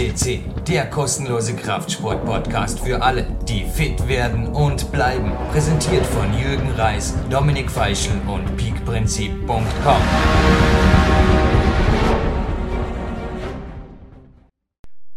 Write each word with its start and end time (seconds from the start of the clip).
FCC, 0.00 0.40
der 0.66 0.88
kostenlose 0.88 1.54
Kraftsport-Podcast 1.54 2.80
für 2.80 3.02
alle, 3.02 3.36
die 3.46 3.66
fit 3.66 4.08
werden 4.08 4.46
und 4.46 4.90
bleiben. 4.92 5.30
Präsentiert 5.50 6.06
von 6.06 6.32
Jürgen 6.32 6.70
Reis, 6.70 7.14
Dominik 7.28 7.70
Feischl 7.70 8.18
und 8.26 8.56
peakprinzip.com. 8.56 10.02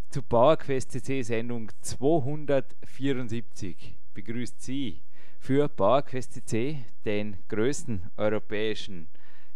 Zu 0.09 0.21
PowerQuest 0.21 0.91
CC 0.91 1.21
Sendung 1.21 1.71
274 1.79 3.97
begrüßt 4.13 4.61
Sie 4.61 5.01
für 5.39 5.69
PowerQuest 5.69 6.33
CC 6.33 6.83
den 7.05 7.37
größten 7.47 8.11
europäischen 8.17 9.07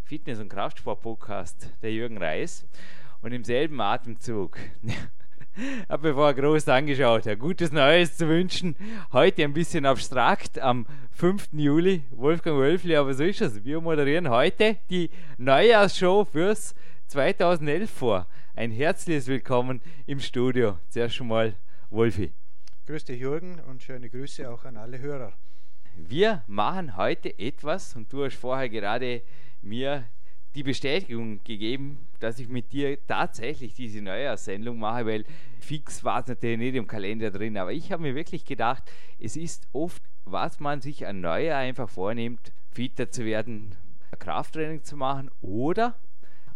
Fitness- 0.03 0.39
und 0.39 0.47
Kraftsport-Podcast 0.47 1.73
der 1.81 1.91
Jürgen 1.91 2.17
Reis 2.17 2.65
und 3.21 3.33
im 3.33 3.43
selben 3.43 3.81
Atemzug 3.81 4.57
habe 5.89 6.09
mir 6.09 6.13
vorher 6.13 6.33
groß 6.33 6.67
angeschaut, 6.67 7.27
ein 7.27 7.39
gutes 7.39 7.71
Neues 7.71 8.17
zu 8.17 8.27
wünschen. 8.27 8.75
Heute 9.11 9.43
ein 9.43 9.53
bisschen 9.53 9.85
abstrakt 9.85 10.59
am 10.59 10.85
5. 11.11 11.49
Juli, 11.53 12.03
Wolfgang 12.11 12.57
Wölfli, 12.57 12.95
aber 12.95 13.13
so 13.13 13.23
ist 13.23 13.41
es. 13.41 13.63
Wir 13.63 13.81
moderieren 13.81 14.29
heute 14.29 14.77
die 14.89 15.09
Neujahrsshow 15.37 16.25
fürs 16.25 16.75
2011 17.07 17.89
vor. 17.89 18.27
Ein 18.55 18.71
herzliches 18.71 19.27
Willkommen 19.27 19.81
im 20.05 20.19
Studio. 20.19 20.77
Zuerst 20.89 21.15
schon 21.15 21.27
mal 21.27 21.53
Wolfi. 21.89 22.33
Grüß 22.85 23.05
dich 23.05 23.19
Jürgen 23.19 23.59
und 23.61 23.83
schöne 23.83 24.09
Grüße 24.09 24.49
auch 24.49 24.65
an 24.65 24.77
alle 24.77 24.99
Hörer. 24.99 25.33
Wir 25.95 26.43
machen 26.47 26.95
heute 26.95 27.37
etwas 27.39 27.95
und 27.95 28.11
du 28.13 28.25
hast 28.25 28.35
vorher 28.35 28.69
gerade 28.69 29.23
mir 29.61 30.05
die 30.55 30.63
Bestätigung 30.63 31.43
gegeben, 31.43 31.99
dass 32.19 32.39
ich 32.39 32.47
mit 32.47 32.71
dir 32.73 32.97
tatsächlich 33.05 33.75
diese 33.75 34.01
Neujahrssendung 34.01 34.79
mache, 34.79 35.05
weil 35.05 35.25
fix 35.59 36.03
war 36.03 36.21
es 36.21 36.27
natürlich 36.27 36.57
nicht 36.57 36.75
im 36.75 36.87
Kalender 36.87 37.31
drin, 37.31 37.57
aber 37.57 37.73
ich 37.73 37.91
habe 37.91 38.01
mir 38.01 38.15
wirklich 38.15 38.45
gedacht, 38.45 38.83
es 39.19 39.35
ist 39.35 39.67
oft, 39.73 40.01
was 40.25 40.59
man 40.59 40.81
sich 40.81 41.05
an 41.05 41.21
Neujahr 41.21 41.59
einfach 41.59 41.89
vornimmt, 41.89 42.51
fitter 42.71 43.11
zu 43.11 43.25
werden, 43.25 43.75
Krafttraining 44.19 44.83
zu 44.83 44.97
machen 44.97 45.29
oder 45.41 45.95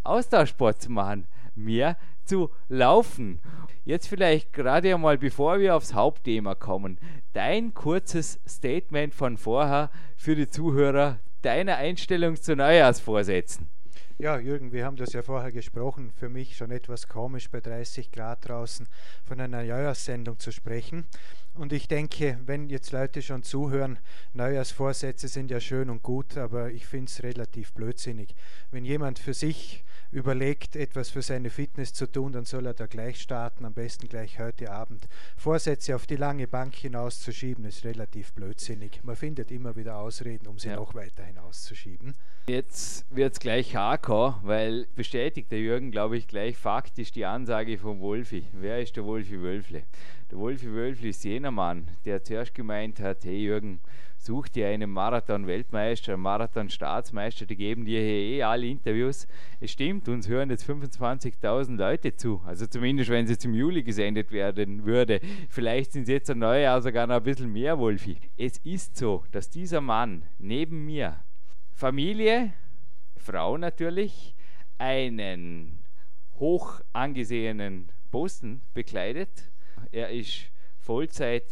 Austauschsport 0.03 0.81
zu 0.81 0.92
machen, 0.92 1.28
mehr 1.56 1.97
zu 2.25 2.50
laufen. 2.69 3.39
Jetzt 3.86 4.08
vielleicht 4.08 4.53
gerade 4.53 4.94
einmal, 4.94 5.17
bevor 5.17 5.59
wir 5.59 5.75
aufs 5.75 5.94
Hauptthema 5.94 6.56
kommen, 6.56 6.97
dein 7.34 7.73
kurzes 7.73 8.39
Statement 8.47 9.14
von 9.14 9.38
vorher 9.38 9.89
für 10.16 10.36
die 10.36 10.47
Zuhörer 10.47 11.19
deiner 11.42 11.78
Einstellung 11.78 12.36
zu 12.36 12.56
Neujahrsvorsätzen. 12.56 13.67
Ja, 14.22 14.38
Jürgen, 14.38 14.72
wir 14.72 14.86
haben 14.86 14.98
das 14.98 15.14
ja 15.14 15.24
vorher 15.24 15.52
gesprochen. 15.52 16.12
Für 16.16 16.30
mich 16.30 16.56
schon 16.56 16.70
etwas 16.70 17.08
komisch, 17.08 17.50
bei 17.50 17.60
30 17.60 18.12
Grad 18.12 18.48
draußen 18.48 18.88
von 19.24 19.40
einer 19.40 19.64
Neujahrssendung 19.64 20.38
zu 20.38 20.52
sprechen. 20.52 21.06
Und 21.56 21.74
ich 21.74 21.88
denke, 21.88 22.38
wenn 22.46 22.70
jetzt 22.70 22.92
Leute 22.92 23.24
schon 23.24 23.42
zuhören, 23.42 23.98
Neujahrsvorsätze 24.36 25.28
sind 25.28 25.50
ja 25.50 25.60
schön 25.60 25.90
und 25.90 26.04
gut, 26.04 26.38
aber 26.38 26.70
ich 26.70 26.86
finde 26.86 27.10
es 27.10 27.24
relativ 27.24 27.74
blödsinnig. 27.74 28.36
Wenn 28.70 28.86
jemand 28.86 29.18
für 29.18 29.34
sich 29.34 29.84
überlegt, 30.12 30.76
etwas 30.76 31.09
für 31.09 31.22
seine 31.22 31.50
Fitness 31.50 31.94
zu 31.94 32.06
tun, 32.06 32.34
dann 32.34 32.45
soll 32.45 32.66
er 32.66 32.73
da 32.73 32.86
gleich 32.86 33.22
starten, 33.22 33.66
am 33.66 33.73
besten 33.73 34.08
gleich 34.08 34.40
heute 34.40 34.72
Abend. 34.72 35.08
Vorsätze 35.38 35.95
auf 35.95 36.06
die 36.06 36.18
lange 36.18 36.48
Bank 36.48 36.76
hinauszuschieben, 36.76 37.66
ist 37.66 37.86
relativ 37.86 38.34
blödsinnig. 38.34 39.03
Man 39.03 39.16
findet 39.16 39.52
immer 39.52 39.76
wieder 39.76 39.98
Ausreden, 39.98 40.48
um 40.48 40.59
sie 40.59 40.70
ja. 40.70 40.76
noch 40.76 40.94
weiter 40.94 41.23
hinauszuschieben. 41.23 42.16
Jetzt 42.48 43.06
wird 43.09 43.34
es 43.34 43.40
gleich 43.40 43.76
hardcore, 43.76 44.40
weil 44.44 44.88
bestätigt 44.95 45.52
der 45.52 45.59
Jürgen, 45.59 45.92
glaube 45.92 46.18
ich, 46.18 46.28
gleich 46.28 46.58
faktisch 46.58 47.12
die 47.12 47.25
Ansage 47.25 47.78
von 47.78 48.00
Wolfi. 48.02 48.46
Wer 48.52 48.81
ist 48.81 48.97
der 48.97 49.06
Wolfi 49.06 49.41
Wölfle? 49.41 49.84
Der 50.31 50.38
Wolfi 50.38 50.72
Wölfle 50.72 51.09
ist 51.09 51.24
jener 51.24 51.52
Mann, 51.52 51.88
der 52.06 52.24
zuerst 52.24 52.56
gemeint 52.56 53.00
hat, 53.00 53.24
hey 53.25 53.38
Jürgen, 53.38 53.80
such 54.26 54.50
dir 54.50 54.68
einen 54.68 54.90
Marathon-Weltmeister, 54.92 56.16
Marathon-Staatsmeister, 56.18 57.46
die 57.46 57.56
geben 57.56 57.86
dir 57.86 58.00
hier 58.02 58.38
eh 58.38 58.44
alle 58.44 58.68
Interviews. 58.68 59.28
Es 59.59 59.72
stimmt, 59.72 60.08
uns 60.09 60.28
hören 60.28 60.50
jetzt 60.50 60.70
25.000 60.70 61.76
Leute 61.76 62.16
zu, 62.16 62.42
also 62.46 62.68
zumindest 62.68 63.10
wenn 63.10 63.28
jetzt 63.28 63.46
im 63.46 63.54
Juli 63.54 63.84
gesendet 63.84 64.31
werden 64.31 64.86
würde. 64.86 65.20
Vielleicht 65.50 65.94
sind 65.94 66.04
es 66.04 66.10
jetzt 66.10 66.30
ein 66.30 66.40
Neujahr 66.40 66.81
sogar 66.81 67.08
noch 67.08 67.16
ein 67.16 67.24
bisschen 67.24 67.52
mehr, 67.52 67.80
Wolfi. 67.80 68.18
Es 68.38 68.58
ist 68.60 68.96
so, 68.96 69.24
dass 69.31 69.50
dieser 69.50 69.81
Mann 69.81 70.24
neben 70.38 70.86
mir 70.86 71.24
Familie, 71.74 72.54
Frau 73.18 73.58
natürlich, 73.58 74.36
einen 74.78 75.80
hoch 76.36 76.81
angesehenen 76.94 77.92
Posten 78.12 78.62
bekleidet. 78.74 79.52
Er 79.92 80.10
ist 80.10 80.52
Vollzeit 80.80 81.46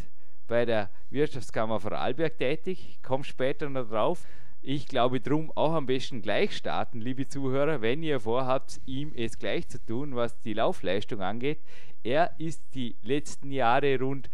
bei 0.50 0.66
der 0.66 0.90
Wirtschaftskammer 1.12 1.80
Vorarlberg 1.80 2.38
tätig, 2.38 3.00
komme 3.02 3.24
später 3.24 3.70
noch 3.70 3.88
drauf. 3.88 4.26
Ich 4.62 4.88
glaube 4.88 5.22
drum 5.22 5.52
auch 5.56 5.74
am 5.74 5.86
besten 5.86 6.22
gleich 6.22 6.58
starten, 6.58 7.00
liebe 7.00 7.28
Zuhörer, 7.28 7.82
wenn 7.82 8.04
ihr 8.04 8.20
vorhabt, 8.20 8.82
ihm 8.86 9.14
es 9.16 9.40
gleich 9.40 9.70
zu 9.70 9.84
tun, 9.86 10.16
was 10.16 10.42
die 10.42 10.54
Laufleistung 10.54 11.22
angeht. 11.22 11.60
Er 12.04 12.32
ist 12.40 12.62
die 12.74 12.98
letzten 13.02 13.52
Jahre 13.52 13.98
rund 14.00 14.30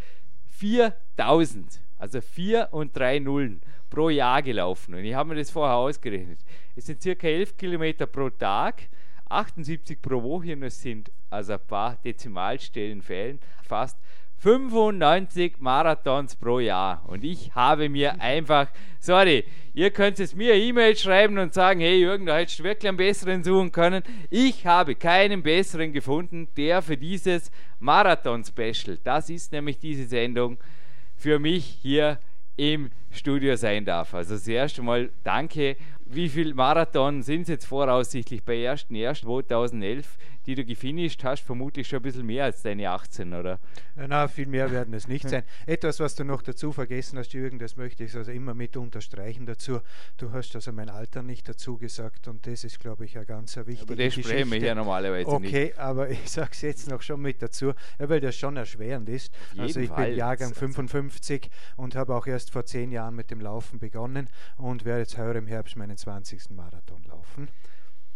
4000, 0.47 1.81
also 1.99 2.21
4 2.21 2.69
und 2.71 2.97
3 2.97 3.19
Nullen 3.19 3.61
pro 3.89 4.09
Jahr 4.09 4.41
gelaufen. 4.41 4.95
Und 4.95 5.03
ich 5.03 5.13
habe 5.13 5.29
mir 5.29 5.35
das 5.35 5.51
vorher 5.51 5.75
ausgerechnet. 5.75 6.39
Es 6.75 6.85
sind 6.87 7.03
circa 7.03 7.27
11 7.27 7.57
Kilometer 7.57 8.07
pro 8.07 8.29
Tag, 8.29 8.89
78 9.29 10.01
pro 10.01 10.23
Woche 10.23 10.53
und 10.53 10.63
es 10.63 10.81
sind 10.81 11.11
also 11.29 11.53
ein 11.53 11.67
paar 11.67 11.97
Dezimalstellen 11.97 13.01
fehlen, 13.01 13.39
fast 13.63 13.97
95 14.37 15.55
Marathons 15.59 16.35
pro 16.35 16.59
Jahr. 16.59 17.03
Und 17.07 17.23
ich 17.23 17.55
habe 17.55 17.89
mir 17.89 18.21
einfach, 18.21 18.67
sorry, 18.99 19.45
ihr 19.73 19.91
könnt 19.91 20.19
es 20.19 20.35
mir 20.35 20.55
E-Mail 20.55 20.95
schreiben 20.95 21.37
und 21.37 21.53
sagen, 21.53 21.79
hey 21.79 21.99
Jürgen, 21.99 22.25
da 22.25 22.37
hättest 22.37 22.59
du 22.59 22.63
wirklich 22.63 22.87
einen 22.87 22.97
besseren 22.97 23.43
suchen 23.43 23.71
können. 23.71 24.03
Ich 24.29 24.65
habe 24.65 24.95
keinen 24.95 25.41
besseren 25.43 25.93
gefunden, 25.93 26.47
der 26.57 26.81
für 26.81 26.97
dieses 26.97 27.51
Marathon-Special, 27.79 28.99
das 29.03 29.29
ist 29.29 29.51
nämlich 29.51 29.79
diese 29.79 30.05
Sendung, 30.05 30.57
für 31.15 31.39
mich 31.39 31.65
hier 31.81 32.19
im 32.57 32.89
Studio 33.11 33.55
sein 33.55 33.85
darf. 33.85 34.13
Also 34.13 34.37
zuerst 34.37 34.79
einmal 34.79 35.09
danke. 35.23 35.77
Wie 36.05 36.29
viele 36.29 36.53
Marathon 36.53 37.23
sind 37.23 37.43
es 37.43 37.47
jetzt 37.47 37.65
voraussichtlich 37.65 38.43
bei 38.43 38.71
1.1.2011? 38.71 40.05
Die 40.45 40.55
du 40.55 40.65
gefinisht 40.65 41.23
hast, 41.23 41.41
vermutlich 41.43 41.87
schon 41.87 41.99
ein 41.99 42.03
bisschen 42.03 42.25
mehr 42.25 42.45
als 42.45 42.61
deine 42.61 42.89
18, 42.89 43.33
oder? 43.33 43.59
Na, 43.95 44.27
viel 44.27 44.47
mehr 44.47 44.71
werden 44.71 44.93
es 44.93 45.07
nicht 45.07 45.29
sein. 45.29 45.43
Etwas, 45.65 45.99
was 45.99 46.15
du 46.15 46.23
noch 46.23 46.41
dazu 46.41 46.71
vergessen 46.71 47.17
hast, 47.17 47.33
Jürgen, 47.33 47.59
das 47.59 47.77
möchte 47.77 48.03
ich 48.03 48.15
also 48.15 48.31
immer 48.31 48.53
mit 48.53 48.77
unterstreichen 48.77 49.45
dazu. 49.45 49.79
Du 50.17 50.31
hast 50.31 50.55
also 50.55 50.71
mein 50.71 50.89
Alter 50.89 51.23
nicht 51.23 51.47
dazu 51.47 51.77
gesagt 51.77 52.27
und 52.27 52.45
das 52.47 52.63
ist, 52.63 52.79
glaube 52.79 53.05
ich, 53.05 53.17
eine 53.17 53.25
ganz 53.25 53.55
wichtige 53.57 53.81
aber 53.81 53.95
das 53.95 54.05
Geschichte. 54.05 54.29
sprechen 54.29 54.51
wir 54.51 54.59
hier 54.59 54.75
normalerweise 54.75 55.27
okay, 55.27 55.41
nicht. 55.41 55.55
Okay, 55.55 55.73
aber 55.77 56.09
ich 56.09 56.29
sage 56.29 56.49
es 56.51 56.61
jetzt 56.61 56.89
noch 56.89 57.01
schon 57.01 57.21
mit 57.21 57.41
dazu, 57.41 57.73
weil 57.97 58.19
das 58.19 58.35
schon 58.35 58.57
erschwerend 58.57 59.09
ist. 59.09 59.33
Also 59.57 59.79
ich 59.79 59.89
Fall. 59.89 60.07
bin 60.07 60.17
Jahrgang 60.17 60.53
55 60.53 61.43
also. 61.43 61.81
und 61.81 61.95
habe 61.95 62.15
auch 62.15 62.27
erst 62.27 62.51
vor 62.51 62.65
zehn 62.65 62.91
Jahren 62.91 63.15
mit 63.15 63.31
dem 63.31 63.41
Laufen 63.41 63.79
begonnen 63.79 64.29
und 64.57 64.85
werde 64.85 65.01
jetzt 65.01 65.17
heuer 65.17 65.35
im 65.35 65.47
Herbst 65.47 65.75
meinen 65.75 65.97
20. 65.97 66.51
Marathon 66.51 67.03
laufen. 67.03 67.49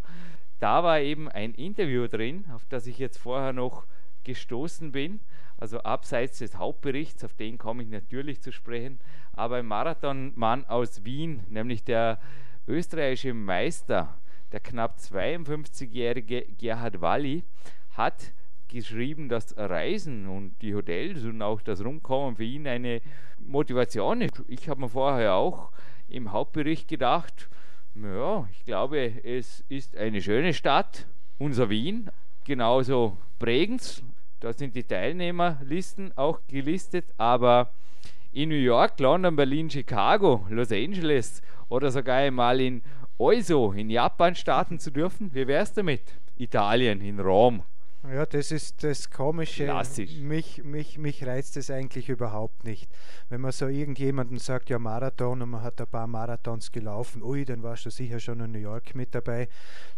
Da 0.59 0.83
war 0.83 0.99
eben 0.99 1.27
ein 1.27 1.55
Interview 1.55 2.07
drin, 2.07 2.45
auf 2.53 2.67
das 2.69 2.85
ich 2.85 2.99
jetzt 2.99 3.17
vorher 3.17 3.51
noch 3.51 3.87
gestoßen 4.25 4.91
bin. 4.91 5.21
Also 5.57 5.79
abseits 5.79 6.37
des 6.37 6.57
Hauptberichts, 6.57 7.23
auf 7.23 7.33
den 7.33 7.57
komme 7.57 7.81
ich 7.81 7.89
natürlich 7.89 8.43
zu 8.43 8.51
sprechen, 8.51 8.99
aber 9.33 9.55
ein 9.55 9.65
Marathonmann 9.65 10.65
aus 10.65 11.03
Wien, 11.03 11.41
nämlich 11.49 11.83
der 11.83 12.19
österreichische 12.67 13.33
Meister 13.33 14.19
Der 14.55 14.61
knapp 14.61 14.95
52-jährige 14.99 16.43
Gerhard 16.57 17.01
Walli 17.01 17.43
hat 17.97 18.31
geschrieben, 18.69 19.27
dass 19.27 19.53
Reisen 19.57 20.29
und 20.29 20.55
die 20.61 20.73
Hotels 20.73 21.25
und 21.25 21.41
auch 21.41 21.61
das 21.61 21.83
Rumkommen 21.83 22.37
für 22.37 22.45
ihn 22.45 22.65
eine 22.65 23.01
Motivation 23.37 24.21
ist. 24.21 24.41
Ich 24.47 24.69
habe 24.69 24.79
mir 24.79 24.87
vorher 24.87 25.33
auch 25.33 25.73
im 26.07 26.31
Hauptbericht 26.31 26.87
gedacht, 26.87 27.49
ja, 27.95 28.47
ich 28.49 28.63
glaube, 28.63 29.21
es 29.25 29.65
ist 29.67 29.97
eine 29.97 30.21
schöne 30.21 30.53
Stadt, 30.53 31.05
unser 31.37 31.69
Wien, 31.69 32.09
genauso 32.45 33.17
Bregenz. 33.39 34.03
Da 34.39 34.53
sind 34.53 34.73
die 34.73 34.85
Teilnehmerlisten 34.85 36.17
auch 36.17 36.39
gelistet, 36.47 37.03
aber 37.17 37.73
in 38.31 38.47
New 38.47 38.55
York, 38.55 39.01
London, 39.01 39.35
Berlin, 39.35 39.69
Chicago, 39.69 40.45
Los 40.49 40.71
Angeles 40.71 41.41
oder 41.67 41.91
sogar 41.91 42.19
einmal 42.19 42.61
in 42.61 42.81
Oiso 43.17 43.71
in 43.71 43.89
Japan 43.89 44.35
starten 44.35 44.77
zu 44.77 44.91
dürfen, 44.91 45.33
wie 45.33 45.47
wäre 45.47 45.63
es 45.63 45.71
damit? 45.71 46.01
Italien, 46.37 46.99
in 46.99 47.21
Rom. 47.21 47.63
Ja, 48.13 48.25
das 48.25 48.51
ist 48.51 48.83
das 48.83 49.09
Komische. 49.09 49.63
Klassisch. 49.63 50.17
Mich, 50.17 50.63
mich, 50.63 50.97
mich 50.97 51.25
reizt 51.25 51.57
es 51.57 51.71
eigentlich 51.71 52.09
überhaupt 52.09 52.63
nicht. 52.63 52.89
Wenn 53.29 53.41
man 53.41 53.51
so 53.51 53.67
irgendjemandem 53.67 54.37
sagt, 54.37 54.69
ja, 54.69 54.77
Marathon 54.77 55.41
und 55.41 55.49
man 55.49 55.63
hat 55.63 55.81
ein 55.81 55.87
paar 55.87 56.05
Marathons 56.05 56.71
gelaufen, 56.71 57.23
ui, 57.23 57.45
dann 57.45 57.63
warst 57.63 57.85
du 57.85 57.89
sicher 57.89 58.19
schon 58.19 58.39
in 58.41 58.51
New 58.51 58.59
York 58.59 58.95
mit 58.95 59.15
dabei. 59.15 59.47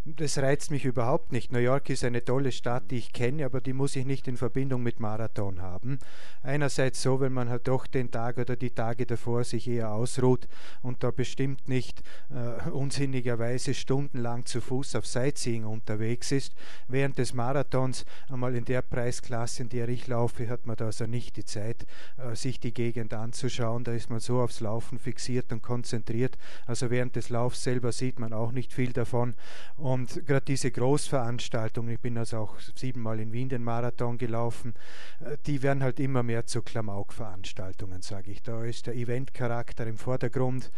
Das 0.06 0.38
reizt 0.38 0.72
mich 0.72 0.86
überhaupt 0.86 1.34
nicht. 1.34 1.52
New 1.52 1.60
York 1.60 1.90
ist 1.90 2.04
eine 2.04 2.24
tolle 2.24 2.52
Stadt, 2.54 2.92
die 2.92 2.98
ich 2.98 3.12
kenne, 3.12 3.46
aber 3.46 3.60
die 3.60 3.74
muss 3.74 3.96
ich 3.96 4.06
nicht 4.06 4.28
in 4.28 4.38
Verbindung 4.38 4.84
mit 4.84 5.00
Marathon 5.00 5.62
haben. 5.62 6.00
Einerseits 6.44 7.02
so, 7.02 7.20
wenn 7.20 7.34
man 7.34 7.50
halt 7.50 7.68
doch 7.68 7.88
den 7.88 8.10
Tag 8.10 8.38
oder 8.38 8.56
die 8.56 8.72
Tage 8.72 9.06
davor 9.06 9.44
sich 9.44 9.68
eher 9.68 9.92
ausruht 9.92 10.48
und 10.82 11.04
da 11.04 11.12
bestimmt 11.12 11.68
nicht 11.68 12.02
äh, 12.30 12.70
unsinnigerweise 12.70 13.74
stundenlang 13.74 14.46
zu 14.46 14.62
Fuß 14.62 14.96
auf 14.96 15.06
Sightseeing 15.06 15.66
unterwegs 15.66 16.32
ist. 16.32 16.54
Während 16.88 17.18
des 17.18 17.34
Marathons 17.34 17.97
uns 17.98 18.06
einmal 18.32 18.56
in 18.56 18.66
der 18.66 18.82
Preisklasse, 18.82 19.64
in 19.64 19.70
der 19.70 19.90
ich 19.90 20.08
laufe, 20.08 20.50
hat 20.50 20.66
man 20.66 20.76
da 20.76 20.86
also 20.86 21.06
nicht 21.06 21.38
die 21.38 21.46
Zeit, 21.46 21.86
äh, 22.18 22.36
sich 22.36 22.60
die 22.60 22.74
Gegend 22.74 23.14
anzuschauen. 23.14 23.84
Da 23.84 23.94
ist 23.94 24.10
man 24.10 24.20
so 24.20 24.42
aufs 24.42 24.60
Laufen 24.60 25.00
fixiert 25.00 25.52
und 25.52 25.62
konzentriert. 25.62 26.38
Also 26.66 26.90
während 26.90 27.16
des 27.16 27.30
Laufs 27.30 27.64
selber 27.64 27.92
sieht 27.92 28.20
man 28.20 28.34
auch 28.34 28.52
nicht 28.52 28.74
viel 28.74 28.94
davon. 28.94 29.36
Und 29.76 30.26
gerade 30.26 30.46
diese 30.46 30.72
Großveranstaltungen, 30.72 31.94
ich 31.94 32.00
bin 32.00 32.18
also 32.18 32.38
auch 32.38 32.56
siebenmal 32.76 33.20
in 33.20 33.32
Wien 33.32 33.50
den 33.50 33.64
Marathon 33.64 34.18
gelaufen, 34.18 34.74
äh, 35.20 35.38
die 35.46 35.64
werden 35.64 35.84
halt 35.84 36.00
immer 36.00 36.24
mehr 36.24 36.46
zu 36.46 36.62
Klamauk-Veranstaltungen, 36.62 38.02
sage 38.02 38.32
ich. 38.32 38.44
Da 38.44 38.64
ist 38.64 38.88
der 38.88 38.96
Eventcharakter 38.96 39.88
im 39.88 39.98
Vordergrund. 39.98 40.72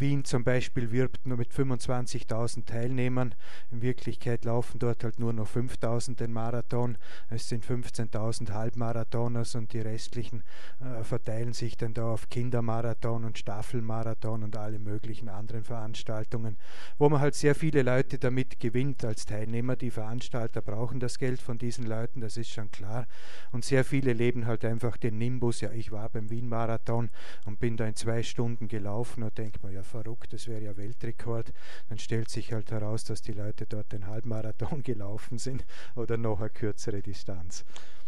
Wien 0.00 0.24
zum 0.24 0.44
Beispiel 0.44 0.90
wirbt 0.90 1.26
nur 1.26 1.36
mit 1.36 1.52
25.000 1.52 2.64
Teilnehmern. 2.64 3.34
In 3.70 3.82
Wirklichkeit 3.82 4.44
laufen 4.44 4.78
dort 4.78 5.04
halt 5.04 5.18
nur 5.18 5.32
noch 5.32 5.48
5.000 5.48 6.16
den 6.16 6.32
Marathon. 6.32 6.96
Es 7.28 7.48
sind 7.48 7.64
15.000 7.64 8.52
Halbmarathoners 8.52 9.54
und 9.54 9.72
die 9.72 9.80
restlichen 9.80 10.42
äh, 10.80 11.04
verteilen 11.04 11.52
sich 11.52 11.76
dann 11.76 11.94
da 11.94 12.10
auf 12.10 12.28
Kindermarathon 12.30 13.24
und 13.24 13.38
Staffelmarathon 13.38 14.42
und 14.42 14.56
alle 14.56 14.78
möglichen 14.78 15.28
anderen 15.28 15.64
Veranstaltungen, 15.64 16.56
wo 16.98 17.08
man 17.08 17.20
halt 17.20 17.34
sehr 17.34 17.54
viele 17.54 17.82
Leute 17.82 18.18
damit 18.18 18.60
gewinnt 18.60 19.04
als 19.04 19.26
Teilnehmer. 19.26 19.76
Die 19.76 19.90
Veranstalter 19.90 20.62
brauchen 20.62 21.00
das 21.00 21.18
Geld 21.18 21.40
von 21.40 21.58
diesen 21.58 21.86
Leuten, 21.86 22.20
das 22.20 22.36
ist 22.36 22.50
schon 22.50 22.70
klar. 22.70 23.06
Und 23.52 23.64
sehr 23.64 23.84
viele 23.84 24.12
leben 24.12 24.46
halt 24.46 24.64
einfach 24.64 24.96
den 24.96 25.18
Nimbus. 25.18 25.60
Ja, 25.60 25.70
ich 25.72 25.92
war 25.92 26.08
beim 26.08 26.30
Wien-Marathon 26.30 27.10
und 27.44 27.60
bin 27.60 27.76
da 27.76 27.86
in 27.86 27.96
zwei 27.96 28.22
Stunden 28.22 28.68
gelaufen 28.68 29.22
und 29.22 29.36
denkt 29.36 29.62
man, 29.62 29.72
ja 29.72 29.82
verrückt, 29.90 30.32
das 30.32 30.46
wäre 30.46 30.62
ja 30.62 30.76
Weltrekord. 30.76 31.52
Dann 31.88 31.98
stellt 31.98 32.30
sich 32.30 32.52
halt 32.52 32.70
heraus, 32.70 33.04
dass 33.04 33.22
die 33.22 33.32
Leute 33.32 33.66
dort 33.66 33.92
den 33.92 34.06
Halbmarathon 34.06 34.82
gelaufen 34.84 35.38
sind 35.38 35.64
oder 35.96 36.16
noch 36.16 36.40
eine 36.40 36.50
kürzere 36.50 37.02
Distanz. 37.02 37.64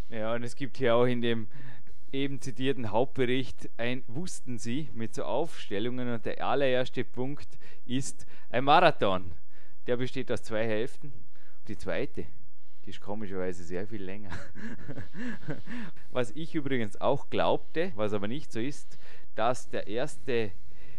Ja, 0.09 0.33
und 0.33 0.43
es 0.43 0.55
gibt 0.55 0.77
hier 0.77 0.95
auch 0.95 1.05
in 1.05 1.21
dem 1.21 1.47
eben 2.11 2.39
zitierten 2.39 2.91
Hauptbericht 2.91 3.69
ein 3.77 4.03
Wussten 4.07 4.59
Sie 4.59 4.89
mit 4.93 5.15
so 5.15 5.23
Aufstellungen 5.23 6.13
und 6.13 6.25
der 6.25 6.45
allererste 6.45 7.03
Punkt 7.03 7.47
ist 7.85 8.27
ein 8.49 8.63
Marathon. 8.63 9.31
Der 9.87 9.97
besteht 9.97 10.31
aus 10.31 10.43
zwei 10.43 10.65
Hälften. 10.65 11.11
Die 11.67 11.77
zweite, 11.77 12.25
die 12.85 12.91
ist 12.91 13.01
komischerweise 13.01 13.63
sehr 13.63 13.87
viel 13.87 14.03
länger. 14.03 14.29
was 16.11 16.31
ich 16.31 16.53
übrigens 16.53 17.01
auch 17.01 17.29
glaubte, 17.29 17.91
was 17.95 18.13
aber 18.13 18.27
nicht 18.27 18.51
so 18.51 18.59
ist, 18.59 18.99
dass 19.35 19.69
der 19.69 19.87
erste 19.87 20.51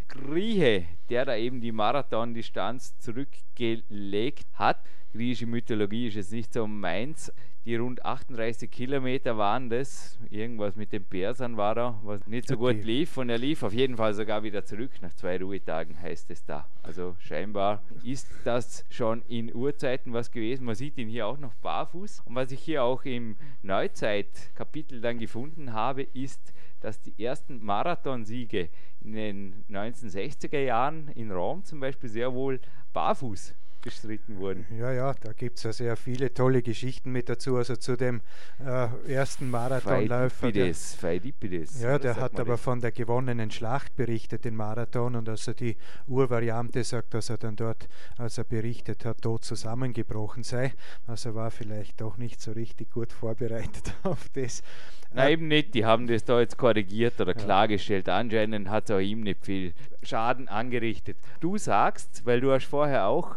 Grieche, 0.08 0.86
der 1.10 1.24
da 1.24 1.36
eben 1.36 1.60
die 1.60 1.72
Marathondistanz 1.72 2.98
zurückgelegt 2.98 4.46
hat. 4.54 4.82
Griechische 5.12 5.46
Mythologie 5.46 6.08
ist 6.08 6.14
jetzt 6.14 6.32
nicht 6.32 6.52
so 6.52 6.66
meins. 6.66 7.32
Die 7.64 7.76
rund 7.76 8.04
38 8.04 8.70
Kilometer 8.70 9.38
waren 9.38 9.70
das. 9.70 10.18
Irgendwas 10.28 10.76
mit 10.76 10.92
den 10.92 11.02
Persern 11.02 11.56
war 11.56 11.74
da, 11.74 11.98
was 12.02 12.26
nicht 12.26 12.46
so 12.46 12.56
okay. 12.56 12.74
gut 12.74 12.84
lief. 12.84 13.16
Und 13.16 13.30
er 13.30 13.38
lief 13.38 13.62
auf 13.62 13.72
jeden 13.72 13.96
Fall 13.96 14.12
sogar 14.12 14.42
wieder 14.42 14.66
zurück. 14.66 14.90
Nach 15.00 15.14
zwei 15.14 15.38
Ruhetagen 15.38 15.98
heißt 15.98 16.30
es 16.30 16.44
da. 16.44 16.68
Also 16.82 17.16
scheinbar 17.20 17.82
ist 18.02 18.28
das 18.44 18.84
schon 18.90 19.22
in 19.28 19.54
Urzeiten 19.54 20.12
was 20.12 20.30
gewesen. 20.30 20.66
Man 20.66 20.74
sieht 20.74 20.98
ihn 20.98 21.08
hier 21.08 21.26
auch 21.26 21.38
noch 21.38 21.54
barfuß. 21.54 22.22
Und 22.26 22.34
was 22.34 22.50
ich 22.50 22.60
hier 22.60 22.82
auch 22.82 23.02
im 23.04 23.36
Neuzeit-Kapitel 23.62 25.00
dann 25.00 25.18
gefunden 25.18 25.72
habe, 25.72 26.02
ist, 26.02 26.52
dass 26.84 27.00
die 27.00 27.24
ersten 27.24 27.64
Marathonsiege 27.64 28.68
in 29.00 29.12
den 29.12 29.64
1960er 29.70 30.58
Jahren 30.58 31.08
in 31.08 31.30
Rom 31.32 31.64
zum 31.64 31.80
Beispiel 31.80 32.10
sehr 32.10 32.34
wohl 32.34 32.60
barfuß 32.92 33.54
bestritten 33.84 34.38
wurden. 34.38 34.66
Ja, 34.76 34.92
ja, 34.92 35.14
da 35.20 35.32
gibt 35.32 35.58
es 35.58 35.64
ja 35.64 35.72
sehr 35.72 35.96
viele 35.96 36.32
tolle 36.32 36.62
Geschichten 36.62 37.12
mit 37.12 37.28
dazu. 37.28 37.56
Also 37.56 37.76
zu 37.76 37.96
dem 37.96 38.22
äh, 38.64 38.88
ersten 39.12 39.50
Marathonläufer. 39.50 40.50
Pheidippides. 40.50 41.80
Ja, 41.82 41.98
der 41.98 42.16
hat 42.16 42.40
aber 42.40 42.52
das? 42.52 42.60
von 42.62 42.80
der 42.80 42.92
gewonnenen 42.92 43.50
Schlacht 43.50 43.94
berichtet, 43.94 44.44
den 44.44 44.56
Marathon. 44.56 45.14
Und 45.14 45.28
also 45.28 45.52
die 45.52 45.76
Urvariante 46.08 46.82
sagt, 46.82 47.14
dass 47.14 47.28
er 47.28 47.36
dann 47.36 47.56
dort, 47.56 47.88
als 48.16 48.38
er 48.38 48.44
berichtet 48.44 49.04
hat, 49.04 49.20
tot 49.22 49.44
zusammengebrochen 49.44 50.42
sei. 50.42 50.72
Also 51.06 51.34
war 51.34 51.50
vielleicht 51.50 52.00
doch 52.00 52.16
nicht 52.16 52.40
so 52.40 52.52
richtig 52.52 52.90
gut 52.90 53.12
vorbereitet 53.12 53.94
auf 54.02 54.28
das. 54.30 54.62
Nein, 55.12 55.32
eben 55.32 55.48
nicht. 55.48 55.74
Die 55.74 55.84
haben 55.84 56.06
das 56.06 56.24
da 56.24 56.40
jetzt 56.40 56.56
korrigiert 56.56 57.20
oder 57.20 57.36
ja. 57.36 57.44
klargestellt. 57.44 58.08
Anscheinend 58.08 58.68
hat 58.70 58.84
es 58.84 58.96
auch 58.96 59.00
ihm 59.00 59.20
nicht 59.20 59.44
viel 59.44 59.74
Schaden 60.02 60.48
angerichtet. 60.48 61.18
Du 61.40 61.58
sagst, 61.58 62.24
weil 62.24 62.40
du 62.40 62.50
hast 62.50 62.64
vorher 62.64 63.06
auch 63.06 63.36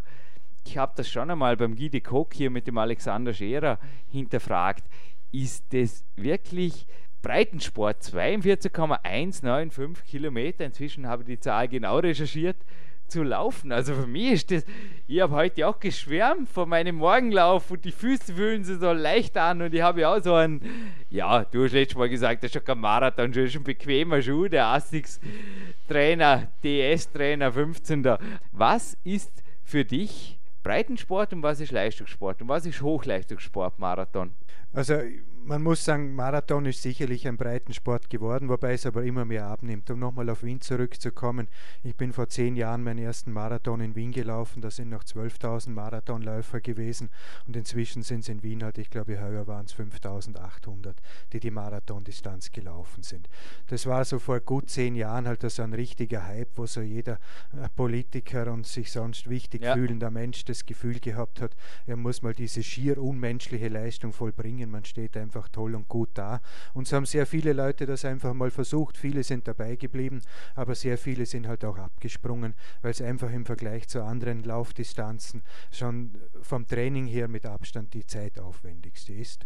ich 0.67 0.77
habe 0.77 0.93
das 0.95 1.09
schon 1.09 1.31
einmal 1.31 1.55
beim 1.55 1.75
Guy 1.75 1.89
de 1.89 2.01
Kock 2.01 2.33
hier 2.33 2.49
mit 2.49 2.67
dem 2.67 2.77
Alexander 2.77 3.33
Scherer 3.33 3.79
hinterfragt. 4.11 4.83
Ist 5.31 5.63
das 5.71 6.03
wirklich 6.15 6.85
Breitensport? 7.21 8.03
42,195 8.03 10.05
Kilometer. 10.05 10.65
Inzwischen 10.65 11.07
habe 11.07 11.23
ich 11.23 11.27
die 11.27 11.39
Zahl 11.39 11.69
genau 11.69 11.99
recherchiert 11.99 12.57
zu 13.07 13.23
laufen. 13.23 13.71
Also 13.71 13.93
für 13.93 14.07
mich 14.07 14.33
ist 14.33 14.51
das, 14.51 14.65
ich 15.07 15.21
habe 15.21 15.33
heute 15.33 15.65
auch 15.67 15.79
geschwärmt 15.79 16.49
von 16.49 16.67
meinem 16.67 16.97
Morgenlauf 16.97 17.71
und 17.71 17.85
die 17.85 17.93
Füße 17.93 18.33
fühlen 18.33 18.65
sich 18.65 18.79
so 18.79 18.91
leicht 18.91 19.37
an 19.37 19.61
und 19.61 19.73
ich 19.73 19.81
habe 19.81 20.01
ja 20.01 20.13
auch 20.13 20.21
so 20.21 20.33
einen, 20.33 20.61
ja, 21.09 21.45
du 21.45 21.63
hast 21.63 21.71
letztes 21.71 21.97
Mal 21.97 22.09
gesagt, 22.09 22.43
das 22.43 22.49
ist 22.49 22.55
schon 22.55 22.65
kein 22.65 22.79
Marathon, 22.79 23.33
schon 23.33 23.47
ein 23.47 23.63
bequemer 23.63 24.21
Schuh, 24.21 24.49
der 24.49 24.65
Asics 24.65 25.21
Trainer, 25.87 26.49
DS-Trainer 26.61 27.53
15er. 27.53 28.19
Was 28.51 28.97
ist 29.05 29.41
für 29.63 29.85
dich 29.85 30.36
Breitensport 30.67 31.31
und 31.31 31.43
was 31.43 31.61
ist 31.61 31.71
Leistungssport 31.71 32.41
und 32.41 32.49
was 32.49 32.65
ist 32.65 32.81
Hochleistungssport, 32.81 33.79
Marathon? 33.79 34.33
Also 34.73 34.99
man 35.47 35.63
muss 35.63 35.85
sagen, 35.85 36.13
Marathon 36.13 36.65
ist 36.65 36.81
sicherlich 36.81 37.25
ein 37.25 37.37
Breitensport 37.37 38.09
geworden, 38.09 38.49
wobei 38.49 38.73
es 38.73 38.85
aber 38.85 39.03
immer 39.03 39.23
mehr 39.23 39.45
abnimmt. 39.45 39.89
Um 39.89 39.99
nochmal 39.99 40.29
auf 40.29 40.43
Wien 40.43 40.59
zurückzukommen, 40.59 41.47
ich 41.83 41.95
bin 41.95 42.11
vor 42.11 42.27
zehn 42.27 42.57
Jahren 42.57 42.83
meinen 42.83 42.99
ersten 42.99 43.31
Marathon 43.31 43.79
in 43.79 43.95
Wien 43.95 44.11
gelaufen, 44.11 44.61
da 44.61 44.69
sind 44.69 44.89
noch 44.89 45.05
12.000 45.05 45.69
Marathonläufer 45.69 46.59
gewesen 46.59 47.09
und 47.47 47.55
inzwischen 47.55 48.03
sind 48.03 48.19
es 48.21 48.29
in 48.29 48.43
Wien 48.43 48.61
halt, 48.61 48.77
ich 48.77 48.89
glaube, 48.89 49.21
heuer 49.21 49.47
waren 49.47 49.65
es 49.65 49.73
5.800, 49.73 50.95
die 51.31 51.39
die 51.39 51.51
Marathondistanz 51.51 52.51
gelaufen 52.51 53.03
sind. 53.03 53.29
Das 53.67 53.85
war 53.85 54.03
so 54.03 54.19
vor 54.19 54.41
gut 54.41 54.69
zehn 54.69 54.95
Jahren 54.95 55.27
halt 55.27 55.49
so 55.49 55.63
ein 55.63 55.73
richtiger 55.73 56.25
Hype, 56.25 56.57
wo 56.57 56.65
so 56.65 56.81
jeder 56.81 57.19
äh, 57.53 57.69
Politiker 57.73 58.51
und 58.51 58.67
sich 58.67 58.91
sonst 58.91 59.29
wichtig 59.29 59.61
ja. 59.61 59.75
fühlender 59.75 60.11
Mensch 60.11 60.43
das 60.43 60.65
Gefühl 60.65 60.99
gehabt 60.99 61.39
hat, 61.39 61.55
er 61.85 61.95
muss 61.95 62.21
mal 62.21 62.33
diese 62.33 62.63
schier 62.63 62.97
unmenschliche 62.97 63.69
Leistung 63.69 64.11
vollbringen, 64.11 64.69
man 64.69 64.83
steht 64.83 65.15
einfach 65.15 65.36
einfach 65.37 65.49
toll 65.49 65.75
und 65.75 65.87
gut 65.87 66.09
da. 66.15 66.41
Und 66.73 66.87
so 66.87 66.95
haben 66.95 67.05
sehr 67.05 67.25
viele 67.25 67.53
Leute 67.53 67.85
das 67.85 68.05
einfach 68.05 68.33
mal 68.33 68.51
versucht. 68.51 68.97
Viele 68.97 69.23
sind 69.23 69.47
dabei 69.47 69.75
geblieben, 69.75 70.21
aber 70.55 70.75
sehr 70.75 70.97
viele 70.97 71.25
sind 71.25 71.47
halt 71.47 71.63
auch 71.63 71.77
abgesprungen, 71.77 72.55
weil 72.81 72.91
es 72.91 73.01
einfach 73.01 73.31
im 73.31 73.45
Vergleich 73.45 73.87
zu 73.87 74.03
anderen 74.03 74.43
Laufdistanzen 74.43 75.43
schon 75.71 76.17
vom 76.41 76.67
Training 76.67 77.05
her 77.07 77.27
mit 77.27 77.45
Abstand 77.45 77.93
die 77.93 78.05
zeitaufwendigste 78.05 79.13
ist. 79.13 79.45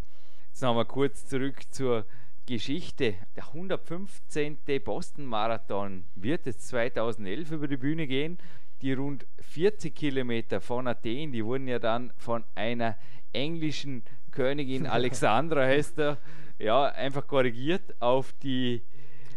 Jetzt 0.50 0.62
nochmal 0.62 0.86
kurz 0.86 1.26
zurück 1.28 1.62
zur 1.72 2.06
Geschichte. 2.46 3.16
Der 3.36 3.48
115. 3.48 4.58
Boston 4.84 5.26
Marathon 5.26 6.06
wird 6.16 6.46
jetzt 6.46 6.68
2011 6.70 7.52
über 7.52 7.68
die 7.68 7.78
Bühne 7.78 8.08
gehen. 8.08 8.38
die 8.82 8.94
rund 8.94 9.28
40 9.42 9.94
Kilometer 9.94 10.60
von 10.60 10.88
Athen, 10.88 11.32
die 11.32 11.46
wurden 11.46 11.68
ja 11.68 11.78
dann 11.78 12.12
von 12.18 12.44
einer 12.56 12.98
englischen 13.32 14.04
Königin 14.32 14.88
Alexandra 14.88 15.62
heißt 15.62 16.00
er, 16.00 16.18
ja, 16.60 16.86
einfach 16.86 17.28
korrigiert 17.28 17.96
auf 18.00 18.34
die 18.44 18.84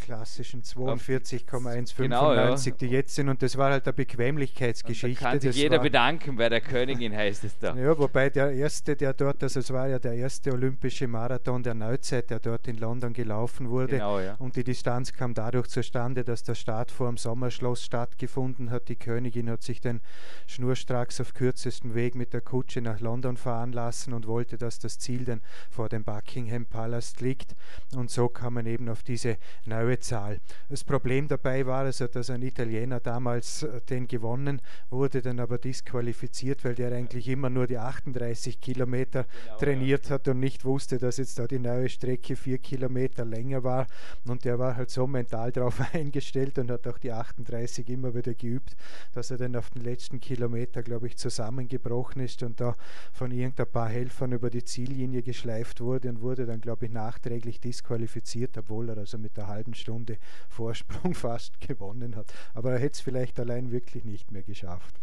klassischen 0.04 0.62
42,195, 0.62 1.96
genau, 1.96 2.34
ja. 2.34 2.54
die 2.54 2.86
jetzt 2.86 3.14
sind. 3.14 3.30
Und 3.30 3.42
das 3.42 3.56
war 3.56 3.70
halt 3.72 3.86
eine 3.86 3.94
Bequemlichkeitsgeschichte. 3.94 5.24
da 5.24 5.30
kann 5.30 5.40
sich 5.40 5.50
das 5.50 5.56
jeder 5.56 5.78
bedanken 5.78 6.36
bei 6.36 6.50
der 6.50 6.60
Königin, 6.60 7.16
heißt 7.16 7.44
es 7.44 7.58
da. 7.58 7.74
Ja, 7.74 7.98
wobei 7.98 8.28
der 8.28 8.52
erste, 8.52 8.96
der 8.96 9.14
dort, 9.14 9.42
also 9.42 9.60
es 9.60 9.72
war 9.72 9.88
ja 9.88 9.98
der 9.98 10.12
erste 10.12 10.52
olympische 10.52 11.08
Marathon 11.08 11.62
der 11.62 11.72
Neuzeit, 11.72 12.28
der 12.28 12.38
dort 12.38 12.68
in 12.68 12.76
London 12.76 13.14
gelaufen 13.14 13.70
wurde. 13.70 13.96
Genau, 13.96 14.20
ja. 14.20 14.34
Und 14.34 14.56
die 14.56 14.64
Distanz 14.64 15.12
kam 15.14 15.32
dadurch 15.32 15.68
zustande, 15.68 16.22
dass 16.22 16.42
der 16.42 16.54
Start 16.54 16.90
vor 16.90 17.08
dem 17.08 17.16
Sommerschloss 17.16 17.82
stattgefunden 17.82 18.70
hat. 18.70 18.90
Die 18.90 18.96
Königin 18.96 19.48
hat 19.48 19.62
sich 19.62 19.80
dann 19.80 20.02
schnurstracks 20.46 21.18
auf 21.22 21.32
kürzestem 21.32 21.94
Weg 21.94 22.14
mit 22.14 22.34
der 22.34 22.42
Kutsche 22.42 22.82
nach 22.82 23.00
London 23.00 23.38
fahren 23.38 23.72
lassen 23.72 24.12
und 24.12 24.26
wollte, 24.26 24.58
dass 24.58 24.78
das 24.78 24.98
Ziel 24.98 25.24
dann 25.24 25.40
vor 25.70 25.88
dem 25.88 26.04
Buckingham 26.04 26.66
Palast 26.66 27.22
liegt. 27.22 27.56
Und 27.96 28.10
so 28.10 28.28
kam 28.28 28.54
man 28.54 28.66
eben 28.66 28.90
auf 28.90 29.02
diese 29.02 29.38
neue 29.64 29.93
hohe 29.94 30.00
Zahl. 30.00 30.40
Das 30.68 30.84
Problem 30.84 31.28
dabei 31.28 31.66
war 31.66 31.84
also, 31.84 32.06
dass 32.06 32.30
ein 32.30 32.42
Italiener 32.42 33.00
damals 33.00 33.62
äh, 33.62 33.80
den 33.88 34.06
gewonnen 34.06 34.60
wurde, 34.90 35.22
dann 35.22 35.40
aber 35.40 35.58
disqualifiziert, 35.58 36.64
weil 36.64 36.74
der 36.74 36.92
eigentlich 36.92 37.28
immer 37.28 37.50
nur 37.50 37.66
die 37.66 37.78
38 37.78 38.60
Kilometer 38.60 39.24
genau, 39.24 39.58
trainiert 39.58 40.10
hat 40.10 40.28
und 40.28 40.40
nicht 40.40 40.64
wusste, 40.64 40.98
dass 40.98 41.18
jetzt 41.18 41.38
da 41.38 41.46
die 41.46 41.58
neue 41.58 41.88
Strecke 41.88 42.36
vier 42.36 42.58
Kilometer 42.58 43.24
länger 43.24 43.62
war. 43.62 43.86
Und 44.26 44.44
der 44.44 44.58
war 44.58 44.76
halt 44.76 44.90
so 44.90 45.06
mental 45.06 45.52
darauf 45.52 45.80
eingestellt 45.94 46.58
und 46.58 46.70
hat 46.70 46.86
auch 46.86 46.98
die 46.98 47.12
38 47.12 47.88
immer 47.88 48.14
wieder 48.14 48.34
geübt, 48.34 48.76
dass 49.12 49.30
er 49.30 49.38
dann 49.38 49.56
auf 49.56 49.70
den 49.70 49.82
letzten 49.82 50.20
Kilometer, 50.20 50.82
glaube 50.82 51.06
ich, 51.06 51.16
zusammengebrochen 51.16 52.22
ist 52.22 52.42
und 52.42 52.60
da 52.60 52.74
von 53.12 53.30
irgendein 53.30 53.66
paar 53.66 53.88
Helfern 53.88 54.32
über 54.32 54.50
die 54.50 54.64
Ziellinie 54.64 55.22
geschleift 55.22 55.80
wurde 55.80 56.08
und 56.08 56.20
wurde 56.20 56.46
dann, 56.46 56.60
glaube 56.60 56.86
ich, 56.86 56.92
nachträglich 56.92 57.60
disqualifiziert, 57.60 58.56
obwohl 58.58 58.88
er 58.88 58.98
also 58.98 59.18
mit 59.18 59.36
der 59.36 59.46
halben 59.46 59.74
Stunde 59.84 60.16
Vorsprung 60.48 61.14
fast 61.26 61.60
gewonnen 61.60 62.16
hat. 62.16 62.32
Aber 62.54 62.72
er 62.72 62.78
hätte 62.78 62.94
es 62.94 63.00
vielleicht 63.00 63.38
allein 63.38 63.70
wirklich 63.70 64.04
nicht 64.04 64.32
mehr 64.32 64.42
geschafft. 64.42 64.98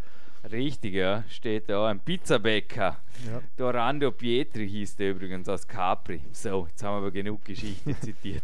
Richtig, 0.51 0.95
ja, 0.95 1.23
steht 1.29 1.69
da 1.69 1.87
ein 1.87 1.99
Pizzabäcker. 1.99 2.97
Ja. 3.27 3.41
Dorando 3.57 4.11
Pietri 4.11 4.67
hieß 4.67 4.95
der 4.95 5.11
übrigens 5.11 5.47
aus 5.47 5.67
Capri. 5.67 6.21
So, 6.31 6.65
jetzt 6.67 6.81
haben 6.81 6.95
wir 6.95 6.97
aber 6.97 7.11
genug 7.11 7.45
Geschichte 7.45 7.97
zitiert. 8.01 8.43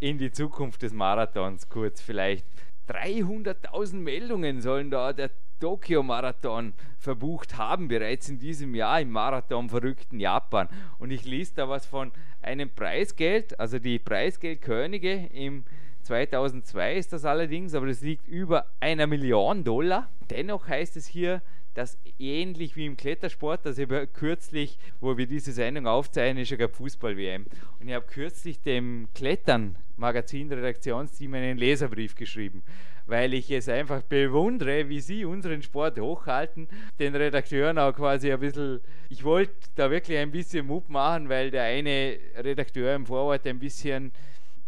In 0.00 0.18
die 0.18 0.32
Zukunft 0.32 0.82
des 0.82 0.92
Marathons 0.92 1.68
kurz 1.68 2.00
vielleicht. 2.00 2.44
300.000 2.88 3.94
Meldungen 3.94 4.60
sollen 4.60 4.90
da 4.90 5.12
der 5.12 5.30
Tokio-Marathon 5.60 6.74
verbucht 6.98 7.56
haben, 7.56 7.88
bereits 7.88 8.28
in 8.28 8.38
diesem 8.38 8.74
Jahr 8.74 9.00
im 9.00 9.10
Marathon 9.10 9.68
verrückten 9.68 10.20
Japan. 10.20 10.68
Und 10.98 11.10
ich 11.10 11.24
lese 11.24 11.54
da 11.56 11.68
was 11.68 11.86
von 11.86 12.12
einem 12.42 12.70
Preisgeld, 12.70 13.58
also 13.58 13.78
die 13.78 13.98
Preisgeldkönige 13.98 15.26
im 15.32 15.64
2002 16.02 16.96
ist 16.96 17.12
das 17.12 17.24
allerdings, 17.24 17.74
aber 17.74 17.86
das 17.86 18.00
liegt 18.00 18.28
über 18.28 18.66
einer 18.78 19.06
Million 19.06 19.64
Dollar. 19.64 20.08
Dennoch 20.30 20.68
heißt 20.68 20.96
es 20.96 21.06
hier, 21.06 21.42
dass 21.74 21.98
ähnlich 22.18 22.76
wie 22.76 22.86
im 22.86 22.96
Klettersport, 22.96 23.66
das 23.66 23.78
habe 23.78 24.06
kürzlich, 24.06 24.78
wo 25.00 25.18
wir 25.18 25.26
diese 25.26 25.52
Sendung 25.52 25.86
aufzeichnen, 25.86 26.42
ist 26.42 26.50
ja 26.50 26.68
Fußball-WM. 26.68 27.46
Und 27.80 27.88
ich 27.88 27.94
habe 27.94 28.06
kürzlich 28.06 28.62
dem 28.62 29.08
Klettern 29.14 29.76
Magazin 29.96 30.52
Redaktionsteam 30.52 31.34
einen 31.34 31.58
Leserbrief 31.58 32.14
geschrieben 32.14 32.62
weil 33.06 33.34
ich 33.34 33.50
es 33.50 33.68
einfach 33.68 34.02
bewundere, 34.02 34.88
wie 34.88 35.00
sie 35.00 35.24
unseren 35.24 35.62
Sport 35.62 35.98
hochhalten. 35.98 36.68
Den 36.98 37.14
Redakteuren 37.14 37.78
auch 37.78 37.92
quasi 37.92 38.32
ein 38.32 38.40
bisschen, 38.40 38.80
ich 39.08 39.22
wollte 39.24 39.54
da 39.76 39.90
wirklich 39.90 40.18
ein 40.18 40.32
bisschen 40.32 40.66
Mut 40.66 40.88
machen, 40.88 41.28
weil 41.28 41.50
der 41.50 41.62
eine 41.62 42.18
Redakteur 42.36 42.94
im 42.94 43.06
Vorwort 43.06 43.46
ein 43.46 43.58
bisschen 43.58 44.12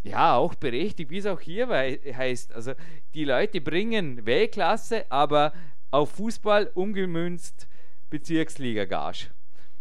ja, 0.04 0.36
auch 0.36 0.54
berechtigt, 0.54 1.10
wie 1.10 1.18
es 1.18 1.26
auch 1.26 1.40
hier 1.40 1.68
heißt. 1.68 2.54
Also 2.54 2.72
die 3.14 3.24
Leute 3.24 3.60
bringen 3.60 4.24
Weltklasse, 4.24 5.10
aber 5.10 5.52
auf 5.90 6.10
Fußball 6.12 6.70
umgemünzt 6.74 7.66
Bezirksliga-Gage. 8.08 9.30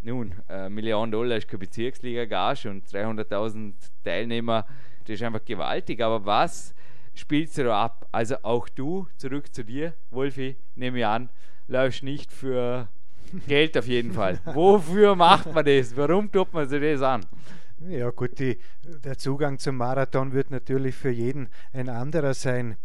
Nun, 0.02 0.34
äh, 0.50 0.70
Million 0.70 1.12
Dollar 1.12 1.38
ist 1.38 1.48
keine 1.48 1.60
Bezirksliga-Gage 1.60 2.70
und 2.70 2.88
300.000 2.88 3.74
Teilnehmer, 4.04 4.66
das 5.08 5.16
ist 5.16 5.24
einfach 5.24 5.44
gewaltig. 5.46 6.02
Aber 6.02 6.26
was 6.26 6.74
spielst 7.18 7.58
du 7.58 7.74
ab. 7.74 8.08
Also 8.12 8.36
auch 8.44 8.70
du, 8.70 9.08
zurück 9.18 9.54
zu 9.54 9.64
dir, 9.64 9.94
Wolfi, 10.12 10.56
nehme 10.76 11.00
ich 11.00 11.06
an, 11.06 11.30
läufst 11.68 12.04
nicht 12.04 12.32
für 12.32 12.88
Geld 13.48 13.78
auf 13.78 13.88
jeden 13.88 14.14
Fall. 14.14 14.40
Wofür 14.46 15.16
macht 15.16 15.54
man 15.54 15.66
das? 15.66 15.96
Warum 15.98 16.32
tut 16.32 16.54
man 16.54 16.68
sich 16.68 16.82
das 16.82 17.02
an? 17.02 17.26
Ja 17.90 18.10
gut, 18.10 18.40
die, 18.40 18.58
der 18.84 19.18
Zugang 19.18 19.60
zum 19.60 19.78
Marathon 19.78 20.34
wird 20.34 20.50
natürlich 20.50 20.96
für 20.96 21.12
jeden 21.12 21.50
ein 21.74 21.90
anderer 21.90 22.34
sein 22.34 22.78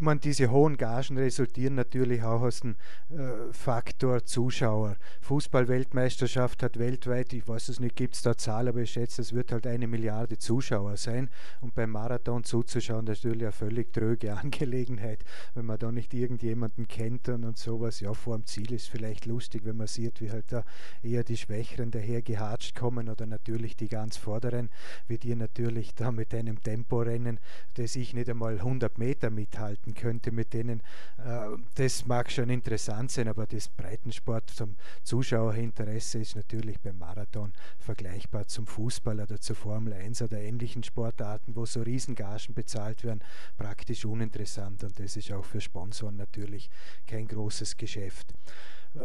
man, 0.00 0.20
diese 0.20 0.50
hohen 0.50 0.76
Gagen 0.76 1.18
resultieren 1.18 1.74
natürlich 1.74 2.22
auch 2.22 2.42
aus 2.42 2.60
dem 2.60 2.76
äh, 3.10 3.52
Faktor 3.52 4.24
Zuschauer. 4.24 4.96
Fußball-Weltmeisterschaft 5.20 6.62
hat 6.62 6.78
weltweit, 6.78 7.32
ich 7.32 7.46
weiß 7.46 7.68
es 7.68 7.80
nicht, 7.80 7.96
gibt 7.96 8.14
es 8.14 8.22
da 8.22 8.36
Zahl, 8.36 8.68
aber 8.68 8.80
ich 8.80 8.90
schätze, 8.90 9.22
es 9.22 9.32
wird 9.32 9.52
halt 9.52 9.66
eine 9.66 9.86
Milliarde 9.86 10.38
Zuschauer 10.38 10.96
sein. 10.96 11.30
Und 11.60 11.74
beim 11.74 11.90
Marathon 11.90 12.44
zuzuschauen, 12.44 13.06
das 13.06 13.18
ist 13.18 13.24
natürlich 13.24 13.44
eine 13.44 13.52
völlig 13.52 13.92
tröge 13.92 14.36
Angelegenheit, 14.38 15.24
wenn 15.54 15.66
man 15.66 15.78
da 15.78 15.92
nicht 15.92 16.14
irgendjemanden 16.14 16.88
kennt 16.88 17.28
und, 17.28 17.44
und 17.44 17.58
sowas. 17.58 18.00
Ja, 18.00 18.14
vor 18.14 18.36
dem 18.36 18.46
Ziel 18.46 18.72
ist 18.72 18.88
vielleicht 18.88 19.26
lustig, 19.26 19.64
wenn 19.64 19.76
man 19.76 19.86
sieht, 19.86 20.20
wie 20.20 20.30
halt 20.30 20.52
da 20.52 20.64
eher 21.02 21.24
die 21.24 21.36
Schwächeren 21.36 21.90
daher 21.90 22.22
gehatscht 22.22 22.74
kommen 22.74 23.08
oder 23.08 23.26
natürlich 23.26 23.76
die 23.76 23.88
ganz 23.88 24.16
Vorderen, 24.16 24.70
wie 25.08 25.18
die 25.18 25.34
natürlich 25.34 25.94
da 25.94 26.12
mit 26.12 26.34
einem 26.34 26.62
Tempo 26.62 27.02
rennen, 27.02 27.38
das 27.74 27.96
ich 27.96 28.14
nicht 28.14 28.28
einmal 28.28 28.54
100 28.54 28.98
Meter 28.98 29.30
mithalten 29.60 29.94
könnte 29.94 30.32
mit 30.32 30.52
denen. 30.52 30.82
Äh, 31.18 31.56
das 31.74 32.06
mag 32.06 32.30
schon 32.30 32.50
interessant 32.50 33.10
sein, 33.10 33.28
aber 33.28 33.46
das 33.46 33.68
Breitensport 33.68 34.50
zum 34.50 34.76
Zuschauerinteresse 35.02 36.18
ist 36.18 36.36
natürlich 36.36 36.80
beim 36.80 36.98
Marathon 36.98 37.52
vergleichbar 37.78 38.46
zum 38.46 38.66
Fußball 38.66 39.20
oder 39.20 39.40
zur 39.40 39.56
Formel 39.56 39.92
1 39.92 40.22
oder 40.22 40.38
ähnlichen 40.38 40.82
Sportarten, 40.82 41.54
wo 41.56 41.66
so 41.66 41.82
Riesengagen 41.82 42.54
bezahlt 42.54 43.04
werden, 43.04 43.20
praktisch 43.58 44.04
uninteressant 44.04 44.82
und 44.84 44.98
das 44.98 45.16
ist 45.16 45.32
auch 45.32 45.44
für 45.44 45.60
Sponsoren 45.60 46.16
natürlich 46.16 46.70
kein 47.06 47.26
großes 47.26 47.76
Geschäft. 47.76 48.32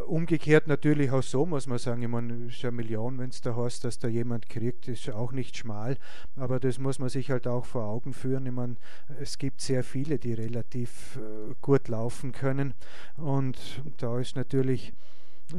Umgekehrt 0.07 0.67
natürlich 0.67 1.11
auch 1.11 1.21
so, 1.21 1.45
muss 1.45 1.67
man 1.67 1.77
sagen, 1.77 2.01
ich 2.01 2.07
meine, 2.07 2.47
ist 2.47 2.61
ja 2.63 2.69
eine 2.69 2.77
Million, 2.77 3.19
wenn 3.19 3.29
es 3.29 3.41
da 3.41 3.55
heißt, 3.55 3.83
dass 3.83 3.99
da 3.99 4.07
jemand 4.07 4.49
kriegt, 4.49 4.87
ist 4.87 5.07
auch 5.11 5.31
nicht 5.31 5.55
schmal, 5.57 5.97
aber 6.35 6.59
das 6.59 6.79
muss 6.79 6.97
man 6.97 7.09
sich 7.09 7.29
halt 7.29 7.45
auch 7.45 7.65
vor 7.65 7.83
Augen 7.83 8.13
führen. 8.13 8.47
Ich 8.47 8.51
meine, 8.51 8.77
es 9.19 9.37
gibt 9.37 9.61
sehr 9.61 9.83
viele, 9.83 10.17
die 10.17 10.33
relativ 10.33 11.17
äh, 11.17 11.53
gut 11.61 11.87
laufen 11.87 12.31
können 12.31 12.73
und 13.15 13.83
da 13.97 14.19
ist 14.19 14.35
natürlich 14.35 14.93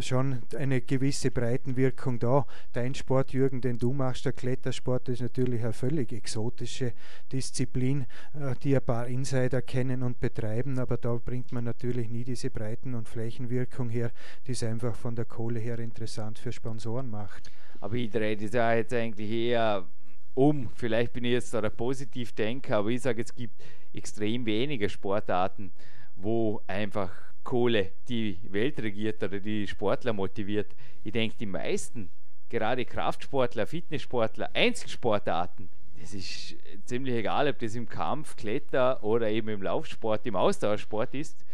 schon 0.00 0.43
eine 0.57 0.81
gewisse 0.81 1.31
Breitenwirkung 1.31 2.19
da. 2.19 2.47
Dein 2.73 2.95
Sport, 2.95 3.33
Jürgen, 3.33 3.61
den 3.61 3.78
du 3.78 3.93
machst, 3.93 4.25
der 4.25 4.33
Klettersport, 4.33 5.09
ist 5.09 5.23
natürlich 5.23 5.62
eine 5.62 5.73
völlig 5.73 6.12
exotische 6.12 6.93
Disziplin, 7.33 8.07
äh, 8.35 8.55
die 8.62 8.76
ein 8.76 8.83
paar 8.83 9.07
Insider 9.07 9.62
kennen 9.62 10.02
und 10.02 10.21
betreiben, 10.21 10.78
aber 10.78 10.97
da 10.97 11.14
bringt 11.14 11.52
man 11.52 11.64
natürlich 11.64 12.09
nie 12.09 12.25
diese 12.25 12.50
Breiten- 12.50 12.95
und 12.95 13.09
Flächenwirkung 13.09 13.88
her, 13.88 14.11
die 14.47 14.52
es 14.52 14.62
einfach 14.62 14.95
von 14.95 15.14
der 15.14 15.25
Kohle 15.25 15.61
her 15.61 15.78
interessant 15.78 16.38
für 16.38 16.52
Sponsoren 16.52 17.11
macht. 17.11 17.50
Aber 17.81 17.95
ich 17.95 18.11
drehe 18.11 18.37
das 18.37 18.52
ja 18.52 18.75
jetzt 18.75 18.93
eigentlich 18.93 19.31
eher 19.31 19.87
um. 20.35 20.71
Vielleicht 20.75 21.12
bin 21.12 21.25
ich 21.25 21.33
jetzt 21.33 21.55
da 21.55 21.61
der 21.61 21.71
Positivdenker, 21.71 22.78
aber 22.78 22.90
ich 22.90 23.02
sage, 23.02 23.23
es 23.23 23.35
gibt 23.35 23.62
extrem 23.93 24.47
wenige 24.47 24.88
Sportarten, 24.88 25.73
wo 26.16 26.61
einfach 26.66 27.11
Kohle 27.46 27.92
die 28.08 28.38
Welt 28.50 28.80
regiert 28.80 29.22
oder 29.22 29.38
die 29.38 29.68
Sportler 29.68 30.12
motiviert. 30.12 30.74
Ich 31.04 31.12
denke, 31.12 31.36
die 31.38 31.46
meisten, 31.46 32.10
gerade 32.48 32.84
Kraftsportler, 32.84 33.68
Fitnesssportler, 33.68 34.50
Einzelsportarten, 34.52 35.68
das 36.00 36.12
ist 36.12 36.56
ziemlich 36.84 37.14
egal, 37.14 37.48
ob 37.48 37.58
das 37.60 37.76
im 37.76 37.88
Kampf, 37.88 38.34
Kletter 38.34 39.02
oder 39.02 39.30
eben 39.30 39.48
im 39.48 39.62
Laufsport, 39.62 40.26
im 40.26 40.34
Ausdauersport 40.34 41.14
ist. 41.14 41.46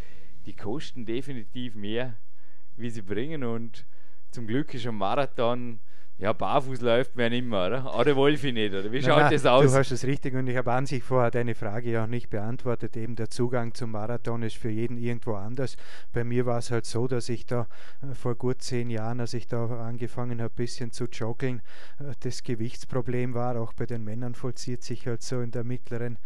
Die 0.47 0.57
kosten 0.57 1.05
definitiv 1.05 1.75
mehr, 1.75 2.17
wie 2.77 2.91
sie 2.91 3.03
bringen. 3.03 3.45
Und 3.45 3.85
zum 4.31 4.47
Glück 4.47 4.73
ist 4.73 4.87
ein 4.87 4.95
Marathon 4.95 5.79
Ja, 6.23 6.33
barfuß 6.33 6.83
läuft 6.83 7.17
man 7.17 7.33
nicht 7.33 7.45
mehr, 7.45 7.67
oder? 7.67 7.99
Oder 7.99 8.15
Wolfi 8.15 8.53
nicht, 8.53 8.73
oder? 8.73 8.93
Wie 8.93 9.03
schaut 9.03 9.19
nein, 9.19 9.33
das 9.33 9.45
aus? 9.45 9.65
Du 9.65 9.77
hast 9.77 9.91
es 9.91 10.05
richtig 10.05 10.35
und 10.35 10.47
ich 10.47 10.57
habe 10.57 10.71
an 10.71 10.87
sich 10.87 11.03
vorher 11.03 11.33
deine 11.33 11.57
Frage 11.57 11.91
ja 11.91 12.05
auch 12.05 12.09
nicht 12.09 12.31
beantwortet. 12.31 12.97
Eben 12.97 13.17
der 13.17 13.29
Zugang 13.29 13.75
zum 13.75 13.91
Marathon 13.91 14.45
ist 14.45 14.57
für 14.57 14.71
jeden 14.71 14.97
irgendwo 14.99 15.35
anders. 15.35 15.77
Bei 16.13 16.23
mir 16.23 16.47
war 16.47 16.59
es 16.59 16.71
halt 16.71 16.87
so, 16.87 17.09
dass 17.09 17.29
ich 17.29 17.45
da 17.45 17.67
äh, 18.03 18.15
vor 18.15 18.37
gut 18.37 18.63
zehn 18.63 18.89
Jahren, 18.89 19.19
als 19.19 19.35
ich 19.35 19.49
da 19.49 19.67
angefangen 19.67 20.41
habe, 20.41 20.53
ein 20.53 20.57
bisschen 20.57 20.93
zu 20.93 21.07
joggeln, 21.07 21.61
äh, 21.99 22.13
das 22.21 22.45
Gewichtsproblem 22.45 23.35
war. 23.35 23.61
Auch 23.61 23.73
bei 23.73 23.87
den 23.87 24.05
Männern 24.05 24.37
vollzieht 24.37 24.85
sich 24.85 25.09
halt 25.09 25.23
so 25.23 25.41
in 25.41 25.51
der 25.51 25.65
mittleren 25.65 26.19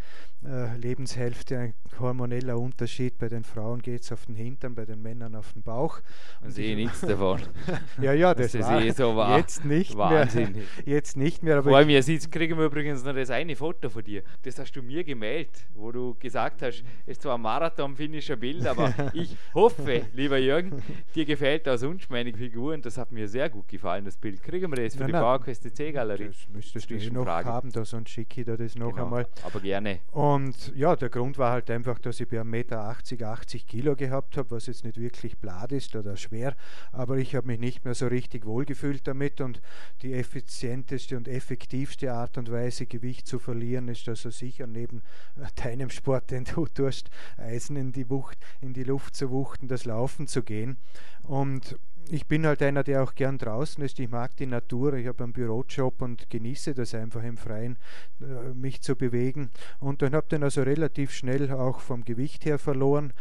äh, 0.44 0.76
Lebenshälfte 0.76 1.58
ein 1.58 1.74
hormoneller 1.98 2.58
Unterschied. 2.58 3.16
Bei 3.16 3.30
den 3.30 3.44
Frauen 3.44 3.80
geht 3.80 4.02
es 4.02 4.12
auf 4.12 4.26
den 4.26 4.34
Hintern, 4.34 4.74
bei 4.74 4.84
den 4.84 5.00
Männern 5.00 5.34
auf 5.34 5.54
den 5.54 5.62
Bauch. 5.62 6.00
Und 6.42 6.50
sehe 6.50 6.76
nichts 6.76 7.00
davon. 7.00 7.40
ja, 8.02 8.12
ja, 8.12 8.34
das, 8.34 8.52
das 8.52 8.66
war, 8.66 8.82
eh 8.82 8.90
so 8.90 9.16
war. 9.16 9.38
jetzt 9.38 9.64
nicht 9.64 9.85
Wahnsinn. 9.94 10.52
mehr. 10.52 10.62
Jetzt 10.84 11.16
nicht 11.16 11.42
mehr. 11.42 11.58
Aber 11.58 11.70
Vor 11.70 11.78
allem 11.78 11.90
jetzt 11.90 12.32
kriegen 12.32 12.58
wir 12.58 12.66
übrigens 12.66 13.04
noch 13.04 13.14
das 13.14 13.30
eine 13.30 13.54
Foto 13.56 13.88
von 13.88 14.02
dir. 14.02 14.22
Das 14.42 14.58
hast 14.58 14.72
du 14.72 14.82
mir 14.82 15.04
gemeldet, 15.04 15.66
wo 15.74 15.92
du 15.92 16.14
gesagt 16.18 16.62
hast, 16.62 16.84
es 17.04 17.12
ist 17.12 17.22
zwar 17.22 17.36
ein 17.36 17.42
Marathon-finnischer 17.42 18.36
Bild, 18.36 18.66
aber 18.66 18.92
ich 19.14 19.36
hoffe, 19.54 20.06
lieber 20.12 20.38
Jürgen, 20.38 20.82
dir 21.14 21.24
gefällt 21.24 21.66
das 21.66 21.80
sonst 21.80 22.10
meine 22.10 22.32
Figur 22.32 22.74
und 22.74 22.84
das 22.84 22.98
hat 22.98 23.12
mir 23.12 23.28
sehr 23.28 23.48
gut 23.48 23.68
gefallen, 23.68 24.04
das 24.04 24.16
Bild. 24.16 24.42
Kriegen 24.42 24.70
wir 24.70 24.82
das 24.82 24.94
für 24.94 25.00
nein, 25.00 25.08
die 25.08 25.12
Bauerquest 25.12 25.76
C-Galerie? 25.76 26.26
Das 26.26 26.48
müsstest 26.48 26.90
du 26.90 26.94
eh 26.94 27.10
noch 27.10 27.24
Frage. 27.24 27.48
haben, 27.48 27.70
da 27.70 27.84
sonst 27.84 28.10
schicke 28.10 28.40
ich 28.40 28.46
dir 28.46 28.56
das 28.56 28.74
noch 28.74 28.90
genau, 28.90 29.04
einmal. 29.04 29.26
Aber 29.44 29.60
gerne. 29.60 30.00
Und 30.12 30.74
ja, 30.74 30.96
der 30.96 31.08
Grund 31.08 31.38
war 31.38 31.52
halt 31.52 31.70
einfach, 31.70 31.98
dass 31.98 32.20
ich 32.20 32.28
bei 32.28 32.40
1,80 32.40 32.44
Meter 32.44 32.80
80 32.80 33.66
Kilo 33.66 33.96
gehabt 33.96 34.36
habe, 34.36 34.50
was 34.50 34.66
jetzt 34.66 34.84
nicht 34.84 34.98
wirklich 34.98 35.38
blad 35.38 35.72
ist 35.72 35.94
oder 35.96 36.16
schwer, 36.16 36.54
aber 36.92 37.16
ich 37.18 37.34
habe 37.34 37.46
mich 37.46 37.58
nicht 37.58 37.84
mehr 37.84 37.94
so 37.94 38.06
richtig 38.06 38.46
wohlgefühlt 38.46 39.06
damit 39.06 39.40
und 39.40 39.60
die 40.02 40.14
effizienteste 40.14 41.16
und 41.16 41.28
effektivste 41.28 42.12
Art 42.12 42.38
und 42.38 42.50
Weise, 42.50 42.86
Gewicht 42.86 43.26
zu 43.26 43.38
verlieren, 43.38 43.88
ist 43.88 44.08
also 44.08 44.30
sicher 44.30 44.66
neben 44.66 45.02
äh, 45.36 45.46
deinem 45.62 45.90
Sport, 45.90 46.30
den 46.30 46.44
du 46.44 46.66
tust, 46.66 47.10
Eisen 47.36 47.76
in 47.76 47.92
die, 47.92 48.08
Wucht, 48.10 48.38
in 48.60 48.72
die 48.72 48.84
Luft 48.84 49.16
zu 49.16 49.30
wuchten, 49.30 49.68
das 49.68 49.84
Laufen 49.84 50.26
zu 50.26 50.42
gehen. 50.42 50.76
Und 51.22 51.76
ich 52.08 52.26
bin 52.26 52.46
halt 52.46 52.62
einer, 52.62 52.84
der 52.84 53.02
auch 53.02 53.14
gern 53.14 53.38
draußen 53.38 53.82
ist. 53.82 53.98
Ich 53.98 54.08
mag 54.08 54.36
die 54.36 54.46
Natur. 54.46 54.94
Ich 54.94 55.06
habe 55.06 55.24
einen 55.24 55.32
Bürojob 55.32 56.02
und 56.02 56.30
genieße 56.30 56.74
das 56.74 56.94
einfach 56.94 57.22
im 57.24 57.36
Freien, 57.36 57.78
äh, 58.20 58.54
mich 58.54 58.80
zu 58.80 58.94
bewegen. 58.94 59.50
Und 59.80 60.02
dann 60.02 60.14
habe 60.14 60.24
ich 60.26 60.28
dann 60.28 60.44
also 60.44 60.62
relativ 60.62 61.12
schnell 61.12 61.50
auch 61.50 61.80
vom 61.80 62.04
Gewicht 62.04 62.44
her 62.44 62.58
verloren. 62.58 63.12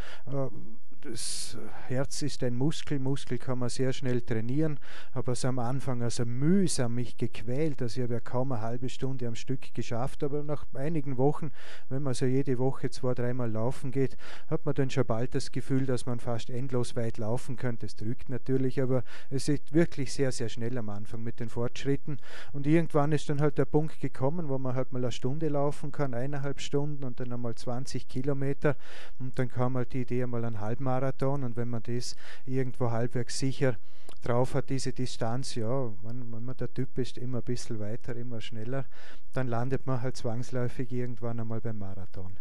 Das 1.08 1.56
Herz 1.86 2.22
ist 2.22 2.42
ein 2.42 2.56
Muskel, 2.56 2.98
Muskel 2.98 3.38
kann 3.38 3.60
man 3.60 3.68
sehr 3.68 3.92
schnell 3.92 4.22
trainieren, 4.22 4.80
habe 5.14 5.32
es 5.32 5.44
am 5.44 5.60
Anfang 5.60 6.02
also 6.02 6.24
mühsam 6.24 6.96
mich 6.96 7.16
gequält, 7.16 7.80
also 7.80 8.00
ich 8.00 8.04
habe 8.04 8.14
ja 8.14 8.20
kaum 8.20 8.50
eine 8.50 8.62
halbe 8.62 8.88
Stunde 8.88 9.28
am 9.28 9.36
Stück 9.36 9.72
geschafft, 9.72 10.24
aber 10.24 10.42
nach 10.42 10.66
einigen 10.74 11.16
Wochen, 11.16 11.52
wenn 11.88 12.02
man 12.02 12.14
so 12.14 12.26
jede 12.26 12.58
Woche 12.58 12.90
zwei, 12.90 13.14
dreimal 13.14 13.50
laufen 13.50 13.92
geht, 13.92 14.16
hat 14.48 14.66
man 14.66 14.74
dann 14.74 14.90
schon 14.90 15.06
bald 15.06 15.34
das 15.36 15.52
Gefühl, 15.52 15.86
dass 15.86 16.06
man 16.06 16.18
fast 16.18 16.50
endlos 16.50 16.96
weit 16.96 17.18
laufen 17.18 17.54
könnte. 17.56 17.86
Es 17.86 17.94
drückt 17.94 18.28
natürlich, 18.28 18.82
aber 18.82 19.04
es 19.30 19.48
ist 19.48 19.72
wirklich 19.72 20.12
sehr, 20.12 20.32
sehr 20.32 20.48
schnell 20.48 20.76
am 20.76 20.88
Anfang 20.88 21.22
mit 21.22 21.38
den 21.38 21.48
Fortschritten. 21.48 22.18
Und 22.52 22.66
irgendwann 22.66 23.12
ist 23.12 23.28
dann 23.28 23.40
halt 23.40 23.58
der 23.58 23.64
Punkt 23.64 24.00
gekommen, 24.00 24.48
wo 24.48 24.58
man 24.58 24.74
halt 24.74 24.92
mal 24.92 25.04
eine 25.04 25.12
Stunde 25.12 25.48
laufen 25.48 25.92
kann, 25.92 26.14
eineinhalb 26.14 26.60
Stunden 26.60 27.04
und 27.04 27.20
dann 27.20 27.32
einmal 27.32 27.54
20 27.54 28.08
Kilometer. 28.08 28.76
Und 29.20 29.38
dann 29.38 29.48
kam 29.48 29.76
halt 29.76 29.92
die 29.92 30.02
Idee, 30.02 30.24
einmal 30.24 30.44
einen 30.44 30.60
Halbmarathon 30.96 31.40
Marathon 31.40 31.44
und 31.44 31.56
wenn 31.56 31.68
man 31.68 31.82
das 31.82 32.16
irgendwo 32.44 32.90
halbwegs 32.90 33.38
sicher 33.38 33.76
drauf 34.22 34.54
hat, 34.54 34.70
diese 34.70 34.92
Distanz, 34.92 35.54
ja, 35.54 35.92
wenn, 36.02 36.32
wenn 36.32 36.44
man 36.44 36.56
der 36.56 36.72
Typ 36.72 36.98
ist, 36.98 37.18
immer 37.18 37.38
ein 37.38 37.44
bisschen 37.44 37.78
weiter, 37.78 38.16
immer 38.16 38.40
schneller, 38.40 38.84
dann 39.32 39.48
landet 39.48 39.86
man 39.86 40.00
halt 40.02 40.16
zwangsläufig 40.16 40.90
irgendwann 40.92 41.40
einmal 41.40 41.60
beim 41.60 41.78
Marathon. 41.78 42.36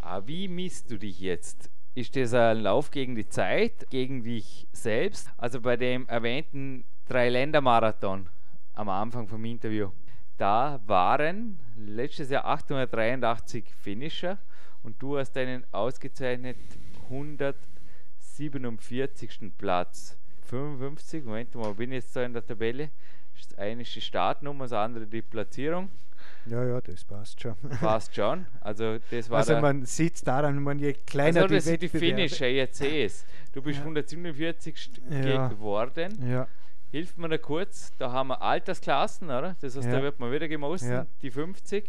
Ah, 0.00 0.22
wie 0.26 0.48
misst 0.48 0.90
du 0.90 0.98
dich 0.98 1.20
jetzt? 1.20 1.70
Ist 1.94 2.16
das 2.16 2.32
ein 2.34 2.62
Lauf 2.62 2.90
gegen 2.90 3.16
die 3.16 3.28
Zeit, 3.28 3.90
gegen 3.90 4.22
dich 4.22 4.66
selbst? 4.72 5.28
Also 5.36 5.60
bei 5.60 5.76
dem 5.76 6.08
erwähnten 6.08 6.84
Drei-Länder-Marathon 7.08 8.28
am 8.74 8.88
Anfang 8.88 9.26
vom 9.26 9.44
Interview, 9.44 9.90
da 10.38 10.80
waren 10.86 11.60
letztes 11.76 12.30
Jahr 12.30 12.46
883 12.46 13.74
Finisher 13.74 14.38
und 14.82 15.02
du 15.02 15.18
hast 15.18 15.36
einen 15.36 15.64
ausgezeichnet 15.72 16.56
100 17.10 17.56
47. 18.40 19.52
Platz. 19.58 20.16
55, 20.46 21.24
Moment 21.24 21.54
mal, 21.54 21.74
bin 21.74 21.92
ich 21.92 22.04
jetzt 22.04 22.16
da 22.16 22.24
in 22.24 22.32
der 22.32 22.44
Tabelle? 22.44 22.88
Das 23.36 23.58
eine 23.58 23.82
ist 23.82 23.94
die 23.94 24.00
Startnummer, 24.00 24.64
das 24.64 24.72
andere 24.72 25.06
die 25.06 25.20
Platzierung. 25.20 25.90
Ja, 26.46 26.64
ja, 26.64 26.80
das 26.80 27.04
passt 27.04 27.40
schon. 27.40 27.54
Passt 27.80 28.14
schon. 28.14 28.46
Also, 28.60 28.98
das 29.10 29.28
war 29.28 29.38
also 29.38 29.58
man 29.58 29.84
sieht 29.84 30.16
es 30.16 30.22
daran, 30.22 30.62
man 30.62 30.78
je 30.78 30.94
kleiner 30.94 31.42
also, 31.42 31.54
das 31.54 31.64
die, 31.64 31.78
die 31.78 31.88
Finisher, 31.88 32.48
jetzt 32.48 32.78
sehe 32.78 33.04
es. 33.04 33.26
Du 33.52 33.60
bist 33.60 33.78
ja. 33.78 33.84
147 33.84 34.90
ja. 35.10 35.48
geworden. 35.48 36.18
Ja. 36.26 36.48
Hilft 36.90 37.18
mir 37.18 37.28
da 37.28 37.38
kurz, 37.38 37.92
da 37.98 38.10
haben 38.10 38.28
wir 38.28 38.40
Altersklassen, 38.40 39.28
oder? 39.28 39.54
Das 39.60 39.76
heißt, 39.76 39.86
ja. 39.86 39.92
da 39.92 40.02
wird 40.02 40.18
man 40.18 40.32
wieder 40.32 40.48
gemessen, 40.48 40.90
ja. 40.90 41.06
die 41.22 41.30
50. 41.30 41.84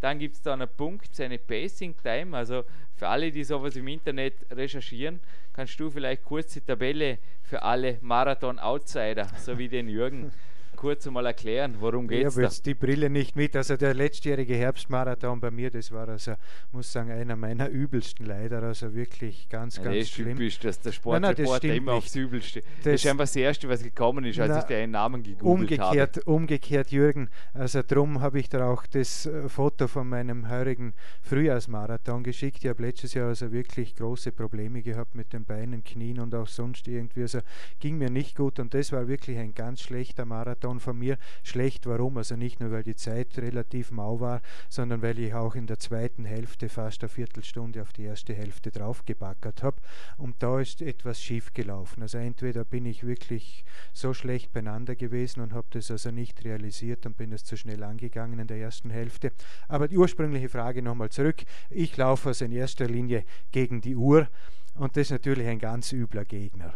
Dann 0.00 0.18
gibt 0.18 0.36
es 0.36 0.42
da 0.42 0.52
einen 0.52 0.68
Punkt, 0.68 1.14
seine 1.14 1.38
Pacing 1.38 1.94
Time. 2.02 2.36
Also 2.36 2.64
für 2.94 3.08
alle, 3.08 3.30
die 3.30 3.44
sowas 3.44 3.76
im 3.76 3.88
Internet 3.88 4.34
recherchieren, 4.50 5.20
kannst 5.52 5.78
du 5.80 5.90
vielleicht 5.90 6.24
kurz 6.24 6.52
die 6.52 6.60
Tabelle 6.60 7.18
für 7.42 7.62
alle 7.62 7.98
Marathon-Outsider, 8.00 9.28
so 9.38 9.58
wie 9.58 9.68
den 9.68 9.88
Jürgen, 9.88 10.32
kurz 10.76 11.06
einmal 11.06 11.26
erklären, 11.26 11.76
worum 11.80 12.06
geht 12.06 12.26
es? 12.26 12.34
Ich 12.34 12.36
habe 12.36 12.42
jetzt 12.44 12.66
die 12.66 12.74
Brille 12.74 13.10
nicht 13.10 13.36
mit. 13.36 13.56
Also 13.56 13.76
der 13.76 13.94
letztjährige 13.94 14.54
Herbstmarathon 14.54 15.40
bei 15.40 15.50
mir, 15.50 15.70
das 15.70 15.90
war 15.90 16.08
also, 16.08 16.34
muss 16.72 16.92
sagen, 16.92 17.10
einer 17.10 17.36
meiner 17.36 17.68
übelsten 17.68 18.26
leider. 18.26 18.62
Also 18.62 18.94
wirklich 18.94 19.48
ganz, 19.48 19.76
ja, 19.76 19.84
ganz 19.84 19.98
das 19.98 20.10
schlimm. 20.10 20.36
Typisch, 20.36 20.58
dass 20.60 20.80
der 20.80 20.92
Sportreporter 20.92 21.74
immer 21.74 21.94
nicht. 21.94 22.04
aufs 22.04 22.14
Übelste. 22.14 22.60
Das, 22.60 22.84
das, 22.84 22.94
ist 22.94 23.06
einfach 23.06 23.24
das 23.24 23.36
Erste, 23.36 23.68
was 23.68 23.82
gekommen 23.82 24.24
ist, 24.24 24.38
als 24.38 24.50
na, 24.50 24.58
ich 24.58 24.64
den 24.64 24.90
Namen 24.90 25.22
gegoogelt 25.22 25.80
umgekehrt, 25.80 26.16
habe. 26.16 26.30
Umgekehrt, 26.30 26.90
Jürgen. 26.90 27.30
Also 27.54 27.82
darum 27.82 28.20
habe 28.20 28.38
ich 28.38 28.48
da 28.48 28.70
auch 28.70 28.86
das 28.86 29.26
äh, 29.26 29.48
Foto 29.48 29.88
von 29.88 30.08
meinem 30.08 30.48
heurigen 30.48 30.94
Frühjahrsmarathon 31.22 32.22
geschickt. 32.22 32.58
Ich 32.62 32.68
habe 32.68 32.82
letztes 32.82 33.14
Jahr 33.14 33.28
also 33.28 33.52
wirklich 33.52 33.96
große 33.96 34.32
Probleme 34.32 34.82
gehabt 34.82 35.14
mit 35.14 35.32
den 35.32 35.44
Beinen, 35.44 35.84
Knien 35.84 36.20
und 36.20 36.34
auch 36.34 36.48
sonst 36.48 36.88
irgendwie. 36.88 37.22
Also 37.22 37.40
ging 37.80 37.98
mir 37.98 38.10
nicht 38.10 38.36
gut 38.36 38.58
und 38.58 38.74
das 38.74 38.92
war 38.92 39.08
wirklich 39.08 39.38
ein 39.38 39.54
ganz 39.54 39.80
schlechter 39.80 40.24
Marathon 40.24 40.65
Marathon 40.66 40.80
von 40.80 40.98
mir 40.98 41.18
schlecht. 41.42 41.86
Warum? 41.86 42.16
Also 42.16 42.36
nicht 42.36 42.60
nur, 42.60 42.70
weil 42.70 42.82
die 42.82 42.96
Zeit 42.96 43.38
relativ 43.38 43.90
mau 43.90 44.20
war, 44.20 44.40
sondern 44.68 45.02
weil 45.02 45.18
ich 45.18 45.34
auch 45.34 45.54
in 45.54 45.66
der 45.66 45.78
zweiten 45.78 46.24
Hälfte 46.24 46.68
fast 46.68 47.02
eine 47.02 47.08
Viertelstunde 47.08 47.82
auf 47.82 47.92
die 47.92 48.04
erste 48.04 48.34
Hälfte 48.34 48.70
draufgebackert 48.70 49.62
habe. 49.62 49.80
Und 50.16 50.42
da 50.42 50.60
ist 50.60 50.82
etwas 50.82 51.22
schief 51.22 51.52
gelaufen. 51.52 52.02
Also 52.02 52.18
entweder 52.18 52.64
bin 52.64 52.84
ich 52.86 53.06
wirklich 53.06 53.64
so 53.92 54.12
schlecht 54.12 54.52
beieinander 54.52 54.96
gewesen 54.96 55.40
und 55.40 55.52
habe 55.52 55.66
das 55.70 55.90
also 55.90 56.10
nicht 56.10 56.44
realisiert 56.44 57.06
und 57.06 57.16
bin 57.16 57.32
es 57.32 57.44
zu 57.44 57.56
schnell 57.56 57.82
angegangen 57.82 58.38
in 58.38 58.46
der 58.46 58.58
ersten 58.58 58.90
Hälfte. 58.90 59.32
Aber 59.68 59.88
die 59.88 59.98
ursprüngliche 59.98 60.48
Frage 60.48 60.82
nochmal 60.82 61.10
zurück. 61.10 61.44
Ich 61.70 61.96
laufe 61.96 62.28
also 62.28 62.44
in 62.44 62.52
erster 62.52 62.86
Linie 62.88 63.24
gegen 63.52 63.80
die 63.80 63.96
Uhr 63.96 64.28
und 64.74 64.96
das 64.96 65.02
ist 65.06 65.10
natürlich 65.10 65.46
ein 65.46 65.58
ganz 65.58 65.92
übler 65.92 66.24
Gegner. 66.24 66.74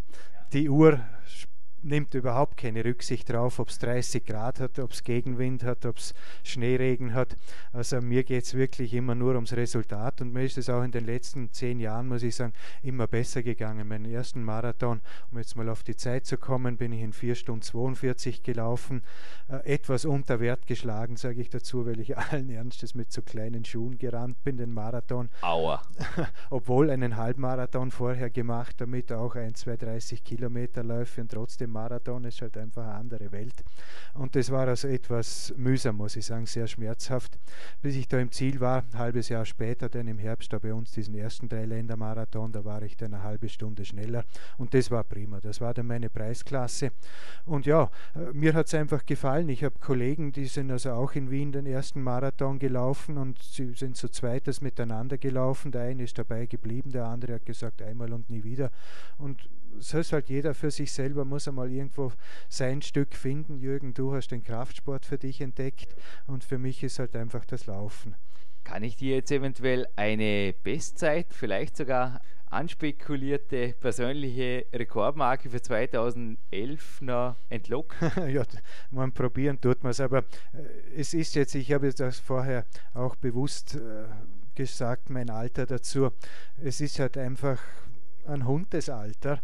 Die 0.52 0.68
Uhr 0.68 1.00
nimmt 1.82 2.14
überhaupt 2.14 2.56
keine 2.56 2.84
Rücksicht 2.84 3.30
darauf, 3.30 3.58
ob 3.58 3.68
es 3.68 3.78
30 3.78 4.24
Grad 4.24 4.60
hat, 4.60 4.78
ob 4.78 4.92
es 4.92 5.04
Gegenwind 5.04 5.64
hat, 5.64 5.86
ob 5.86 5.96
es 5.96 6.14
Schneeregen 6.42 7.14
hat. 7.14 7.36
Also 7.72 8.00
mir 8.00 8.24
geht 8.24 8.44
es 8.44 8.54
wirklich 8.54 8.94
immer 8.94 9.14
nur 9.14 9.34
ums 9.34 9.54
Resultat 9.54 10.20
und 10.20 10.32
mir 10.32 10.44
ist 10.44 10.58
es 10.58 10.68
auch 10.68 10.82
in 10.82 10.90
den 10.90 11.06
letzten 11.06 11.52
zehn 11.52 11.80
Jahren, 11.80 12.08
muss 12.08 12.22
ich 12.22 12.36
sagen, 12.36 12.52
immer 12.82 13.06
besser 13.06 13.42
gegangen. 13.42 13.88
Meinen 13.88 14.04
ersten 14.04 14.42
Marathon, 14.42 15.00
um 15.30 15.38
jetzt 15.38 15.56
mal 15.56 15.68
auf 15.68 15.82
die 15.82 15.96
Zeit 15.96 16.26
zu 16.26 16.36
kommen, 16.36 16.76
bin 16.76 16.92
ich 16.92 17.02
in 17.02 17.12
4 17.12 17.34
Stunden 17.34 17.62
42 17.62 18.42
gelaufen, 18.42 19.02
äh, 19.48 19.56
etwas 19.74 20.04
unter 20.04 20.40
Wert 20.40 20.66
geschlagen, 20.66 21.16
sage 21.16 21.40
ich 21.40 21.50
dazu, 21.50 21.86
weil 21.86 22.00
ich 22.00 22.16
allen 22.18 22.50
Ernstes 22.50 22.94
mit 22.94 23.12
so 23.12 23.22
kleinen 23.22 23.64
Schuhen 23.64 23.98
gerannt 23.98 24.42
bin, 24.44 24.56
den 24.56 24.72
Marathon. 24.72 25.30
Aua. 25.42 25.82
Obwohl 26.50 26.90
einen 26.90 27.16
Halbmarathon 27.16 27.90
vorher 27.90 28.30
gemacht, 28.30 28.80
damit 28.80 29.12
auch 29.12 29.34
ein, 29.34 29.54
zwei, 29.54 29.76
30 29.76 30.24
Kilometer 30.24 30.82
Läufe 30.82 31.20
und 31.20 31.30
trotzdem 31.30 31.69
Marathon 31.70 32.24
ist 32.24 32.40
halt 32.42 32.56
einfach 32.56 32.84
eine 32.84 32.94
andere 32.94 33.32
Welt. 33.32 33.64
Und 34.14 34.36
das 34.36 34.50
war 34.50 34.68
also 34.68 34.88
etwas 34.88 35.54
mühsam, 35.56 35.96
muss 35.96 36.16
ich 36.16 36.26
sagen, 36.26 36.46
sehr 36.46 36.66
schmerzhaft. 36.66 37.38
Bis 37.82 37.96
ich 37.96 38.08
da 38.08 38.18
im 38.18 38.30
Ziel 38.30 38.60
war, 38.60 38.82
ein 38.82 38.98
halbes 38.98 39.28
Jahr 39.28 39.44
später, 39.44 39.88
dann 39.88 40.08
im 40.08 40.18
Herbst 40.18 40.52
da 40.52 40.58
bei 40.58 40.74
uns 40.74 40.92
diesen 40.92 41.14
ersten 41.14 41.48
Dreiländer-Marathon, 41.48 42.52
da 42.52 42.64
war 42.64 42.82
ich 42.82 42.96
dann 42.96 43.14
eine 43.14 43.22
halbe 43.22 43.48
Stunde 43.48 43.84
schneller 43.84 44.24
und 44.58 44.74
das 44.74 44.90
war 44.90 45.04
prima. 45.04 45.40
Das 45.40 45.60
war 45.60 45.74
dann 45.74 45.86
meine 45.86 46.10
Preisklasse. 46.10 46.92
Und 47.44 47.66
ja, 47.66 47.90
äh, 48.14 48.32
mir 48.32 48.54
hat 48.54 48.66
es 48.66 48.74
einfach 48.74 49.06
gefallen. 49.06 49.48
Ich 49.48 49.64
habe 49.64 49.78
Kollegen, 49.80 50.32
die 50.32 50.46
sind 50.46 50.70
also 50.70 50.92
auch 50.92 51.12
in 51.12 51.30
Wien 51.30 51.52
den 51.52 51.66
ersten 51.66 52.02
Marathon 52.02 52.58
gelaufen 52.58 53.18
und 53.18 53.42
sie 53.42 53.74
sind 53.74 53.96
zu 53.96 54.08
zweites 54.08 54.60
miteinander 54.60 55.18
gelaufen. 55.18 55.72
Der 55.72 55.82
eine 55.82 56.04
ist 56.04 56.18
dabei 56.18 56.46
geblieben, 56.46 56.90
der 56.92 57.06
andere 57.06 57.34
hat 57.34 57.46
gesagt, 57.46 57.82
einmal 57.82 58.12
und 58.12 58.30
nie 58.30 58.44
wieder. 58.44 58.70
Und 59.18 59.48
heißt 59.78 60.12
halt, 60.12 60.28
jeder 60.28 60.54
für 60.54 60.70
sich 60.70 60.92
selber 60.92 61.24
muss 61.24 61.48
einmal 61.48 61.68
mal 61.68 61.74
irgendwo 61.74 62.12
sein 62.48 62.82
Stück 62.82 63.14
finden. 63.14 63.58
Jürgen, 63.58 63.94
du 63.94 64.14
hast 64.14 64.28
den 64.28 64.42
Kraftsport 64.42 65.04
für 65.04 65.18
dich 65.18 65.40
entdeckt 65.40 65.94
und 66.26 66.44
für 66.44 66.58
mich 66.58 66.82
ist 66.82 66.98
halt 66.98 67.14
einfach 67.16 67.44
das 67.44 67.66
Laufen. 67.66 68.14
Kann 68.64 68.82
ich 68.82 68.96
dir 68.96 69.16
jetzt 69.16 69.32
eventuell 69.32 69.86
eine 69.96 70.54
Bestzeit, 70.62 71.26
vielleicht 71.30 71.76
sogar 71.76 72.20
anspekulierte 72.46 73.74
persönliche 73.80 74.66
Rekordmarke 74.72 75.50
für 75.50 75.62
2011 75.62 77.00
noch 77.00 77.36
entlocken? 77.48 78.10
ja, 78.32 78.44
man 78.90 79.12
probieren 79.12 79.60
tut 79.60 79.82
man 79.82 79.90
es, 79.90 80.00
aber 80.00 80.18
äh, 80.52 80.94
es 80.96 81.14
ist 81.14 81.34
jetzt, 81.34 81.54
ich 81.54 81.72
habe 81.72 81.92
das 81.92 82.18
vorher 82.18 82.66
auch 82.92 83.16
bewusst 83.16 83.76
äh, 83.76 84.04
gesagt, 84.54 85.10
mein 85.10 85.30
Alter 85.30 85.66
dazu. 85.66 86.10
Es 86.56 86.80
ist 86.80 86.98
halt 86.98 87.16
einfach 87.16 87.58
ein 88.26 88.46
Hundesalter 88.46 89.40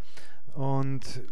und 0.54 1.22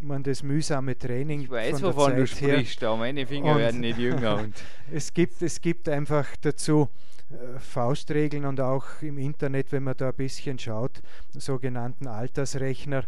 man 0.00 0.22
das 0.22 0.42
mühsame 0.42 0.96
Training. 0.96 1.42
Ich 1.42 1.50
weiß, 1.50 1.82
wovon 1.82 2.16
du 2.16 2.26
sprichst, 2.26 2.82
aber 2.84 2.98
meine 2.98 3.26
Finger 3.26 3.56
werden 3.56 3.80
nicht 3.80 3.98
jünger. 3.98 4.36
Und 4.36 4.54
es, 4.92 5.12
gibt, 5.12 5.42
es 5.42 5.60
gibt 5.60 5.88
einfach 5.88 6.26
dazu 6.40 6.88
äh, 7.30 7.58
Faustregeln 7.58 8.44
und 8.44 8.60
auch 8.60 8.84
im 9.00 9.18
Internet, 9.18 9.72
wenn 9.72 9.84
man 9.84 9.96
da 9.96 10.08
ein 10.08 10.14
bisschen 10.14 10.58
schaut, 10.58 11.02
sogenannten 11.32 12.06
Altersrechner. 12.06 13.04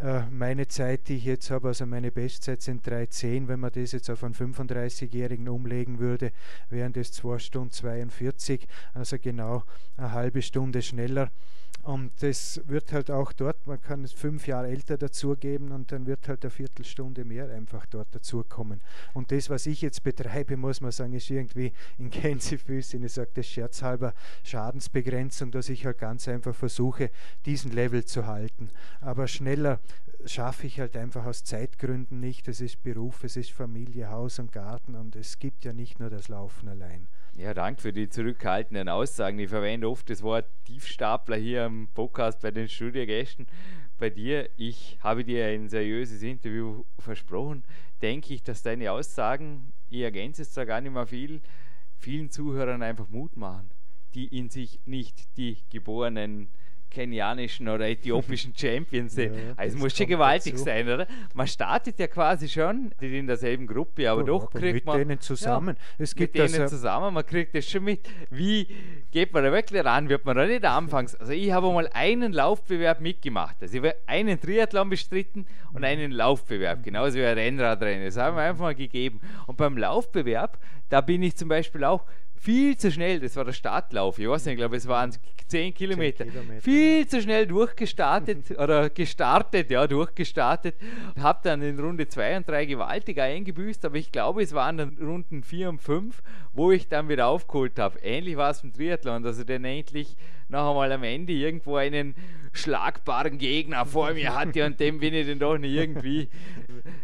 Äh, 0.00 0.22
meine 0.30 0.68
Zeit, 0.68 1.08
die 1.08 1.16
ich 1.16 1.24
jetzt 1.24 1.50
habe, 1.50 1.68
also 1.68 1.84
meine 1.84 2.12
Bestzeit 2.12 2.62
sind 2.62 2.86
3,10. 2.86 3.48
Wenn 3.48 3.60
man 3.60 3.72
das 3.72 3.92
jetzt 3.92 4.08
auf 4.10 4.22
einen 4.22 4.34
35-Jährigen 4.34 5.48
umlegen 5.48 5.98
würde, 5.98 6.30
wären 6.70 6.92
das 6.92 7.12
2 7.12 7.38
Stunden 7.38 7.72
42, 7.72 8.66
also 8.94 9.18
genau 9.18 9.64
eine 9.96 10.12
halbe 10.12 10.40
Stunde 10.42 10.82
schneller. 10.82 11.30
Und 11.82 12.12
das 12.20 12.60
wird 12.66 12.92
halt 12.92 13.10
auch 13.10 13.32
dort, 13.32 13.66
man 13.66 13.80
kann 13.80 14.04
es 14.04 14.12
fünf 14.12 14.46
Jahre 14.46 14.68
älter 14.68 14.98
dazugeben 14.98 15.72
und 15.72 15.90
dann 15.90 16.06
wird 16.06 16.28
halt 16.28 16.44
eine 16.44 16.50
Viertelstunde 16.50 17.24
mehr 17.24 17.48
einfach 17.50 17.86
dort 17.86 18.14
dazukommen. 18.14 18.80
Und 19.14 19.32
das, 19.32 19.48
was 19.48 19.66
ich 19.66 19.80
jetzt 19.80 20.02
betreibe, 20.02 20.56
muss 20.56 20.80
man 20.80 20.92
sagen, 20.92 21.14
ist 21.14 21.30
irgendwie 21.30 21.72
in 21.96 22.10
Gänsefüßchen, 22.10 23.02
ich 23.04 23.12
sage 23.12 23.30
das 23.34 23.46
scherzhalber, 23.46 24.12
Schadensbegrenzung, 24.44 25.50
dass 25.50 25.68
ich 25.68 25.86
halt 25.86 25.98
ganz 25.98 26.28
einfach 26.28 26.54
versuche, 26.54 27.10
diesen 27.46 27.72
Level 27.72 28.04
zu 28.04 28.26
halten. 28.26 28.70
Aber 29.00 29.26
schneller 29.26 29.80
schaffe 30.24 30.66
ich 30.66 30.80
halt 30.80 30.96
einfach 30.96 31.24
aus 31.24 31.44
Zeitgründen 31.44 32.20
nicht. 32.20 32.48
Es 32.48 32.60
ist 32.60 32.82
Beruf, 32.82 33.24
es 33.24 33.36
ist 33.36 33.52
Familie, 33.52 34.10
Haus 34.10 34.38
und 34.38 34.52
Garten 34.52 34.94
und 34.94 35.16
es 35.16 35.38
gibt 35.38 35.64
ja 35.64 35.72
nicht 35.72 36.00
nur 36.00 36.10
das 36.10 36.28
Laufen 36.28 36.68
allein. 36.68 37.08
Ja, 37.36 37.54
danke 37.54 37.80
für 37.82 37.92
die 37.92 38.08
zurückhaltenden 38.08 38.88
Aussagen. 38.88 39.38
Ich 39.38 39.50
verwende 39.50 39.88
oft 39.88 40.10
das 40.10 40.22
Wort 40.22 40.46
Tiefstapler 40.64 41.36
hier 41.36 41.66
im 41.66 41.88
Podcast 41.94 42.40
bei 42.40 42.50
den 42.50 42.68
Studiogästen. 42.68 43.46
Bei 43.96 44.10
dir, 44.10 44.48
ich 44.56 44.98
habe 45.00 45.24
dir 45.24 45.46
ein 45.46 45.68
seriöses 45.68 46.22
Interview 46.22 46.84
versprochen, 46.98 47.64
denke 48.02 48.34
ich, 48.34 48.42
dass 48.42 48.62
deine 48.62 48.90
Aussagen, 48.90 49.72
ich 49.88 50.00
ergänze 50.00 50.42
es 50.42 50.52
zwar 50.52 50.66
gar 50.66 50.80
nicht 50.80 50.92
mehr 50.92 51.06
viel, 51.06 51.40
vielen 51.96 52.30
Zuhörern 52.30 52.82
einfach 52.82 53.08
Mut 53.08 53.36
machen, 53.36 53.70
die 54.14 54.26
in 54.26 54.50
sich 54.50 54.80
nicht 54.84 55.36
die 55.36 55.58
geborenen 55.70 56.48
kenianischen 56.90 57.68
oder 57.68 57.88
äthiopischen 57.88 58.54
Champions. 58.56 59.16
Ja, 59.16 59.30
also 59.56 59.76
es 59.76 59.82
muss 59.82 59.96
schon 59.96 60.06
gewaltig 60.06 60.52
dazu. 60.52 60.64
sein, 60.64 60.88
oder? 60.88 61.06
Man 61.34 61.46
startet 61.46 61.98
ja 61.98 62.06
quasi 62.06 62.48
schon 62.48 62.92
in 63.00 63.26
derselben 63.26 63.66
Gruppe, 63.66 64.10
aber 64.10 64.22
oh, 64.22 64.26
doch 64.26 64.50
kriegt 64.50 64.74
mit 64.74 64.86
man. 64.86 64.98
Mit 64.98 65.08
denen 65.08 65.20
zusammen. 65.20 65.76
Ja, 65.76 66.04
es 66.04 66.14
gibt 66.14 66.34
mit 66.34 66.50
denen 66.50 66.62
also 66.62 66.76
zusammen, 66.76 67.14
man 67.14 67.26
kriegt 67.26 67.54
das 67.54 67.68
schon 67.68 67.84
mit. 67.84 68.08
Wie 68.30 68.66
geht 69.10 69.32
man 69.32 69.44
da 69.44 69.52
wirklich 69.52 69.84
ran? 69.84 70.08
Wird 70.08 70.24
man 70.24 70.36
da 70.36 70.46
nicht 70.46 70.64
anfangs. 70.64 71.14
Also 71.14 71.32
ich 71.32 71.50
habe 71.52 71.72
mal 71.72 71.88
einen 71.92 72.32
Laufbewerb 72.32 73.00
mitgemacht. 73.00 73.56
Also 73.60 73.76
ich 73.76 73.82
habe 73.82 73.94
einen 74.06 74.40
Triathlon 74.40 74.88
bestritten 74.90 75.46
und 75.72 75.84
einen 75.84 76.12
Laufbewerb, 76.12 76.82
genauso 76.82 77.16
wie 77.16 77.24
ein 77.24 77.34
Rennradrennen. 77.38 78.04
Das 78.04 78.16
haben 78.16 78.36
wir 78.36 78.42
einfach 78.42 78.62
mal 78.62 78.74
gegeben. 78.74 79.20
Und 79.46 79.56
beim 79.56 79.76
Laufbewerb, 79.76 80.58
da 80.88 81.00
bin 81.00 81.22
ich 81.22 81.36
zum 81.36 81.48
Beispiel 81.48 81.84
auch 81.84 82.04
viel 82.40 82.76
zu 82.76 82.90
schnell, 82.90 83.20
das 83.20 83.36
war 83.36 83.44
der 83.44 83.52
Startlauf, 83.52 84.18
ich 84.18 84.28
weiß 84.28 84.46
nicht, 84.46 84.54
ich 84.54 84.58
glaube, 84.58 84.76
es 84.76 84.86
waren 84.86 85.12
10 85.48 85.74
Kilometer, 85.74 86.24
10 86.24 86.32
Kilometer 86.32 86.60
viel 86.60 87.00
ja. 87.00 87.08
zu 87.08 87.22
schnell 87.22 87.46
durchgestartet 87.46 88.50
oder 88.58 88.90
gestartet, 88.90 89.70
ja, 89.70 89.86
durchgestartet. 89.86 90.74
Habe 91.18 91.40
dann 91.42 91.62
in 91.62 91.78
Runde 91.80 92.06
2 92.06 92.38
und 92.38 92.48
3 92.48 92.66
gewaltig 92.66 93.20
eingebüßt, 93.20 93.84
aber 93.84 93.96
ich 93.96 94.12
glaube, 94.12 94.42
es 94.42 94.52
waren 94.52 94.76
dann 94.76 94.98
Runden 95.00 95.42
4 95.42 95.70
und 95.70 95.82
5, 95.82 96.22
wo 96.52 96.70
ich 96.70 96.88
dann 96.88 97.08
wieder 97.08 97.28
aufgeholt 97.28 97.78
habe. 97.78 97.98
Ähnlich 98.00 98.36
war 98.36 98.50
es 98.50 98.62
im 98.62 98.72
Triathlon, 98.72 99.22
dass 99.22 99.38
ich 99.38 99.46
dann 99.46 99.64
endlich 99.64 100.16
noch 100.48 100.70
einmal 100.70 100.92
am 100.92 101.02
Ende 101.02 101.32
irgendwo 101.32 101.76
einen 101.76 102.14
schlagbaren 102.52 103.38
Gegner 103.38 103.86
vor 103.86 104.12
mir 104.12 104.34
hatte 104.34 104.64
und 104.64 104.80
dem 104.80 105.00
bin 105.00 105.14
ich 105.14 105.26
dann 105.26 105.38
doch 105.38 105.58
nicht 105.58 105.74
irgendwie. 105.74 106.28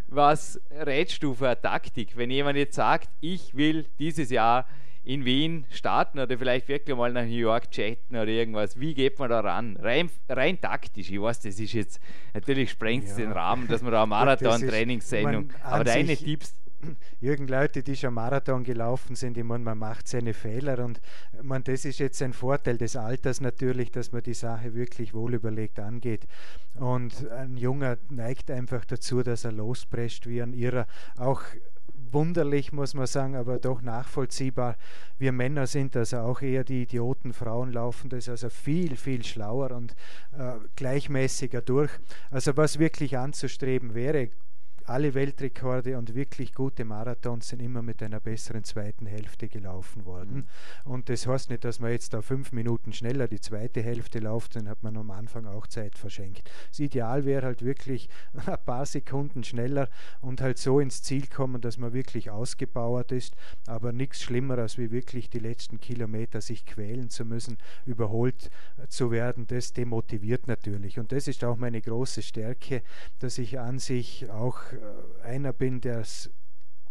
Was 0.08 0.60
rätst 0.70 1.22
du 1.22 1.34
für 1.34 1.46
eine 1.46 1.60
Taktik, 1.60 2.16
wenn 2.16 2.30
jemand 2.30 2.56
jetzt 2.56 2.76
sagt, 2.76 3.08
ich 3.20 3.54
will 3.54 3.86
dieses 3.98 4.30
Jahr 4.30 4.66
in 5.04 5.24
Wien 5.24 5.66
starten 5.70 6.18
oder 6.18 6.38
vielleicht 6.38 6.68
wirklich 6.68 6.96
mal 6.96 7.12
nach 7.12 7.24
New 7.24 7.30
York 7.30 7.70
chatten 7.70 8.16
oder 8.16 8.28
irgendwas. 8.28 8.80
Wie 8.80 8.94
geht 8.94 9.18
man 9.18 9.28
da 9.28 9.40
ran? 9.40 9.76
Rein, 9.76 10.10
rein 10.28 10.60
taktisch. 10.60 11.10
Ich 11.10 11.20
weiß, 11.20 11.40
das 11.40 11.60
ist 11.60 11.72
jetzt, 11.74 12.00
natürlich 12.32 12.70
sprengt 12.70 13.04
es 13.04 13.10
ja. 13.10 13.24
den 13.24 13.32
Rahmen, 13.32 13.68
dass 13.68 13.82
man 13.82 13.92
da 13.92 14.02
eine 14.02 14.06
Marathon-Trainingssendung, 14.10 15.50
aber 15.62 15.84
deine 15.84 16.16
Tipps. 16.16 16.54
Jürgen, 17.20 17.48
Leute, 17.48 17.82
die 17.82 17.96
schon 17.96 18.14
Marathon 18.14 18.64
gelaufen 18.64 19.16
sind, 19.16 19.36
ich 19.36 19.44
meine, 19.44 19.64
man 19.64 19.78
macht 19.78 20.08
seine 20.08 20.34
Fehler 20.34 20.84
und 20.84 21.00
man, 21.42 21.64
das 21.64 21.84
ist 21.84 21.98
jetzt 21.98 22.20
ein 22.22 22.32
Vorteil 22.32 22.78
des 22.78 22.96
Alters 22.96 23.40
natürlich, 23.40 23.90
dass 23.90 24.12
man 24.12 24.22
die 24.22 24.34
Sache 24.34 24.74
wirklich 24.74 25.14
wohlüberlegt 25.14 25.78
angeht. 25.80 26.26
Und 26.74 27.30
ein 27.30 27.56
Junger 27.56 27.98
neigt 28.10 28.50
einfach 28.50 28.84
dazu, 28.84 29.22
dass 29.22 29.44
er 29.44 29.52
losprescht 29.52 30.26
wie 30.26 30.42
ein 30.42 30.52
Irrer. 30.52 30.86
Auch 31.16 31.42
wunderlich, 32.14 32.72
muss 32.72 32.94
man 32.94 33.06
sagen, 33.06 33.36
aber 33.36 33.58
doch 33.58 33.82
nachvollziehbar. 33.82 34.76
Wir 35.18 35.32
Männer 35.32 35.66
sind 35.66 35.96
also 35.96 36.18
auch 36.18 36.40
eher 36.40 36.64
die 36.64 36.82
Idioten, 36.82 37.32
Frauen 37.32 37.72
laufen 37.72 38.08
das 38.08 38.28
also 38.28 38.48
viel, 38.48 38.96
viel 38.96 39.24
schlauer 39.24 39.72
und 39.72 39.92
äh, 40.32 40.54
gleichmäßiger 40.76 41.60
durch. 41.60 41.90
Also 42.30 42.56
was 42.56 42.78
wirklich 42.78 43.18
anzustreben 43.18 43.94
wäre, 43.94 44.30
alle 44.86 45.14
Weltrekorde 45.14 45.96
und 45.96 46.14
wirklich 46.14 46.52
gute 46.54 46.84
Marathons 46.84 47.48
sind 47.48 47.60
immer 47.60 47.82
mit 47.82 48.02
einer 48.02 48.20
besseren 48.20 48.64
zweiten 48.64 49.06
Hälfte 49.06 49.48
gelaufen 49.48 50.04
worden. 50.04 50.46
Mhm. 50.84 50.92
Und 50.92 51.08
das 51.08 51.26
heißt 51.26 51.50
nicht, 51.50 51.64
dass 51.64 51.80
man 51.80 51.90
jetzt 51.90 52.12
da 52.12 52.20
fünf 52.20 52.52
Minuten 52.52 52.92
schneller 52.92 53.26
die 53.26 53.40
zweite 53.40 53.82
Hälfte 53.82 54.18
läuft, 54.18 54.56
dann 54.56 54.68
hat 54.68 54.82
man 54.82 54.96
am 54.96 55.10
Anfang 55.10 55.46
auch 55.46 55.66
Zeit 55.66 55.96
verschenkt. 55.96 56.50
Das 56.68 56.80
Ideal 56.80 57.24
wäre 57.24 57.46
halt 57.46 57.64
wirklich 57.64 58.08
ein 58.46 58.58
paar 58.64 58.84
Sekunden 58.84 59.42
schneller 59.42 59.88
und 60.20 60.40
halt 60.40 60.58
so 60.58 60.80
ins 60.80 61.02
Ziel 61.02 61.26
kommen, 61.28 61.60
dass 61.60 61.78
man 61.78 61.94
wirklich 61.94 62.30
ausgebauert 62.30 63.12
ist, 63.12 63.34
aber 63.66 63.92
nichts 63.92 64.22
Schlimmeres 64.22 64.76
wie 64.76 64.90
wirklich 64.90 65.30
die 65.30 65.38
letzten 65.38 65.80
Kilometer 65.80 66.40
sich 66.40 66.66
quälen 66.66 67.08
zu 67.08 67.24
müssen, 67.24 67.58
überholt 67.86 68.50
zu 68.88 69.10
werden, 69.10 69.46
das 69.46 69.72
demotiviert 69.72 70.46
natürlich. 70.46 70.98
Und 70.98 71.12
das 71.12 71.28
ist 71.28 71.42
auch 71.44 71.56
meine 71.56 71.80
große 71.80 72.22
Stärke, 72.22 72.82
dass 73.18 73.38
ich 73.38 73.58
an 73.58 73.78
sich 73.78 74.30
auch 74.30 74.60
äh, 74.72 74.73
einer 75.22 75.52
bin, 75.52 75.80
der 75.80 76.00
es 76.00 76.30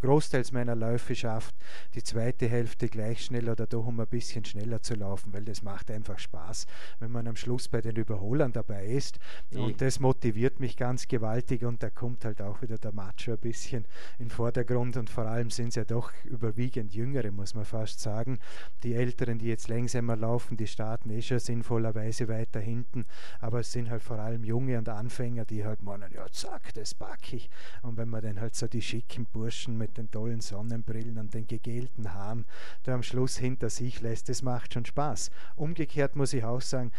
großteils 0.04 0.52
meiner 0.52 0.76
Läufe 0.76 1.14
schafft, 1.14 1.54
die 1.94 2.02
zweite 2.02 2.46
Hälfte 2.46 2.88
gleich 2.88 3.24
schnell 3.24 3.48
oder 3.48 3.66
doch 3.66 3.86
um 3.86 4.00
ein 4.00 4.06
bisschen 4.06 4.44
schneller 4.44 4.82
zu 4.82 4.94
laufen, 4.94 5.32
weil 5.32 5.44
das 5.44 5.62
macht 5.62 5.90
einfach 5.90 6.18
Spaß, 6.18 6.66
wenn 7.00 7.10
man 7.10 7.26
am 7.26 7.36
Schluss 7.36 7.68
bei 7.68 7.80
den 7.80 7.96
Überholern 7.96 8.52
dabei 8.52 8.84
ist. 8.86 9.18
Und 9.54 9.80
das 9.80 10.00
motiviert 10.00 10.60
mich 10.60 10.76
ganz 10.76 11.08
gewaltig 11.08 11.64
und 11.64 11.82
da 11.82 11.88
kommt 11.88 12.26
halt 12.26 12.42
auch 12.42 12.60
wieder 12.60 12.76
der 12.76 12.92
Macho 12.92 13.32
ein 13.32 13.38
bisschen 13.38 13.86
in 14.18 14.26
den 14.26 14.30
Vordergrund 14.30 14.98
und 14.98 15.08
vor 15.08 15.24
allem 15.24 15.50
sind 15.50 15.68
es 15.68 15.76
ja 15.76 15.84
doch 15.84 16.12
überwiegend 16.24 16.92
Jüngere, 16.92 17.30
muss 17.30 17.54
man 17.54 17.64
fast 17.64 18.00
sagen. 18.00 18.40
Die 18.82 18.92
Älteren, 18.92 19.38
die 19.38 19.46
jetzt 19.46 19.68
langsamer 19.68 20.16
laufen, 20.16 20.58
die 20.58 20.66
starten 20.66 21.08
eh 21.08 21.22
schon 21.22 21.38
sinnvollerweise 21.38 22.28
weiter 22.28 22.60
hinten, 22.60 23.06
aber 23.40 23.60
es 23.60 23.72
sind 23.72 23.88
halt 23.88 24.02
vor 24.02 24.18
allem 24.18 24.44
Junge 24.44 24.76
und 24.76 24.88
Anfänger, 24.88 25.46
die 25.46 25.64
halt 25.64 25.82
meinen, 25.82 26.12
ja 26.12 26.26
zack, 26.30 26.74
das 26.74 26.94
packe 26.94 27.36
ich. 27.36 27.48
Und 27.80 27.96
wenn 27.96 28.10
man 28.10 28.22
dann 28.22 28.40
halt 28.40 28.54
so 28.54 28.68
die 28.68 28.82
schicken 28.82 29.26
Burschen 29.32 29.78
mit 29.78 29.93
den 29.94 30.10
tollen 30.10 30.40
Sonnenbrillen 30.40 31.18
und 31.18 31.34
den 31.34 31.46
gegelten 31.46 32.12
Haaren 32.12 32.44
da 32.82 32.94
am 32.94 33.02
Schluss 33.02 33.36
hinter 33.36 33.70
sich 33.70 34.00
lässt. 34.00 34.28
Das 34.28 34.42
macht 34.42 34.74
schon 34.74 34.84
Spaß. 34.84 35.30
Umgekehrt 35.56 36.16
muss 36.16 36.32
ich 36.32 36.44
auch 36.44 36.60
sagen, 36.60 36.92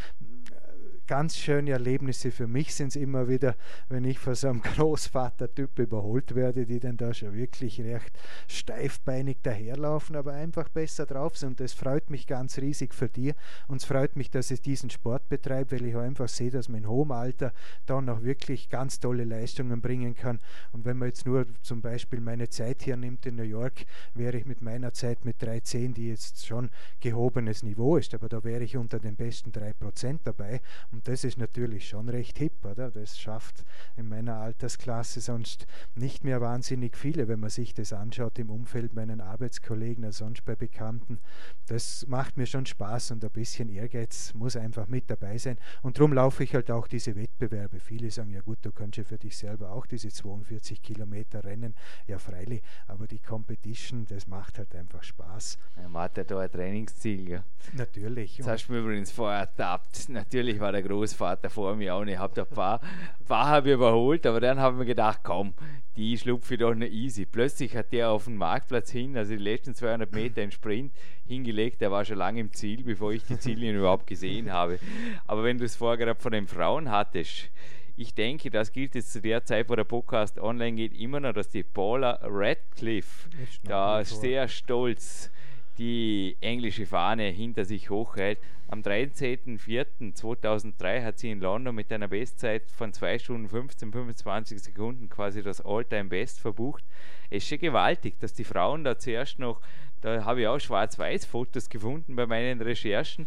ganz 1.08 1.38
schöne 1.38 1.72
Erlebnisse 1.72 2.32
für 2.32 2.48
mich 2.48 2.74
sind 2.74 2.88
es 2.88 2.96
immer 2.96 3.28
wieder, 3.28 3.56
wenn 3.90 4.04
ich 4.06 4.20
von 4.20 4.36
so 4.36 4.50
einem 4.50 4.62
Großvater-Typ 4.76 5.80
überholt 5.80 6.36
werde, 6.36 6.66
die 6.66 6.80
dann 6.80 6.98
da 6.98 7.14
schon 7.14 7.34
wirklich 7.34 7.80
recht 7.82 8.12
steifbeinig 8.48 9.38
daherlaufen, 9.44 10.16
aber 10.16 10.34
einfach 10.34 10.70
besser 10.70 11.06
drauf 11.06 11.38
sind. 11.38 11.46
Und 11.50 11.60
das 11.60 11.74
freut 11.74 12.10
mich 12.10 12.28
ganz 12.28 12.58
riesig 12.58 12.94
für 12.94 13.10
dir 13.10 13.36
und 13.68 13.78
es 13.78 13.86
freut 13.86 14.16
mich, 14.16 14.32
dass 14.32 14.52
ich 14.52 14.62
diesen 14.62 14.90
Sport 14.90 15.30
betreibe, 15.30 15.72
weil 15.72 15.86
ich 15.86 15.96
einfach 15.96 16.28
sehe, 16.28 16.52
dass 16.52 16.70
man 16.70 16.80
in 16.80 16.90
hohem 16.90 17.12
Alter 17.12 17.54
da 17.86 18.02
noch 18.02 18.24
wirklich 18.24 18.70
ganz 18.70 19.00
tolle 19.00 19.26
Leistungen 19.26 19.82
bringen 19.82 20.16
kann. 20.16 20.40
Und 20.72 20.86
wenn 20.86 20.98
man 20.98 21.10
jetzt 21.10 21.26
nur 21.26 21.46
zum 21.62 21.82
Beispiel 21.82 22.20
meine 22.20 22.50
Zeit 22.50 22.84
hier 22.84 22.98
nimmt 22.98 23.26
in 23.26 23.36
New 23.36 23.44
York, 23.44 23.86
wäre 24.14 24.38
ich 24.38 24.46
mit 24.46 24.62
meiner 24.62 24.94
Zeit 24.94 25.24
mit 25.26 25.42
3,10, 25.42 25.94
die 25.94 26.10
jetzt 26.10 26.46
schon 26.46 26.70
gehobenes 27.00 27.64
Niveau 27.64 27.98
ist, 27.98 28.14
aber 28.14 28.30
da 28.30 28.44
wäre 28.44 28.64
ich 28.64 28.78
unter 28.78 29.00
den 29.00 29.16
besten 29.16 29.52
3% 29.52 30.20
dabei 30.24 30.62
Und 30.96 31.10
das 31.10 31.26
ist 31.26 31.38
natürlich 31.38 31.90
schon 31.90 32.08
recht 32.08 32.38
hip, 32.38 32.64
oder? 32.64 32.90
Das 32.90 33.20
schafft 33.20 33.66
in 33.98 34.08
meiner 34.08 34.38
Altersklasse 34.38 35.20
sonst 35.20 35.68
nicht 35.94 36.24
mehr 36.24 36.40
wahnsinnig 36.40 36.96
viele, 36.96 37.28
wenn 37.28 37.42
man 37.42 37.50
sich 37.50 37.74
das 37.74 37.92
anschaut 37.92 38.40
im 38.40 38.50
Umfeld 38.50 38.94
meinen 38.94 39.20
Arbeitskollegen 39.20 40.06
oder 40.06 40.14
sonst 40.14 40.46
bei 40.46 40.56
Bekannten. 40.56 41.20
Das 41.68 42.08
macht 42.08 42.38
mir 42.38 42.46
schon 42.46 42.66
Spaß 42.66 43.12
und 43.12 43.26
ein 43.26 43.32
bisschen 43.32 43.68
Ehrgeiz 43.68 44.34
muss 44.36 44.56
einfach 44.56 44.88
mit 44.88 45.10
dabei 45.10 45.38
sein. 45.38 45.58
Und 45.82 45.98
darum 45.98 46.14
laufe 46.14 46.46
ich 46.46 46.56
halt 46.56 46.72
auch 46.72 46.88
diese 46.88 47.18
Wettbewerbe. 47.18 47.82
Viele 47.82 48.10
sagen, 48.10 48.32
ja 48.32 48.40
gut, 48.40 48.60
du 48.62 48.72
kannst 48.72 48.98
ja 48.98 49.04
für 49.04 49.18
dich 49.18 49.36
selber 49.36 49.72
auch 49.72 49.86
diese 49.88 50.08
42 50.08 50.82
Kilometer 50.82 51.44
rennen. 51.44 51.76
Ja, 52.08 52.20
freilich, 52.20 52.62
aber 52.88 53.06
die 53.06 53.20
Competition, 53.20 54.06
das 54.06 54.28
macht 54.28 54.60
halt 54.60 54.74
einfach 54.74 55.04
Spaß. 55.04 55.58
Man 55.76 56.04
hat 56.04 56.16
ja 56.16 56.24
da 56.24 56.40
ein 56.40 56.50
Trainingsziel. 56.50 57.28
Ja. 57.28 57.44
Natürlich. 57.74 58.38
Das 58.38 58.48
hast 58.48 58.68
du 58.68 58.74
mir 58.74 58.80
übrigens 58.80 59.12
vorher 59.12 59.40
ertappt. 59.40 60.08
Natürlich 60.08 60.62
war 60.62 60.72
der 60.72 60.85
Großvater 60.88 61.50
vor 61.50 61.76
mir 61.76 61.96
auch 61.96 62.02
und 62.02 62.08
ich 62.08 62.18
habe 62.18 62.34
da 62.36 62.44
ein 62.44 62.56
paar, 62.56 62.82
paar 63.28 63.48
habe 63.48 63.74
überholt, 63.74 64.26
aber 64.26 64.40
dann 64.40 64.60
haben 64.60 64.78
wir 64.78 64.86
gedacht, 64.86 65.22
komm, 65.24 65.54
die 65.96 66.18
schlupfe 66.18 66.56
ich 66.56 66.60
doch 66.60 66.74
nicht 66.74 66.94
easy. 66.94 67.26
Plötzlich 67.26 67.76
hat 67.76 67.92
der 67.92 68.10
auf 68.10 68.26
dem 68.26 68.36
Marktplatz 68.36 68.92
hin, 68.92 69.18
also 69.18 69.32
die 69.32 69.44
letzten 69.44 69.74
200 69.74 70.12
Meter 70.12 70.44
im 70.44 70.52
Sprint 70.52 70.94
hingelegt, 71.26 71.82
der 71.82 71.92
war 71.92 72.04
schon 72.06 72.18
lange 72.18 72.42
im 72.42 72.52
Ziel, 72.52 72.84
bevor 72.84 73.14
ich 73.14 73.24
die 73.26 73.40
Ziellinie 73.40 73.78
überhaupt 73.80 74.08
gesehen 74.08 74.52
habe. 74.52 74.80
Aber 75.26 75.44
wenn 75.44 75.58
du 75.58 75.66
es 75.66 75.76
vorher 75.76 75.98
gerade 75.98 76.20
von 76.20 76.32
den 76.32 76.48
Frauen 76.48 76.92
hattest, 76.92 77.50
ich 77.98 78.14
denke, 78.14 78.50
das 78.50 78.74
gilt 78.74 78.94
jetzt 78.96 79.14
zu 79.14 79.22
der 79.22 79.46
Zeit, 79.46 79.70
wo 79.70 79.76
der 79.76 79.86
Podcast 79.86 80.38
online 80.38 80.76
geht, 80.76 80.94
immer 80.94 81.22
noch, 81.22 81.34
dass 81.34 81.50
die 81.50 81.64
Paula 81.64 82.20
Radcliffe 82.22 83.30
da 83.64 84.04
sehr 84.04 84.50
stolz 84.50 85.32
die 85.78 86.36
englische 86.42 86.86
Fahne 86.86 87.30
hinter 87.30 87.64
sich 87.66 87.90
hochhält. 87.90 88.38
Am 88.68 88.82
13.04.2003 88.82 91.04
hat 91.04 91.20
sie 91.20 91.32
in 91.32 91.40
London 91.40 91.76
mit 91.76 91.92
einer 91.92 92.08
Bestzeit 92.08 92.64
von 92.72 92.94
2 92.94 93.20
Stunden 93.20 93.48
15, 93.48 93.92
25 93.92 94.60
Sekunden 94.62 95.10
quasi 95.10 95.44
das 95.44 95.62
All-Time-Best 95.62 96.40
verbucht. 96.40 96.84
Es 97.30 97.44
ist 97.44 97.50
schon 97.50 97.60
gewaltig, 97.60 98.20
dass 98.20 98.34
die 98.34 98.44
Frauen 98.44 98.84
da 98.84 98.98
zuerst 98.98 99.38
noch 99.38 99.62
da 100.06 100.24
habe 100.24 100.42
ich 100.42 100.48
auch 100.48 100.60
Schwarz-Weiß-Fotos 100.60 101.68
gefunden 101.68 102.16
bei 102.16 102.28
meinen 102.28 102.62
Recherchen, 102.62 103.26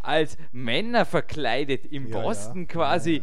als 0.00 0.38
Männer 0.52 1.04
verkleidet 1.04 1.84
im 1.92 2.08
ja, 2.08 2.18
Boston 2.18 2.62
ja. 2.62 2.66
quasi 2.66 3.20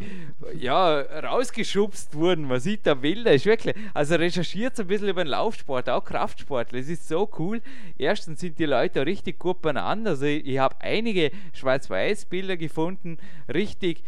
ja, 0.56 1.00
rausgeschubst 1.02 2.14
wurden. 2.14 2.46
Man 2.46 2.60
sieht 2.60 2.86
da 2.86 2.94
Bilder, 2.94 3.34
ist 3.34 3.48
wirklich, 3.48 3.76
also 3.96 4.16
recherchiert 4.16 4.80
ein 4.80 4.86
bisschen 4.86 5.10
über 5.10 5.24
den 5.24 5.32
Laufsport, 5.32 5.90
auch 5.90 6.04
Kraftsport. 6.04 6.74
Es 6.74 6.90
ist 6.90 7.08
so 7.08 7.28
cool. 7.40 7.62
Erstens 7.98 8.40
sind 8.40 8.60
die 8.60 8.66
Leute 8.66 9.04
richtig 9.04 9.40
gut 9.40 9.64
beieinander. 9.64 10.12
Also 10.12 10.26
ich, 10.26 10.46
ich 10.46 10.60
habe 10.60 10.76
einige 10.80 11.32
Schwarz-Weiß-Bilder 11.54 12.56
gefunden, 12.56 13.18
richtig 13.52 14.04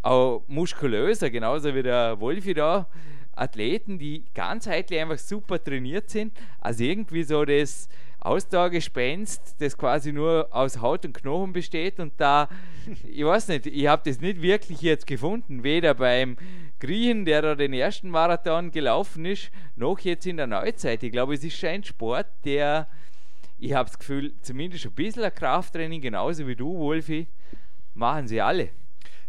auch 0.00 0.42
muskulöser, 0.46 1.28
genauso 1.28 1.74
wie 1.74 1.82
der 1.82 2.18
Wolfi 2.18 2.54
da. 2.54 2.86
Athleten, 3.34 3.98
die 3.98 4.24
ganzheitlich 4.34 5.00
einfach 5.00 5.18
super 5.18 5.62
trainiert 5.62 6.10
sind. 6.10 6.32
Also 6.60 6.82
irgendwie 6.82 7.22
so 7.22 7.44
das 7.44 7.88
Ausdauergespenst, 8.28 9.56
das 9.58 9.76
quasi 9.76 10.12
nur 10.12 10.48
aus 10.50 10.80
Haut 10.80 11.04
und 11.04 11.14
Knochen 11.14 11.52
besteht. 11.52 11.98
Und 11.98 12.12
da, 12.18 12.48
ich 13.10 13.24
weiß 13.24 13.48
nicht, 13.48 13.66
ich 13.66 13.86
habe 13.86 14.02
das 14.04 14.20
nicht 14.20 14.42
wirklich 14.42 14.82
jetzt 14.82 15.06
gefunden, 15.06 15.64
weder 15.64 15.94
beim 15.94 16.36
Griechen, 16.78 17.24
der 17.24 17.42
da 17.42 17.54
den 17.54 17.72
ersten 17.72 18.10
Marathon 18.10 18.70
gelaufen 18.70 19.24
ist, 19.24 19.50
noch 19.76 19.98
jetzt 20.00 20.26
in 20.26 20.36
der 20.36 20.46
Neuzeit. 20.46 21.02
Ich 21.02 21.10
glaube, 21.10 21.34
es 21.34 21.42
ist 21.42 21.64
ein 21.64 21.82
Sport, 21.82 22.26
der, 22.44 22.88
ich 23.58 23.72
habe 23.72 23.88
das 23.88 23.98
Gefühl, 23.98 24.34
zumindest 24.42 24.86
ein 24.86 24.92
bisschen 24.92 25.24
ein 25.24 25.34
Krafttraining, 25.34 26.00
genauso 26.00 26.46
wie 26.46 26.56
du, 26.56 26.78
Wolfi, 26.78 27.26
machen 27.94 28.28
sie 28.28 28.40
alle. 28.40 28.70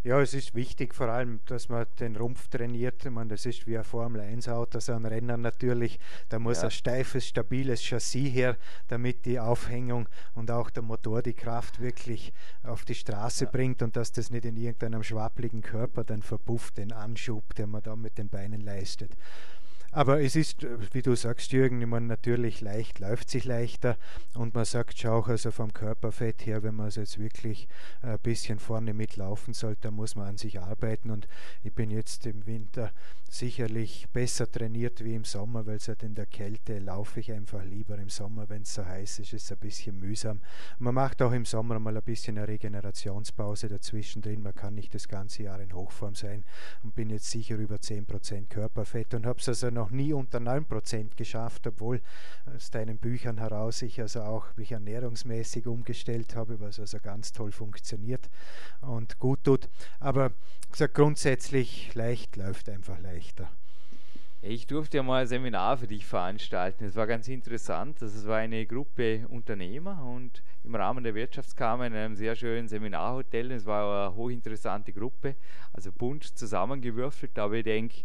Ja, 0.01 0.21
es 0.21 0.33
ist 0.33 0.55
wichtig 0.55 0.95
vor 0.95 1.09
allem, 1.09 1.41
dass 1.45 1.67
man 1.67 1.85
den 1.99 2.15
Rumpf 2.15 2.47
trainiert. 2.47 3.03
Ich 3.03 3.11
meine, 3.11 3.31
das 3.31 3.45
ist 3.45 3.67
wie 3.67 3.77
ein 3.77 3.83
Formel-1-Auto, 3.83 4.79
so 4.79 4.93
ein 4.93 5.05
Renner 5.05 5.35
natürlich. 5.35 5.99
Da 6.29 6.39
muss 6.39 6.59
ja. 6.59 6.65
ein 6.65 6.71
steifes, 6.71 7.27
stabiles 7.27 7.83
Chassis 7.83 8.33
her, 8.33 8.55
damit 8.87 9.25
die 9.25 9.41
Aufhängung 9.41 10.07
und 10.35 10.51
auch 10.51 10.69
der 10.69 10.83
Motor 10.83 11.21
die 11.21 11.33
Kraft 11.33 11.81
wirklich 11.81 12.31
auf 12.63 12.85
die 12.85 12.95
Straße 12.95 13.45
ja. 13.45 13.51
bringt 13.51 13.81
und 13.81 13.97
dass 13.97 14.13
das 14.13 14.29
nicht 14.29 14.45
in 14.45 14.55
irgendeinem 14.55 15.03
schwappligen 15.03 15.61
Körper 15.61 16.05
dann 16.05 16.21
verpufft, 16.21 16.77
den 16.77 16.93
Anschub, 16.93 17.53
den 17.55 17.69
man 17.69 17.83
da 17.83 17.97
mit 17.97 18.17
den 18.17 18.29
Beinen 18.29 18.61
leistet. 18.61 19.11
Aber 19.91 20.21
es 20.21 20.35
ist, 20.35 20.63
äh, 20.63 20.77
wie 20.93 21.01
du 21.01 21.15
sagst, 21.15 21.51
Jürgen, 21.51 21.81
ich 21.81 21.87
meine, 21.87 22.05
natürlich 22.05 22.61
leicht, 22.61 22.99
läuft 22.99 23.29
sich 23.29 23.45
leichter. 23.45 23.97
Und 24.35 24.53
man 24.53 24.65
sagt 24.65 24.99
schon 24.99 25.11
auch, 25.11 25.27
also 25.27 25.51
vom 25.51 25.73
Körperfett 25.73 26.45
her, 26.45 26.63
wenn 26.63 26.75
man 26.75 26.87
es 26.87 26.95
jetzt 26.95 27.17
wirklich 27.19 27.67
ein 28.01 28.19
bisschen 28.19 28.59
vorne 28.59 28.93
mitlaufen 28.93 29.53
sollte, 29.53 29.81
dann 29.83 29.95
muss 29.95 30.15
man 30.15 30.27
an 30.27 30.37
sich 30.37 30.59
arbeiten. 30.59 31.09
Und 31.09 31.27
ich 31.63 31.73
bin 31.73 31.89
jetzt 31.89 32.25
im 32.25 32.45
Winter 32.45 32.91
sicherlich 33.29 34.07
besser 34.11 34.51
trainiert 34.51 35.03
wie 35.03 35.15
im 35.15 35.23
Sommer, 35.23 35.65
weil 35.65 35.79
seit 35.79 36.03
in 36.03 36.15
der 36.15 36.25
Kälte 36.25 36.79
laufe 36.79 37.19
ich 37.19 37.31
einfach 37.31 37.63
lieber. 37.63 37.97
Im 37.97 38.09
Sommer, 38.09 38.49
wenn 38.49 38.63
es 38.63 38.73
so 38.73 38.85
heiß 38.85 39.19
ist, 39.19 39.33
ist 39.33 39.45
es 39.45 39.51
ein 39.51 39.59
bisschen 39.59 39.99
mühsam. 39.99 40.41
Man 40.79 40.95
macht 40.95 41.21
auch 41.21 41.31
im 41.31 41.45
Sommer 41.45 41.79
mal 41.79 41.95
ein 41.95 42.03
bisschen 42.03 42.37
eine 42.37 42.47
Regenerationspause 42.47 43.67
dazwischen 43.67 44.21
drin, 44.21 44.41
man 44.41 44.55
kann 44.55 44.75
nicht 44.75 44.93
das 44.93 45.07
ganze 45.07 45.43
Jahr 45.43 45.59
in 45.59 45.73
Hochform 45.73 46.15
sein. 46.15 46.43
Und 46.83 46.95
bin 46.95 47.09
jetzt 47.09 47.29
sicher 47.29 47.55
über 47.55 47.75
10% 47.75 48.47
Körperfett 48.49 49.13
und 49.13 49.25
habe 49.25 49.39
es 49.39 49.47
also 49.47 49.69
noch 49.69 49.78
nie 49.89 50.13
unter 50.13 50.39
9% 50.39 51.15
geschafft, 51.15 51.67
obwohl 51.67 52.01
aus 52.45 52.71
deinen 52.71 52.97
Büchern 52.97 53.37
heraus 53.37 53.81
ich 53.81 54.01
also 54.01 54.21
auch 54.21 54.55
mich 54.57 54.71
ernährungsmäßig 54.71 55.67
umgestellt 55.67 56.35
habe, 56.35 56.59
was 56.59 56.79
also 56.79 56.99
ganz 56.99 57.31
toll 57.31 57.51
funktioniert 57.51 58.29
und 58.81 59.19
gut 59.19 59.43
tut. 59.43 59.69
Aber 59.99 60.31
gesagt, 60.71 60.93
grundsätzlich 60.93 61.93
leicht 61.95 62.35
läuft 62.35 62.69
einfach 62.69 62.99
leichter. 62.99 63.49
Ich 64.41 64.67
durfte 64.67 64.97
ja 64.97 65.03
mal 65.03 65.23
ein 65.23 65.27
Seminar 65.27 65.77
für 65.77 65.87
dich 65.87 66.05
veranstalten. 66.05 66.85
Es 66.85 66.95
war 66.95 67.07
ganz 67.07 67.27
interessant. 67.27 68.01
Es 68.01 68.25
war 68.25 68.37
eine 68.37 68.65
Gruppe 68.65 69.27
Unternehmer 69.27 70.01
und 70.01 70.43
im 70.63 70.75
Rahmen 70.75 71.03
der 71.03 71.13
Wirtschaftskammer 71.13 71.87
in 71.87 71.93
einem 71.93 72.15
sehr 72.15 72.37
schönen 72.37 72.69
Seminarhotel. 72.69 73.51
Es 73.51 73.65
war 73.65 74.07
eine 74.07 74.15
hochinteressante 74.15 74.93
Gruppe, 74.93 75.35
also 75.73 75.91
bunt 75.91 76.23
zusammengewürfelt. 76.23 77.37
Aber 77.37 77.55
ich 77.55 77.65
denke, 77.65 78.03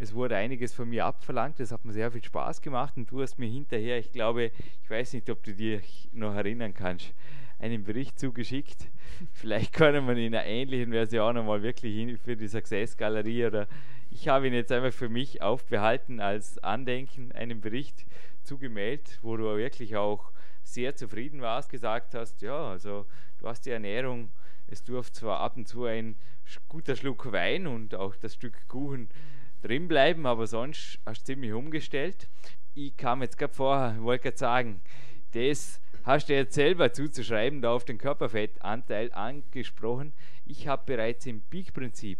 es 0.00 0.14
wurde 0.14 0.34
einiges 0.34 0.72
von 0.72 0.88
mir 0.88 1.04
abverlangt, 1.04 1.60
es 1.60 1.72
hat 1.72 1.84
mir 1.84 1.92
sehr 1.92 2.10
viel 2.10 2.24
Spaß 2.24 2.62
gemacht 2.62 2.96
und 2.96 3.10
du 3.10 3.20
hast 3.20 3.38
mir 3.38 3.48
hinterher, 3.48 3.98
ich 3.98 4.10
glaube, 4.10 4.50
ich 4.82 4.90
weiß 4.90 5.12
nicht, 5.12 5.28
ob 5.28 5.42
du 5.42 5.54
dich 5.54 6.08
noch 6.12 6.34
erinnern 6.34 6.72
kannst, 6.72 7.12
einen 7.58 7.84
Bericht 7.84 8.18
zugeschickt. 8.18 8.88
Vielleicht 9.34 9.74
können 9.74 10.06
wir 10.06 10.14
ihn 10.14 10.28
in 10.28 10.34
einer 10.34 10.46
ähnlichen 10.46 10.92
Version 10.92 11.34
nochmal 11.34 11.62
wirklich 11.62 12.18
für 12.18 12.34
die 12.34 12.48
Success 12.48 12.96
Galerie 12.96 13.44
oder 13.44 13.68
ich 14.10 14.26
habe 14.26 14.46
ihn 14.46 14.54
jetzt 14.54 14.72
einfach 14.72 14.92
für 14.92 15.10
mich 15.10 15.42
aufbehalten 15.42 16.18
als 16.18 16.56
Andenken, 16.58 17.30
einen 17.32 17.60
Bericht 17.60 18.06
zugemeldet, 18.42 19.18
wo 19.20 19.36
du 19.36 19.54
wirklich 19.58 19.96
auch 19.96 20.32
sehr 20.62 20.96
zufrieden 20.96 21.42
warst, 21.42 21.68
gesagt 21.68 22.14
hast, 22.14 22.40
ja, 22.40 22.70
also 22.70 23.04
du 23.38 23.48
hast 23.48 23.66
die 23.66 23.70
Ernährung, 23.70 24.30
es 24.66 24.82
durfte 24.82 25.20
zwar 25.20 25.40
ab 25.40 25.58
und 25.58 25.68
zu 25.68 25.84
ein 25.84 26.16
guter 26.68 26.96
Schluck 26.96 27.30
Wein 27.32 27.66
und 27.66 27.94
auch 27.94 28.16
das 28.16 28.32
Stück 28.32 28.66
Kuchen 28.66 29.10
drin 29.62 29.88
bleiben, 29.88 30.26
aber 30.26 30.46
sonst 30.46 30.98
hast 31.06 31.22
du 31.22 31.32
ziemlich 31.32 31.52
umgestellt. 31.52 32.28
Ich 32.74 32.96
kam 32.96 33.22
jetzt 33.22 33.38
gerade 33.38 33.52
vorher, 33.52 34.02
wollte 34.02 34.24
gerade 34.24 34.38
sagen, 34.38 34.80
das 35.32 35.80
hast 36.04 36.28
du 36.28 36.34
jetzt 36.34 36.54
selber 36.54 36.92
zuzuschreiben, 36.92 37.62
da 37.62 37.72
auf 37.72 37.84
den 37.84 37.98
Körperfettanteil 37.98 39.12
angesprochen. 39.12 40.12
Ich 40.46 40.66
habe 40.66 40.82
bereits 40.86 41.26
im 41.26 41.42
Peak-Prinzip 41.42 42.18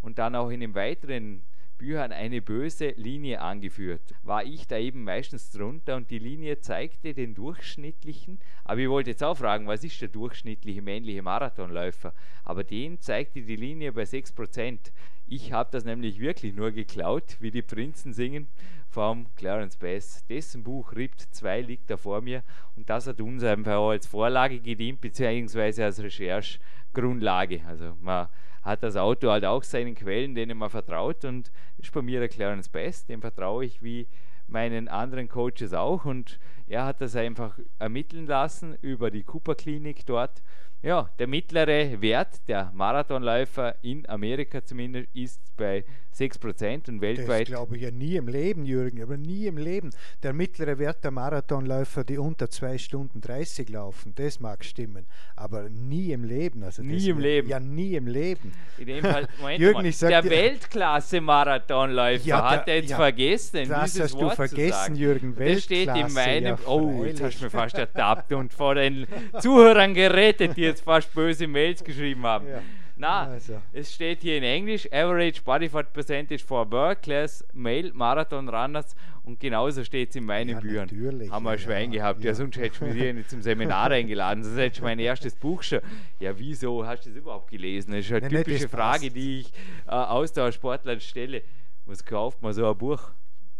und 0.00 0.18
dann 0.18 0.34
auch 0.34 0.50
in 0.50 0.60
den 0.60 0.74
weiteren 0.74 1.42
Büchern 1.82 2.12
eine 2.12 2.40
böse 2.40 2.90
Linie 2.90 3.40
angeführt. 3.40 4.14
War 4.22 4.44
ich 4.44 4.68
da 4.68 4.78
eben 4.78 5.02
meistens 5.02 5.50
drunter 5.50 5.96
und 5.96 6.12
die 6.12 6.20
Linie 6.20 6.60
zeigte 6.60 7.12
den 7.12 7.34
durchschnittlichen, 7.34 8.38
aber 8.62 8.78
ich 8.78 8.88
wollte 8.88 9.10
jetzt 9.10 9.24
auch 9.24 9.36
fragen, 9.36 9.66
was 9.66 9.82
ist 9.82 10.00
der 10.00 10.08
durchschnittliche 10.08 10.80
männliche 10.80 11.22
Marathonläufer? 11.22 12.14
Aber 12.44 12.62
den 12.62 13.00
zeigte 13.00 13.42
die 13.42 13.56
Linie 13.56 13.92
bei 13.92 14.04
6%. 14.04 14.92
Ich 15.26 15.52
habe 15.52 15.70
das 15.72 15.84
nämlich 15.84 16.20
wirklich 16.20 16.54
nur 16.54 16.70
geklaut, 16.70 17.36
wie 17.40 17.50
die 17.50 17.62
Prinzen 17.62 18.12
singen, 18.12 18.46
vom 18.88 19.26
Clarence 19.34 19.76
Bass. 19.76 20.24
Dessen 20.28 20.62
Buch 20.62 20.94
Ript 20.94 21.22
2 21.32 21.62
liegt 21.62 21.90
da 21.90 21.96
vor 21.96 22.20
mir 22.20 22.44
und 22.76 22.88
das 22.90 23.08
hat 23.08 23.20
uns 23.20 23.42
einfach 23.42 23.80
als 23.88 24.06
Vorlage 24.06 24.60
gedient, 24.60 25.00
beziehungsweise 25.00 25.84
als 25.84 26.00
Recherchegrundlage. 26.00 27.62
Also 27.66 27.96
man 28.00 28.28
hat 28.62 28.82
das 28.82 28.96
Auto 28.96 29.30
halt 29.30 29.44
auch 29.44 29.62
seinen 29.62 29.94
Quellen, 29.94 30.34
denen 30.34 30.58
man 30.58 30.70
vertraut 30.70 31.24
und 31.24 31.50
ist 31.78 31.92
bei 31.92 32.02
mir 32.02 32.20
der 32.20 32.28
Clarence 32.28 32.68
Bass, 32.68 33.04
dem 33.06 33.20
vertraue 33.20 33.64
ich 33.64 33.82
wie 33.82 34.08
meinen 34.46 34.88
anderen 34.88 35.28
Coaches 35.28 35.72
auch 35.72 36.04
und 36.04 36.38
er 36.66 36.84
hat 36.84 37.00
das 37.00 37.16
einfach 37.16 37.58
ermitteln 37.78 38.26
lassen 38.26 38.76
über 38.80 39.10
die 39.10 39.24
Cooper 39.24 39.54
Klinik 39.54 40.06
dort 40.06 40.42
Ja, 40.82 41.08
der 41.20 41.28
mittlere 41.28 42.02
Wert 42.02 42.48
der 42.48 42.72
Marathonläufer 42.74 43.76
in 43.82 44.08
Amerika 44.08 44.64
zumindest 44.64 45.08
ist 45.14 45.40
bei 45.56 45.84
6% 46.12 46.88
und 46.88 47.00
weltweit. 47.00 47.42
Das 47.42 47.48
glaube 47.48 47.76
ich 47.76 47.82
ja 47.82 47.92
nie 47.92 48.16
im 48.16 48.26
Leben, 48.26 48.66
Jürgen, 48.66 49.00
aber 49.00 49.16
nie 49.16 49.46
im 49.46 49.56
Leben. 49.56 49.90
Der 50.24 50.32
mittlere 50.32 50.78
Wert 50.78 51.04
der 51.04 51.12
Marathonläufer, 51.12 52.02
die 52.02 52.18
unter 52.18 52.50
2 52.50 52.78
Stunden 52.78 53.20
30 53.20 53.68
laufen, 53.68 54.12
das 54.16 54.40
mag 54.40 54.64
stimmen, 54.64 55.06
aber 55.36 55.70
nie 55.70 56.10
im 56.10 56.24
Leben. 56.24 56.64
Also 56.64 56.82
nie 56.82 57.08
im 57.08 57.20
Leben. 57.20 57.48
Ja, 57.48 57.60
nie 57.60 57.94
im 57.94 58.08
Leben. 58.08 58.52
In 58.76 58.86
dem 58.86 59.04
Fall, 59.04 59.28
Moment 59.38 59.60
Jürgen, 59.60 59.84
ich 59.84 59.96
sag 59.96 60.10
der 60.10 60.24
Weltklasse-Marathonläufer 60.24 62.26
ja, 62.26 62.50
hat 62.50 62.66
er 62.66 62.76
jetzt 62.76 62.90
ja, 62.90 62.96
vergessen. 62.96 63.68
Das 63.68 64.00
hast 64.00 64.14
Wort 64.14 64.32
du 64.32 64.36
vergessen, 64.36 64.96
Jürgen. 64.96 65.38
Weltklasse, 65.38 65.86
das 65.86 66.04
steht 66.04 66.08
in 66.08 66.12
meinem. 66.12 66.44
Ja, 66.44 66.58
oh, 66.66 67.04
jetzt 67.04 67.22
hast 67.22 67.38
du 67.38 67.44
mir 67.44 67.50
fast 67.50 67.78
ertappt 67.78 68.32
und 68.32 68.52
vor 68.52 68.74
den 68.74 69.06
Zuhörern 69.38 69.94
gerettet, 69.94 70.56
die 70.56 70.71
jetzt 70.72 70.84
fast 70.84 71.12
böse 71.14 71.46
Mails 71.46 71.82
geschrieben 71.84 72.22
haben. 72.24 72.48
Ja. 72.48 72.62
Na, 72.96 73.24
also. 73.24 73.60
es 73.72 73.92
steht 73.92 74.22
hier 74.22 74.36
in 74.36 74.42
Englisch 74.44 74.86
Average 74.92 75.42
Body 75.42 75.68
Fat 75.68 75.92
Percentage 75.92 76.44
for 76.44 76.70
World 76.70 77.02
Class 77.02 77.44
Male 77.52 77.90
Marathon 77.94 78.48
Runners 78.48 78.94
und 79.24 79.40
genauso 79.40 79.82
steht 79.82 80.10
es 80.10 80.16
in 80.16 80.24
meinen 80.24 80.50
ja, 80.50 80.60
Büchern. 80.60 80.88
Haben 81.30 81.44
wir 81.44 81.50
ein 81.50 81.58
Schwein 81.58 81.92
ja, 81.92 82.02
gehabt. 82.02 82.24
Ja. 82.24 82.34
sonst 82.34 82.56
hättest 82.58 82.80
du 82.80 82.86
mich 82.86 82.94
hier 82.94 83.14
nicht 83.14 83.30
zum 83.30 83.40
Seminar 83.40 83.90
eingeladen. 83.92 84.44
Sonst 84.44 84.58
hättest 84.58 84.80
du 84.80 84.84
mein 84.84 84.98
erstes 84.98 85.34
Buch 85.34 85.62
schon. 85.62 85.80
Ja, 86.20 86.38
wieso 86.38 86.86
hast 86.86 87.06
du 87.06 87.10
das 87.10 87.18
überhaupt 87.18 87.50
gelesen? 87.50 87.92
Das 87.92 88.04
ist 88.04 88.12
eine 88.12 88.20
Nein, 88.20 88.44
typische 88.44 88.68
Frage, 88.68 89.10
die 89.10 89.40
ich 89.40 89.52
äh, 89.86 89.90
Ausdauersportlern 89.90 91.00
stelle. 91.00 91.42
Was 91.86 92.04
kauft 92.04 92.42
man 92.42 92.52
so 92.52 92.68
ein 92.68 92.76
Buch? 92.76 93.10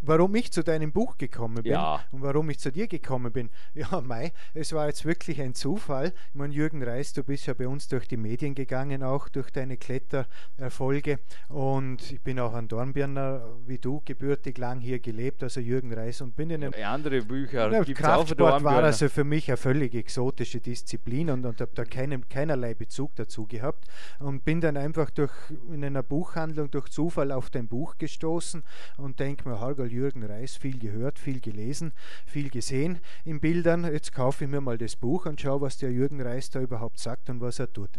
Warum 0.02 0.34
ich 0.34 0.52
zu 0.52 0.62
deinem 0.62 0.92
Buch 0.92 1.16
gekommen 1.16 1.62
bin 1.62 1.72
ja. 1.72 2.04
und 2.10 2.22
warum 2.22 2.50
ich 2.50 2.58
zu 2.58 2.70
dir 2.70 2.88
gekommen 2.88 3.32
bin. 3.32 3.50
Ja, 3.74 4.00
Mai, 4.00 4.32
es 4.54 4.72
war 4.72 4.86
jetzt 4.86 5.04
wirklich 5.04 5.40
ein 5.40 5.54
Zufall. 5.54 6.12
Ich 6.28 6.34
meine, 6.34 6.52
Jürgen 6.52 6.82
Reis, 6.82 7.12
du 7.14 7.24
bist 7.24 7.46
ja 7.46 7.54
bei 7.54 7.66
uns 7.66 7.88
durch 7.88 8.06
die 8.06 8.16
Medien 8.16 8.54
gegangen, 8.54 9.02
auch 9.02 9.28
durch 9.28 9.50
deine 9.50 9.76
Klettererfolge. 9.76 11.18
Und 11.48 12.12
ich 12.12 12.20
bin 12.20 12.38
auch 12.38 12.52
ein 12.52 12.68
Dornbirner, 12.68 13.56
wie 13.66 13.78
du, 13.78 14.02
gebürtig 14.04 14.58
lang 14.58 14.80
hier 14.80 14.98
gelebt, 14.98 15.42
also 15.42 15.60
Jürgen 15.60 15.92
Reis. 15.92 16.20
Und 16.20 16.36
bin 16.36 16.50
in 16.50 16.64
einem. 16.64 16.74
Ja, 16.78 16.92
andere 16.92 17.22
Bücher. 17.22 17.72
Ja, 17.72 17.82
Kraftsport 17.84 18.62
war 18.62 18.82
also 18.82 19.08
für 19.08 19.24
mich 19.24 19.48
eine 19.48 19.56
völlig 19.56 19.94
exotische 19.94 20.60
Disziplin 20.60 21.30
und, 21.30 21.46
und 21.46 21.60
habe 21.60 21.72
da 21.74 21.84
keinen, 21.84 22.28
keinerlei 22.28 22.74
Bezug 22.74 23.14
dazu 23.16 23.46
gehabt. 23.46 23.86
Und 24.18 24.44
bin 24.44 24.60
dann 24.60 24.76
einfach 24.76 25.10
durch, 25.10 25.32
in 25.72 25.84
einer 25.84 26.02
Buchhandlung 26.02 26.70
durch 26.70 26.88
Zufall 26.90 27.32
auf 27.32 27.48
dein 27.50 27.68
Buch 27.68 27.96
gestoßen 27.98 28.62
und 28.98 29.18
denke 29.20 29.48
mir, 29.48 29.60
Hargal, 29.60 29.91
Jürgen 29.92 30.24
Reis 30.24 30.56
viel 30.56 30.78
gehört, 30.78 31.18
viel 31.18 31.40
gelesen, 31.40 31.92
viel 32.26 32.50
gesehen 32.50 32.98
in 33.24 33.40
Bildern. 33.40 33.84
Jetzt 33.84 34.12
kaufe 34.12 34.44
ich 34.44 34.50
mir 34.50 34.60
mal 34.60 34.78
das 34.78 34.96
Buch 34.96 35.26
und 35.26 35.40
schaue, 35.40 35.60
was 35.60 35.78
der 35.78 35.92
Jürgen 35.92 36.20
Reis 36.20 36.50
da 36.50 36.60
überhaupt 36.60 36.98
sagt 36.98 37.30
und 37.30 37.40
was 37.40 37.58
er 37.58 37.72
tut. 37.72 37.90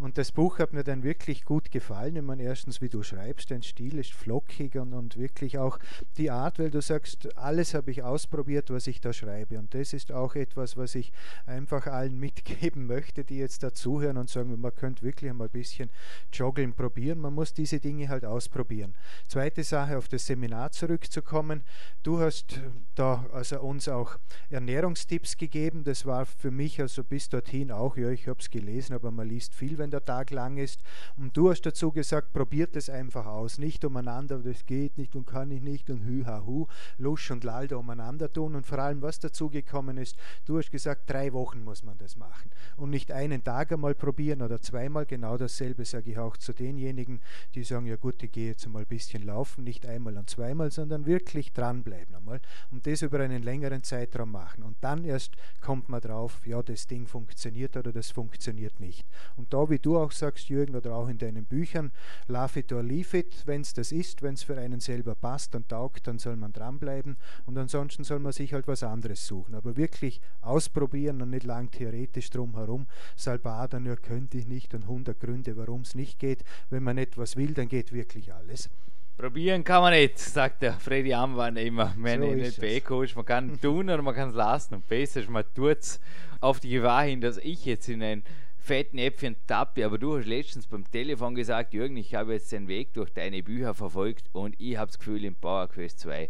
Und 0.00 0.16
das 0.16 0.30
Buch 0.30 0.60
hat 0.60 0.72
mir 0.72 0.84
dann 0.84 1.02
wirklich 1.02 1.44
gut 1.44 1.72
gefallen. 1.72 2.14
Ich 2.14 2.22
meine, 2.22 2.44
erstens, 2.44 2.80
wie 2.80 2.88
du 2.88 3.02
schreibst, 3.02 3.50
dein 3.50 3.62
Stil 3.62 3.98
ist 3.98 4.12
flockig 4.12 4.76
und, 4.76 4.92
und 4.92 5.16
wirklich 5.16 5.58
auch 5.58 5.78
die 6.16 6.30
Art, 6.30 6.60
weil 6.60 6.70
du 6.70 6.80
sagst, 6.80 7.36
alles 7.36 7.74
habe 7.74 7.90
ich 7.90 8.04
ausprobiert, 8.04 8.70
was 8.70 8.86
ich 8.86 9.00
da 9.00 9.12
schreibe. 9.12 9.58
Und 9.58 9.74
das 9.74 9.92
ist 9.92 10.12
auch 10.12 10.36
etwas, 10.36 10.76
was 10.76 10.94
ich 10.94 11.12
einfach 11.46 11.86
allen 11.86 12.18
mitgeben 12.20 12.86
möchte, 12.86 13.24
die 13.24 13.38
jetzt 13.38 13.62
dazuhören 13.62 14.18
und 14.18 14.30
sagen, 14.30 14.60
man 14.60 14.74
könnte 14.74 15.02
wirklich 15.02 15.32
mal 15.32 15.44
ein 15.44 15.50
bisschen 15.50 15.90
joggeln 16.32 16.74
probieren. 16.74 17.18
Man 17.18 17.34
muss 17.34 17.52
diese 17.52 17.80
Dinge 17.80 18.08
halt 18.08 18.24
ausprobieren. 18.24 18.94
Zweite 19.26 19.64
Sache, 19.64 19.98
auf 19.98 20.08
das 20.08 20.26
Seminar 20.26 20.70
zurückzukommen. 20.70 21.64
Du 22.04 22.20
hast 22.20 22.60
da 22.94 23.26
also 23.32 23.60
uns 23.60 23.88
auch 23.88 24.16
Ernährungstipps 24.50 25.36
gegeben. 25.36 25.82
Das 25.82 26.06
war 26.06 26.24
für 26.24 26.50
mich 26.50 26.80
also 26.80 27.02
bis 27.02 27.28
dorthin 27.28 27.72
auch, 27.72 27.96
ja, 27.96 28.10
ich 28.10 28.28
habe 28.28 28.40
es 28.40 28.50
gelesen, 28.50 28.94
aber 28.94 29.10
man 29.10 29.28
liest 29.28 29.54
viel, 29.54 29.78
wenn 29.78 29.87
wenn 29.88 29.90
der 29.90 30.04
Tag 30.04 30.30
lang 30.30 30.58
ist. 30.58 30.82
Und 31.16 31.36
du 31.36 31.50
hast 31.50 31.62
dazu 31.62 31.90
gesagt, 31.90 32.32
probiert 32.32 32.76
es 32.76 32.90
einfach 32.90 33.26
aus. 33.26 33.58
Nicht 33.58 33.84
umeinander, 33.84 34.38
das 34.38 34.66
geht 34.66 34.98
nicht 34.98 35.16
und 35.16 35.26
kann 35.26 35.50
ich 35.50 35.62
nicht 35.62 35.88
und 35.88 36.04
hü 36.04 36.24
ha 36.26 36.42
hu, 36.44 36.66
Lusch 36.98 37.30
und 37.30 37.42
Lalda 37.44 37.76
umeinander 37.76 38.30
tun. 38.30 38.54
Und 38.54 38.66
vor 38.66 38.78
allem, 38.78 39.00
was 39.00 39.18
dazu 39.18 39.48
gekommen 39.48 39.96
ist, 39.96 40.16
du 40.44 40.58
hast 40.58 40.70
gesagt, 40.70 41.08
drei 41.08 41.32
Wochen 41.32 41.64
muss 41.64 41.82
man 41.82 41.96
das 41.98 42.16
machen. 42.16 42.50
Und 42.76 42.90
nicht 42.90 43.10
einen 43.12 43.42
Tag 43.42 43.72
einmal 43.72 43.94
probieren 43.94 44.42
oder 44.42 44.60
zweimal. 44.60 45.06
Genau 45.06 45.38
dasselbe 45.38 45.84
sage 45.84 46.10
ich 46.10 46.18
auch 46.18 46.36
zu 46.36 46.52
denjenigen, 46.52 47.20
die 47.54 47.64
sagen, 47.64 47.86
ja 47.86 47.96
gut, 47.96 48.22
ich 48.22 48.32
gehe 48.32 48.48
jetzt 48.48 48.68
mal 48.68 48.80
ein 48.80 48.86
bisschen 48.86 49.22
laufen, 49.22 49.64
nicht 49.64 49.86
einmal 49.86 50.18
und 50.18 50.28
zweimal, 50.28 50.70
sondern 50.70 51.06
wirklich 51.06 51.52
dranbleiben 51.52 52.14
einmal 52.14 52.40
und 52.70 52.86
das 52.86 53.02
über 53.02 53.20
einen 53.20 53.42
längeren 53.42 53.82
Zeitraum 53.82 54.32
machen. 54.32 54.62
Und 54.62 54.76
dann 54.82 55.04
erst 55.04 55.32
kommt 55.60 55.88
man 55.88 56.00
drauf, 56.00 56.46
ja, 56.46 56.62
das 56.62 56.86
Ding 56.86 57.06
funktioniert 57.06 57.76
oder 57.76 57.92
das 57.92 58.10
funktioniert 58.10 58.80
nicht. 58.80 59.06
Und 59.36 59.52
da, 59.54 59.68
wie 59.78 59.82
du 59.82 59.96
auch 59.96 60.10
sagst, 60.10 60.48
Jürgen, 60.48 60.74
oder 60.74 60.94
auch 60.94 61.08
in 61.08 61.18
deinen 61.18 61.44
Büchern, 61.44 61.92
love 62.26 62.58
it 62.58 62.72
or 62.72 62.82
leave 62.82 63.16
it, 63.16 63.46
wenn 63.46 63.60
es 63.60 63.72
das 63.72 63.92
ist, 63.92 64.22
wenn 64.22 64.34
es 64.34 64.42
für 64.42 64.58
einen 64.58 64.80
selber 64.80 65.14
passt 65.14 65.54
und 65.54 65.68
taugt, 65.68 66.08
dann 66.08 66.18
soll 66.18 66.36
man 66.36 66.52
dranbleiben 66.52 67.16
und 67.46 67.56
ansonsten 67.56 68.02
soll 68.02 68.18
man 68.18 68.32
sich 68.32 68.52
halt 68.54 68.66
was 68.66 68.82
anderes 68.82 69.24
suchen. 69.24 69.54
Aber 69.54 69.76
wirklich 69.76 70.20
ausprobieren 70.40 71.22
und 71.22 71.30
nicht 71.30 71.44
lang 71.44 71.70
theoretisch 71.70 72.30
drumherum, 72.30 72.88
salbadern, 73.14 73.86
ja, 73.86 73.94
könnte 73.94 74.36
ich 74.36 74.48
nicht 74.48 74.74
und 74.74 74.82
100 74.82 75.20
Gründe, 75.20 75.56
warum 75.56 75.82
es 75.82 75.94
nicht 75.94 76.18
geht. 76.18 76.42
Wenn 76.70 76.82
man 76.82 76.98
etwas 76.98 77.36
will, 77.36 77.54
dann 77.54 77.68
geht 77.68 77.92
wirklich 77.92 78.32
alles. 78.34 78.68
Probieren 79.16 79.62
kann 79.62 79.82
man 79.82 79.92
nicht, 79.92 80.18
sagt 80.18 80.62
der 80.62 80.74
Freddy 80.74 81.14
Amwander 81.14 81.62
immer, 81.62 81.92
wenn 81.98 82.20
so 82.20 82.32
ich 82.32 82.60
nicht 82.60 82.84
coach 82.84 83.16
Man 83.16 83.24
kann 83.24 83.60
tun 83.60 83.90
oder 83.90 84.02
man 84.02 84.14
kann 84.14 84.30
es 84.30 84.34
lassen. 84.34 84.74
Und 84.74 84.88
besser 84.88 85.20
ist, 85.20 85.30
man 85.30 85.44
tut 85.54 85.78
es 85.78 86.00
auf 86.40 86.60
die 86.60 86.70
Gewahr 86.70 87.02
hin, 87.02 87.20
dass 87.20 87.36
ich 87.38 87.64
jetzt 87.64 87.88
in 87.88 88.02
ein 88.02 88.22
fetten 88.68 88.98
Äpfchen 88.98 89.34
tappe, 89.46 89.86
aber 89.86 89.96
du 89.96 90.18
hast 90.18 90.26
letztens 90.26 90.66
beim 90.66 90.84
Telefon 90.90 91.34
gesagt, 91.34 91.72
Jürgen, 91.72 91.96
ich 91.96 92.14
habe 92.14 92.34
jetzt 92.34 92.52
den 92.52 92.68
Weg 92.68 92.92
durch 92.92 93.08
deine 93.08 93.42
Bücher 93.42 93.72
verfolgt 93.72 94.28
und 94.32 94.54
ich 94.58 94.76
habe 94.76 94.88
das 94.88 94.98
Gefühl, 94.98 95.24
im 95.24 95.34
Power 95.34 95.68
Quest 95.68 96.00
2, 96.00 96.28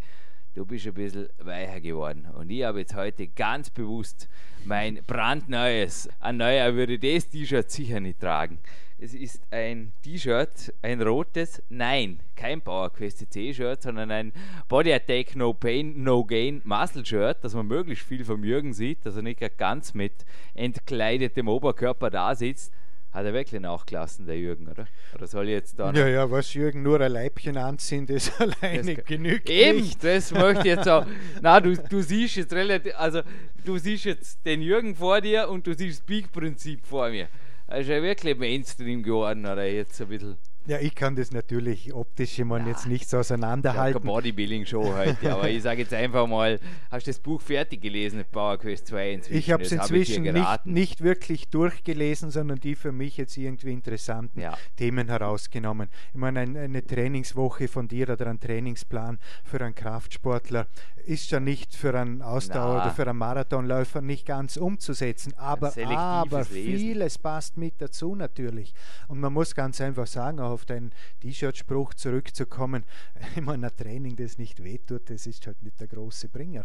du 0.54 0.64
bist 0.64 0.86
ein 0.86 0.94
bisschen 0.94 1.28
weicher 1.38 1.80
geworden. 1.80 2.28
Und 2.32 2.48
ich 2.50 2.62
habe 2.62 2.78
jetzt 2.78 2.94
heute 2.94 3.26
ganz 3.26 3.70
bewusst 3.70 4.28
mein 4.64 5.00
brandneues, 5.04 6.08
ein 6.20 6.36
neuer 6.36 6.76
würde 6.76 7.00
das 7.00 7.28
T-Shirt 7.28 7.72
sicher 7.72 7.98
nicht 7.98 8.20
tragen. 8.20 8.60
Es 9.00 9.14
ist 9.14 9.40
ein 9.52 9.92
T-Shirt, 10.02 10.74
ein 10.82 11.00
rotes, 11.00 11.62
nein, 11.68 12.18
kein 12.34 12.60
PowerQuest 12.60 13.30
C-Shirt, 13.30 13.80
sondern 13.80 14.10
ein 14.10 14.32
Body 14.66 14.92
Attack 14.92 15.36
No 15.36 15.54
Pain, 15.54 16.02
No 16.02 16.24
Gain 16.24 16.60
Muscle 16.64 17.06
Shirt, 17.06 17.44
dass 17.44 17.54
man 17.54 17.68
möglichst 17.68 18.04
viel 18.04 18.24
vom 18.24 18.42
Jürgen 18.42 18.72
sieht, 18.72 19.06
dass 19.06 19.14
er 19.14 19.22
nicht 19.22 19.40
ganz 19.56 19.94
mit 19.94 20.24
entkleidetem 20.54 21.46
Oberkörper 21.46 22.10
da 22.10 22.34
sitzt. 22.34 22.72
Hat 23.12 23.24
er 23.24 23.32
wirklich 23.32 23.60
nachgelassen, 23.60 24.26
der 24.26 24.36
Jürgen, 24.36 24.66
oder? 24.66 24.88
Oder 25.14 25.26
soll 25.28 25.44
ich 25.44 25.52
jetzt 25.52 25.78
da. 25.78 25.92
Ja, 25.92 26.08
ja, 26.08 26.28
was 26.28 26.52
Jürgen 26.54 26.82
nur 26.82 27.00
ein 27.00 27.12
Leibchen 27.12 27.56
anziehen, 27.56 28.04
das 28.04 28.32
alleine 28.40 28.96
das 28.96 29.04
genügt. 29.04 29.48
Eben, 29.48 29.78
nicht. 29.78 30.02
das 30.02 30.32
möchte 30.32 30.58
ich 30.60 30.76
jetzt 30.76 30.88
auch. 30.88 31.06
Na, 31.40 31.60
du, 31.60 31.76
du 31.76 32.02
siehst 32.02 32.34
jetzt 32.34 32.52
relativ. 32.52 32.92
Also, 32.96 33.22
du 33.64 33.78
siehst 33.78 34.06
jetzt 34.06 34.44
den 34.44 34.60
Jürgen 34.60 34.96
vor 34.96 35.20
dir 35.20 35.48
und 35.48 35.68
du 35.68 35.74
siehst 35.74 36.00
das 36.00 36.06
Peak-Prinzip 36.06 36.84
vor 36.84 37.10
mir. 37.10 37.28
Er 37.68 37.80
ist 37.80 37.88
ja 37.88 38.02
wirklich 38.02 38.38
Mainstream 38.38 39.02
geworden, 39.02 39.44
oder 39.44 39.66
jetzt 39.66 40.00
ein 40.00 40.08
bisschen. 40.08 40.38
Ja, 40.68 40.78
ich 40.80 40.94
kann 40.94 41.16
das 41.16 41.30
natürlich 41.30 41.94
optisch 41.94 42.38
immer 42.38 42.58
ja, 42.58 42.66
jetzt 42.66 42.86
nicht 42.86 43.08
so 43.08 43.16
auseinanderhalten. 43.16 44.06
Ja, 44.06 44.12
Bodybuilding-Show 44.12 44.94
heute, 44.96 45.32
aber 45.32 45.48
ich 45.48 45.62
sage 45.62 45.80
jetzt 45.80 45.94
einfach 45.94 46.26
mal, 46.26 46.60
hast 46.90 47.06
du 47.06 47.10
das 47.10 47.20
Buch 47.20 47.40
fertig 47.40 47.80
gelesen, 47.80 48.22
Power 48.30 48.58
Quest 48.58 48.88
2 48.88 49.12
inzwischen? 49.12 49.38
Ich 49.38 49.50
habe 49.50 49.62
es 49.62 49.72
inzwischen 49.72 50.24
nicht, 50.24 50.66
nicht, 50.66 51.02
wirklich 51.02 51.48
durchgelesen, 51.48 52.30
sondern 52.30 52.60
die 52.60 52.74
für 52.74 52.92
mich 52.92 53.16
jetzt 53.16 53.38
irgendwie 53.38 53.72
interessanten 53.72 54.40
ja. 54.40 54.58
Themen 54.76 55.08
herausgenommen. 55.08 55.88
Ich 56.12 56.18
meine, 56.18 56.40
ein, 56.40 56.54
eine 56.54 56.86
Trainingswoche 56.86 57.66
von 57.66 57.88
dir 57.88 58.10
oder 58.10 58.26
ein 58.26 58.38
Trainingsplan 58.38 59.18
für 59.44 59.62
einen 59.62 59.74
Kraftsportler 59.74 60.66
ist 61.06 61.30
ja 61.30 61.40
nicht 61.40 61.74
für 61.74 61.98
einen 61.98 62.20
Ausdauer 62.20 62.74
Na. 62.74 62.82
oder 62.82 62.90
für 62.90 63.08
einen 63.08 63.18
Marathonläufer 63.18 64.02
nicht 64.02 64.26
ganz 64.26 64.58
umzusetzen, 64.58 65.32
aber, 65.38 65.72
aber 65.86 66.44
vieles 66.44 67.16
passt 67.16 67.56
mit 67.56 67.80
dazu 67.80 68.14
natürlich. 68.14 68.74
Und 69.06 69.18
man 69.18 69.32
muss 69.32 69.54
ganz 69.54 69.80
einfach 69.80 70.06
sagen, 70.06 70.38
auch 70.40 70.57
auf 70.58 70.64
deinen 70.64 70.92
T-Shirt-Spruch 71.20 71.94
zurückzukommen, 71.94 72.82
immer 73.36 73.52
ein 73.52 73.70
Training, 73.76 74.16
das 74.16 74.38
nicht 74.38 74.64
wehtut, 74.64 75.08
das 75.08 75.26
ist 75.26 75.46
halt 75.46 75.62
nicht 75.62 75.78
der 75.78 75.86
große 75.86 76.28
Bringer. 76.28 76.64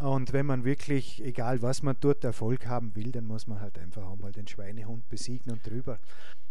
Und 0.00 0.32
wenn 0.32 0.46
man 0.46 0.64
wirklich, 0.64 1.20
egal 1.24 1.60
was 1.62 1.82
man 1.82 1.98
tut, 1.98 2.22
Erfolg 2.22 2.68
haben 2.68 2.94
will, 2.94 3.10
dann 3.10 3.26
muss 3.26 3.48
man 3.48 3.60
halt 3.60 3.76
einfach 3.78 4.04
auch 4.04 4.16
mal 4.16 4.30
den 4.30 4.46
Schweinehund 4.46 5.08
besiegen 5.08 5.50
und 5.50 5.66
drüber. 5.66 5.98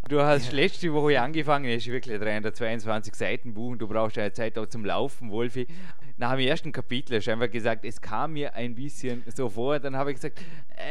Du 0.10 0.22
hast 0.22 0.52
letzte 0.52 0.92
Woche 0.94 1.22
angefangen, 1.22 1.66
es 1.66 1.88
ist 1.88 1.92
wirklich 1.92 2.20
322 2.20 3.16
Seiten 3.16 3.54
Buch 3.54 3.72
und 3.72 3.80
du 3.80 3.88
brauchst 3.88 4.18
ja 4.18 4.34
Zeit 4.34 4.58
auch 4.58 4.68
zum 4.68 4.84
Laufen, 4.84 5.32
Wolfi 5.32 5.66
nach 6.18 6.36
dem 6.36 6.48
ersten 6.48 6.72
Kapitel 6.72 7.18
hast 7.18 7.26
du 7.26 7.32
einfach 7.32 7.50
gesagt, 7.50 7.86
es 7.86 8.00
kam 8.00 8.34
mir 8.34 8.54
ein 8.54 8.76
bisschen 8.76 9.24
so 9.36 9.50
vor. 9.50 9.80
Dann 9.80 9.96
habe 9.96 10.12
ich 10.12 10.16
gesagt, 10.16 10.40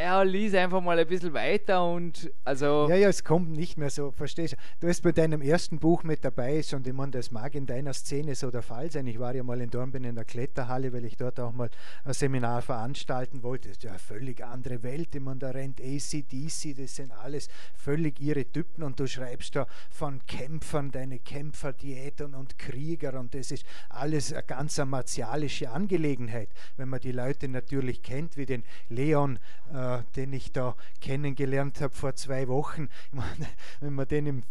ja, 0.02 0.22
lies 0.22 0.54
einfach 0.54 0.80
mal 0.80 0.98
ein 0.98 1.06
bisschen 1.06 1.32
weiter 1.32 1.86
und 1.86 2.30
also. 2.44 2.88
Ja, 2.88 2.96
ja, 2.96 3.08
es 3.08 3.22
kommt 3.22 3.50
nicht 3.50 3.78
mehr 3.78 3.90
so, 3.90 4.10
verstehst 4.10 4.54
du? 4.54 4.56
Du 4.80 4.88
hast 4.88 5.02
bei 5.02 5.12
deinem 5.12 5.40
ersten 5.40 5.78
Buch 5.78 6.02
mit 6.02 6.24
dabei 6.24 6.62
und 6.72 6.86
ich 6.86 6.92
meine, 6.92 7.12
das 7.12 7.30
mag 7.30 7.54
in 7.54 7.66
deiner 7.66 7.92
Szene 7.92 8.34
so 8.34 8.50
der 8.50 8.62
Fall 8.62 8.90
sein. 8.90 9.06
Ich 9.06 9.18
war 9.18 9.34
ja 9.34 9.42
mal 9.42 9.60
in 9.60 9.70
Dornbirn 9.70 10.04
in 10.04 10.16
der 10.16 10.24
Kletterhalle, 10.24 10.92
weil 10.92 11.04
ich 11.04 11.16
dort 11.16 11.38
auch 11.38 11.52
mal 11.52 11.70
ein 12.04 12.12
Seminar 12.12 12.62
veranstalten 12.62 13.42
wollte. 13.42 13.68
Das 13.68 13.78
ist 13.78 13.84
ja 13.84 13.90
eine 13.90 13.98
völlig 14.00 14.44
andere 14.44 14.82
Welt. 14.82 15.14
Ich 15.14 15.20
meine, 15.20 15.38
da 15.38 15.50
rennt 15.50 15.80
ACDC, 15.80 16.76
das 16.76 16.96
sind 16.96 17.12
alles 17.12 17.48
völlig 17.74 18.20
ihre 18.20 18.44
Typen 18.44 18.82
und 18.82 18.98
du 19.02 19.08
schreibst 19.08 19.56
da 19.56 19.66
von 19.90 20.24
Kämpfern, 20.26 20.92
deine 20.92 21.18
Kämpferdiäten 21.18 22.34
und 22.34 22.56
Krieger 22.58 23.18
und 23.18 23.34
das 23.34 23.50
ist 23.50 23.64
alles 23.88 24.32
eine 24.32 24.44
ganz 24.44 24.78
martialische 24.78 25.70
Angelegenheit. 25.70 26.48
Wenn 26.76 26.88
man 26.88 27.00
die 27.00 27.10
Leute 27.10 27.48
natürlich 27.48 28.02
kennt, 28.02 28.36
wie 28.36 28.46
den 28.46 28.62
Leon, 28.88 29.40
äh, 29.72 29.98
den 30.14 30.32
ich 30.32 30.52
da 30.52 30.76
kennengelernt 31.00 31.80
habe 31.80 31.94
vor 31.94 32.14
zwei 32.14 32.46
Wochen. 32.46 32.88
Meine, 33.10 33.48
wenn 33.80 33.94
man 33.94 34.06
den 34.06 34.26
im 34.26 34.42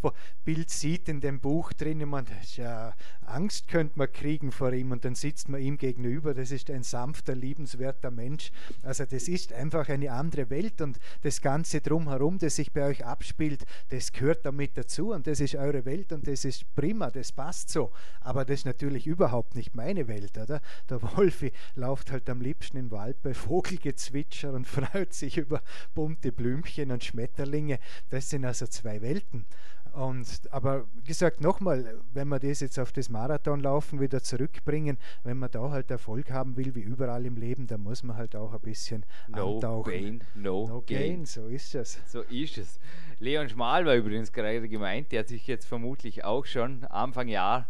Bild 0.43 0.69
sieht, 0.69 1.07
in 1.07 1.21
dem 1.21 1.39
Buch 1.39 1.71
drin, 1.71 2.01
ich 2.01 2.05
meine, 2.05 2.27
ja, 2.55 2.93
Angst 3.25 3.67
könnte 3.67 3.97
man 3.97 4.11
kriegen 4.11 4.51
vor 4.51 4.73
ihm 4.73 4.91
und 4.91 5.05
dann 5.05 5.15
sitzt 5.15 5.47
man 5.47 5.61
ihm 5.61 5.77
gegenüber. 5.77 6.33
Das 6.33 6.51
ist 6.51 6.69
ein 6.69 6.83
sanfter, 6.83 7.35
liebenswerter 7.35 8.11
Mensch. 8.11 8.51
Also 8.83 9.05
das 9.05 9.27
ist 9.27 9.53
einfach 9.53 9.87
eine 9.87 10.11
andere 10.11 10.49
Welt 10.49 10.81
und 10.81 10.99
das 11.21 11.41
Ganze 11.41 11.79
drumherum, 11.79 12.37
das 12.37 12.57
sich 12.57 12.73
bei 12.73 12.85
euch 12.85 13.05
abspielt, 13.05 13.65
das 13.89 14.11
gehört 14.11 14.40
damit 14.41 14.77
dazu 14.77 15.11
und 15.11 15.27
das 15.27 15.39
ist 15.39 15.55
eure 15.55 15.85
Welt 15.85 16.11
und 16.11 16.27
das 16.27 16.45
ist 16.45 16.73
prima, 16.75 17.11
das 17.11 17.31
passt 17.31 17.69
so. 17.69 17.91
Aber 18.19 18.45
das 18.45 18.59
ist 18.59 18.65
natürlich 18.65 19.07
überhaupt 19.07 19.55
nicht 19.55 19.75
meine 19.75 20.07
Welt, 20.07 20.37
oder? 20.37 20.61
Der 20.89 21.01
Wolfi 21.17 21.51
läuft 21.75 22.11
halt 22.11 22.29
am 22.29 22.41
liebsten 22.41 22.77
im 22.77 22.91
Wald 22.91 23.21
bei 23.21 23.33
Vogelgezwitscher 23.33 24.53
und 24.53 24.67
freut 24.67 25.13
sich 25.13 25.37
über 25.37 25.61
bunte 25.93 26.31
Blümchen 26.31 26.91
und 26.91 27.03
Schmetterlinge. 27.03 27.79
Das 28.09 28.29
sind 28.29 28.45
also 28.45 28.67
zwei 28.67 29.01
Welten. 29.01 29.45
Und, 29.93 30.25
aber 30.51 30.85
gesagt, 31.05 31.41
nochmal, 31.41 31.99
wenn 32.13 32.29
wir 32.29 32.39
das 32.39 32.61
jetzt 32.61 32.79
auf 32.79 32.93
das 32.93 33.09
Marathonlaufen 33.09 33.99
wieder 33.99 34.23
zurückbringen, 34.23 34.97
wenn 35.23 35.37
man 35.37 35.51
da 35.51 35.69
halt 35.69 35.91
Erfolg 35.91 36.31
haben 36.31 36.55
will, 36.55 36.75
wie 36.75 36.81
überall 36.81 37.25
im 37.25 37.35
Leben, 37.35 37.67
dann 37.67 37.81
muss 37.81 38.01
man 38.03 38.15
halt 38.15 38.35
auch 38.35 38.53
ein 38.53 38.61
bisschen 38.61 39.05
no 39.27 39.55
antauchen. 39.55 39.91
Gain, 39.91 40.23
no, 40.35 40.67
no 40.67 40.81
gain. 40.81 40.97
gain. 40.97 41.25
So 41.25 41.47
ist 41.47 41.75
es. 41.75 41.99
So 42.07 42.21
ist 42.21 42.57
es. 42.57 42.79
Leon 43.19 43.49
Schmal 43.49 43.85
war 43.85 43.95
übrigens 43.95 44.31
gerade 44.31 44.67
gemeint, 44.67 45.11
der 45.11 45.19
hat 45.19 45.27
sich 45.27 45.45
jetzt 45.45 45.65
vermutlich 45.65 46.23
auch 46.23 46.45
schon 46.45 46.85
Anfang 46.85 47.27
Jahr 47.27 47.67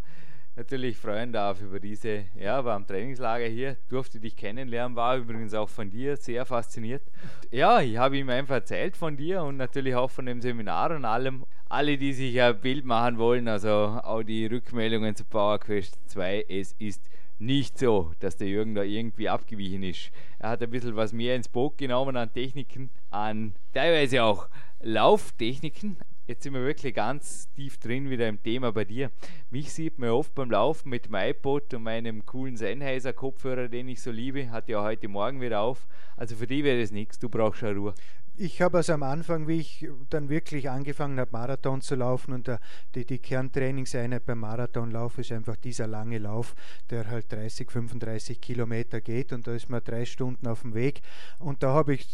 natürlich 0.56 0.98
freuen 0.98 1.32
darf 1.32 1.62
über 1.62 1.80
diese, 1.80 2.26
ja, 2.36 2.64
war 2.66 2.76
am 2.76 2.86
Trainingslager 2.86 3.46
hier, 3.46 3.78
durfte 3.90 4.20
dich 4.20 4.36
kennenlernen, 4.36 4.96
war 4.96 5.18
übrigens 5.18 5.54
auch 5.54 5.70
von 5.70 5.90
dir 5.90 6.18
sehr 6.18 6.46
fasziniert. 6.46 7.04
Ja, 7.52 7.82
ich 7.82 7.98
habe 7.98 8.18
ihm 8.18 8.30
einfach 8.30 8.56
erzählt 8.56 8.98
von 8.98 9.18
dir 9.18 9.44
und 9.44 9.58
natürlich 9.58 9.96
auch 9.96 10.12
von 10.12 10.26
dem 10.26 10.42
Seminar 10.42 10.92
und 10.92 11.06
allem. 11.06 11.46
Alle, 11.70 11.98
die 11.98 12.14
sich 12.14 12.42
ein 12.42 12.60
Bild 12.60 12.86
machen 12.86 13.18
wollen, 13.18 13.48
also 13.48 13.70
auch 14.04 14.24
die 14.24 14.46
Rückmeldungen 14.46 15.16
zu 15.16 15.24
Power 15.26 15.60
Quest 15.60 15.98
2, 16.10 16.46
es 16.50 16.74
ist 16.80 17.10
nicht 17.40 17.80
so, 17.80 18.14
dass 18.20 18.38
der 18.38 18.48
Jürgen 18.48 18.76
da 18.76 18.84
irgendwie 18.84 19.28
abgewichen 19.28 19.82
ist. 19.82 20.12
Er 20.38 20.50
hat 20.50 20.62
ein 20.62 20.70
bisschen 20.70 20.96
was 20.96 21.12
mehr 21.12 21.36
ins 21.36 21.50
Boot 21.50 21.78
genommen 21.78 22.16
an 22.16 22.32
Techniken, 22.32 22.92
an 23.10 23.56
teilweise 23.74 24.24
auch 24.24 24.48
Lauftechniken, 24.82 25.98
Jetzt 26.32 26.44
sind 26.44 26.54
wir 26.54 26.64
wirklich 26.64 26.94
ganz 26.96 27.52
tief 27.52 27.78
drin 27.78 28.10
wieder 28.10 28.30
im 28.30 28.42
Thema 28.42 28.72
bei 28.72 28.86
dir. 28.86 29.12
Mich 29.50 29.74
sieht 29.74 30.00
man 30.00 30.12
oft 30.12 30.34
beim 30.34 30.50
Laufen 30.50 30.88
mit 30.88 31.08
dem 31.08 31.16
iPod 31.16 31.74
und 31.74 31.84
meinem 31.84 32.26
coolen 32.26 32.56
Sennheiser 32.56 33.12
Kopfhörer, 33.12 33.68
den 33.68 33.90
ich 33.90 34.02
so 34.02 34.12
liebe. 34.12 34.50
Hat 34.50 34.70
ja 34.70 34.82
heute 34.82 35.10
Morgen 35.10 35.42
wieder 35.42 35.60
auf. 35.60 35.90
Also 36.16 36.38
für 36.38 36.48
die 36.48 36.64
wäre 36.64 36.80
das 36.80 36.92
nichts. 36.92 37.20
Du 37.20 37.28
brauchst 37.28 37.60
schon 37.60 37.78
Ruhe 37.78 37.94
ich 38.42 38.60
habe 38.62 38.78
also 38.78 38.94
am 38.94 39.04
Anfang, 39.04 39.48
wie 39.48 39.60
ich 39.60 39.88
dann 40.10 40.30
wirklich 40.30 40.70
angefangen 40.70 41.20
habe, 41.20 41.30
Marathon 41.32 41.82
zu 41.82 41.94
laufen 41.94 42.34
und 42.34 42.48
der, 42.48 42.60
die, 42.96 43.06
die 43.06 43.20
Kerntrainingseinheit 43.20 44.26
beim 44.26 44.40
Marathonlauf 44.40 45.20
ist 45.20 45.32
einfach 45.32 45.56
dieser 45.56 45.86
lange 45.86 46.18
Lauf, 46.18 46.56
der 46.90 47.08
halt 47.08 47.32
30, 47.32 47.70
35 47.70 48.42
Kilometer 48.42 49.00
geht 49.00 49.32
und 49.32 49.46
da 49.46 49.54
ist 49.54 49.70
man 49.70 49.84
drei 49.84 50.06
Stunden 50.06 50.48
auf 50.48 50.62
dem 50.62 50.74
Weg. 50.74 51.02
Und 51.38 51.62
da 51.62 51.74
habe 51.74 51.94
ich, 51.94 52.08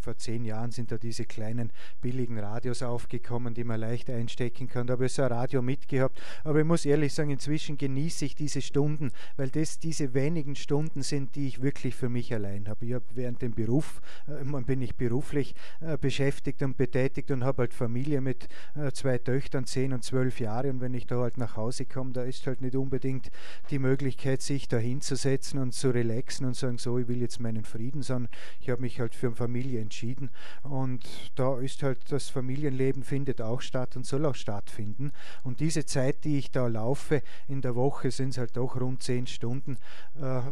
vor 0.00 0.16
zehn 0.16 0.46
Jahren 0.46 0.70
sind 0.70 0.92
da 0.92 0.96
diese 0.96 1.26
kleinen 1.26 1.70
billigen 2.00 2.38
Radios 2.38 2.82
aufgekommen, 2.82 3.52
die 3.52 3.64
man 3.64 3.78
leicht 3.78 4.08
einstecken 4.08 4.68
kann, 4.68 4.86
da 4.86 4.94
habe 4.94 5.06
ich 5.06 5.12
so 5.12 5.22
ein 5.22 5.32
Radio 5.32 5.60
mitgehabt, 5.60 6.20
aber 6.42 6.60
ich 6.60 6.66
muss 6.66 6.86
ehrlich 6.86 7.12
sagen, 7.12 7.30
inzwischen 7.30 7.76
genieße 7.76 8.24
ich 8.24 8.34
diese 8.34 8.62
Stunden, 8.62 9.10
weil 9.36 9.50
das 9.50 9.78
diese 9.78 10.14
wenigen 10.14 10.56
Stunden 10.56 11.02
sind, 11.02 11.36
die 11.36 11.48
ich 11.48 11.60
wirklich 11.60 11.94
für 11.94 12.08
mich 12.08 12.32
allein 12.32 12.66
habe. 12.66 12.86
Ich 12.86 12.94
habe 12.94 13.04
während 13.14 13.42
dem 13.42 13.52
Beruf, 13.52 14.00
äh, 14.26 14.62
bin 14.62 14.80
ich 14.80 14.96
beruflich 14.96 15.54
äh, 15.54 15.65
beschäftigt 16.00 16.62
und 16.62 16.76
betätigt 16.76 17.30
und 17.30 17.44
habe 17.44 17.62
halt 17.62 17.74
Familie 17.74 18.20
mit 18.20 18.48
äh, 18.74 18.92
zwei 18.92 19.18
Töchtern, 19.18 19.66
zehn 19.66 19.92
und 19.92 20.04
zwölf 20.04 20.40
Jahre. 20.40 20.70
Und 20.70 20.80
wenn 20.80 20.94
ich 20.94 21.06
da 21.06 21.20
halt 21.20 21.38
nach 21.38 21.56
Hause 21.56 21.84
komme, 21.84 22.12
da 22.12 22.22
ist 22.22 22.46
halt 22.46 22.60
nicht 22.60 22.76
unbedingt 22.76 23.30
die 23.70 23.78
Möglichkeit, 23.78 24.42
sich 24.42 24.68
da 24.68 24.78
hinzusetzen 24.78 25.60
und 25.60 25.72
zu 25.72 25.90
relaxen 25.90 26.46
und 26.46 26.56
sagen, 26.56 26.78
so, 26.78 26.98
ich 26.98 27.08
will 27.08 27.20
jetzt 27.20 27.40
meinen 27.40 27.64
Frieden, 27.64 28.02
sondern 28.02 28.30
ich 28.60 28.70
habe 28.70 28.82
mich 28.82 29.00
halt 29.00 29.14
für 29.14 29.28
eine 29.28 29.36
Familie 29.36 29.80
entschieden. 29.80 30.30
Und 30.62 31.04
da 31.34 31.58
ist 31.58 31.82
halt 31.82 32.10
das 32.10 32.28
Familienleben 32.28 33.02
findet 33.02 33.40
auch 33.40 33.60
statt 33.60 33.96
und 33.96 34.06
soll 34.06 34.26
auch 34.26 34.34
stattfinden. 34.34 35.12
Und 35.42 35.60
diese 35.60 35.84
Zeit, 35.86 36.24
die 36.24 36.38
ich 36.38 36.50
da 36.50 36.66
laufe, 36.66 37.22
in 37.48 37.62
der 37.62 37.74
Woche 37.74 38.10
sind 38.10 38.30
es 38.30 38.38
halt 38.38 38.56
doch 38.56 38.80
rund 38.80 39.02
zehn 39.02 39.26
Stunden. 39.26 39.78
Äh, 40.20 40.42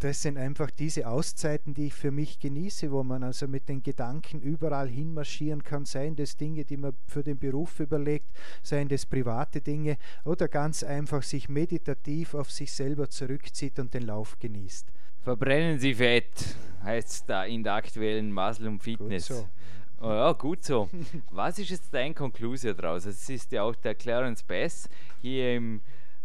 das 0.00 0.22
sind 0.22 0.36
einfach 0.36 0.70
diese 0.70 1.08
Auszeiten, 1.08 1.74
die 1.74 1.86
ich 1.86 1.94
für 1.94 2.10
mich 2.10 2.38
genieße, 2.38 2.90
wo 2.90 3.02
man 3.02 3.22
also 3.22 3.48
mit 3.48 3.68
den 3.68 3.82
Gedanken 3.82 4.40
überall 4.40 4.88
hinmarschieren 4.88 5.62
kann, 5.62 5.84
seien 5.84 6.16
das 6.16 6.36
Dinge, 6.36 6.64
die 6.64 6.76
man 6.76 6.92
für 7.06 7.22
den 7.22 7.38
Beruf 7.38 7.80
überlegt, 7.80 8.28
seien 8.62 8.88
das 8.88 9.06
private 9.06 9.60
Dinge 9.60 9.96
oder 10.24 10.48
ganz 10.48 10.82
einfach 10.82 11.22
sich 11.22 11.48
meditativ 11.48 12.34
auf 12.34 12.50
sich 12.50 12.72
selber 12.72 13.08
zurückzieht 13.08 13.78
und 13.78 13.94
den 13.94 14.02
Lauf 14.02 14.38
genießt. 14.38 14.86
Verbrennen 15.22 15.78
Sie 15.78 15.94
Fett, 15.94 16.56
heißt 16.82 17.08
es 17.08 17.24
da 17.24 17.44
in 17.44 17.64
der 17.64 17.74
aktuellen 17.74 18.32
Muscle 18.32 18.68
und 18.68 18.82
Fitness. 18.82 19.28
Gut 19.28 19.36
so. 19.38 19.48
Oh 20.00 20.10
ja, 20.10 20.32
gut 20.32 20.62
so. 20.62 20.90
Was 21.30 21.58
ist 21.58 21.70
jetzt 21.70 21.92
dein 21.92 22.14
Konklusion 22.14 22.76
daraus? 22.76 23.06
Es 23.06 23.28
ist 23.30 23.50
ja 23.50 23.62
auch 23.62 23.74
der 23.74 23.94
Clarence 23.94 24.42
Bass 24.42 24.88
hier 25.22 25.56
im 25.56 25.80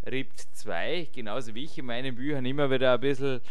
RIPT 0.05 0.39
2, 0.53 1.09
genauso 1.13 1.55
wie 1.55 1.65
ich 1.65 1.77
in 1.77 1.85
meinen 1.85 2.15
Büchern 2.15 2.45
immer 2.45 2.69
wieder 2.71 2.93
ein 2.93 2.99
bisschen 2.99 3.41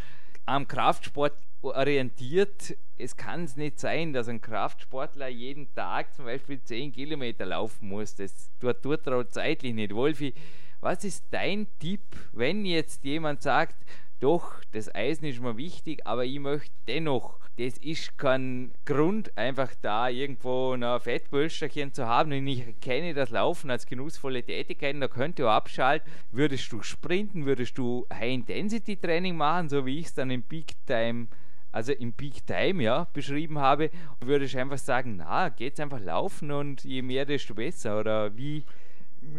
am 0.47 0.67
Kraftsport 0.67 1.35
orientiert. 1.63 2.77
Es 2.97 3.17
kann 3.17 3.45
es 3.45 3.57
nicht 3.57 3.79
sein, 3.79 4.13
dass 4.13 4.29
ein 4.29 4.41
Kraftsportler 4.41 5.29
jeden 5.29 5.73
Tag 5.75 6.15
zum 6.15 6.25
Beispiel 6.25 6.61
10 6.63 6.93
Kilometer 6.93 7.47
laufen 7.47 7.89
muss. 7.89 8.15
Das 8.15 8.51
tut, 8.61 9.07
er 9.07 9.29
zeitlich 9.29 9.75
nicht. 9.75 9.95
Wolfi, 9.95 10.35
was 10.81 11.05
ist 11.05 11.25
dein 11.31 11.67
Tipp, 11.79 12.03
wenn 12.33 12.65
jetzt 12.65 13.05
jemand 13.05 13.43
sagt, 13.43 13.77
doch, 14.21 14.63
das 14.73 14.95
Eisen 14.95 15.27
ist 15.27 15.41
mir 15.41 15.57
wichtig, 15.57 16.07
aber 16.07 16.25
ich 16.25 16.39
möchte 16.39 16.71
dennoch 16.87 17.40
das 17.59 17.77
ist 17.79 18.17
kein 18.17 18.73
Grund, 18.87 19.37
einfach 19.37 19.75
da 19.83 20.09
irgendwo 20.09 20.73
ein 20.73 21.01
Fettpölsterchen 21.01 21.93
zu 21.93 22.07
haben. 22.07 22.33
Und 22.33 22.47
ich 22.47 22.81
kenne 22.81 23.13
das 23.13 23.31
Laufen 23.31 23.71
als 23.71 23.87
genussvolle 23.87 24.43
Tätigkeit, 24.43 24.97
da 25.01 25.09
könnte 25.09 25.47
auch 25.47 25.53
abschalten. 25.53 26.11
Würdest 26.33 26.73
du 26.73 26.83
sprinten, 26.83 27.47
würdest 27.47 27.77
du 27.77 28.07
High-Intensity-Training 28.13 29.37
machen, 29.37 29.69
so 29.69 29.85
wie 29.85 29.99
ich 29.99 30.07
es 30.07 30.15
dann 30.15 30.31
im 30.31 30.43
Peak 30.43 30.75
Time 30.87 31.29
also 31.73 31.93
im 31.93 32.13
Peak 32.13 32.47
Time 32.47 32.83
ja, 32.83 33.07
beschrieben 33.13 33.59
habe, 33.59 33.91
würde 34.21 34.45
ich 34.45 34.59
einfach 34.59 34.79
sagen, 34.79 35.17
na, 35.17 35.51
geht's 35.51 35.81
einfach 35.81 36.01
laufen 36.01 36.51
und 36.51 36.85
je 36.85 37.03
mehr, 37.03 37.25
desto 37.25 37.55
besser. 37.55 38.01
Oder 38.01 38.37
wie 38.37 38.65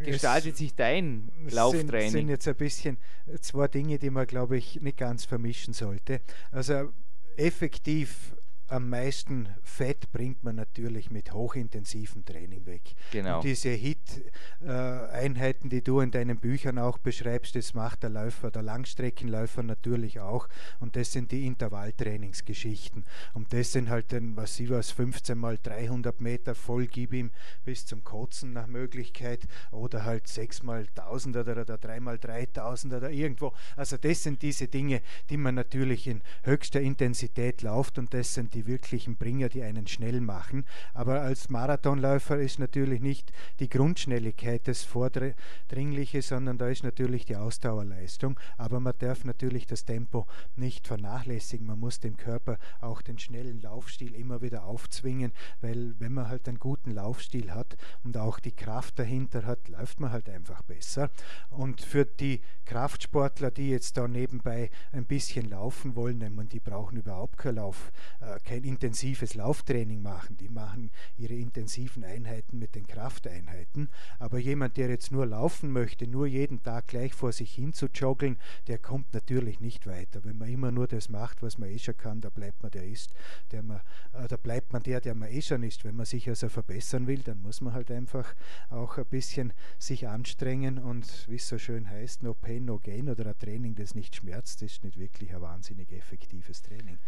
gestaltet 0.04 0.54
es 0.54 0.60
sich 0.60 0.76
dein 0.76 1.30
Lauftraining? 1.50 1.90
Das 1.92 2.12
sind 2.12 2.30
jetzt 2.30 2.48
ein 2.48 2.56
bisschen 2.56 2.98
zwei 3.42 3.68
Dinge, 3.68 4.00
die 4.00 4.10
man, 4.10 4.28
glaube 4.28 4.58
ich, 4.58 4.82
nicht 4.82 4.98
ganz 4.98 5.26
vermischen 5.26 5.74
sollte. 5.74 6.22
Also 6.52 6.94
effektiv 7.38 8.34
am 8.72 8.90
meisten 8.90 9.50
Fett 9.64 10.12
bringt 10.14 10.44
man 10.44 10.56
natürlich 10.56 11.12
mit 11.12 11.34
hochintensivem 11.34 12.24
Training 12.24 12.66
weg. 12.66 12.96
Genau. 13.12 13.38
Und 13.38 13.44
diese 13.44 13.70
HIT-Einheiten, 13.70 15.70
die 15.70 15.84
du 15.84 16.00
in 16.00 16.12
deinen 16.12 16.40
Büchern 16.40 16.80
auch 16.80 16.98
beschreibst, 16.98 17.56
das 17.56 17.74
macht 17.74 18.04
der 18.04 18.12
Läufer, 18.12 18.50
der 18.50 18.62
Langstreckenläufer 18.62 19.62
natürlich 19.62 20.22
auch. 20.22 20.48
Und 20.80 20.96
das 20.96 21.12
sind 21.12 21.34
die 21.34 21.46
Intervalltrainingsgeschichten. 21.46 23.04
Und 23.34 23.52
das 23.52 23.74
sind 23.74 23.90
halt 23.90 24.14
dann, 24.14 24.38
was 24.38 24.56
sie 24.56 24.70
was, 24.70 24.92
15 24.92 25.38
mal 25.38 25.58
300 25.62 26.22
Meter 26.22 26.56
voll 26.56 26.88
gib 26.88 27.14
ihm 27.14 27.32
bis 27.66 27.86
zum 27.86 28.06
Kotzen 28.06 28.54
nach 28.54 28.68
Möglichkeit 28.68 29.42
oder 29.72 30.06
halt 30.06 30.28
6 30.28 30.64
mal 30.64 30.88
1000 30.96 31.36
oder, 31.36 31.62
oder 31.62 31.78
3 31.78 32.00
mal 32.00 32.18
3000 32.18 32.94
oder 32.94 33.12
irgendwo. 33.12 33.52
Also 33.76 33.98
das 33.98 34.24
sind 34.24 34.42
diese 34.42 34.70
Dinge, 34.70 35.02
die 35.30 35.38
man 35.38 35.56
natürlich 35.56 36.08
in 36.08 36.22
höchster 36.44 36.80
Intensität 36.80 37.64
läuft 37.64 38.00
und 38.00 38.14
das 38.14 38.34
sind 38.34 38.54
die 38.54 38.61
die 38.62 38.68
wirklichen 38.68 39.16
Bringer, 39.16 39.50
die 39.50 39.64
einen 39.64 39.88
schnell 39.88 40.22
machen. 40.22 40.66
Aber 40.94 41.22
als 41.22 41.50
Marathonläufer 41.50 42.38
ist 42.38 42.60
natürlich 42.60 43.02
nicht 43.02 43.32
die 43.60 43.70
Grundschnelligkeit 43.70 44.68
das 44.68 44.84
Vordringliche, 44.84 46.22
sondern 46.22 46.58
da 46.58 46.68
ist 46.68 46.84
natürlich 46.84 47.26
die 47.26 47.36
Ausdauerleistung. 47.36 48.40
Aber 48.58 48.80
man 48.80 48.94
darf 49.00 49.26
natürlich 49.26 49.66
das 49.66 49.86
Tempo 49.86 50.28
nicht 50.56 50.88
vernachlässigen. 50.88 51.66
Man 51.66 51.80
muss 51.80 52.00
dem 52.00 52.18
Körper 52.18 52.58
auch 52.82 53.02
den 53.02 53.18
schnellen 53.18 53.62
Laufstil 53.62 54.14
immer 54.14 54.42
wieder 54.42 54.66
aufzwingen, 54.66 55.32
weil 55.62 55.96
wenn 56.00 56.14
man 56.14 56.28
halt 56.28 56.48
einen 56.48 56.60
guten 56.60 56.92
Laufstil 56.92 57.52
hat 57.52 57.78
und 58.04 58.18
auch 58.18 58.40
die 58.40 58.52
Kraft 58.52 59.00
dahinter 59.00 59.46
hat, 59.46 59.70
läuft 59.70 60.00
man 60.00 60.12
halt 60.12 60.30
einfach 60.30 60.62
besser. 60.62 61.10
Und 61.50 61.82
für 61.82 62.06
die 62.06 62.42
Kraftsportler, 62.66 63.50
die 63.50 63.70
jetzt 63.70 63.98
da 63.98 64.08
nebenbei 64.08 64.70
ein 64.92 65.06
bisschen 65.06 65.50
laufen 65.50 65.96
wollen, 65.96 66.36
man, 66.36 66.48
die 66.48 66.60
brauchen 66.60 66.98
überhaupt 66.98 67.38
kein 67.38 67.56
Lauf, 67.56 67.92
äh, 68.20 68.38
kein 68.52 68.66
intensives 68.66 69.34
Lauftraining 69.36 70.02
machen. 70.02 70.36
Die 70.36 70.50
machen 70.50 70.92
ihre 71.18 71.36
intensiven 71.36 72.04
Einheiten 72.04 72.60
mit 72.60 72.76
den 72.76 72.86
Krafteinheiten. 72.86 73.88
Aber 74.20 74.40
jemand, 74.40 74.76
der 74.76 74.90
jetzt 74.90 75.10
nur 75.10 75.26
laufen 75.26 75.72
möchte, 75.72 76.06
nur 76.06 76.28
jeden 76.28 76.62
Tag 76.62 76.88
gleich 76.88 77.14
vor 77.14 77.32
sich 77.32 77.54
hin 77.54 77.72
zu 77.72 77.86
joggeln, 77.86 78.38
der 78.68 78.78
kommt 78.78 79.14
natürlich 79.14 79.62
nicht 79.62 79.88
weiter. 79.88 80.26
Wenn 80.26 80.38
man 80.38 80.50
immer 80.50 80.70
nur 80.70 80.88
das 80.88 81.08
macht, 81.08 81.42
was 81.42 81.58
man 81.60 81.70
eh 81.70 81.80
schon 81.80 81.96
kann, 81.96 82.20
da 82.20 82.30
bleibt 82.30 82.62
man 82.62 82.72
der 82.72 82.84
ist, 82.84 83.14
der 83.52 83.64
man, 83.64 83.80
äh, 84.12 84.28
da 84.28 84.36
bleibt 84.36 84.74
man 84.74 84.84
der, 84.84 85.00
der 85.00 85.16
man 85.16 85.30
eh 85.30 85.42
schon 85.42 85.64
ist. 85.64 85.86
Wenn 85.86 85.96
man 85.96 86.06
sich 86.06 86.28
also 86.28 86.50
verbessern 86.50 87.08
will, 87.08 87.20
dann 87.20 87.42
muss 87.42 87.62
man 87.62 87.74
halt 87.74 87.90
einfach 87.90 88.36
auch 88.70 88.98
ein 88.98 89.06
bisschen 89.06 89.54
sich 89.80 90.10
anstrengen 90.10 90.78
und 90.78 91.26
wie 91.30 91.36
es 91.36 91.48
so 91.48 91.58
schön 91.58 91.90
heißt, 91.90 92.22
no 92.22 92.34
pain, 92.34 92.66
no 92.66 92.80
gain 92.80 93.08
oder 93.08 93.28
ein 93.28 93.40
Training, 93.40 93.76
das 93.76 93.96
nicht 93.96 94.14
schmerzt, 94.14 94.62
ist 94.62 94.84
nicht 94.84 95.00
wirklich 95.00 95.34
ein 95.34 95.40
wahnsinnig 95.40 95.90
effektives 95.94 96.62
Training. 96.64 97.00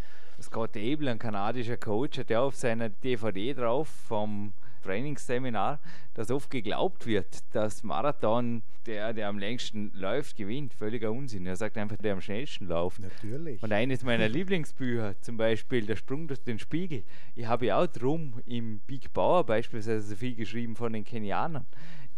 Scott 0.42 0.76
Abel, 0.76 1.08
ein 1.08 1.20
kanadischer 1.20 1.78
Coach, 1.78 2.18
hat 2.18 2.30
ja 2.30 2.42
auf 2.42 2.56
seiner 2.56 2.90
DVD 2.90 3.54
drauf 3.54 3.88
vom 3.88 4.54
Trainingsseminar, 4.84 5.80
dass 6.14 6.30
oft 6.30 6.50
geglaubt 6.50 7.06
wird, 7.08 7.44
dass 7.54 7.84
Marathon 7.84 8.64
der, 8.86 9.14
der 9.14 9.30
am 9.30 9.40
längsten 9.40 9.92
läuft, 9.94 10.36
gewinnt. 10.36 10.74
Völliger 10.74 11.12
Unsinn. 11.12 11.46
Er 11.46 11.56
sagt 11.56 11.78
einfach, 11.78 11.98
der 11.98 12.14
am 12.14 12.22
schnellsten 12.22 12.68
läuft. 12.68 13.00
Natürlich. 13.00 13.64
Und 13.64 13.72
eines 13.72 14.04
meiner 14.04 14.28
Lieblingsbücher, 14.28 15.16
zum 15.22 15.38
Beispiel 15.38 15.86
Der 15.86 15.96
Sprung 15.96 16.28
durch 16.28 16.44
den 16.44 16.60
Spiegel, 16.60 17.04
ich 17.36 17.46
habe 17.46 17.68
ja 17.68 17.82
auch 17.82 17.88
drum 17.88 18.42
im 18.46 18.80
Big 18.82 19.14
Bauer 19.14 19.46
beispielsweise 19.46 20.02
so 20.02 20.16
viel 20.16 20.36
geschrieben 20.36 20.76
von 20.76 20.92
den 20.92 21.06
Kenianern. 21.06 21.66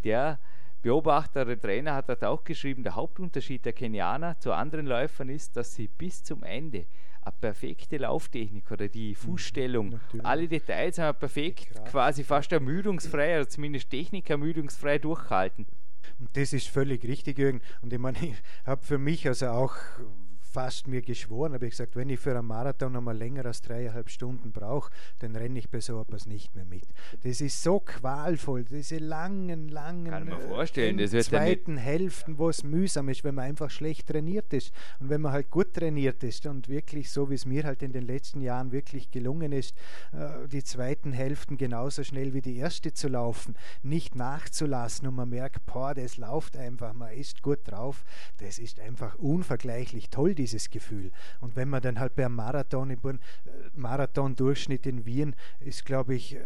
Der 0.04 0.40
Beobachter, 0.82 1.46
der 1.46 1.60
Trainer 1.60 1.96
hat 1.96 2.10
dort 2.10 2.24
auch 2.24 2.44
geschrieben, 2.44 2.84
der 2.84 2.96
Hauptunterschied 2.96 3.66
der 3.66 3.74
Kenianer 3.74 4.40
zu 4.40 4.52
anderen 4.52 4.86
Läufern 4.86 5.30
ist, 5.30 5.58
dass 5.58 5.74
sie 5.74 5.88
bis 5.88 6.24
zum 6.24 6.44
Ende 6.44 6.86
eine 7.26 7.36
perfekte 7.42 7.98
Lauftechnik 7.98 8.72
oder 8.72 8.88
die 8.88 9.10
mhm, 9.10 9.16
Fußstellung, 9.16 9.90
Natürlich. 9.90 10.26
alle 10.26 10.48
Details 10.48 11.00
haben 11.00 11.18
perfekt, 11.18 11.70
quasi 11.90 12.24
fast 12.24 12.52
ermüdungsfrei 12.52 13.36
oder 13.38 13.50
zumindest 13.50 13.90
technikermüdungsfrei 13.90 15.00
durchhalten. 15.00 15.66
Und 16.20 16.30
das 16.38 16.54
ist 16.54 16.68
völlig 16.68 17.04
richtig, 17.04 17.38
Jürgen. 17.40 17.62
Und 17.82 17.92
ich 17.92 18.00
meine, 18.00 18.18
ich 18.22 18.36
habe 18.66 18.82
für 18.84 18.98
mich 18.98 19.28
also 19.28 19.48
auch 19.48 19.76
fast 20.56 20.88
mir 20.88 21.02
geschworen, 21.02 21.54
habe 21.54 21.66
ich 21.66 21.72
gesagt, 21.72 21.98
wenn 21.98 22.10
ich 22.10 22.18
für 22.18 22.32
einen 22.32 22.48
Marathon 22.48 22.94
noch 22.94 23.02
mal 23.02 23.18
länger 23.18 23.46
als 23.46 23.62
dreieinhalb 23.62 24.10
Stunden 24.10 24.54
brauche, 24.54 24.90
dann 25.20 25.36
renne 25.36 25.60
ich 25.60 25.70
bei 25.70 25.82
so 25.82 26.00
etwas 26.00 26.28
nicht 26.28 26.56
mehr 26.56 26.64
mit. 26.64 26.88
Das 27.24 27.42
ist 27.42 27.62
so 27.62 27.82
qualvoll, 27.82 28.64
diese 28.64 29.00
langen, 29.00 29.68
langen 29.68 30.12
Kann 30.12 30.30
man 30.30 30.40
vorstellen, 30.40 30.98
das 30.98 31.12
wird 31.12 31.26
zweiten 31.26 31.76
Hälften, 31.76 32.38
wo 32.38 32.48
es 32.48 32.64
mühsam 32.64 33.10
ist, 33.10 33.26
wenn 33.26 33.36
man 33.36 33.44
einfach 33.44 33.70
schlecht 33.70 34.08
trainiert 34.08 34.54
ist. 34.54 34.72
Und 35.02 35.10
wenn 35.10 35.20
man 35.20 35.34
halt 35.34 35.50
gut 35.52 35.74
trainiert 35.74 36.24
ist 36.24 36.46
und 36.46 36.70
wirklich 36.70 37.12
so, 37.12 37.30
wie 37.30 37.36
es 37.36 37.46
mir 37.46 37.66
halt 37.66 37.84
in 37.84 37.92
den 37.92 38.04
letzten 38.04 38.40
Jahren 38.40 38.72
wirklich 38.72 39.12
gelungen 39.12 39.52
ist, 39.52 39.76
äh, 40.14 40.48
die 40.48 40.64
zweiten 40.64 41.12
Hälften 41.12 41.58
genauso 41.58 42.06
schnell 42.06 42.34
wie 42.34 42.42
die 42.42 42.56
erste 42.56 42.94
zu 42.94 43.10
laufen, 43.10 43.56
nicht 43.84 44.16
nachzulassen 44.16 45.06
und 45.06 45.16
man 45.16 45.28
merkt, 45.28 45.66
boah, 45.66 45.94
das 45.94 46.16
läuft 46.16 46.56
einfach, 46.56 46.94
man 46.94 47.12
ist 47.12 47.42
gut 47.42 47.60
drauf, 47.66 48.06
das 48.38 48.58
ist 48.58 48.80
einfach 48.80 49.16
unvergleichlich 49.16 50.10
toll, 50.10 50.34
die 50.34 50.45
dieses 50.46 50.70
Gefühl. 50.70 51.12
Und 51.42 51.56
wenn 51.56 51.70
man 51.70 51.82
dann 51.82 52.00
halt 52.00 52.16
beim 52.16 52.36
Marathon, 52.36 52.92
im 52.92 53.00
äh, 53.04 53.18
Marathon-Durchschnitt 53.74 54.86
in 54.86 55.06
Wien 55.06 55.36
ist, 55.60 55.86
glaube 55.86 56.14
ich, 56.14 56.36
äh, 56.36 56.40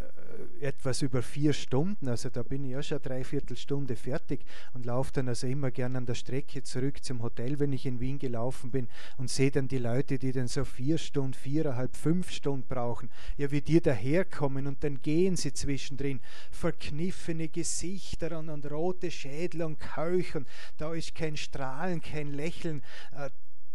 etwas 0.61 1.01
über 1.01 1.21
vier 1.21 1.53
Stunden. 1.53 2.07
Also 2.07 2.29
da 2.29 2.43
bin 2.43 2.63
ich 2.63 2.71
ja 2.71 2.81
schon 2.81 3.01
dreiviertel 3.01 3.57
Stunde 3.57 3.95
fertig 3.95 4.45
und 4.73 4.85
laufe 4.85 5.11
dann 5.13 5.27
also 5.27 5.47
immer 5.47 5.71
gern 5.71 5.95
an 5.95 6.05
der 6.05 6.15
Strecke 6.15 6.63
zurück 6.63 7.03
zum 7.03 7.21
Hotel, 7.21 7.59
wenn 7.59 7.73
ich 7.73 7.85
in 7.85 7.99
Wien 7.99 8.19
gelaufen 8.19 8.71
bin 8.71 8.87
und 9.17 9.29
sehe 9.29 9.51
dann 9.51 9.67
die 9.67 9.77
Leute, 9.77 10.17
die 10.17 10.31
dann 10.31 10.47
so 10.47 10.63
vier 10.65 10.97
Stunden, 10.97 11.33
viereinhalb, 11.33 11.95
fünf 11.95 12.31
Stunden 12.31 12.67
brauchen, 12.67 13.09
ja 13.37 13.51
wie 13.51 13.61
die 13.61 13.81
daherkommen 13.81 14.67
und 14.67 14.83
dann 14.83 15.01
gehen 15.01 15.35
sie 15.35 15.53
zwischendrin, 15.53 16.21
verkniffene 16.51 17.49
Gesichter 17.49 18.39
und, 18.39 18.49
und 18.49 18.69
rote 18.71 19.11
Schädel 19.11 19.63
und 19.63 19.79
Keuch 19.79 20.35
und 20.35 20.47
da 20.77 20.93
ist 20.93 21.15
kein 21.15 21.37
Strahlen, 21.37 22.01
kein 22.01 22.33
Lächeln. 22.33 22.81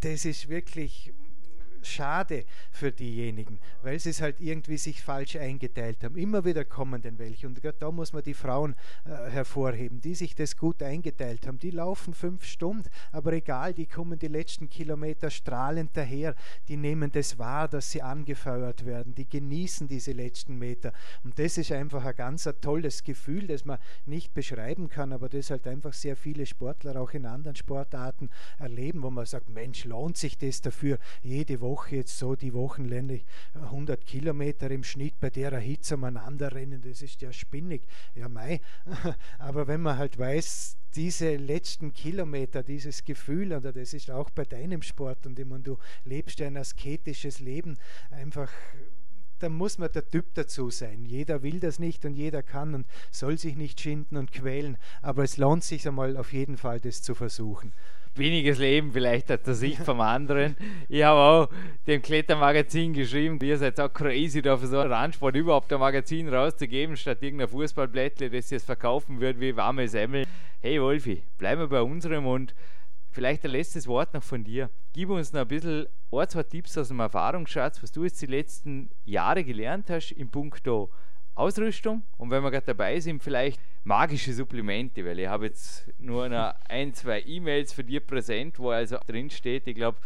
Das 0.04 0.26
ist 0.26 0.50
wirklich 0.50 1.14
schade 1.84 2.44
für 2.70 2.92
diejenigen, 2.92 3.60
weil 3.82 3.98
sie 3.98 4.10
es 4.10 4.20
halt 4.20 4.40
irgendwie 4.40 4.76
sich 4.76 5.02
falsch 5.02 5.36
eingeteilt 5.36 6.02
haben. 6.02 6.16
Immer 6.16 6.44
wieder 6.44 6.64
kommen 6.64 7.02
denn 7.02 7.18
welche 7.18 7.46
und 7.46 7.60
da 7.78 7.90
muss 7.90 8.12
man 8.12 8.22
die 8.22 8.34
Frauen 8.34 8.74
äh, 9.04 9.30
hervorheben, 9.30 10.00
die 10.00 10.14
sich 10.14 10.34
das 10.34 10.56
gut 10.56 10.82
eingeteilt 10.82 11.46
haben. 11.46 11.58
Die 11.58 11.70
laufen 11.70 12.14
fünf 12.14 12.44
Stunden, 12.44 12.88
aber 13.12 13.32
egal, 13.32 13.74
die 13.74 13.86
kommen 13.86 14.18
die 14.18 14.28
letzten 14.28 14.68
Kilometer 14.68 15.30
strahlend 15.30 15.90
daher, 15.94 16.34
die 16.68 16.76
nehmen 16.76 17.12
das 17.12 17.38
wahr, 17.38 17.68
dass 17.68 17.90
sie 17.90 18.02
angefeuert 18.02 18.84
werden, 18.84 19.14
die 19.14 19.28
genießen 19.28 19.88
diese 19.88 20.12
letzten 20.12 20.58
Meter 20.58 20.92
und 21.22 21.38
das 21.38 21.58
ist 21.58 21.72
einfach 21.72 22.04
ein 22.04 22.16
ganz 22.16 22.46
ein 22.46 22.60
tolles 22.60 23.04
Gefühl, 23.04 23.46
das 23.46 23.64
man 23.64 23.78
nicht 24.06 24.34
beschreiben 24.34 24.88
kann, 24.88 25.12
aber 25.12 25.28
das 25.28 25.50
halt 25.50 25.66
einfach 25.66 25.92
sehr 25.92 26.16
viele 26.16 26.46
Sportler 26.46 27.00
auch 27.00 27.12
in 27.12 27.26
anderen 27.26 27.56
Sportarten 27.56 28.30
erleben, 28.58 29.02
wo 29.02 29.10
man 29.10 29.26
sagt, 29.26 29.48
Mensch, 29.48 29.84
lohnt 29.84 30.16
sich 30.16 30.38
das 30.38 30.60
dafür, 30.60 30.98
jede 31.22 31.60
Woche 31.60 31.73
Woche 31.74 31.96
jetzt 31.96 32.16
so 32.16 32.36
die 32.36 32.54
Wochenlänge 32.54 33.22
100 33.54 34.06
Kilometer 34.06 34.70
im 34.70 34.84
Schnitt 34.84 35.18
bei 35.18 35.28
der 35.28 35.58
Hitze 35.58 35.96
umeinander 35.96 36.52
rennen, 36.52 36.80
das 36.80 37.02
ist 37.02 37.20
ja 37.20 37.32
spinnig. 37.32 37.82
Ja, 38.14 38.28
mei. 38.28 38.60
Aber 39.40 39.66
wenn 39.66 39.82
man 39.82 39.98
halt 39.98 40.16
weiß, 40.16 40.76
diese 40.94 41.34
letzten 41.34 41.92
Kilometer, 41.92 42.62
dieses 42.62 43.04
Gefühl, 43.04 43.52
oder 43.52 43.72
das 43.72 43.92
ist 43.92 44.08
auch 44.08 44.30
bei 44.30 44.44
deinem 44.44 44.82
Sport 44.82 45.26
und 45.26 45.36
ich 45.36 45.46
meine, 45.46 45.64
du 45.64 45.78
lebst 46.04 46.40
ein 46.42 46.56
asketisches 46.56 47.40
Leben, 47.40 47.76
einfach 48.12 48.52
da 49.40 49.48
muss 49.48 49.78
man 49.78 49.90
der 49.90 50.08
Typ 50.08 50.32
dazu 50.34 50.70
sein. 50.70 51.04
Jeder 51.04 51.42
will 51.42 51.58
das 51.58 51.80
nicht 51.80 52.04
und 52.04 52.14
jeder 52.14 52.44
kann 52.44 52.72
und 52.72 52.86
soll 53.10 53.36
sich 53.36 53.56
nicht 53.56 53.80
schinden 53.80 54.16
und 54.16 54.30
quälen, 54.30 54.78
aber 55.02 55.24
es 55.24 55.38
lohnt 55.38 55.64
sich 55.64 55.88
einmal 55.88 56.16
auf 56.16 56.32
jeden 56.32 56.56
Fall, 56.56 56.78
das 56.78 57.02
zu 57.02 57.16
versuchen 57.16 57.72
weniges 58.18 58.58
Leben 58.58 58.92
vielleicht 58.92 59.30
aus 59.30 59.42
der 59.42 59.54
Sicht 59.54 59.78
vom 59.84 60.00
anderen. 60.00 60.56
Ich 60.88 61.02
habe 61.02 61.20
auch 61.20 61.48
dem 61.86 62.02
Klettermagazin 62.02 62.92
geschrieben, 62.92 63.38
ihr 63.42 63.58
seid 63.58 63.80
auch 63.80 63.92
crazy, 63.92 64.42
da 64.42 64.56
für 64.56 64.66
so 64.66 64.78
einen 64.78 64.92
Randsport 64.92 65.36
überhaupt 65.36 65.72
ein 65.72 65.80
Magazin 65.80 66.28
rauszugeben, 66.28 66.96
statt 66.96 67.22
irgendein 67.22 67.48
Fußballblättle, 67.48 68.30
das 68.30 68.50
jetzt 68.50 68.66
verkaufen 68.66 69.20
wird 69.20 69.40
wie 69.40 69.56
warme 69.56 69.88
Semmel. 69.88 70.24
Hey 70.60 70.80
Wolfi, 70.80 71.22
bleiben 71.38 71.60
wir 71.60 71.68
bei 71.68 71.82
unserem 71.82 72.26
und 72.26 72.54
vielleicht 73.10 73.44
ein 73.44 73.50
letztes 73.50 73.86
Wort 73.86 74.14
noch 74.14 74.22
von 74.22 74.44
dir. 74.44 74.70
Gib 74.92 75.10
uns 75.10 75.32
noch 75.32 75.42
ein 75.42 75.48
bisschen 75.48 75.86
ein, 76.12 76.28
zwei 76.28 76.42
Tipps 76.42 76.76
aus 76.78 76.88
dem 76.88 77.00
Erfahrungsschatz, 77.00 77.82
was 77.82 77.92
du 77.92 78.04
jetzt 78.04 78.20
die 78.22 78.26
letzten 78.26 78.90
Jahre 79.04 79.44
gelernt 79.44 79.90
hast 79.90 80.12
im 80.12 80.30
Punkto 80.30 80.90
Ausrüstung. 81.34 82.02
Und 82.16 82.30
wenn 82.30 82.42
wir 82.42 82.50
gerade 82.50 82.66
dabei 82.66 83.00
sind, 83.00 83.22
vielleicht 83.22 83.60
magische 83.84 84.32
Supplemente, 84.32 85.04
weil 85.04 85.18
ich 85.18 85.28
habe 85.28 85.46
jetzt 85.46 85.90
nur 85.98 86.28
noch 86.28 86.54
ein, 86.68 86.94
zwei 86.94 87.22
E-Mails 87.22 87.72
für 87.72 87.84
dir 87.84 88.00
präsent, 88.00 88.58
wo 88.58 88.70
also 88.70 88.98
drin 89.06 89.30
steht, 89.30 89.66
ich 89.66 89.74
glaube, 89.74 89.98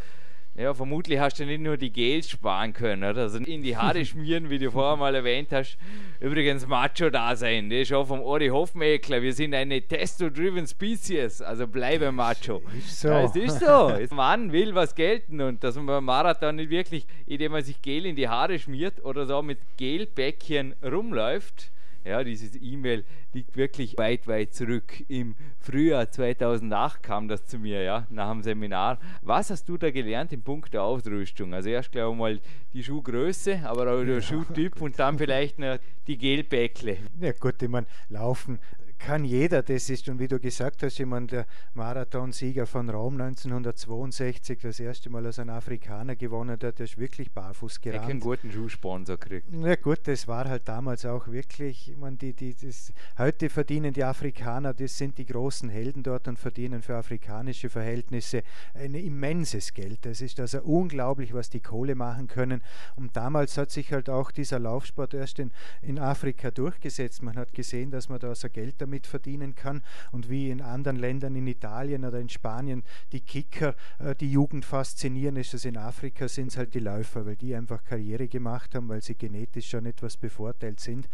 ja, 0.58 0.74
vermutlich 0.74 1.20
hast 1.20 1.38
du 1.38 1.46
nicht 1.46 1.60
nur 1.60 1.76
die 1.76 1.92
Gels 1.92 2.28
sparen 2.28 2.72
können, 2.72 3.04
oder? 3.04 3.22
Also 3.22 3.38
in 3.38 3.62
die 3.62 3.76
Haare 3.76 4.04
schmieren, 4.06 4.50
wie 4.50 4.58
du 4.58 4.72
vorher 4.72 4.96
mal 4.96 5.14
erwähnt 5.14 5.52
hast. 5.52 5.78
Übrigens 6.18 6.66
Macho 6.66 7.10
da 7.10 7.36
sein, 7.36 7.70
das 7.70 7.82
ist 7.82 7.92
auch 7.92 8.06
vom 8.06 8.20
Ori 8.20 8.48
Hofmeckler. 8.48 9.22
Wir 9.22 9.32
sind 9.32 9.54
eine 9.54 9.80
Testo-driven 9.80 10.66
Species, 10.66 11.40
also 11.42 11.68
bleibe 11.68 12.10
Macho. 12.10 12.60
Ist 12.76 13.00
so. 13.00 13.08
Ja, 13.08 13.22
es 13.22 13.36
ist 13.36 13.60
so. 13.60 13.92
Mann 14.16 14.50
will 14.50 14.74
was 14.74 14.96
gelten 14.96 15.40
und 15.40 15.62
dass 15.62 15.76
man 15.76 15.86
beim 15.86 16.04
Marathon 16.04 16.56
nicht 16.56 16.70
wirklich, 16.70 17.06
indem 17.26 17.52
man 17.52 17.62
sich 17.62 17.80
Gel 17.80 18.04
in 18.04 18.16
die 18.16 18.28
Haare 18.28 18.58
schmiert 18.58 19.04
oder 19.04 19.26
so 19.26 19.40
mit 19.42 19.58
Gelbäckchen 19.76 20.74
rumläuft, 20.82 21.70
ja, 22.08 22.24
dieses 22.24 22.56
E-Mail 22.60 23.04
liegt 23.32 23.56
wirklich 23.56 23.96
weit, 23.98 24.26
weit 24.26 24.54
zurück. 24.54 25.04
Im 25.08 25.36
Frühjahr 25.60 26.10
2008 26.10 27.02
kam 27.02 27.28
das 27.28 27.46
zu 27.46 27.58
mir, 27.58 27.82
ja, 27.82 28.06
nach 28.10 28.32
dem 28.32 28.42
Seminar. 28.42 28.98
Was 29.22 29.50
hast 29.50 29.68
du 29.68 29.76
da 29.76 29.90
gelernt 29.90 30.32
im 30.32 30.42
Punkt 30.42 30.74
der 30.74 30.82
Ausrüstung? 30.82 31.54
Also 31.54 31.68
erst 31.68 31.92
glaube 31.92 32.14
ich 32.14 32.18
mal 32.18 32.40
die 32.72 32.82
Schuhgröße, 32.82 33.60
aber 33.64 33.92
auch 33.92 34.04
der 34.04 34.14
ja. 34.14 34.20
Schuhtyp 34.22 34.80
und 34.80 34.98
dann 34.98 35.18
vielleicht 35.18 35.58
noch 35.58 35.78
die 36.06 36.18
Gelbäckle. 36.18 36.96
Ja 37.20 37.32
gut, 37.32 37.62
ich 37.62 37.68
meine, 37.68 37.86
Laufen 38.08 38.58
kann 38.98 39.24
jeder, 39.24 39.62
das 39.62 39.88
ist, 39.90 40.08
und 40.08 40.18
wie 40.18 40.28
du 40.28 40.38
gesagt 40.38 40.82
hast, 40.82 40.98
jemand 40.98 41.32
der 41.32 41.46
Marathonsieger 41.74 42.66
von 42.66 42.90
Rom 42.90 43.20
1962, 43.20 44.58
das 44.60 44.80
erste 44.80 45.08
Mal 45.08 45.24
als 45.24 45.38
ein 45.38 45.50
Afrikaner 45.50 46.16
gewonnen 46.16 46.50
hat, 46.50 46.62
der 46.62 46.80
ist 46.80 46.98
wirklich 46.98 47.32
barfuß 47.32 47.80
gerannt. 47.80 48.04
Er 48.04 48.08
einen 48.10 48.20
guten 48.20 48.50
Schuhsponsor 48.50 49.16
kriegt. 49.16 49.46
Na 49.50 49.76
gut, 49.76 50.00
das 50.04 50.26
war 50.26 50.48
halt 50.48 50.68
damals 50.68 51.06
auch 51.06 51.28
wirklich, 51.28 51.90
ich 51.90 51.96
meine, 51.96 52.16
die, 52.16 52.32
die, 52.34 52.54
das, 52.54 52.92
heute 53.16 53.48
verdienen 53.48 53.92
die 53.92 54.04
Afrikaner, 54.04 54.74
das 54.74 54.98
sind 54.98 55.18
die 55.18 55.26
großen 55.26 55.68
Helden 55.68 56.02
dort 56.02 56.28
und 56.28 56.38
verdienen 56.38 56.82
für 56.82 56.96
afrikanische 56.96 57.70
Verhältnisse 57.70 58.42
ein 58.74 58.94
immenses 58.94 59.74
Geld. 59.74 60.04
Das 60.04 60.20
ist 60.20 60.40
also 60.40 60.60
unglaublich, 60.62 61.32
was 61.32 61.50
die 61.50 61.60
Kohle 61.60 61.94
machen 61.94 62.26
können. 62.26 62.62
Und 62.96 63.16
damals 63.16 63.56
hat 63.56 63.70
sich 63.70 63.92
halt 63.92 64.10
auch 64.10 64.32
dieser 64.32 64.58
Laufsport 64.58 65.14
erst 65.14 65.38
in, 65.38 65.52
in 65.82 65.98
Afrika 65.98 66.50
durchgesetzt. 66.50 67.22
Man 67.22 67.36
hat 67.36 67.52
gesehen, 67.54 67.90
dass 67.90 68.08
man 68.08 68.18
da 68.18 68.34
so 68.34 68.48
Geld 68.48 68.74
damit 68.78 68.87
verdienen 69.06 69.54
kann 69.54 69.82
und 70.12 70.28
wie 70.28 70.50
in 70.50 70.60
anderen 70.60 70.96
Ländern, 70.96 71.36
in 71.36 71.46
Italien 71.46 72.04
oder 72.04 72.18
in 72.20 72.28
Spanien, 72.28 72.82
die 73.12 73.20
Kicker 73.20 73.74
äh, 73.98 74.14
die 74.14 74.30
Jugend 74.30 74.64
faszinieren, 74.64 75.36
ist 75.36 75.54
es 75.54 75.64
in 75.64 75.76
Afrika 75.76 76.28
sind 76.28 76.48
es 76.48 76.56
halt 76.56 76.74
die 76.74 76.80
Läufer, 76.80 77.26
weil 77.26 77.36
die 77.36 77.54
einfach 77.54 77.84
Karriere 77.84 78.28
gemacht 78.28 78.74
haben, 78.74 78.88
weil 78.88 79.02
sie 79.02 79.14
genetisch 79.14 79.68
schon 79.68 79.86
etwas 79.86 80.16
bevorteilt 80.16 80.80
sind. 80.80 81.08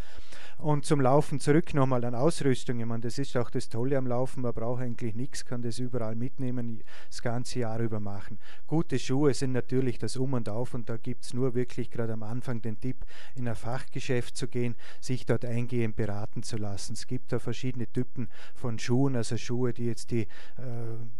Und 0.58 0.84
zum 0.84 1.00
Laufen 1.00 1.40
zurück 1.40 1.74
nochmal 1.74 2.04
an 2.04 2.14
Ausrüstung. 2.14 2.78
Ich 2.78 2.86
meine, 2.86 3.02
das 3.02 3.18
ist 3.18 3.36
auch 3.36 3.50
das 3.50 3.68
Tolle 3.68 3.98
am 3.98 4.06
Laufen. 4.06 4.42
Man 4.42 4.54
braucht 4.54 4.82
eigentlich 4.82 5.14
nichts, 5.14 5.44
kann 5.44 5.62
das 5.62 5.78
überall 5.78 6.14
mitnehmen, 6.14 6.82
das 7.08 7.22
ganze 7.22 7.60
Jahr 7.60 7.80
über 7.80 8.00
machen. 8.00 8.38
Gute 8.66 8.98
Schuhe 8.98 9.34
sind 9.34 9.52
natürlich 9.52 9.98
das 9.98 10.16
Um 10.16 10.34
und 10.34 10.48
Auf 10.48 10.74
und 10.74 10.88
da 10.88 10.96
gibt 10.96 11.24
es 11.24 11.34
nur 11.34 11.54
wirklich 11.54 11.90
gerade 11.90 12.12
am 12.12 12.22
Anfang 12.22 12.62
den 12.62 12.78
Tipp, 12.78 13.04
in 13.34 13.48
ein 13.48 13.56
Fachgeschäft 13.56 14.36
zu 14.36 14.46
gehen, 14.46 14.76
sich 15.00 15.26
dort 15.26 15.44
eingehend 15.44 15.96
beraten 15.96 16.42
zu 16.42 16.56
lassen. 16.56 16.92
Es 16.92 17.06
gibt 17.06 17.32
da 17.32 17.38
verschiedene 17.38 17.63
Typen 17.72 18.28
von 18.54 18.78
Schuhen, 18.78 19.16
also 19.16 19.36
Schuhe, 19.36 19.72
die 19.72 19.86
jetzt 19.86 20.10
die 20.10 20.22
äh, 20.22 20.26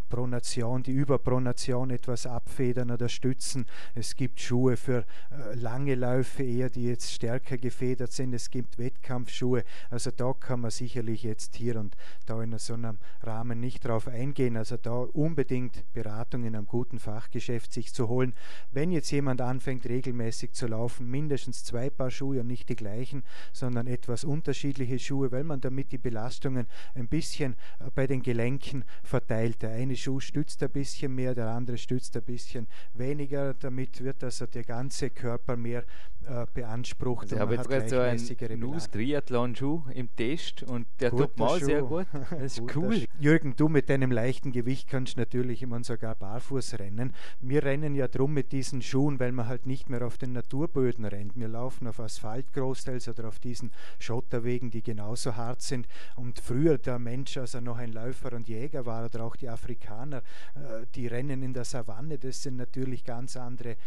Pronation, 0.09 0.83
die 0.83 0.91
Überpronation 0.91 1.89
etwas 1.89 2.25
abfedern 2.27 2.91
oder 2.91 3.09
stützen. 3.09 3.65
Es 3.95 4.15
gibt 4.15 4.39
Schuhe 4.39 4.77
für 4.77 5.05
äh, 5.31 5.55
lange 5.55 5.95
Läufe 5.95 6.43
eher, 6.43 6.69
die 6.69 6.85
jetzt 6.85 7.11
stärker 7.11 7.57
gefedert 7.57 8.11
sind. 8.11 8.33
Es 8.33 8.49
gibt 8.49 8.77
Wettkampfschuhe. 8.77 9.63
Also 9.89 10.11
da 10.11 10.33
kann 10.33 10.61
man 10.61 10.71
sicherlich 10.71 11.23
jetzt 11.23 11.55
hier 11.55 11.79
und 11.79 11.95
da 12.25 12.41
in 12.41 12.57
so 12.57 12.73
einem 12.73 12.97
Rahmen 13.21 13.59
nicht 13.59 13.85
drauf 13.85 14.07
eingehen. 14.07 14.57
Also 14.57 14.77
da 14.77 14.93
unbedingt 14.93 15.83
Beratung 15.93 16.43
in 16.43 16.55
einem 16.55 16.67
guten 16.67 16.99
Fachgeschäft 16.99 17.73
sich 17.73 17.93
zu 17.93 18.07
holen. 18.07 18.33
Wenn 18.71 18.91
jetzt 18.91 19.11
jemand 19.11 19.41
anfängt 19.41 19.85
regelmäßig 19.85 20.53
zu 20.53 20.67
laufen, 20.67 21.09
mindestens 21.09 21.63
zwei 21.63 21.89
Paar 21.89 22.11
Schuhe 22.11 22.41
und 22.41 22.47
nicht 22.47 22.69
die 22.69 22.75
gleichen, 22.75 23.23
sondern 23.53 23.87
etwas 23.87 24.23
unterschiedliche 24.23 24.99
Schuhe, 24.99 25.31
weil 25.31 25.43
man 25.43 25.61
damit 25.61 25.91
die 25.91 25.97
Belastungen 26.35 26.67
ein 26.93 27.07
bisschen 27.07 27.53
äh, 27.79 27.89
bei 27.93 28.07
den 28.07 28.21
Gelenken 28.21 28.83
verteilt. 29.03 29.61
Der 29.61 29.71
eine 29.71 29.95
Schuh 29.95 30.19
stützt 30.19 30.61
ein 30.63 30.69
bisschen 30.69 31.13
mehr, 31.15 31.33
der 31.33 31.49
andere 31.49 31.77
stützt 31.77 32.15
ein 32.17 32.23
bisschen 32.23 32.67
weniger. 32.93 33.53
Damit 33.53 34.03
wird 34.03 34.23
also 34.23 34.45
der 34.45 34.63
ganze 34.63 35.09
Körper 35.09 35.55
mehr 35.55 35.83
äh, 36.27 36.45
beansprucht. 36.53 37.31
Ich 37.31 37.39
habe 37.39 37.55
jetzt 37.55 37.69
gerade 37.69 37.89
so 37.89 37.99
einen 37.99 38.59
Nus 38.59 38.89
Triathlon-Schuh 38.89 39.83
im 39.93 40.13
Test 40.15 40.63
und 40.63 40.87
der 40.99 41.11
tut 41.11 41.37
mal 41.37 41.59
sehr 41.59 41.81
gut. 41.83 42.07
Das 42.31 42.57
ist 42.57 42.75
cool. 42.75 43.05
Jürgen, 43.19 43.55
du 43.55 43.67
mit 43.67 43.89
deinem 43.89 44.11
leichten 44.11 44.51
Gewicht 44.51 44.87
kannst 44.87 45.17
natürlich 45.17 45.61
immer 45.61 45.83
sogar 45.83 46.15
barfuß 46.15 46.79
rennen. 46.79 47.13
Wir 47.39 47.63
rennen 47.63 47.95
ja 47.95 48.07
drum 48.07 48.33
mit 48.33 48.51
diesen 48.51 48.81
Schuhen, 48.81 49.19
weil 49.19 49.31
man 49.31 49.47
halt 49.47 49.65
nicht 49.65 49.89
mehr 49.89 50.05
auf 50.05 50.17
den 50.17 50.33
Naturböden 50.33 51.05
rennt. 51.05 51.35
Wir 51.35 51.47
laufen 51.47 51.87
auf 51.87 51.99
Asphalt 51.99 52.53
großteils 52.53 53.07
oder 53.07 53.27
auf 53.27 53.39
diesen 53.39 53.71
Schotterwegen, 53.99 54.71
die 54.71 54.81
genauso 54.81 55.35
hart 55.35 55.61
sind. 55.61 55.87
Und 56.15 56.39
früher 56.39 56.77
der 56.77 56.99
Mensch, 56.99 57.37
als 57.37 57.53
er 57.53 57.61
noch 57.61 57.77
ein 57.77 57.91
Läufer 57.91 58.33
und 58.33 58.47
Jäger 58.47 58.85
war, 58.85 59.05
oder 59.05 59.23
auch 59.23 59.35
die 59.35 59.49
Afrikaner, 59.49 60.23
äh, 60.55 60.85
die 60.95 61.07
rennen 61.07 61.43
in 61.43 61.53
der 61.53 61.65
Savanne. 61.65 62.17
Das 62.17 62.41
sind 62.41 62.57
natürlich 62.57 63.03
ganz 63.03 63.37
andere 63.37 63.71
äh, 63.71 63.77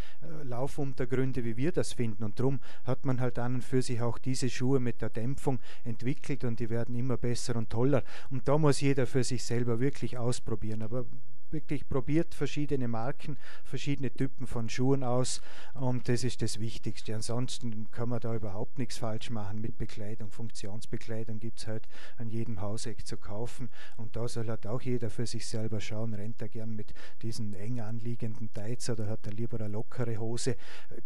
Laufuntergründe, 0.43 1.43
wie 1.43 1.57
wir 1.57 1.71
das 1.71 1.93
finden. 1.93 2.28
Und 2.29 2.39
darum 2.39 2.59
hat 2.83 3.05
man 3.05 3.19
halt 3.19 3.39
an 3.39 3.55
und 3.55 3.63
für 3.63 3.81
sich 3.81 4.01
auch 4.01 4.19
diese 4.19 4.49
Schuhe 4.49 4.79
mit 4.79 5.01
der 5.01 5.09
Dämpfung 5.09 5.59
entwickelt 5.83 6.43
und 6.43 6.59
die 6.59 6.69
werden 6.69 6.93
immer 6.93 7.17
besser 7.17 7.55
und 7.55 7.71
toller. 7.71 8.03
Und 8.29 8.47
da 8.47 8.59
muss 8.59 8.81
jeder 8.81 9.07
für 9.07 9.23
sich 9.23 9.43
selber 9.43 9.79
wirklich 9.79 10.19
ausprobieren. 10.19 10.83
Aber 10.83 11.05
wirklich 11.51 11.87
probiert 11.87 12.33
verschiedene 12.33 12.87
Marken, 12.87 13.37
verschiedene 13.63 14.11
Typen 14.11 14.47
von 14.47 14.69
Schuhen 14.69 15.03
aus 15.03 15.41
und 15.73 16.09
das 16.09 16.23
ist 16.23 16.41
das 16.41 16.59
Wichtigste. 16.59 17.15
Ansonsten 17.15 17.89
kann 17.91 18.09
man 18.09 18.19
da 18.19 18.35
überhaupt 18.35 18.77
nichts 18.77 18.97
falsch 18.97 19.29
machen 19.29 19.61
mit 19.61 19.77
Bekleidung. 19.77 20.31
Funktionsbekleidung 20.31 21.39
gibt 21.39 21.59
es 21.59 21.67
halt 21.67 21.87
an 22.17 22.29
jedem 22.29 22.61
Hauseck 22.61 23.05
zu 23.05 23.17
kaufen 23.17 23.69
und 23.97 24.15
da 24.15 24.27
soll 24.27 24.47
halt 24.47 24.67
auch 24.67 24.81
jeder 24.81 25.09
für 25.09 25.25
sich 25.25 25.47
selber 25.47 25.79
schauen, 25.79 26.13
rennt 26.13 26.41
er 26.41 26.49
gern 26.49 26.75
mit 26.75 26.93
diesen 27.21 27.53
eng 27.53 27.79
anliegenden 27.79 28.51
Tights 28.53 28.89
oder 28.89 29.07
hat 29.07 29.25
er 29.25 29.33
lieber 29.33 29.59
eine 29.59 29.69
lockere 29.69 30.17
Hose. 30.17 30.55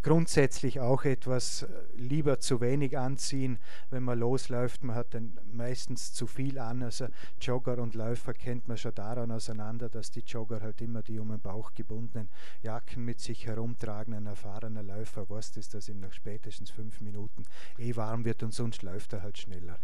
Grundsätzlich 0.02 0.80
auch 0.80 1.04
etwas 1.06 1.64
äh, 1.64 1.68
lieber 1.96 2.39
zu 2.39 2.62
wenig 2.62 2.98
anziehen, 2.98 3.60
wenn 3.89 4.04
man 4.04 4.20
losläuft. 4.20 4.84
Man 4.84 4.96
hat 4.96 5.14
dann 5.14 5.38
meistens 5.52 6.14
zu 6.14 6.28
viel 6.28 6.60
an. 6.60 6.84
Also 6.84 7.08
Jogger 7.41 7.78
und 7.80 7.96
Läufer 7.96 8.34
kennt 8.34 8.68
man 8.68 8.78
schon 8.78 8.96
daran 8.96 9.32
auseinander, 9.32 9.89
dass 9.89 10.12
die 10.12 10.24
Jogger 10.34 10.61
halt 10.61 10.81
immer 10.81 11.03
die 11.03 11.19
um 11.19 11.29
den 11.29 11.39
Bauch 11.39 11.73
gebundenen 11.73 12.29
Jacken 12.61 13.05
mit 13.05 13.19
sich 13.19 13.45
herumtragen. 13.45 14.13
Ein 14.13 14.25
erfahrener 14.25 14.84
Läufer 14.84 15.29
weiß 15.29 15.53
das, 15.53 15.69
dass 15.69 15.89
ihm 15.89 15.99
nach 15.99 16.13
spätestens 16.13 16.71
fünf 16.71 17.01
Minuten 17.01 17.43
eh 17.77 17.95
warm 17.95 18.25
wird 18.25 18.43
und 18.43 18.53
sonst 18.53 18.81
läuft 18.81 19.13
er 19.13 19.21
halt 19.21 19.38
schneller 19.38 19.79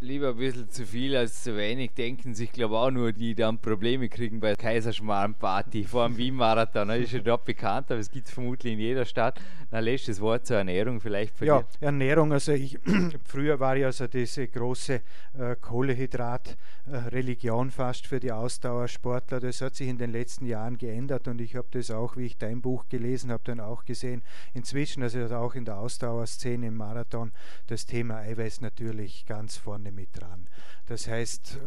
lieber 0.00 0.30
ein 0.30 0.36
bisschen 0.36 0.68
zu 0.68 0.84
viel 0.84 1.16
als 1.16 1.42
zu 1.42 1.56
wenig, 1.56 1.92
denken 1.94 2.34
sich, 2.34 2.52
glaube 2.52 2.76
auch 2.76 2.90
nur, 2.90 3.12
die 3.12 3.34
dann 3.34 3.58
Probleme 3.58 4.10
kriegen 4.10 4.40
bei 4.40 4.54
Kaiserschmarrn-Party 4.54 5.84
vor 5.84 6.06
dem 6.06 6.18
Wien-Marathon. 6.18 6.88
Das 6.88 6.98
ist 6.98 7.12
ja 7.12 7.20
dort 7.20 7.46
bekannt, 7.46 7.90
aber 7.90 8.00
es 8.00 8.10
gibt 8.10 8.26
es 8.26 8.34
vermutlich 8.34 8.74
in 8.74 8.78
jeder 8.78 9.06
Stadt. 9.06 9.40
Lässt 9.70 10.08
das 10.08 10.20
Wort 10.20 10.46
zur 10.46 10.58
Ernährung 10.58 11.00
vielleicht 11.00 11.34
von 11.36 11.46
Ja, 11.46 11.62
dir. 11.62 11.66
Ernährung, 11.80 12.32
also 12.32 12.52
ich, 12.52 12.78
früher 13.24 13.58
war 13.58 13.76
ja 13.76 13.86
also 13.86 14.06
diese 14.06 14.46
große 14.46 15.00
äh, 15.38 15.56
Kohlehydrat-Religion 15.60 17.70
fast 17.70 18.06
für 18.06 18.20
die 18.20 18.32
Ausdauersportler. 18.32 19.40
Das 19.40 19.62
hat 19.62 19.76
sich 19.76 19.88
in 19.88 19.96
den 19.98 20.12
letzten 20.12 20.46
Jahren 20.46 20.76
geändert 20.78 21.26
und 21.26 21.40
ich 21.40 21.56
habe 21.56 21.68
das 21.70 21.90
auch, 21.90 22.16
wie 22.16 22.26
ich 22.26 22.36
dein 22.36 22.60
Buch 22.60 22.84
gelesen 22.88 23.32
habe, 23.32 23.42
dann 23.44 23.60
auch 23.60 23.84
gesehen. 23.84 24.22
Inzwischen, 24.52 25.02
also 25.02 25.24
auch 25.36 25.54
in 25.54 25.64
der 25.64 25.78
Ausdauerszene 25.78 26.66
im 26.66 26.76
Marathon, 26.76 27.32
das 27.66 27.86
Thema 27.86 28.18
Eiweiß 28.18 28.60
natürlich 28.60 29.24
ganz 29.26 29.56
vorne 29.56 29.85
vorne 29.86 29.92
mit 29.92 30.08
dran. 30.18 30.48
Das 30.86 31.08
heißt, 31.08 31.58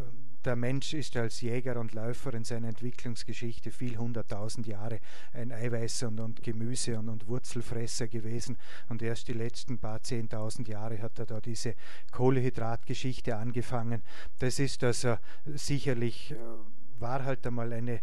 der 0.44 0.56
Mensch 0.56 0.94
ist 0.94 1.16
als 1.16 1.40
Jäger 1.42 1.78
und 1.78 1.92
Läufer 1.92 2.32
in 2.34 2.44
seiner 2.44 2.68
Entwicklungsgeschichte 2.68 3.70
viel 3.70 3.98
hunderttausend 3.98 4.66
Jahre 4.66 5.00
ein 5.32 5.52
Eiweiß- 5.52 6.06
und, 6.06 6.20
und 6.20 6.42
Gemüse- 6.42 6.98
und, 6.98 7.08
und, 7.08 7.26
Wurzelfresser 7.26 8.08
gewesen. 8.08 8.56
Und 8.88 9.02
erst 9.02 9.28
die 9.28 9.34
letzten 9.34 9.78
paar 9.78 10.02
zehntausend 10.02 10.68
Jahre 10.68 11.02
hat 11.02 11.18
er 11.18 11.26
da 11.26 11.40
diese 11.40 11.74
Kohlehydratgeschichte 12.12 13.36
angefangen. 13.36 14.02
Das 14.38 14.58
ist 14.58 14.82
also 14.82 15.16
sicherlich. 15.44 16.34
War 17.00 17.24
halt 17.24 17.46
einmal 17.46 17.72
eine 17.72 17.94
äh, 17.94 18.00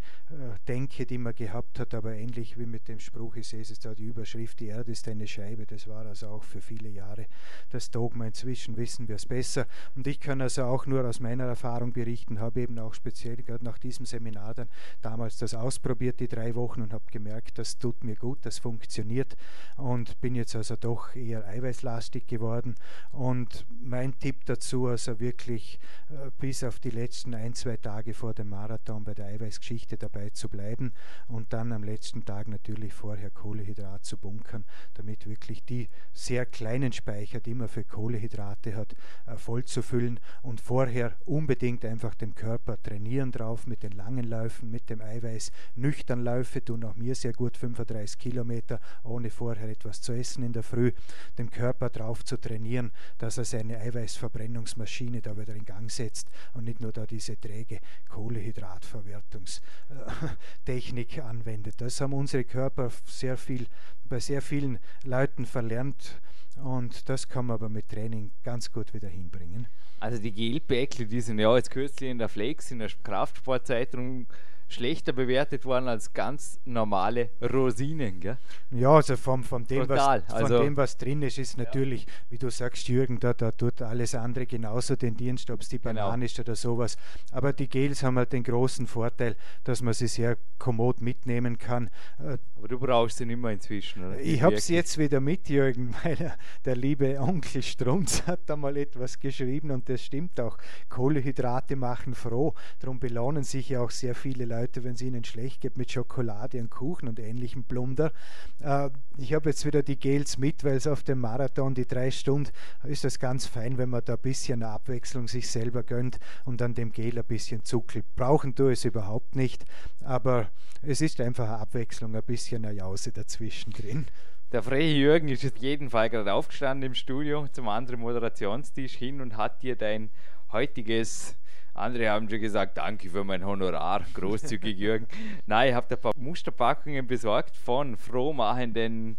Denke, 0.67 1.05
die 1.05 1.17
man 1.17 1.35
gehabt 1.35 1.79
hat, 1.79 1.93
aber 1.93 2.13
ähnlich 2.13 2.57
wie 2.57 2.65
mit 2.65 2.87
dem 2.87 2.99
Spruch, 2.99 3.35
ich 3.35 3.47
sehe 3.47 3.61
es 3.61 3.79
da 3.79 3.93
die 3.93 4.05
Überschrift, 4.05 4.59
die 4.59 4.67
Erde 4.67 4.91
ist 4.91 5.07
eine 5.07 5.27
Scheibe, 5.27 5.65
das 5.65 5.87
war 5.87 6.05
also 6.05 6.27
auch 6.29 6.43
für 6.43 6.61
viele 6.61 6.89
Jahre 6.89 7.27
das 7.69 7.91
Dogma. 7.91 8.25
Inzwischen 8.25 8.77
wissen 8.77 9.07
wir 9.07 9.15
es 9.15 9.25
besser. 9.25 9.67
Und 9.95 10.07
ich 10.07 10.19
kann 10.19 10.41
also 10.41 10.63
auch 10.63 10.85
nur 10.85 11.05
aus 11.05 11.19
meiner 11.19 11.45
Erfahrung 11.45 11.93
berichten, 11.93 12.39
habe 12.39 12.61
eben 12.61 12.79
auch 12.79 12.93
speziell 12.93 13.37
gerade 13.37 13.63
nach 13.63 13.77
diesem 13.77 14.05
Seminar 14.05 14.53
dann 14.53 14.67
damals 15.01 15.37
das 15.37 15.53
ausprobiert, 15.53 16.19
die 16.19 16.27
drei 16.27 16.55
Wochen 16.55 16.81
und 16.81 16.93
habe 16.93 17.05
gemerkt, 17.11 17.57
das 17.59 17.77
tut 17.77 18.03
mir 18.03 18.15
gut, 18.15 18.39
das 18.45 18.59
funktioniert. 18.59 19.35
Und 19.75 20.19
bin 20.21 20.35
jetzt 20.35 20.55
also 20.55 20.75
doch 20.75 21.15
eher 21.15 21.45
eiweißlastig 21.45 22.27
geworden. 22.27 22.75
Und 23.11 23.65
mein 23.69 24.17
Tipp 24.19 24.45
dazu, 24.45 24.87
also 24.87 25.19
wirklich 25.19 25.79
äh, 26.09 26.31
bis 26.39 26.63
auf 26.63 26.79
die 26.79 26.89
letzten 26.89 27.35
ein, 27.35 27.53
zwei 27.53 27.77
Tage 27.77 28.13
vor 28.13 28.33
dem 28.33 28.49
Marathon 28.49 28.86
dann 28.87 29.03
bei 29.03 29.13
der 29.13 29.27
Eiweißgeschichte 29.27 29.97
dabei 29.97 30.29
zu 30.29 30.49
bleiben 30.49 30.93
und 31.27 31.53
dann 31.53 31.71
am 31.71 31.83
letzten 31.83 32.25
Tag 32.25 32.47
natürlich 32.47 32.93
vorher 32.93 33.29
Kohlehydrat 33.29 34.05
zu 34.05 34.17
bunkern, 34.17 34.65
damit 34.93 35.27
wirklich 35.27 35.63
die 35.63 35.89
sehr 36.13 36.45
kleinen 36.45 36.91
Speicher, 36.91 37.39
die 37.39 37.53
man 37.53 37.67
für 37.67 37.83
Kohlehydrate 37.83 38.75
hat, 38.75 38.95
äh, 39.25 39.37
voll 39.37 39.65
zu 39.65 39.81
füllen 39.81 40.19
und 40.41 40.61
vorher 40.61 41.15
unbedingt 41.25 41.85
einfach 41.85 42.15
den 42.15 42.35
Körper 42.35 42.81
trainieren 42.81 43.31
drauf 43.31 43.67
mit 43.67 43.83
den 43.83 43.91
langen 43.91 44.25
Läufen, 44.25 44.71
mit 44.71 44.89
dem 44.89 45.01
Eiweiß. 45.01 45.51
Nüchtern 45.75 46.23
Läufe 46.23 46.63
tun 46.63 46.83
auch 46.83 46.95
mir 46.95 47.15
sehr 47.15 47.33
gut, 47.33 47.57
35 47.57 48.17
Kilometer, 48.17 48.79
ohne 49.03 49.29
vorher 49.29 49.69
etwas 49.69 50.01
zu 50.01 50.13
essen 50.13 50.43
in 50.43 50.53
der 50.53 50.63
Früh, 50.63 50.91
den 51.37 51.49
Körper 51.49 51.89
drauf 51.89 52.23
zu 52.23 52.37
trainieren, 52.37 52.91
dass 53.17 53.37
er 53.37 53.45
seine 53.45 53.79
Eiweißverbrennungsmaschine 53.79 55.21
da 55.21 55.37
wieder 55.37 55.55
in 55.55 55.65
Gang 55.65 55.91
setzt 55.91 56.29
und 56.53 56.65
nicht 56.65 56.81
nur 56.81 56.91
da 56.91 57.05
diese 57.05 57.39
träge 57.39 57.79
Kohlehydrate 58.09 58.76
Kohlenhydratverwertungstechnik 58.77 61.19
anwendet. 61.23 61.75
Das 61.79 62.01
haben 62.01 62.13
unsere 62.13 62.43
Körper 62.43 62.91
sehr 63.05 63.37
viel, 63.37 63.67
bei 64.05 64.19
sehr 64.19 64.41
vielen 64.41 64.79
Leuten 65.03 65.45
verlernt 65.45 66.19
und 66.57 67.07
das 67.09 67.27
kann 67.27 67.47
man 67.47 67.55
aber 67.55 67.69
mit 67.69 67.89
Training 67.89 68.31
ganz 68.43 68.71
gut 68.71 68.93
wieder 68.93 69.09
hinbringen. 69.09 69.67
Also 69.99 70.21
die 70.21 70.31
Gelpäckle, 70.31 71.05
die 71.05 71.21
sind 71.21 71.39
ja 71.39 71.55
jetzt 71.55 71.71
kürzlich 71.71 72.09
in 72.09 72.19
der 72.19 72.29
Flex, 72.29 72.71
in 72.71 72.79
der 72.79 72.89
Kraftsportzeitung 73.03 74.27
schlechter 74.67 75.13
bewertet 75.13 75.65
worden 75.65 75.87
als 75.87 76.13
ganz 76.13 76.59
normale 76.65 77.29
Rosinen. 77.41 78.19
Gell? 78.19 78.37
Ja, 78.71 78.91
also 78.91 79.15
vom, 79.15 79.43
von, 79.43 79.65
dem, 79.65 79.87
was, 79.87 80.23
von 80.25 80.35
also, 80.35 80.61
dem, 80.61 80.75
was 80.75 80.97
drin 80.97 81.21
ist, 81.21 81.37
ist 81.37 81.57
natürlich, 81.57 82.05
ja. 82.05 82.11
wie 82.29 82.37
du 82.37 82.49
sagst, 82.49 82.87
Jürgen, 82.87 83.19
da, 83.19 83.33
da 83.33 83.51
tut 83.51 83.81
alles 83.81 84.13
andere 84.13 84.45
genauso 84.45 84.95
den 84.95 85.15
Dienst, 85.15 85.49
ob 85.49 85.61
es 85.61 85.69
die 85.69 85.79
genau. 85.79 85.93
Banane 85.93 86.13
genau. 86.13 86.25
ist 86.25 86.39
oder 86.39 86.55
sowas. 86.55 86.97
Aber 87.31 87.53
die 87.53 87.69
Gels 87.69 88.03
haben 88.03 88.17
halt 88.17 88.33
den 88.33 88.43
großen 88.43 88.87
Vorteil, 88.87 89.35
dass 89.63 89.81
man 89.81 89.93
sie 89.93 90.07
sehr 90.07 90.37
kommod 90.57 91.01
mitnehmen 91.01 91.57
kann. 91.57 91.89
Äh, 92.19 92.37
Aber 92.57 92.67
du 92.67 92.79
brauchst 92.79 93.17
sie 93.17 93.25
nicht 93.25 93.39
mehr 93.39 93.51
inzwischen, 93.51 94.03
oder? 94.03 94.19
Ich 94.19 94.41
habe 94.41 94.59
sie 94.59 94.75
jetzt 94.75 94.97
wieder 94.97 95.21
mit, 95.21 95.47
Jürgen, 95.49 95.95
weil 96.03 96.35
der 96.65 96.75
liebe 96.75 97.19
Onkel 97.21 97.61
Strunz 97.61 98.23
hat 98.27 98.41
da 98.47 98.57
mal 98.57 98.75
etwas 98.75 99.19
geschrieben 99.19 99.71
und 99.71 99.87
das 99.87 100.03
stimmt 100.03 100.39
auch. 100.39 100.57
Kohlehydrate 100.89 101.75
machen 101.75 102.15
froh, 102.15 102.53
darum 102.79 102.99
belohnen 102.99 103.43
sich 103.43 103.69
ja 103.69 103.81
auch 103.81 103.91
sehr 103.91 104.13
viele 104.13 104.45
Leute 104.45 104.56
Leute, 104.57 104.83
wenn 104.83 104.93
es 104.93 105.01
ihnen 105.01 105.23
schlecht 105.23 105.61
geht, 105.61 105.77
mit 105.77 105.91
Schokolade 105.91 106.59
und 106.59 106.71
Kuchen 106.71 107.07
und 107.07 107.19
ähnlichem 107.19 107.63
Plunder. 107.63 108.11
Äh, 108.59 108.89
ich 109.17 109.33
habe 109.33 109.49
jetzt 109.49 109.65
wieder 109.65 109.83
die 109.83 109.99
Gels 109.99 110.39
mit, 110.39 110.63
weil 110.63 110.75
es 110.75 110.87
auf 110.87 111.03
dem 111.03 111.19
Marathon, 111.19 111.75
die 111.75 111.85
drei 111.85 112.09
Stunden, 112.09 112.49
ist 112.83 113.03
das 113.03 113.19
ganz 113.19 113.45
fein, 113.45 113.77
wenn 113.77 113.89
man 113.89 114.01
da 114.03 114.13
ein 114.13 114.19
bisschen 114.19 114.63
Abwechslung 114.63 115.27
sich 115.27 115.49
selber 115.51 115.83
gönnt 115.83 116.19
und 116.45 116.61
an 116.61 116.73
dem 116.73 116.91
Gel 116.91 117.19
ein 117.19 117.25
bisschen 117.25 117.63
zuckelt. 117.63 118.05
Brauchen 118.15 118.55
tue 118.55 118.71
es 118.71 118.83
überhaupt 118.83 119.35
nicht, 119.35 119.63
aber 120.03 120.49
es 120.81 121.01
ist 121.01 121.21
einfach 121.21 121.47
eine 121.47 121.59
Abwechslung, 121.59 122.15
ein 122.15 122.23
bisschen 122.23 122.65
eine 122.65 122.75
Jause 122.75 123.11
dazwischen 123.11 123.71
drin. 123.71 124.07
Der 124.51 124.63
freie 124.63 124.91
Jürgen 124.91 125.27
ist 125.27 125.45
auf 125.45 125.57
jeden 125.57 125.91
Fall 125.91 126.09
gerade 126.09 126.33
aufgestanden 126.33 126.87
im 126.87 126.95
Studio 126.95 127.47
zum 127.51 127.67
anderen 127.67 127.99
Moderationstisch 127.99 128.93
hin 128.95 129.21
und 129.21 129.37
hat 129.37 129.61
dir 129.61 129.75
dein 129.75 130.09
heutiges 130.51 131.35
andere 131.77 132.09
haben 132.09 132.29
schon 132.29 132.39
gesagt, 132.39 132.77
danke 132.77 133.09
für 133.09 133.23
mein 133.23 133.45
Honorar, 133.45 134.05
großzügig 134.13 134.77
Jürgen. 134.77 135.07
Nein, 135.45 135.69
ich 135.69 135.75
habe 135.75 135.95
ein 135.95 136.01
paar 136.01 136.11
Musterpackungen 136.17 137.05
besorgt 137.07 137.55
von 137.55 137.97
frohmachenden, 137.97 139.17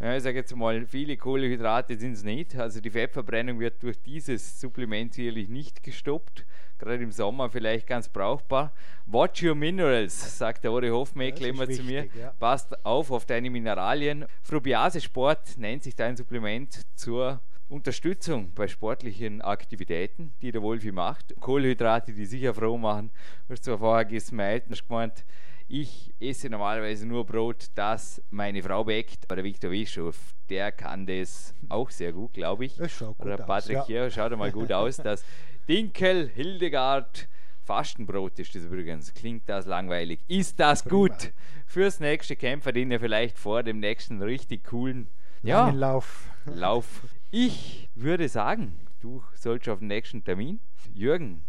ja, 0.00 0.16
ich 0.16 0.22
sage 0.22 0.38
jetzt 0.38 0.56
mal, 0.56 0.86
viele 0.86 1.18
Kohlenhydrate 1.18 1.94
sind 1.98 2.12
es 2.12 2.24
nicht. 2.24 2.56
Also 2.56 2.80
die 2.80 2.90
Fettverbrennung 2.90 3.60
wird 3.60 3.82
durch 3.82 4.00
dieses 4.00 4.58
Supplement 4.58 5.12
sicherlich 5.12 5.50
nicht 5.50 5.82
gestoppt. 5.82 6.46
Gerade 6.78 7.02
im 7.02 7.12
Sommer 7.12 7.50
vielleicht 7.50 7.86
ganz 7.86 8.08
brauchbar. 8.08 8.72
Watch 9.04 9.42
your 9.42 9.54
minerals, 9.54 10.38
sagt 10.38 10.64
der 10.64 10.72
Ori 10.72 10.88
Hofmeckler 10.88 11.48
immer 11.48 11.68
wichtig, 11.68 11.76
zu 11.76 11.82
mir. 11.84 12.08
Ja. 12.18 12.32
Passt 12.38 12.82
auf 12.86 13.10
auf 13.10 13.26
deine 13.26 13.50
Mineralien. 13.50 14.24
Frubiase 14.42 15.02
Sport 15.02 15.58
nennt 15.58 15.82
sich 15.82 15.94
dein 15.94 16.16
Supplement 16.16 16.80
zur 16.96 17.42
Unterstützung 17.70 18.52
bei 18.52 18.66
sportlichen 18.66 19.40
Aktivitäten, 19.42 20.32
die 20.42 20.50
der 20.50 20.60
Wolfi 20.60 20.90
macht. 20.90 21.34
Kohlenhydrate, 21.38 22.12
die 22.12 22.26
sicher 22.26 22.52
froh 22.52 22.76
machen. 22.76 23.10
Du 23.46 23.52
hast 23.52 23.64
zwar 23.64 23.78
vorher 23.78 24.04
gesmiled 24.04 24.66
und 24.66 24.72
hast 24.72 24.88
gemeint, 24.88 25.24
ich 25.68 26.12
esse 26.18 26.50
normalerweise 26.50 27.06
nur 27.06 27.24
Brot, 27.24 27.66
das 27.76 28.20
meine 28.30 28.60
Frau 28.60 28.82
bäckt. 28.82 29.24
Aber 29.26 29.36
der 29.36 29.44
Viktor 29.44 29.70
Wischow, 29.70 30.16
der 30.48 30.72
kann 30.72 31.06
das 31.06 31.54
auch 31.68 31.90
sehr 31.90 32.12
gut, 32.12 32.32
glaube 32.32 32.64
ich. 32.64 32.76
Das 32.76 32.90
schaut 32.90 33.16
gut 33.16 33.26
Oder 33.26 33.36
Patrick 33.36 33.76
aus, 33.76 33.88
ja. 33.88 34.00
hier, 34.00 34.10
schaut 34.10 34.36
mal 34.36 34.50
gut 34.50 34.72
aus. 34.72 34.96
Das 34.96 35.24
Dinkel 35.68 36.28
Hildegard 36.28 37.28
Fastenbrot 37.62 38.36
ist 38.40 38.52
das 38.52 38.64
übrigens. 38.64 39.14
Klingt 39.14 39.48
das 39.48 39.66
langweilig? 39.66 40.18
Ist 40.26 40.58
das 40.58 40.82
Prima. 40.82 41.06
gut 41.06 41.32
fürs 41.66 42.00
nächste 42.00 42.34
Kämpfer, 42.34 42.72
den 42.72 42.90
ihr 42.90 42.98
vielleicht 42.98 43.38
vor 43.38 43.62
dem 43.62 43.78
nächsten 43.78 44.20
richtig 44.22 44.64
coolen 44.64 45.06
ja, 45.42 45.70
Lauf. 45.70 46.28
Lauf 46.46 47.02
ich 47.32 47.88
würde 47.94 48.28
sagen, 48.28 48.76
du 48.98 49.22
sollst 49.34 49.68
auf 49.68 49.78
den 49.78 49.86
nächsten 49.86 50.24
Termin. 50.24 50.58
Jürgen, 50.92 51.44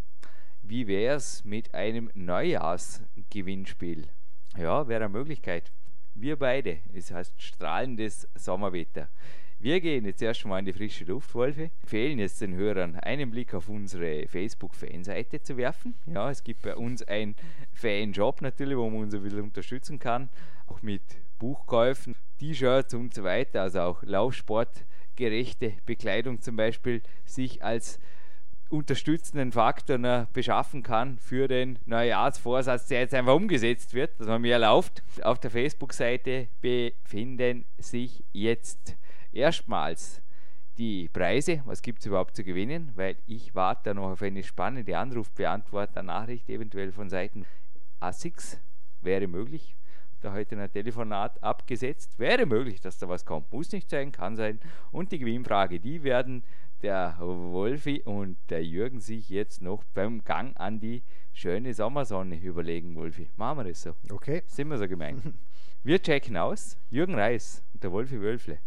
wie 0.61 0.85
wäre 0.85 1.15
es 1.15 1.43
mit 1.43 1.73
einem 1.73 2.11
Neujahrsgewinnspiel? 2.13 4.07
Ja, 4.57 4.87
wäre 4.87 5.05
eine 5.05 5.13
Möglichkeit. 5.13 5.71
Wir 6.13 6.37
beide, 6.37 6.77
es 6.93 7.09
heißt 7.09 7.41
strahlendes 7.41 8.29
Sommerwetter. 8.35 9.09
Wir 9.57 9.81
gehen 9.81 10.05
jetzt 10.05 10.21
erstmal 10.21 10.59
in 10.59 10.65
die 10.65 10.73
frische 10.73 11.05
Luft, 11.05 11.33
Wolfe. 11.33 11.71
Empfehlen 11.81 12.19
jetzt 12.19 12.41
den 12.41 12.53
Hörern 12.53 12.95
einen 12.97 13.31
Blick 13.31 13.55
auf 13.55 13.67
unsere 13.67 14.27
Facebook-Fanseite 14.27 15.41
zu 15.41 15.57
werfen. 15.57 15.95
Ja, 16.05 16.29
es 16.29 16.43
gibt 16.43 16.61
bei 16.61 16.75
uns 16.75 17.01
einen 17.03 17.35
Fanjob 17.73 18.41
natürlich, 18.41 18.77
wo 18.77 18.87
man 18.87 19.01
uns 19.01 19.15
ein 19.15 19.23
bisschen 19.23 19.41
unterstützen 19.41 19.97
kann. 19.97 20.29
Auch 20.67 20.83
mit 20.83 21.01
Buchkäufen, 21.41 22.15
T-Shirts 22.37 22.93
und 22.93 23.15
so 23.15 23.23
weiter. 23.23 23.63
Also 23.63 23.79
auch 23.81 24.03
Laufsport 24.03 24.85
gerechte 25.15 25.73
Bekleidung 25.87 26.39
zum 26.39 26.55
Beispiel 26.55 27.01
sich 27.25 27.63
als 27.63 27.99
unterstützenden 28.69 29.51
Faktor 29.51 29.97
noch 29.97 30.27
beschaffen 30.27 30.83
kann 30.83 31.17
für 31.17 31.47
den 31.47 31.79
Neujahrsvorsatz, 31.85 32.87
der 32.87 32.99
jetzt 33.01 33.15
einfach 33.15 33.33
umgesetzt 33.33 33.95
wird, 33.95 34.19
dass 34.19 34.27
man 34.27 34.43
mehr 34.43 34.59
lauft. 34.59 35.01
Auf 35.23 35.39
der 35.39 35.49
Facebook-Seite 35.49 36.47
befinden 36.61 37.65
sich 37.79 38.23
jetzt 38.31 38.95
erstmals 39.31 40.21
die 40.77 41.09
Preise, 41.09 41.63
was 41.65 41.81
gibt 41.81 42.01
es 42.01 42.05
überhaupt 42.05 42.35
zu 42.35 42.43
gewinnen, 42.43 42.91
weil 42.93 43.17
ich 43.25 43.55
warte 43.55 43.95
noch 43.95 44.11
auf 44.11 44.21
eine 44.21 44.43
spannende 44.43 44.95
Anrufbeantworter-Nachricht, 44.95 46.49
eventuell 46.49 46.91
von 46.91 47.09
Seiten 47.09 47.45
ASICS, 47.99 48.59
wäre 49.01 49.27
möglich 49.27 49.75
da 50.21 50.33
heute 50.33 50.59
ein 50.59 50.71
Telefonat 50.71 51.41
abgesetzt. 51.43 52.17
Wäre 52.19 52.45
möglich, 52.45 52.79
dass 52.79 52.97
da 52.97 53.09
was 53.09 53.25
kommt. 53.25 53.51
Muss 53.51 53.71
nicht 53.71 53.89
sein, 53.89 54.11
kann 54.11 54.35
sein. 54.35 54.59
Und 54.91 55.11
die 55.11 55.19
Gewinnfrage, 55.19 55.79
die 55.79 56.03
werden 56.03 56.43
der 56.81 57.17
Wolfi 57.19 58.01
und 58.03 58.37
der 58.49 58.63
Jürgen 58.63 58.99
sich 58.99 59.29
jetzt 59.29 59.61
noch 59.61 59.83
beim 59.93 60.23
Gang 60.23 60.57
an 60.59 60.79
die 60.79 61.03
schöne 61.33 61.73
Sommersonne 61.73 62.37
überlegen, 62.37 62.95
Wolfi. 62.95 63.29
Machen 63.35 63.59
wir 63.59 63.63
das 63.65 63.81
so. 63.81 63.95
Okay. 64.09 64.43
Sind 64.45 64.69
wir 64.69 64.77
so 64.77 64.87
gemeint. 64.87 65.21
Wir 65.83 65.99
checken 65.99 66.37
aus. 66.37 66.77
Jürgen 66.91 67.15
Reis 67.15 67.63
und 67.73 67.83
der 67.83 67.91
Wolfi 67.91 68.21
Wölfle 68.21 68.59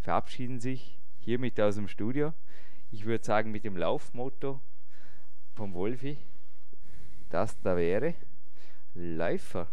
verabschieden 0.00 0.58
sich 0.58 0.98
hiermit 1.18 1.60
aus 1.60 1.74
dem 1.74 1.86
Studio. 1.86 2.32
Ich 2.90 3.04
würde 3.04 3.22
sagen, 3.22 3.50
mit 3.50 3.64
dem 3.64 3.76
Laufmotto 3.76 4.62
vom 5.54 5.74
Wolfi, 5.74 6.16
das 7.28 7.60
da 7.60 7.76
wäre 7.76 8.14
Läufer 8.94 9.68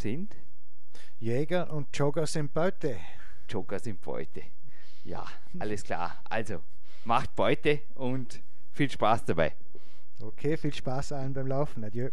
sind? 0.00 0.34
Jäger 1.18 1.72
und 1.72 1.96
Jogger 1.96 2.26
sind 2.26 2.52
Beute. 2.52 2.96
Jogger 3.48 3.78
sind 3.78 4.00
Beute. 4.00 4.42
Ja, 5.04 5.26
alles 5.58 5.84
klar. 5.84 6.22
Also, 6.28 6.62
macht 7.04 7.34
Beute 7.36 7.80
und 7.94 8.40
viel 8.72 8.90
Spaß 8.90 9.24
dabei. 9.26 9.54
Okay, 10.20 10.56
viel 10.56 10.74
Spaß 10.74 11.12
allen 11.12 11.32
beim 11.32 11.46
Laufen. 11.46 11.84
Adieu. 11.84 12.10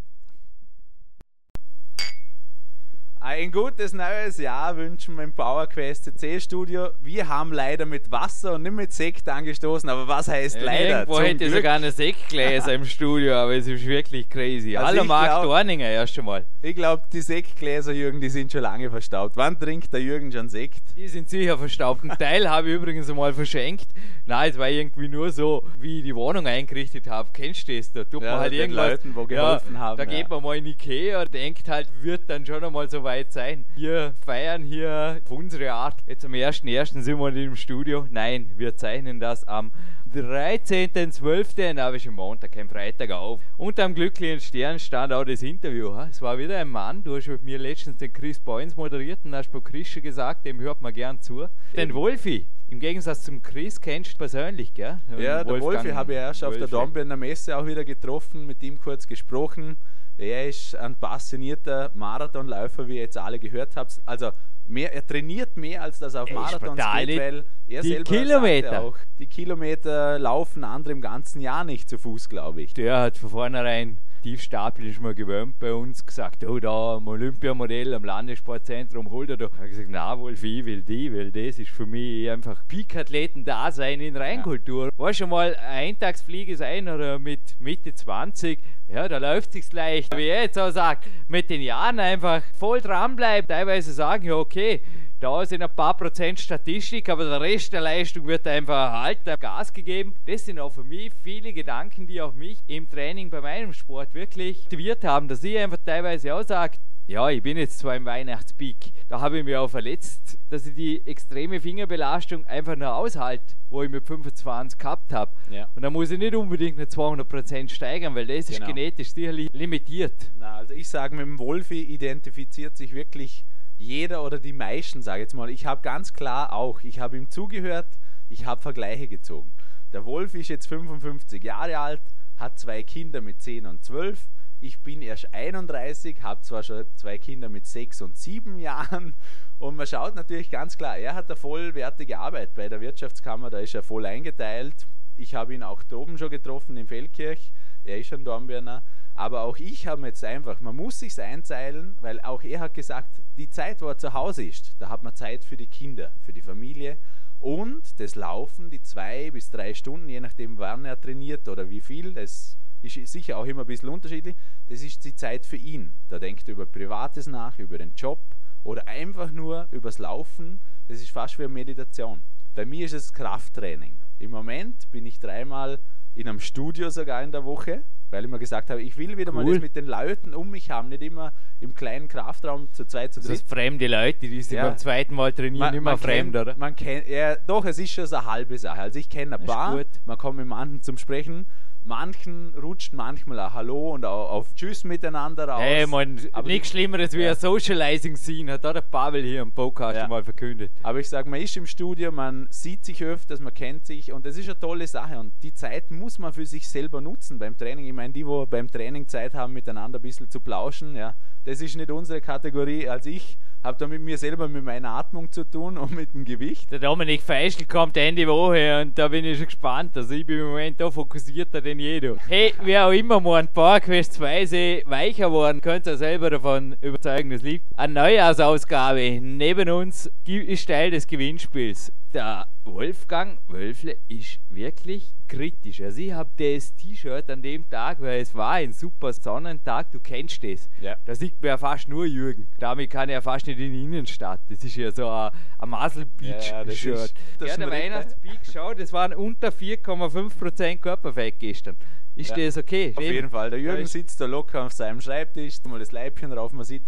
Ein 3.29 3.51
gutes 3.51 3.91
neues 3.91 4.37
Jahr 4.37 4.77
wünschen 4.77 5.17
wir 5.17 5.25
im 5.25 5.33
PowerQuest 5.33 6.17
CC 6.17 6.39
Studio. 6.39 6.91
Wir 7.01 7.27
haben 7.27 7.51
leider 7.51 7.85
mit 7.85 8.09
Wasser 8.09 8.53
und 8.53 8.63
nicht 8.63 8.71
mit 8.71 8.93
Sekt 8.93 9.27
angestoßen, 9.27 9.89
aber 9.89 10.07
was 10.07 10.29
heißt 10.29 10.61
leider? 10.61 10.99
Irgendwo 10.99 11.19
hätte 11.19 11.43
ich 11.43 11.51
sogar 11.51 11.75
eine 11.75 11.91
Sektgläser 11.91 12.73
im 12.73 12.85
Studio, 12.85 13.33
aber 13.33 13.57
es 13.57 13.67
ist 13.67 13.85
wirklich 13.85 14.29
crazy. 14.29 14.77
Also 14.77 14.87
Hallo 14.87 15.03
Marc 15.03 15.25
glaub, 15.25 15.43
Dorninger 15.43 15.89
erst 15.89 16.17
einmal. 16.17 16.45
Ich 16.61 16.73
glaube, 16.73 17.03
die 17.11 17.19
Sektgläser, 17.19 17.91
Jürgen, 17.91 18.21
die 18.21 18.29
sind 18.29 18.49
schon 18.49 18.61
lange 18.61 18.89
verstaubt. 18.89 19.35
Wann 19.35 19.59
trinkt 19.59 19.91
der 19.91 20.01
Jürgen 20.01 20.31
schon 20.31 20.47
Sekt? 20.47 20.95
Die 20.95 21.09
sind 21.09 21.29
sicher 21.29 21.57
verstaubt. 21.57 22.05
Ein 22.05 22.17
Teil 22.17 22.49
habe 22.49 22.69
ich 22.69 22.75
übrigens 22.75 23.09
einmal 23.09 23.33
verschenkt. 23.33 23.87
Nein, 24.25 24.51
es 24.51 24.57
war 24.57 24.69
irgendwie 24.69 25.09
nur 25.09 25.31
so, 25.31 25.67
wie 25.77 25.97
ich 25.97 26.05
die 26.05 26.15
Wohnung 26.15 26.47
eingerichtet 26.47 27.07
habe. 27.07 27.31
Kennst 27.33 27.67
du 27.67 27.75
das? 27.75 27.91
Da 27.91 28.05
tut 28.05 28.23
ja, 28.23 28.31
man 28.31 28.39
halt 28.39 28.53
irgendwas. 28.53 28.91
Leuten, 28.91 29.15
wo 29.15 29.25
geholfen 29.25 29.73
ja, 29.73 29.79
haben. 29.81 29.97
Da 29.97 30.03
ja. 30.03 30.09
geht 30.09 30.29
man 30.29 30.41
mal 30.41 30.55
in 30.55 30.65
Ikea 30.65 31.23
und 31.23 31.33
denkt 31.33 31.67
halt, 31.67 31.89
wird 32.01 32.29
dann 32.29 32.45
schon 32.45 32.63
einmal 32.63 32.89
so 32.89 33.03
weit 33.03 33.16
sein. 33.25 33.65
Wir 33.75 34.13
feiern 34.25 34.63
hier 34.63 35.19
auf 35.25 35.31
unsere 35.31 35.71
Art. 35.71 35.95
Jetzt 36.05 36.23
am 36.23 36.33
1.1. 36.33 37.01
sind 37.01 37.19
wir 37.19 37.35
im 37.35 37.55
Studio. 37.55 38.07
Nein, 38.11 38.51
wir 38.55 38.75
zeichnen 38.75 39.19
das 39.19 39.43
am 39.47 39.71
13.12. 40.13 41.73
Da 41.73 41.85
habe 41.85 41.97
ich 41.97 42.07
am 42.07 42.15
Montag, 42.15 42.51
kein 42.51 42.69
Freitag 42.69 43.11
auf. 43.11 43.41
Unter 43.57 43.83
dem 43.83 43.95
glücklichen 43.95 44.39
Stern 44.39 44.79
stand 44.79 45.11
auch 45.11 45.25
das 45.25 45.41
Interview. 45.41 45.93
Es 46.09 46.21
war 46.21 46.37
wieder 46.37 46.57
ein 46.59 46.69
Mann. 46.69 47.03
Du 47.03 47.15
hast 47.15 47.27
mit 47.27 47.43
mir 47.43 47.57
letztens 47.57 47.97
den 47.97 48.13
Chris 48.13 48.39
Boyens 48.39 48.75
moderiert 48.77 49.19
und 49.23 49.35
hast 49.35 49.51
bei 49.51 49.59
Chris 49.59 49.87
schon 49.87 50.03
gesagt, 50.03 50.45
dem 50.45 50.59
hört 50.59 50.81
man 50.81 50.93
gern 50.93 51.19
zu. 51.19 51.47
Den 51.75 51.93
Wolfi. 51.93 52.47
Im 52.69 52.79
Gegensatz 52.79 53.23
zum 53.23 53.41
Chris 53.41 53.79
kennst 53.79 54.13
du 54.13 54.17
persönlich, 54.17 54.73
gell? 54.73 54.99
Ja, 55.17 55.43
der 55.43 55.59
Wolfi 55.61 55.89
habe 55.89 56.13
ich 56.13 56.17
erst 56.17 56.43
auf 56.43 56.57
der 56.57 56.67
Dornbirner 56.67 57.15
Messe 57.15 57.57
auch 57.57 57.65
wieder 57.65 57.85
getroffen, 57.85 58.45
mit 58.45 58.61
ihm 58.61 58.79
kurz 58.79 59.07
gesprochen. 59.07 59.77
Er 60.17 60.47
ist 60.47 60.75
ein 60.75 60.95
passionierter 60.95 61.91
Marathonläufer, 61.93 62.87
wie 62.87 62.95
ihr 62.95 63.01
jetzt 63.01 63.17
alle 63.17 63.37
gehört 63.37 63.75
habt. 63.75 64.01
Also 64.05 64.31
mehr, 64.67 64.93
er 64.93 65.05
trainiert 65.05 65.57
mehr, 65.57 65.83
als 65.83 65.99
das 65.99 66.15
auf 66.15 66.29
Marathons 66.31 66.81
geht, 66.97 67.19
weil 67.19 67.45
er 67.67 67.81
die 67.81 67.89
selber 67.89 68.03
Kilometer. 68.03 68.81
auch, 68.81 68.97
die 69.19 69.27
Kilometer 69.27 70.17
laufen 70.17 70.63
andere 70.63 70.93
im 70.93 71.01
ganzen 71.01 71.39
Jahr 71.39 71.63
nicht 71.63 71.87
zu 71.89 71.97
Fuß, 71.97 72.29
glaube 72.29 72.63
ich. 72.63 72.73
Der 72.73 72.99
hat 72.99 73.17
von 73.17 73.29
vornherein 73.29 73.99
Tiefstapel 74.21 74.85
ist 74.87 75.01
mal 75.01 75.15
gewöhnt 75.15 75.59
bei 75.59 75.73
uns, 75.73 76.05
gesagt, 76.05 76.43
oh, 76.45 76.59
da 76.59 76.95
am 76.95 77.07
Olympiamodell 77.07 77.93
am 77.93 78.03
Landessportzentrum, 78.03 79.09
hol 79.09 79.27
dir 79.27 79.37
da. 79.37 79.45
Ich 79.45 79.57
habe 79.57 79.69
gesagt, 79.69 79.89
na, 79.89 80.17
Wolf, 80.19 80.43
ich 80.43 80.65
will 80.65 80.81
die, 80.81 81.13
weil 81.13 81.31
das 81.31 81.59
ist 81.59 81.69
für 81.69 81.85
mich 81.85 82.29
einfach 82.29 82.67
Peak-Athleten-Dasein 82.67 84.01
in 84.01 84.15
Reinkultur. 84.15 84.85
Ja. 84.85 84.91
War 84.97 85.13
schon 85.13 85.29
mal 85.29 85.55
ein 85.55 85.87
Eintagsfliege 85.89 86.57
sein 86.57 86.89
oder 86.89 87.19
mit 87.19 87.55
Mitte 87.59 87.93
20, 87.93 88.59
ja, 88.87 89.07
da 89.07 89.17
läuft 89.17 89.51
sich's 89.51 89.73
leicht. 89.73 90.15
Wie 90.15 90.27
er 90.27 90.43
jetzt 90.43 90.57
auch 90.57 90.71
sagt, 90.71 91.07
mit 91.27 91.49
den 91.49 91.61
Jahren 91.61 91.99
einfach 91.99 92.41
voll 92.57 92.81
dranbleiben, 92.81 93.47
teilweise 93.47 93.93
sagen, 93.93 94.25
ja, 94.25 94.35
okay, 94.35 94.81
da 95.19 95.45
sind 95.45 95.63
ein 95.63 95.75
paar 95.75 95.97
Prozent 95.97 96.39
Statistik, 96.39 97.09
aber 97.09 97.25
der 97.25 97.41
Rest 97.41 97.73
der 97.73 97.81
Leistung 97.81 98.27
wird 98.27 98.45
einfach 98.45 98.93
erhalten, 98.93 99.35
Gas 99.39 99.73
gegeben. 99.73 100.15
Das 100.25 100.45
sind 100.45 100.59
auch 100.59 100.71
für 100.71 100.83
mich 100.83 101.11
viele 101.23 101.53
Gedanken, 101.53 102.05
die 102.05 102.21
auch 102.21 102.33
mich 102.33 102.59
im 102.67 102.87
Training 102.89 103.29
bei 103.29 103.41
meinem 103.41 103.73
Sport 103.73 104.13
wirklich 104.13 104.63
motiviert 104.65 105.03
haben, 105.03 105.27
dass 105.27 105.43
ich 105.43 105.57
einfach 105.57 105.79
teilweise 105.83 106.35
auch 106.35 106.43
sage, 106.43 106.77
ja, 107.07 107.29
ich 107.29 107.41
bin 107.41 107.57
jetzt 107.57 107.79
zwar 107.79 107.95
im 107.95 108.03
Weihnachtspeak, 108.03 108.91
da 109.07 109.21
habe 109.21 109.39
ich 109.39 109.45
mich 109.45 109.55
auch 109.55 109.69
verletzt, 109.69 110.37
dass 110.49 110.67
ich 110.67 110.75
die 110.75 111.07
extreme 111.07 111.61
Fingerbelastung 111.61 112.45
einfach 112.45 112.75
nur 112.75 112.93
aushalte, 112.93 113.55
wo 113.69 113.81
ich 113.81 113.89
mit 113.89 114.05
25 114.05 114.77
gehabt 114.77 115.13
habe. 115.13 115.31
Ja. 115.49 115.69
Und 115.73 115.83
da 115.83 115.89
muss 115.89 116.11
ich 116.11 116.19
nicht 116.19 116.35
unbedingt 116.35 116.77
eine 116.77 116.87
200% 116.87 117.69
steigern, 117.69 118.13
weil 118.13 118.27
das 118.27 118.47
genau. 118.47 118.59
ist 118.59 118.67
genetisch 118.67 119.13
sicherlich 119.13 119.49
limitiert. 119.53 120.31
Na, 120.37 120.57
also 120.57 120.73
ich 120.73 120.89
sage, 120.89 121.15
mit 121.15 121.25
dem 121.25 121.39
Wolfi 121.39 121.81
identifiziert 121.81 122.75
sich 122.75 122.93
wirklich 122.93 123.45
jeder 123.77 124.23
oder 124.23 124.39
die 124.39 124.53
meisten, 124.53 125.01
sage 125.01 125.19
ich 125.19 125.25
jetzt 125.25 125.33
mal, 125.33 125.49
ich 125.49 125.65
habe 125.65 125.81
ganz 125.81 126.13
klar 126.13 126.53
auch, 126.53 126.81
ich 126.83 126.99
habe 126.99 127.17
ihm 127.17 127.29
zugehört, 127.29 127.97
ich 128.29 128.45
habe 128.45 128.61
Vergleiche 128.61 129.07
gezogen. 129.07 129.53
Der 129.93 130.05
Wolf 130.05 130.33
ist 130.33 130.49
jetzt 130.49 130.67
55 130.67 131.43
Jahre 131.43 131.77
alt, 131.77 132.01
hat 132.37 132.59
zwei 132.59 132.83
Kinder 132.83 133.21
mit 133.21 133.41
10 133.41 133.65
und 133.65 133.83
12. 133.83 134.27
Ich 134.59 134.79
bin 134.79 135.01
erst 135.01 135.33
31, 135.33 136.23
habe 136.23 136.41
zwar 136.41 136.63
schon 136.63 136.85
zwei 136.95 137.17
Kinder 137.17 137.47
mit 137.47 137.67
6 137.67 138.01
und 138.01 138.17
7 138.17 138.57
Jahren 138.57 139.13
und 139.59 139.75
man 139.75 139.85
schaut 139.85 140.15
natürlich 140.15 140.49
ganz 140.49 140.77
klar, 140.77 140.97
er 140.97 141.13
hat 141.13 141.27
eine 141.29 141.35
vollwertige 141.35 142.19
Arbeit 142.19 142.55
bei 142.55 142.67
der 142.67 142.81
Wirtschaftskammer, 142.81 143.49
da 143.49 143.59
ist 143.59 143.75
er 143.75 143.83
voll 143.83 144.05
eingeteilt. 144.05 144.87
Ich 145.15 145.35
habe 145.35 145.53
ihn 145.53 145.63
auch 145.63 145.83
droben 145.83 146.17
schon 146.17 146.29
getroffen 146.29 146.75
in 146.77 146.87
Feldkirch, 146.87 147.51
er 147.83 147.99
ist 147.99 148.11
ein 148.13 148.25
Dornbirner. 148.25 148.83
Aber 149.17 149.41
auch 149.41 149.57
ich 149.57 149.87
habe 149.87 150.05
jetzt 150.05 150.23
einfach, 150.23 150.61
man 150.61 150.75
muss 150.75 150.99
sich 150.99 151.19
einzeilen, 151.19 151.97
weil 152.01 152.21
auch 152.21 152.43
er 152.43 152.59
hat 152.59 152.75
gesagt, 152.75 153.23
die 153.35 153.49
Zeit, 153.49 153.81
wo 153.81 153.87
er 153.87 153.97
zu 153.97 154.13
Hause 154.13 154.45
ist, 154.45 154.75
da 154.77 154.89
hat 154.89 155.01
man 155.01 155.15
Zeit 155.15 155.43
für 155.43 155.57
die 155.57 155.65
Kinder, 155.65 156.13
für 156.21 156.33
die 156.33 156.43
Familie 156.43 156.99
und 157.39 157.99
das 157.99 158.13
Laufen, 158.13 158.69
die 158.69 158.79
zwei 158.79 159.31
bis 159.31 159.49
drei 159.49 159.73
Stunden, 159.73 160.07
je 160.07 160.19
nachdem 160.19 160.59
wann 160.59 160.85
er 160.85 161.01
trainiert 161.01 161.49
oder 161.49 161.67
wie 161.67 161.81
viel, 161.81 162.13
das 162.13 162.59
ist 162.83 163.11
sicher 163.11 163.39
auch 163.39 163.45
immer 163.45 163.61
ein 163.61 163.67
bisschen 163.67 163.89
unterschiedlich, 163.89 164.35
das 164.67 164.83
ist 164.83 165.03
die 165.03 165.15
Zeit 165.15 165.47
für 165.47 165.57
ihn. 165.57 165.93
Da 166.09 166.19
denkt 166.19 166.47
er 166.47 166.53
über 166.53 166.67
Privates 166.67 167.25
nach, 167.25 167.57
über 167.57 167.79
den 167.79 167.95
Job 167.95 168.19
oder 168.63 168.87
einfach 168.87 169.31
nur 169.31 169.67
übers 169.71 169.97
Laufen, 169.97 170.61
das 170.87 171.01
ist 171.01 171.09
fast 171.09 171.39
wie 171.39 171.45
eine 171.45 171.53
Meditation. 171.53 172.21
Bei 172.53 172.67
mir 172.67 172.85
ist 172.85 172.93
es 172.93 173.11
Krafttraining. 173.13 173.97
Im 174.19 174.29
Moment 174.29 174.91
bin 174.91 175.07
ich 175.07 175.19
dreimal 175.19 175.79
in 176.17 176.27
einem 176.27 176.39
Studio 176.39 176.89
sogar 176.89 177.21
in 177.21 177.31
der 177.31 177.45
Woche, 177.45 177.83
weil 178.09 178.25
ich 178.25 178.31
mir 178.31 178.39
gesagt 178.39 178.71
habe, 178.71 178.81
ich 178.81 178.97
will 178.97 179.17
wieder 179.17 179.31
cool. 179.33 179.43
mal 179.43 179.51
das 179.53 179.61
mit 179.61 179.75
den 179.75 179.85
Leuten 179.85 180.33
um 180.33 180.49
mich 180.49 180.71
haben, 180.71 180.89
nicht 180.89 181.03
immer 181.03 181.31
im 181.59 181.75
kleinen 181.75 182.07
Kraftraum 182.07 182.73
zu 182.73 182.85
zweit, 182.85 183.13
zu 183.13 183.19
dritt. 183.19 183.29
Das 183.29 183.39
heißt, 183.39 183.49
fremde 183.49 183.87
Leute, 183.87 184.19
die 184.19 184.41
sich 184.41 184.53
ja. 184.53 184.67
beim 184.67 184.77
zweiten 184.77 185.13
Mal 185.13 185.31
trainieren, 185.31 185.59
man, 185.59 185.73
immer 185.75 185.91
man 185.91 185.99
fremd, 185.99 186.33
kennt, 186.33 186.47
oder? 186.47 186.57
Man 186.57 186.75
kennt, 186.75 187.07
ja, 187.07 187.35
doch, 187.35 187.65
es 187.65 187.77
ist 187.77 187.91
schon 187.91 188.07
so 188.07 188.15
eine 188.15 188.25
halbe 188.25 188.57
Sache. 188.57 188.81
Also 188.81 188.97
ich 188.97 189.09
kenne 189.09 189.37
ein 189.37 189.45
paar, 189.45 189.79
man 190.05 190.17
kommt 190.17 190.37
mit 190.37 190.47
manchen 190.47 190.81
zum 190.81 190.97
Sprechen, 190.97 191.45
manchen 191.87 192.53
rutscht 192.55 192.93
manchmal 192.93 193.39
ein 193.39 193.53
Hallo 193.53 193.93
und 193.93 194.05
auch 194.05 194.29
auf 194.29 194.53
Tschüss 194.53 194.83
miteinander 194.83 195.55
aus. 195.55 195.61
Hey, 195.61 195.87
man, 195.87 196.19
aber 196.33 196.47
nichts 196.47 196.69
Schlimmeres 196.69 197.13
wie 197.13 197.23
ja. 197.23 197.31
ein 197.31 197.35
Socializing-Scene, 197.35 198.51
hat 198.51 198.65
auch 198.65 198.73
der 198.73 198.81
Pavel 198.81 199.23
hier 199.23 199.41
im 199.41 199.51
Podcast 199.51 199.97
ja. 199.97 200.07
mal 200.07 200.23
verkündet. 200.23 200.71
Aber 200.83 200.99
ich 200.99 201.09
sage, 201.09 201.29
man 201.29 201.41
ist 201.41 201.55
im 201.57 201.65
Studio, 201.65 202.11
man 202.11 202.47
sieht 202.51 202.85
sich 202.85 203.03
öfters, 203.03 203.39
man 203.39 203.53
kennt 203.53 203.85
sich 203.85 204.11
und 204.11 204.25
das 204.25 204.37
ist 204.37 204.49
eine 204.49 204.59
tolle 204.59 204.85
Sache 204.85 205.17
und 205.17 205.31
die 205.41 205.53
Zeit 205.53 205.89
muss 205.89 206.19
man 206.19 206.33
für 206.33 206.45
sich 206.45 206.67
selber 206.67 207.01
nutzen 207.01 207.39
beim 207.39 207.57
Training. 207.57 207.85
Ich 207.85 207.93
meine, 207.93 208.13
die, 208.13 208.27
wo 208.27 208.45
beim 208.45 208.69
Training 208.69 209.07
Zeit 209.07 209.33
haben, 209.33 209.53
miteinander 209.53 209.99
ein 209.99 210.01
bisschen 210.01 210.29
zu 210.29 210.41
plauschen, 210.41 210.95
ja, 210.95 211.15
das 211.45 211.61
ist 211.61 211.75
nicht 211.77 211.89
unsere 211.89 212.19
Kategorie. 212.19 212.89
Als 212.89 213.05
ich 213.05 213.37
habe 213.63 213.77
da 213.77 213.87
mit 213.87 214.01
mir 214.01 214.17
selber 214.17 214.47
mit 214.47 214.63
meiner 214.63 214.91
Atmung 214.91 215.31
zu 215.31 215.43
tun 215.43 215.77
und 215.77 215.93
mit 215.93 216.13
dem 216.13 216.25
Gewicht. 216.25 216.71
Der 216.71 216.79
Dominik 216.79 217.21
Feischl 217.21 217.65
kommt 217.65 217.97
Ende 217.97 218.27
Woche 218.27 218.81
und 218.81 218.97
da 218.97 219.07
bin 219.07 219.25
ich 219.25 219.37
schon 219.37 219.47
gespannt. 219.47 219.97
Also 219.97 220.13
ich 220.13 220.25
bin 220.25 220.39
im 220.39 220.47
Moment 220.47 220.79
da 220.79 220.89
fokussierter 220.89 221.61
denn 221.61 221.79
jeder. 221.79 222.15
Hey, 222.27 222.53
wer 222.63 222.87
auch 222.87 222.91
immer 222.91 223.19
mal 223.19 223.39
ein 223.39 223.47
paar 223.47 223.79
questweise 223.79 224.81
weicher 224.85 225.31
worden, 225.31 225.61
könnt 225.61 225.87
ihr 225.87 225.97
selber 225.97 226.29
davon 226.29 226.75
überzeugen, 226.81 227.29
das 227.29 227.41
liegt. 227.41 227.65
Eine 227.75 227.93
Neujahrsausgabe 227.93 229.19
neben 229.21 229.69
uns 229.69 230.09
ist 230.25 230.67
Teil 230.67 230.91
des 230.91 231.07
Gewinnspiels. 231.07 231.91
Der 232.13 232.47
Wolfgang 232.63 233.39
Wölfle 233.47 233.97
ist 234.07 234.39
wirklich 234.49 235.13
kritisch. 235.27 235.81
Also 235.81 235.99
ich 236.01 236.13
habe 236.13 236.29
das 236.37 236.73
T-Shirt 236.75 237.29
an 237.29 237.41
dem 237.41 237.69
Tag, 237.69 237.99
weil 237.99 238.21
es 238.21 238.33
war 238.33 238.53
ein 238.53 238.71
super 238.71 239.11
Sonnentag, 239.11 239.91
du 239.91 239.99
kennst 239.99 240.43
das. 240.43 240.69
Ja. 240.79 240.95
Da 241.05 241.15
sieht 241.15 241.41
man 241.41 241.49
ja 241.49 241.57
fast 241.57 241.89
nur 241.89 242.05
Jürgen. 242.05 242.47
Damit 242.59 242.91
kann 242.91 243.09
er 243.09 243.21
fast 243.21 243.47
nicht 243.47 243.59
in 243.59 243.73
die 243.73 243.83
Innenstadt. 243.83 244.39
Das 244.49 244.63
ist 244.63 244.75
ja 244.77 244.91
so 244.91 245.09
ein, 245.09 245.31
ein 245.59 245.69
Muscle 245.69 246.05
Beach 246.05 246.49
ja, 246.49 246.69
Shirt. 246.71 247.13
Ja, 247.41 247.57
der 247.57 247.69
Weihnachtspeak, 247.69 248.39
schau, 248.51 248.73
das 248.73 248.93
waren 248.93 249.13
unter 249.13 249.49
4,5% 249.49 250.77
Körperfett 250.77 251.39
gestern. 251.39 251.75
Ist 252.15 252.31
ja, 252.31 252.37
das 252.37 252.57
okay? 252.57 252.93
Auf 252.95 253.03
jeden 253.03 253.29
Fall. 253.29 253.51
Der 253.51 253.59
Jürgen 253.59 253.85
sitzt 253.85 254.19
da 254.19 254.25
locker 254.25 254.65
auf 254.65 254.71
seinem 254.71 255.01
Schreibtisch, 255.01 255.59
mal 255.67 255.77
das 255.77 255.91
Leibchen 255.91 256.31
drauf, 256.31 256.51
man 256.51 256.65
sieht 256.65 256.87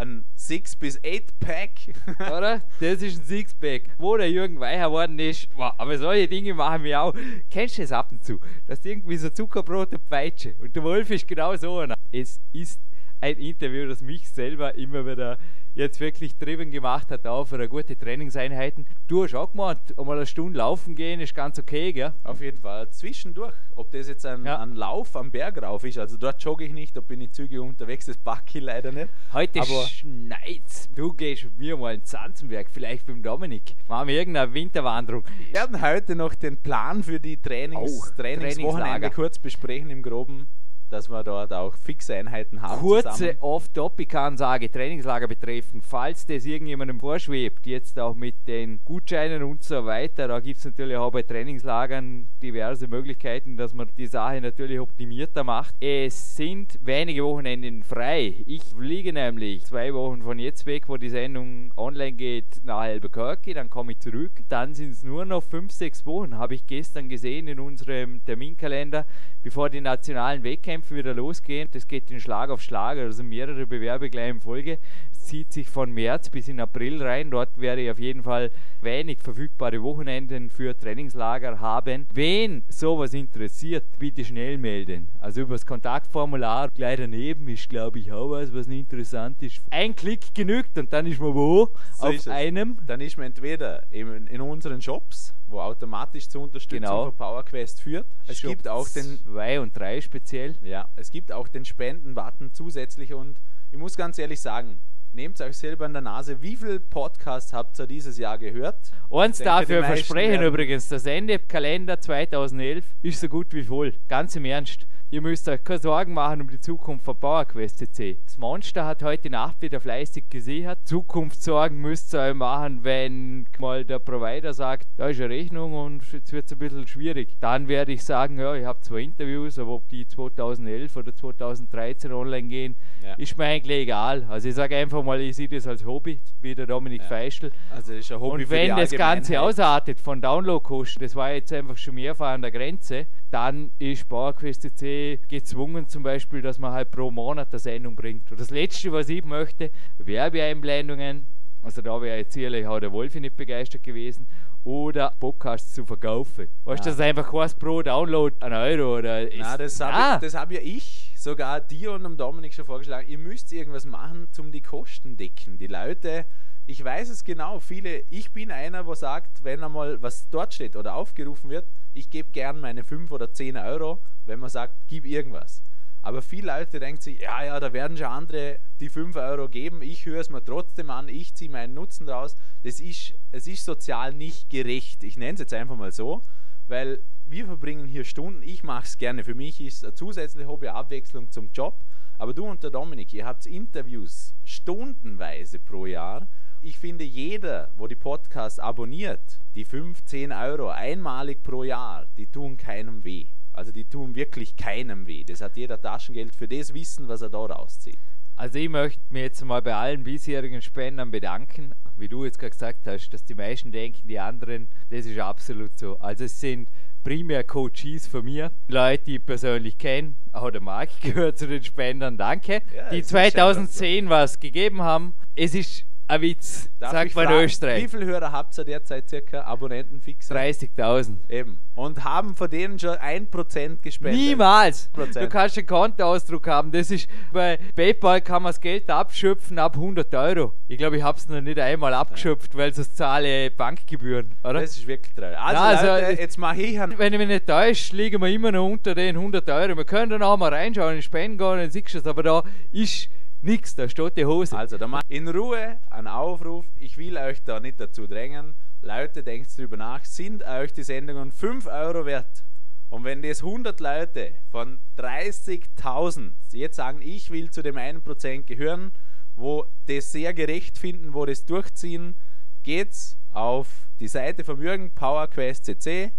ein 0.00 0.24
6 0.34 0.76
bis 0.76 0.98
8 1.04 1.38
Pack. 1.38 1.70
Oder? 2.20 2.62
Das 2.80 3.02
ist 3.02 3.20
ein 3.20 3.24
Sixpack. 3.24 3.82
Wo 3.98 4.16
der 4.16 4.30
Jürgen 4.30 4.58
weicher 4.58 4.86
geworden 4.86 5.18
ist. 5.18 5.48
Wow, 5.54 5.72
aber 5.78 5.98
solche 5.98 6.28
Dinge 6.28 6.54
machen 6.54 6.84
wir 6.84 7.02
auch. 7.02 7.14
Kennst 7.50 7.78
du 7.78 7.82
das 7.82 7.92
ab 7.92 8.10
und 8.10 8.24
zu? 8.24 8.40
Das 8.66 8.78
ist 8.78 8.86
irgendwie 8.86 9.16
so 9.16 9.30
Zuckerbrot 9.30 9.92
und 9.92 10.08
Peitsche. 10.08 10.54
Und 10.60 10.74
der 10.74 10.82
Wolf 10.82 11.10
ist 11.10 11.28
genau 11.28 11.54
so 11.56 11.78
einer. 11.78 11.94
Es 12.10 12.40
ist 12.52 12.80
ein 13.20 13.36
Interview, 13.36 13.86
das 13.86 14.00
mich 14.00 14.28
selber 14.30 14.74
immer 14.74 15.06
wieder 15.06 15.38
jetzt 15.74 16.00
wirklich 16.00 16.36
driven 16.36 16.70
gemacht 16.70 17.10
hat, 17.10 17.26
auch 17.26 17.44
für 17.46 17.68
gute 17.68 17.96
Trainingseinheiten. 17.96 18.86
Du 19.06 19.24
hast 19.24 19.34
auch 19.34 19.52
gemeint, 19.52 19.80
einmal 19.96 20.16
eine 20.16 20.26
Stunde 20.26 20.58
laufen 20.58 20.96
gehen 20.96 21.20
ist 21.20 21.34
ganz 21.34 21.58
okay, 21.58 21.92
gell? 21.92 22.12
Auf 22.24 22.40
jeden 22.40 22.58
Fall. 22.58 22.90
Zwischendurch, 22.90 23.54
ob 23.76 23.90
das 23.92 24.08
jetzt 24.08 24.26
ein, 24.26 24.44
ja. 24.44 24.58
ein 24.58 24.74
Lauf 24.74 25.14
am 25.16 25.30
Berg 25.30 25.62
rauf 25.62 25.84
ist, 25.84 25.98
also 25.98 26.16
dort 26.16 26.42
jogge 26.42 26.64
ich 26.64 26.72
nicht, 26.72 26.96
da 26.96 27.00
bin 27.00 27.20
ich 27.20 27.32
zügig 27.32 27.60
unterwegs, 27.60 28.06
das 28.06 28.16
packe 28.16 28.58
ich 28.58 28.64
leider 28.64 28.90
nicht. 28.90 29.08
Heute 29.32 29.62
schneit's. 29.64 30.88
Du 30.94 31.12
gehst 31.12 31.44
mit 31.44 31.58
mir 31.58 31.76
mal 31.76 31.94
in 31.94 32.04
Zanzenberg, 32.04 32.68
vielleicht 32.70 33.06
beim 33.06 33.22
Dominik. 33.22 33.76
Machen 33.88 34.08
wir 34.08 34.18
irgendeine 34.18 34.52
Winterwanderung. 34.52 35.24
Wir 35.38 35.54
werden 35.54 35.80
heute 35.80 36.16
noch 36.16 36.34
den 36.34 36.56
Plan 36.56 37.02
für 37.02 37.20
die 37.20 37.36
Trainings, 37.36 38.10
oh, 38.10 38.20
Trainingswochenende 38.20 39.10
kurz 39.10 39.38
besprechen 39.38 39.90
im 39.90 40.02
Groben 40.02 40.48
dass 40.90 41.08
wir 41.08 41.24
dort 41.24 41.52
auch 41.52 41.74
fixe 41.74 42.14
Einheiten 42.14 42.60
haben. 42.60 42.80
Kurze 42.80 43.36
Off-Topic-Ansage, 43.40 44.70
Trainingslager 44.70 45.28
betreffen, 45.28 45.80
falls 45.80 46.26
das 46.26 46.44
irgendjemandem 46.44 47.00
vorschwebt, 47.00 47.66
jetzt 47.66 47.98
auch 47.98 48.14
mit 48.14 48.46
den 48.46 48.80
Gutscheinen 48.84 49.42
und 49.42 49.62
so 49.62 49.84
weiter, 49.86 50.28
da 50.28 50.40
gibt 50.40 50.58
es 50.58 50.64
natürlich 50.64 50.96
auch 50.96 51.12
bei 51.12 51.22
Trainingslagern 51.22 52.28
diverse 52.42 52.88
Möglichkeiten, 52.88 53.56
dass 53.56 53.72
man 53.72 53.88
die 53.96 54.06
Sache 54.06 54.40
natürlich 54.40 54.80
optimierter 54.80 55.44
macht. 55.44 55.74
Es 55.80 56.36
sind 56.36 56.78
wenige 56.82 57.24
Wochenenden 57.24 57.82
frei. 57.82 58.42
Ich 58.46 58.64
fliege 58.64 59.12
nämlich 59.12 59.64
zwei 59.64 59.94
Wochen 59.94 60.22
von 60.22 60.38
jetzt 60.38 60.66
weg, 60.66 60.88
wo 60.88 60.96
die 60.96 61.08
Sendung 61.08 61.72
online 61.76 62.12
geht, 62.12 62.64
nach 62.64 62.80
Albuquerque, 62.80 63.54
dann 63.54 63.70
komme 63.70 63.92
ich 63.92 64.00
zurück. 64.00 64.32
Dann 64.48 64.74
sind 64.74 64.90
es 64.90 65.02
nur 65.02 65.24
noch 65.24 65.42
fünf, 65.42 65.72
sechs 65.72 66.04
Wochen, 66.04 66.36
habe 66.36 66.54
ich 66.54 66.66
gestern 66.66 67.08
gesehen 67.08 67.46
in 67.46 67.60
unserem 67.60 68.24
Terminkalender, 68.24 69.06
bevor 69.42 69.70
die 69.70 69.80
nationalen 69.80 70.42
Wettkämpfe 70.42 70.79
Wettkämpfe 70.80 70.94
wieder 70.96 71.14
losgehen. 71.14 71.68
Das 71.72 71.86
geht 71.86 72.10
in 72.10 72.20
Schlag 72.20 72.50
auf 72.50 72.62
Schlag, 72.62 72.98
also 72.98 73.22
mehrere 73.22 73.66
Bewerbe 73.66 74.08
gleich 74.08 74.30
in 74.30 74.40
Folge. 74.40 74.78
Zieht 75.20 75.52
sich 75.52 75.68
von 75.68 75.92
März 75.92 76.30
bis 76.30 76.48
in 76.48 76.60
April 76.60 77.02
rein. 77.02 77.30
Dort 77.30 77.60
werde 77.60 77.82
ich 77.82 77.90
auf 77.90 77.98
jeden 77.98 78.22
Fall 78.22 78.50
wenig 78.80 79.20
verfügbare 79.20 79.82
Wochenenden 79.82 80.50
für 80.50 80.76
Trainingslager 80.76 81.60
haben. 81.60 82.06
Wen 82.12 82.64
sowas 82.68 83.14
interessiert, 83.14 83.84
bitte 83.98 84.24
schnell 84.24 84.58
melden. 84.58 85.08
Also 85.18 85.42
über 85.42 85.54
das 85.54 85.66
Kontaktformular 85.66 86.68
gleich 86.74 86.98
daneben 86.98 87.48
ist, 87.48 87.68
glaube 87.68 87.98
ich, 87.98 88.10
auch 88.10 88.30
was, 88.30 88.52
was 88.54 88.66
nicht 88.66 88.92
interessant 88.92 89.42
ist. 89.42 89.62
Ein 89.70 89.94
Klick 89.94 90.34
genügt 90.34 90.76
und 90.78 90.92
dann 90.92 91.06
ist 91.06 91.20
man 91.20 91.34
wo? 91.34 91.70
So 91.98 92.06
auf 92.06 92.26
einem. 92.28 92.78
Dann 92.86 93.00
ist 93.00 93.16
man 93.16 93.26
entweder 93.26 93.84
in, 93.92 94.26
in 94.26 94.40
unseren 94.40 94.80
Shops 94.80 95.34
wo 95.50 95.60
automatisch 95.60 96.28
zur 96.28 96.42
Unterstützung 96.42 96.80
genau. 96.80 97.04
von 97.06 97.16
PowerQuest 97.16 97.80
führt. 97.80 98.06
Es 98.26 98.38
Shop 98.38 98.50
gibt 98.50 98.68
auch 98.68 98.88
den 98.88 99.18
2 99.24 99.60
und 99.60 99.76
3 99.76 100.00
speziell. 100.00 100.56
Ja, 100.62 100.88
es 100.96 101.10
gibt 101.10 101.32
auch 101.32 101.48
den 101.48 101.64
Spenden-Button 101.64 102.54
zusätzlich 102.54 103.12
und 103.14 103.40
ich 103.72 103.78
muss 103.78 103.96
ganz 103.96 104.18
ehrlich 104.18 104.40
sagen, 104.40 104.80
nehmt 105.12 105.40
euch 105.40 105.56
selber 105.56 105.86
in 105.86 105.92
der 105.92 106.02
Nase, 106.02 106.42
wie 106.42 106.56
viele 106.56 106.80
Podcasts 106.80 107.52
habt 107.52 107.78
ihr 107.78 107.86
dieses 107.86 108.18
Jahr 108.18 108.38
gehört? 108.38 108.78
Uns 109.08 109.38
dafür 109.38 109.84
versprechen 109.84 110.42
übrigens, 110.42 110.88
das 110.88 111.06
Ende 111.06 111.38
Kalender 111.38 112.00
2011 112.00 112.84
ist 113.02 113.20
so 113.20 113.28
gut 113.28 113.52
wie 113.52 113.64
voll. 113.64 113.94
Ganz 114.08 114.36
im 114.36 114.44
Ernst. 114.44 114.86
Ihr 115.12 115.20
müsst 115.20 115.48
euch 115.48 115.62
keine 115.64 115.78
Sorgen 115.80 116.14
machen 116.14 116.40
um 116.42 116.48
die 116.48 116.60
Zukunft 116.60 117.04
von 117.04 117.16
PowerQuest 117.18 117.78
CC. 117.78 118.18
Das 118.24 118.38
Monster 118.38 118.86
hat 118.86 119.02
heute 119.02 119.28
Nacht 119.28 119.60
wieder 119.60 119.80
fleißig 119.80 120.30
gesehen. 120.30 120.72
Zukunftssorgen 120.84 121.80
müsst 121.80 122.14
ihr 122.14 122.20
euch 122.20 122.34
machen, 122.34 122.84
wenn 122.84 123.46
mal 123.58 123.84
der 123.84 123.98
Provider 123.98 124.54
sagt, 124.54 124.86
da 124.96 125.08
ist 125.08 125.20
eine 125.20 125.30
Rechnung 125.30 125.74
und 125.74 126.04
jetzt 126.12 126.32
wird 126.32 126.46
es 126.46 126.52
ein 126.52 126.58
bisschen 126.58 126.86
schwierig. 126.86 127.36
Dann 127.40 127.66
werde 127.66 127.90
ich 127.92 128.04
sagen, 128.04 128.38
ja, 128.38 128.54
ich 128.54 128.64
habe 128.64 128.80
zwei 128.82 129.00
Interviews, 129.00 129.58
aber 129.58 129.72
ob 129.72 129.88
die 129.88 130.06
2011 130.06 130.96
oder 130.96 131.14
2013 131.14 132.12
online 132.12 132.48
gehen, 132.48 132.76
Ja. 133.04 133.14
ist 133.14 133.36
mir 133.36 133.46
eigentlich 133.46 133.78
egal. 133.82 134.26
Also 134.28 134.48
ich 134.48 134.54
sage 134.54 134.76
einfach 134.76 135.02
mal, 135.02 135.20
ich 135.20 135.34
sehe 135.34 135.48
das 135.48 135.66
als 135.66 135.84
Hobby, 135.84 136.20
wie 136.40 136.54
der 136.54 136.66
Dominik 136.66 137.00
Ja. 137.02 137.08
Feischl. 137.08 137.50
Also 137.74 137.94
ist 137.94 138.12
ein 138.12 138.20
Hobby 138.20 138.44
Und 138.44 138.50
wenn 138.50 138.76
das 138.76 138.92
Ganze 138.92 139.40
ausartet 139.40 139.98
von 139.98 140.20
Downloadkosten, 140.20 141.02
das 141.02 141.16
war 141.16 141.32
jetzt 141.32 141.52
einfach 141.52 141.76
schon 141.76 141.96
mehrfach 141.96 142.28
an 142.28 142.42
der 142.42 142.52
Grenze, 142.52 143.06
dann 143.30 143.70
ist 143.78 144.08
PowerQuest 144.08 144.62
CC 144.62 145.20
gezwungen 145.28 145.86
zum 145.88 146.02
Beispiel, 146.02 146.42
dass 146.42 146.58
man 146.58 146.72
halt 146.72 146.90
pro 146.90 147.10
Monat 147.10 147.48
eine 147.52 147.58
Sendung 147.58 147.94
bringt. 147.96 148.30
Und 148.30 148.40
das 148.40 148.50
Letzte, 148.50 148.90
was 148.92 149.08
ich 149.08 149.24
möchte, 149.24 149.70
Werbeeinblendungen, 149.98 151.26
also 151.62 151.82
da 151.82 152.00
wäre 152.00 152.18
jetzt 152.18 152.32
sicherlich 152.34 152.66
auch 152.66 152.80
der 152.80 152.92
Wolfi 152.92 153.20
nicht 153.20 153.36
begeistert 153.36 153.82
gewesen, 153.82 154.26
oder 154.64 155.12
Podcasts 155.18 155.74
zu 155.74 155.84
verkaufen. 155.86 156.48
Weißt 156.64 156.84
du, 156.84 156.90
Ah. 156.90 156.92
das 156.92 157.00
einfach 157.00 157.26
kostet 157.28 157.58
pro 157.60 157.82
Download 157.82 158.34
ein 158.40 158.52
Euro 158.52 158.98
oder... 158.98 159.26
Na, 159.38 159.56
das 159.56 159.80
habe 159.80 159.94
Ah, 159.94 160.18
das 160.18 160.34
hab 160.34 160.52
ja 160.52 160.60
ich, 160.62 161.14
sogar 161.16 161.60
dir 161.60 161.92
und 161.92 162.02
dem 162.04 162.16
Dominik 162.16 162.52
schon 162.52 162.64
vorgeschlagen. 162.66 163.08
Ihr 163.08 163.18
müsst 163.18 163.52
irgendwas 163.52 163.86
machen, 163.86 164.28
zum 164.32 164.52
die 164.52 164.60
Kosten 164.60 165.16
decken. 165.16 165.56
Die 165.58 165.66
Leute, 165.66 166.26
ich 166.70 166.84
weiß 166.84 167.08
es 167.08 167.24
genau, 167.24 167.58
viele, 167.58 168.04
ich 168.10 168.30
bin 168.30 168.52
einer, 168.52 168.86
wo 168.86 168.94
sagt, 168.94 169.42
wenn 169.42 169.64
einmal 169.64 170.00
was 170.02 170.30
dort 170.30 170.54
steht 170.54 170.76
oder 170.76 170.94
aufgerufen 170.94 171.50
wird, 171.50 171.66
ich 171.94 172.10
gebe 172.10 172.30
gern 172.30 172.60
meine 172.60 172.84
5 172.84 173.10
oder 173.10 173.32
10 173.32 173.56
Euro, 173.56 174.00
wenn 174.24 174.38
man 174.38 174.50
sagt, 174.50 174.74
gib 174.86 175.04
irgendwas. 175.04 175.64
Aber 176.00 176.22
viele 176.22 176.46
Leute 176.46 176.78
denken 176.78 177.02
sich, 177.02 177.20
ja, 177.20 177.44
ja, 177.44 177.58
da 177.58 177.72
werden 177.72 177.96
schon 177.96 178.06
andere 178.06 178.60
die 178.78 178.88
5 178.88 179.16
Euro 179.16 179.48
geben, 179.48 179.82
ich 179.82 180.06
höre 180.06 180.20
es 180.20 180.30
mir 180.30 180.44
trotzdem 180.44 180.90
an, 180.90 181.08
ich 181.08 181.34
ziehe 181.34 181.50
meinen 181.50 181.74
Nutzen 181.74 182.06
daraus. 182.06 182.36
Das 182.62 182.78
ist, 182.78 183.14
es 183.32 183.48
ist 183.48 183.64
sozial 183.64 184.14
nicht 184.14 184.48
gerecht. 184.48 185.02
Ich 185.02 185.16
nenne 185.16 185.34
es 185.34 185.40
jetzt 185.40 185.52
einfach 185.54 185.76
mal 185.76 185.90
so, 185.90 186.22
weil 186.68 187.02
wir 187.26 187.46
verbringen 187.46 187.88
hier 187.88 188.04
Stunden. 188.04 188.42
Ich 188.42 188.62
mache 188.62 188.86
es 188.86 188.96
gerne. 188.96 189.24
Für 189.24 189.34
mich 189.34 189.60
ist 189.60 189.78
es 189.78 189.84
eine 189.84 189.94
zusätzliche 189.94 190.48
Hobby, 190.48 190.68
Abwechslung 190.68 191.32
zum 191.32 191.50
Job. 191.52 191.80
Aber 192.16 192.32
du 192.32 192.46
und 192.46 192.62
der 192.62 192.70
Dominik, 192.70 193.12
ihr 193.12 193.26
habt 193.26 193.44
Interviews 193.44 194.34
stundenweise 194.44 195.58
pro 195.58 195.86
Jahr. 195.86 196.28
Ich 196.62 196.78
finde, 196.78 197.04
jeder, 197.04 197.70
wo 197.76 197.86
die 197.86 197.94
Podcasts 197.94 198.58
abonniert, 198.58 199.40
die 199.54 199.64
15 199.64 200.30
Euro 200.30 200.68
einmalig 200.68 201.42
pro 201.42 201.64
Jahr, 201.64 202.06
die 202.18 202.26
tun 202.26 202.58
keinem 202.58 203.02
weh. 203.02 203.28
Also 203.54 203.72
die 203.72 203.84
tun 203.84 204.14
wirklich 204.14 204.56
keinem 204.56 205.06
weh. 205.06 205.24
Das 205.24 205.40
hat 205.40 205.56
jeder 205.56 205.80
Taschengeld 205.80 206.36
für 206.36 206.46
das 206.46 206.74
Wissen, 206.74 207.08
was 207.08 207.22
er 207.22 207.30
da 207.30 207.38
rauszieht. 207.38 207.98
Also 208.36 208.58
ich 208.58 208.68
möchte 208.68 209.00
mich 209.08 209.22
jetzt 209.22 209.42
mal 209.42 209.62
bei 209.62 209.74
allen 209.74 210.04
bisherigen 210.04 210.60
Spendern 210.60 211.10
bedanken. 211.10 211.74
Wie 211.96 212.08
du 212.08 212.26
jetzt 212.26 212.38
gerade 212.38 212.52
gesagt 212.52 212.86
hast, 212.86 213.08
dass 213.08 213.24
die 213.24 213.34
meisten 213.34 213.72
denken, 213.72 214.06
die 214.06 214.18
anderen, 214.18 214.68
das 214.90 215.06
ist 215.06 215.18
absolut 215.18 215.78
so. 215.78 215.98
Also 215.98 216.24
es 216.24 216.40
sind 216.40 216.68
primär 217.04 217.42
Coaches 217.44 218.06
von 218.06 218.24
mir, 218.24 218.50
Leute, 218.68 219.04
die 219.04 219.16
ich 219.16 219.24
persönlich 219.24 219.78
kenne. 219.78 220.14
Auch 220.32 220.50
der 220.50 220.60
Marc 220.60 220.88
gehört 221.00 221.38
zu 221.38 221.48
den 221.48 221.64
Spendern, 221.64 222.18
danke. 222.18 222.62
Ja, 222.76 222.90
die 222.90 222.98
es 222.98 223.06
ist 223.06 223.14
einfach 223.14 223.32
2010 223.32 224.10
was 224.10 224.38
gegeben 224.40 224.82
haben. 224.82 225.14
Es 225.34 225.54
ist 225.54 225.84
ein 226.10 226.20
Witz, 226.22 226.68
Darf 226.78 226.92
man 226.92 227.02
in 227.04 227.10
fragen, 227.10 227.30
Wie 227.40 227.44
Österreich. 227.44 227.88
viele 227.88 228.04
Hörer 228.06 228.32
habt 228.32 228.56
ihr 228.58 228.64
derzeit 228.64 229.08
circa? 229.08 229.42
Abonnenten 229.42 230.00
fix? 230.00 230.30
30.000. 230.30 231.16
Eben. 231.28 231.58
Und 231.74 232.04
haben 232.04 232.34
von 232.36 232.50
denen 232.50 232.78
schon 232.78 232.96
1% 232.96 233.82
gespendet. 233.82 234.20
Niemals! 234.20 234.88
Prozent. 234.92 235.24
Du 235.24 235.28
kannst 235.28 235.56
einen 235.56 235.66
Kontoausdruck 235.66 236.46
haben. 236.46 236.72
Das 236.72 236.90
ist 236.90 237.08
bei 237.32 237.58
PayPal 237.74 238.20
kann 238.20 238.42
man 238.42 238.50
das 238.50 238.60
Geld 238.60 238.90
abschöpfen 238.90 239.58
ab 239.58 239.76
100 239.76 240.14
Euro. 240.14 240.54
Ich 240.68 240.78
glaube, 240.78 240.96
ich 240.96 241.02
habe 241.02 241.18
es 241.18 241.28
noch 241.28 241.40
nicht 241.40 241.58
einmal 241.58 241.94
abgeschöpft, 241.94 242.56
weil 242.56 242.70
es 242.70 242.94
zahle 242.94 243.50
Bankgebühren, 243.50 244.32
oder? 244.42 244.60
Das 244.60 244.76
ist 244.76 244.86
wirklich 244.86 245.14
traurig. 245.14 245.38
Also, 245.38 245.54
Ja, 245.62 245.68
also, 245.68 245.86
Leute, 245.86 246.20
jetzt 246.20 246.38
mache 246.38 246.60
ich 246.62 246.80
einen 246.80 246.98
Wenn 246.98 247.12
ich 247.12 247.18
mich 247.18 247.28
nicht 247.28 247.46
täusche, 247.46 247.96
liegen 247.96 248.20
wir 248.20 248.28
immer 248.28 248.52
noch 248.52 248.66
unter 248.66 248.94
den 248.94 249.16
100 249.16 249.48
Euro. 249.48 249.76
Wir 249.76 249.84
können 249.84 250.10
dann 250.10 250.22
auch 250.22 250.36
mal 250.36 250.52
reinschauen, 250.52 250.96
in 250.96 251.02
Spenden 251.02 251.38
gehen, 251.38 251.58
dann 251.58 251.70
siehst 251.70 251.94
du 251.94 251.98
es. 251.98 252.06
Aber 252.06 252.22
da 252.22 252.42
ist 252.72 253.08
nichts, 253.42 253.74
da 253.74 253.88
steht 253.88 254.16
die 254.16 254.26
Hose. 254.26 254.56
Also, 254.56 254.78
da 254.78 254.86
mach 254.86 255.02
in 255.08 255.28
Ruhe 255.28 255.78
einen 255.90 256.06
Aufruf. 256.06 256.66
Ich 256.76 256.96
will 256.96 257.16
euch 257.16 257.42
da 257.42 257.60
nicht 257.60 257.80
dazu 257.80 258.06
drängen. 258.06 258.54
Leute, 258.82 259.22
denkt 259.22 259.56
drüber 259.56 259.76
nach. 259.76 260.04
Sind 260.04 260.42
euch 260.42 260.72
die 260.72 260.82
Sendungen 260.82 261.32
5 261.32 261.66
Euro 261.66 262.06
wert? 262.06 262.44
Und 262.90 263.04
wenn 263.04 263.22
das 263.22 263.42
100 263.42 263.78
Leute 263.78 264.34
von 264.50 264.80
30.000 264.98 266.32
jetzt 266.50 266.76
sagen, 266.76 267.00
ich 267.02 267.30
will 267.30 267.50
zu 267.50 267.62
dem 267.62 267.76
1% 267.76 268.42
gehören, 268.42 268.90
wo 269.36 269.66
das 269.86 270.10
sehr 270.10 270.34
gerecht 270.34 270.76
finden, 270.76 271.14
wo 271.14 271.24
das 271.24 271.44
durchziehen, 271.44 272.16
geht's 272.64 273.16
auf 273.32 273.88
die 274.00 274.08
Seite 274.08 274.42
von 274.42 274.60
Jürgen 274.60 274.90
PowerQuest 274.92 275.66
CC. 275.66 276.12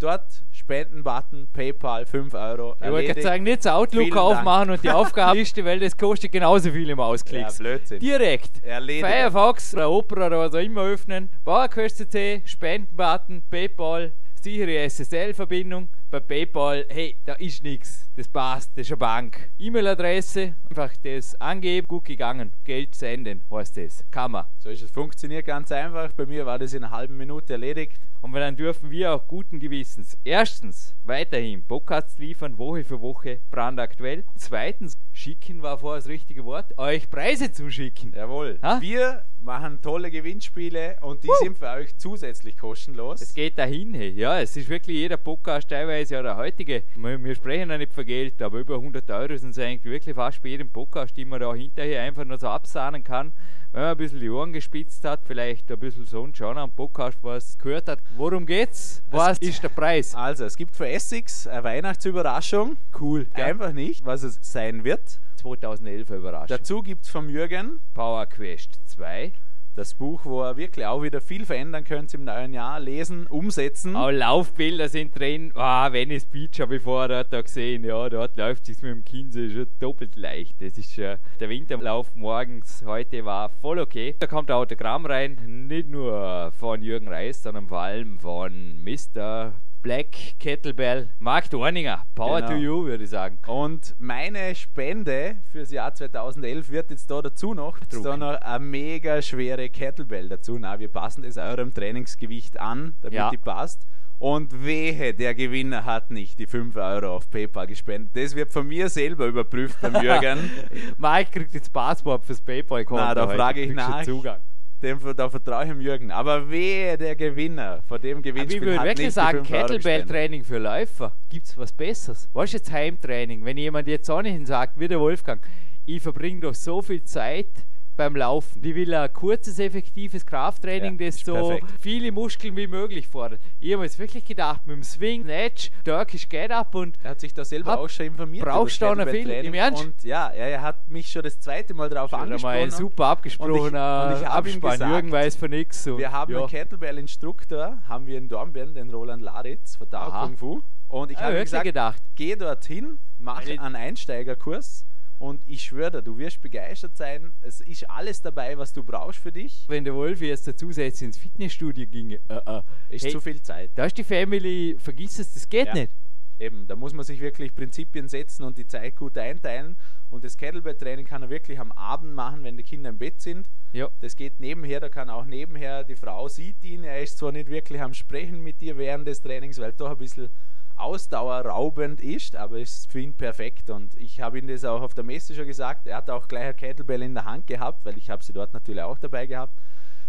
Dort 0.00 0.42
Spenden-Button, 0.50 1.48
PayPal 1.52 2.04
5 2.04 2.34
Euro. 2.34 2.76
ich 2.82 2.90
wollte 2.90 3.06
gerade 3.08 3.22
sagen, 3.22 3.44
nicht 3.44 3.64
das 3.64 3.72
Outlook 3.72 4.04
Vielen 4.04 4.14
Dank. 4.14 4.26
aufmachen 4.38 4.70
und 4.70 4.82
die 4.82 4.90
Aufgabenliste, 4.90 5.64
weil 5.64 5.80
das 5.80 5.96
kostet 5.96 6.32
genauso 6.32 6.70
viel 6.70 6.90
im 6.90 7.00
Ausklicks. 7.00 7.58
Ja, 7.58 7.62
Blödsinn. 7.64 8.00
Direkt. 8.00 8.62
Erledigt. 8.64 9.06
Firefox 9.06 9.74
oder 9.74 9.90
Opera 9.90 10.26
oder 10.26 10.38
was 10.40 10.54
auch 10.54 10.58
immer 10.58 10.82
öffnen. 10.82 11.28
CC, 11.44 12.42
Spendenbutton, 12.44 13.42
PayPal, 13.50 14.12
sichere 14.40 14.78
SSL-Verbindung. 14.88 15.88
Bei 16.14 16.20
PayPal, 16.20 16.86
hey, 16.90 17.16
da 17.24 17.32
ist 17.32 17.64
nichts. 17.64 18.08
Das 18.14 18.28
passt, 18.28 18.70
das 18.76 18.86
ist 18.86 18.92
eine 18.92 18.98
Bank. 18.98 19.50
E-Mail-Adresse, 19.58 20.54
einfach 20.70 20.92
das 21.02 21.34
angeben, 21.40 21.88
gut 21.88 22.04
gegangen. 22.04 22.52
Geld 22.62 22.94
senden, 22.94 23.42
heißt 23.50 23.78
das. 23.78 24.04
Kann 24.12 24.30
man. 24.30 24.44
So 24.58 24.68
ist 24.68 24.82
es. 24.82 24.92
Funktioniert 24.92 25.44
ganz 25.44 25.72
einfach. 25.72 26.12
Bei 26.12 26.24
mir 26.24 26.46
war 26.46 26.60
das 26.60 26.72
in 26.72 26.84
einer 26.84 26.96
halben 26.96 27.16
Minute 27.16 27.54
erledigt. 27.54 27.98
Und 28.20 28.32
dann 28.32 28.56
dürfen 28.56 28.92
wir 28.92 29.12
auch 29.12 29.26
guten 29.26 29.58
Gewissens 29.58 30.16
erstens 30.24 30.94
weiterhin 31.02 31.62
Podcasts 31.62 32.16
liefern, 32.16 32.56
Woche 32.58 32.84
für 32.84 33.00
Woche, 33.00 33.40
brandaktuell. 33.50 34.24
Zweitens, 34.36 34.96
schicken 35.12 35.62
war 35.62 35.78
vorher 35.78 35.98
das 36.00 36.08
richtige 36.08 36.44
Wort, 36.44 36.78
euch 36.78 37.10
Preise 37.10 37.52
zuschicken. 37.52 38.14
Jawohl. 38.14 38.58
Ha? 38.62 38.80
Wir 38.80 39.24
machen 39.40 39.82
tolle 39.82 40.10
Gewinnspiele 40.10 40.96
und 41.02 41.22
die 41.22 41.28
sind 41.40 41.58
für 41.58 41.68
euch 41.68 41.98
zusätzlich 41.98 42.56
kostenlos. 42.56 43.20
Es 43.20 43.34
geht 43.34 43.58
dahin, 43.58 43.92
hey. 43.92 44.08
ja, 44.08 44.40
es 44.40 44.56
ist 44.56 44.70
wirklich 44.70 44.96
jeder 44.96 45.18
Podcast 45.18 45.68
teilweise, 45.68 46.03
ja 46.10 46.22
der 46.22 46.36
heutige, 46.36 46.84
wir, 46.96 47.22
wir 47.22 47.34
sprechen 47.34 47.70
ja 47.70 47.78
nicht 47.78 47.92
von 47.92 48.04
Geld, 48.04 48.40
aber 48.42 48.58
über 48.58 48.76
100 48.76 49.10
Euro 49.10 49.36
sind 49.36 49.50
es 49.50 49.58
eigentlich 49.58 49.84
wirklich 49.84 50.14
fast 50.14 50.42
bei 50.42 50.50
jedem 50.50 50.70
Podcast, 50.70 51.16
die 51.16 51.24
man 51.24 51.40
da 51.40 51.54
hinterher 51.54 52.02
einfach 52.02 52.24
nur 52.24 52.38
so 52.38 52.48
absahnen 52.48 53.02
kann, 53.02 53.32
wenn 53.72 53.82
man 53.82 53.90
ein 53.90 53.96
bisschen 53.96 54.20
die 54.20 54.30
Ohren 54.30 54.52
gespitzt 54.52 55.04
hat, 55.04 55.20
vielleicht 55.24 55.70
ein 55.70 55.78
bisschen 55.78 56.06
so 56.06 56.22
und 56.22 56.36
schon 56.36 56.56
am 56.58 56.72
Podcast 56.72 57.18
was 57.22 57.58
gehört 57.58 57.88
hat. 57.88 57.98
Worum 58.16 58.46
geht's? 58.46 59.02
Was 59.10 59.38
ist 59.38 59.62
der 59.62 59.68
Preis? 59.68 60.14
Also, 60.14 60.44
es 60.44 60.56
gibt 60.56 60.76
für 60.76 60.88
Essex 60.88 61.46
eine 61.46 61.64
Weihnachtsüberraschung. 61.64 62.76
Cool. 63.00 63.26
Ja. 63.36 63.46
Einfach 63.46 63.72
nicht, 63.72 64.04
was 64.06 64.22
es 64.22 64.38
sein 64.40 64.84
wird. 64.84 65.18
2011 65.36 66.10
überrascht. 66.10 66.50
Dazu 66.50 66.82
gibt 66.82 67.04
es 67.04 67.10
vom 67.10 67.28
Jürgen 67.28 67.80
Power 67.94 68.26
Quest 68.26 68.80
2. 68.86 69.32
das 69.74 69.94
Buch, 69.94 70.24
wo 70.24 70.42
er 70.42 70.56
wirklich 70.56 70.86
auch 70.86 71.02
wieder 71.02 71.20
viel 71.20 71.44
verändern 71.44 71.84
könnt 71.84 72.14
im 72.14 72.24
neuen 72.24 72.52
Jahr. 72.52 72.78
Lesen, 72.78 73.26
umsetzen. 73.26 73.96
Auch 73.96 74.10
Laufbilder 74.10 74.88
sind 74.88 75.18
drin. 75.18 75.52
Ah, 75.54 75.92
Venice 75.92 76.26
Beach 76.26 76.60
habe 76.60 76.76
ich 76.76 76.82
vorher 76.82 77.24
da 77.24 77.40
gesehen. 77.40 77.84
Ja, 77.84 78.08
dort 78.08 78.36
läuft 78.36 78.68
es 78.68 78.82
mit 78.82 78.92
dem 78.92 79.04
Chiemsee 79.04 79.50
schon 79.50 79.66
doppelt 79.80 80.16
leicht. 80.16 80.60
Das 80.60 80.78
ist 80.78 80.96
äh, 80.98 81.18
der 81.40 81.48
Winterlauf 81.48 82.14
morgens 82.14 82.82
heute 82.86 83.24
war 83.24 83.48
voll 83.48 83.78
okay. 83.78 84.14
Da 84.18 84.26
kommt 84.26 84.50
ein 84.50 84.56
Autogramm 84.56 85.06
rein, 85.06 85.66
nicht 85.68 85.88
nur 85.88 86.52
von 86.58 86.82
Jürgen 86.82 87.08
Reis, 87.08 87.42
sondern 87.42 87.66
vor 87.66 87.80
allem 87.80 88.18
von 88.18 88.82
Mr. 88.84 89.54
Black 89.84 90.38
Kettlebell 90.40 91.10
Mark 91.18 91.50
Dorninger. 91.50 92.06
Power 92.14 92.40
Genau. 92.40 92.52
to 92.52 92.56
you, 92.56 92.84
würde 92.86 93.04
ich 93.04 93.10
sagen. 93.10 93.36
Und 93.46 93.94
meine 93.98 94.54
Spende 94.54 95.36
fürs 95.52 95.70
Jahr 95.70 95.92
2011 95.94 96.70
wird 96.70 96.90
jetzt 96.90 97.10
da 97.10 97.20
dazu 97.20 97.52
noch, 97.52 97.78
da 98.02 98.16
noch 98.16 98.40
eine 98.40 98.64
mega 98.64 99.20
schwere 99.20 99.68
Kettlebell 99.68 100.30
dazu. 100.30 100.58
Na, 100.58 100.78
wir 100.80 100.88
passen 100.88 101.22
das 101.22 101.36
eurem 101.36 101.72
Trainingsgewicht 101.74 102.58
an, 102.58 102.94
damit 103.02 103.14
Ja. 103.14 103.28
die 103.30 103.36
passt. 103.36 103.86
Und 104.18 104.64
wehe, 104.64 105.12
der 105.12 105.34
Gewinner 105.34 105.84
hat 105.84 106.10
nicht 106.10 106.38
die 106.38 106.46
5 106.46 106.74
Euro 106.76 107.16
auf 107.16 107.28
PayPal 107.28 107.66
gespendet. 107.66 108.16
Das 108.16 108.34
wird 108.34 108.50
von 108.50 108.66
mir 108.66 108.88
selber 108.88 109.26
überprüft 109.26 109.78
beim 109.82 109.96
Jürgen. 110.02 110.50
Mike 110.96 111.30
kriegt 111.30 111.52
jetzt 111.52 111.70
Passwort 111.74 112.24
fürs 112.24 112.40
PayPal-Konto. 112.40 113.04
Na, 113.04 113.14
da 113.14 113.28
frage 113.28 113.60
ich 113.60 113.74
nach. 113.74 114.02
Zugang. 114.04 114.38
Dem, 114.84 115.00
da 115.16 115.30
vertraue 115.30 115.64
ich 115.64 115.70
dem 115.70 115.80
Jürgen. 115.80 116.10
Aber 116.10 116.50
wehe, 116.50 116.98
der 116.98 117.16
Gewinner 117.16 117.82
von 117.88 118.00
dem 118.00 118.18
Aber 118.18 118.26
ich 118.26 118.34
Gewinnspiel 118.34 118.60
würde 118.60 118.84
wirklich 118.84 119.12
sagen, 119.12 119.42
die 119.42 119.48
5 119.48 119.58
Euro 119.58 119.74
gespendet. 119.74 119.82
Kettlebell-Training 119.82 120.44
für 120.44 120.58
Läufer. 120.58 121.12
Gibt 121.30 121.46
es 121.46 121.56
was 121.56 121.72
Besseres? 121.72 122.28
Was 122.32 122.44
ist 122.44 122.52
jetzt 122.52 122.72
Heimtraining? 122.72 123.44
Wenn 123.44 123.56
jemand 123.56 123.88
jetzt 123.88 124.10
auch 124.10 124.22
nicht 124.22 124.46
sagt, 124.46 124.78
wie 124.78 124.86
der 124.86 125.00
Wolfgang, 125.00 125.40
ich 125.86 126.02
verbringe 126.02 126.40
doch 126.40 126.54
so 126.54 126.82
viel 126.82 127.02
Zeit 127.02 127.48
beim 127.96 128.16
Laufen. 128.16 128.60
Die 128.62 128.74
will 128.74 128.92
ein 128.94 129.12
kurzes, 129.12 129.58
effektives 129.58 130.24
Krafttraining, 130.26 130.98
Ja, 130.98 131.06
das 131.06 131.20
so 131.20 131.34
perfekt. 131.34 131.66
viele 131.80 132.12
Muskeln 132.12 132.56
wie 132.56 132.66
möglich 132.66 133.06
fordert. 133.08 133.40
Ich 133.60 133.70
habe 133.72 133.78
mir 133.78 133.84
jetzt 133.84 133.98
wirklich 133.98 134.24
gedacht, 134.24 134.66
mit 134.66 134.76
dem 134.76 134.82
Swing, 134.82 135.22
Snatch, 135.24 135.70
Turkish 135.84 136.28
Get 136.28 136.50
Up 136.50 136.74
und 136.74 136.98
Er 137.02 137.10
hat 137.10 137.20
sich 137.20 137.32
da 137.34 137.44
selber 137.44 137.78
auch 137.78 137.88
schon 137.88 138.06
informiert. 138.06 138.44
brauchst 138.44 138.80
du 138.82 138.94
noch 138.94 139.08
viel? 139.08 139.28
Im 139.30 139.54
Ernst? 139.54 139.84
Und 139.84 140.02
ja, 140.04 140.28
er, 140.28 140.62
hat 140.62 140.88
mich 140.88 141.08
schon 141.10 141.22
das 141.22 141.38
zweite 141.40 141.74
Mal 141.74 141.88
darauf 141.88 142.10
schon 142.10 142.20
angesprochen. 142.20 142.54
ein 142.56 142.70
super 142.70 143.06
abgesprochener 143.06 144.04
und 144.04 144.10
ich- 144.10 144.16
und 144.16 144.22
ich 144.22 144.28
hab 144.28 144.46
ihm 144.46 144.60
gesagt, 144.60 144.90
Jürgen 144.90 145.12
weiß 145.12 145.36
von 145.36 145.50
nichts. 145.50 145.86
Wir 145.86 146.12
haben 146.12 146.32
ja. 146.32 146.38
einen 146.40 146.48
Kettlebell-Instruktor, 146.48 147.78
haben 147.88 148.06
wir 148.06 148.18
in 148.18 148.28
Dornbirn, 148.28 148.74
den 148.74 148.90
Roland 148.90 149.22
Laritz 149.22 149.76
von 149.76 149.86
Aha. 149.92 150.26
Kung 150.26 150.36
Fu. 150.36 150.62
Und 150.88 151.10
ich 151.10 151.18
Ah, 151.18 151.22
habe 151.24 151.40
gesagt, 151.40 151.64
gedacht. 151.64 152.02
geh 152.14 152.36
dorthin, 152.36 152.98
mach 153.18 153.40
einen 153.46 153.74
Einsteigerkurs 153.76 154.84
und 155.18 155.40
ich 155.46 155.62
schwöre 155.62 155.90
dir, 155.90 156.02
du 156.02 156.18
wirst 156.18 156.40
begeistert 156.40 156.96
sein. 156.96 157.32
Es 157.42 157.60
ist 157.60 157.88
alles 157.90 158.20
dabei, 158.22 158.56
was 158.58 158.72
du 158.72 158.82
brauchst 158.82 159.18
für 159.20 159.32
dich. 159.32 159.64
Wenn 159.68 159.84
der 159.84 159.94
Wolf 159.94 160.20
jetzt 160.20 160.46
dazu 160.46 160.70
ins 160.70 161.16
Fitnessstudio 161.16 161.86
ginge, 161.86 162.20
äh, 162.28 162.34
äh, 162.46 162.62
Ist 162.90 163.04
hey, 163.04 163.12
zu 163.12 163.20
viel 163.20 163.40
Zeit. 163.42 163.70
da 163.74 163.84
ist 163.86 163.96
die 163.96 164.04
Family, 164.04 164.76
vergiss 164.78 165.18
es, 165.18 165.32
das 165.34 165.48
geht 165.48 165.68
Ja. 165.68 165.74
nicht. 165.74 165.92
Eben, 166.40 166.66
da 166.66 166.74
muss 166.74 166.92
man 166.92 167.04
sich 167.04 167.20
wirklich 167.20 167.54
Prinzipien 167.54 168.08
setzen 168.08 168.42
und 168.42 168.58
die 168.58 168.66
Zeit 168.66 168.96
gut 168.96 169.16
einteilen. 169.16 169.76
Und 170.10 170.24
das 170.24 170.36
Kettlebell-Training 170.36 171.06
kann 171.06 171.22
er 171.22 171.30
wirklich 171.30 171.60
am 171.60 171.70
Abend 171.72 172.12
machen, 172.12 172.42
wenn 172.42 172.56
die 172.56 172.64
Kinder 172.64 172.90
im 172.90 172.98
Bett 172.98 173.20
sind. 173.20 173.48
Ja. 173.72 173.88
Das 174.00 174.16
geht 174.16 174.40
nebenher, 174.40 174.80
da 174.80 174.88
kann 174.88 175.10
auch 175.10 175.24
nebenher, 175.26 175.84
die 175.84 175.94
Frau 175.94 176.26
sieht 176.28 176.62
ihn, 176.64 176.82
er 176.82 177.00
ist 177.00 177.18
zwar 177.18 177.30
nicht 177.30 177.48
wirklich 177.50 177.80
am 177.80 177.94
Sprechen 177.94 178.42
mit 178.42 178.60
dir 178.60 178.76
während 178.76 179.06
des 179.06 179.22
Trainings, 179.22 179.58
weil 179.60 179.72
doch 179.74 179.90
ein 179.92 179.96
bisschen 179.98 180.28
ausdauerraubend 180.76 182.00
ist, 182.00 182.36
aber 182.36 182.58
ist 182.58 182.90
für 182.90 183.00
ihn 183.00 183.14
perfekt. 183.14 183.70
Und 183.70 183.94
ich 183.94 184.20
habe 184.20 184.38
ihm 184.38 184.46
das 184.46 184.64
auch 184.64 184.82
auf 184.82 184.94
der 184.94 185.04
Messe 185.04 185.34
schon 185.34 185.46
gesagt. 185.46 185.86
Er 185.86 185.96
hat 185.98 186.10
auch 186.10 186.28
gleich 186.28 186.46
ein 186.46 186.56
Kettlebell 186.56 187.02
in 187.02 187.14
der 187.14 187.24
Hand 187.24 187.46
gehabt, 187.46 187.84
weil 187.84 187.96
ich 187.98 188.10
habe 188.10 188.24
sie 188.24 188.32
dort 188.32 188.52
natürlich 188.52 188.82
auch 188.82 188.98
dabei 188.98 189.26
gehabt. 189.26 189.60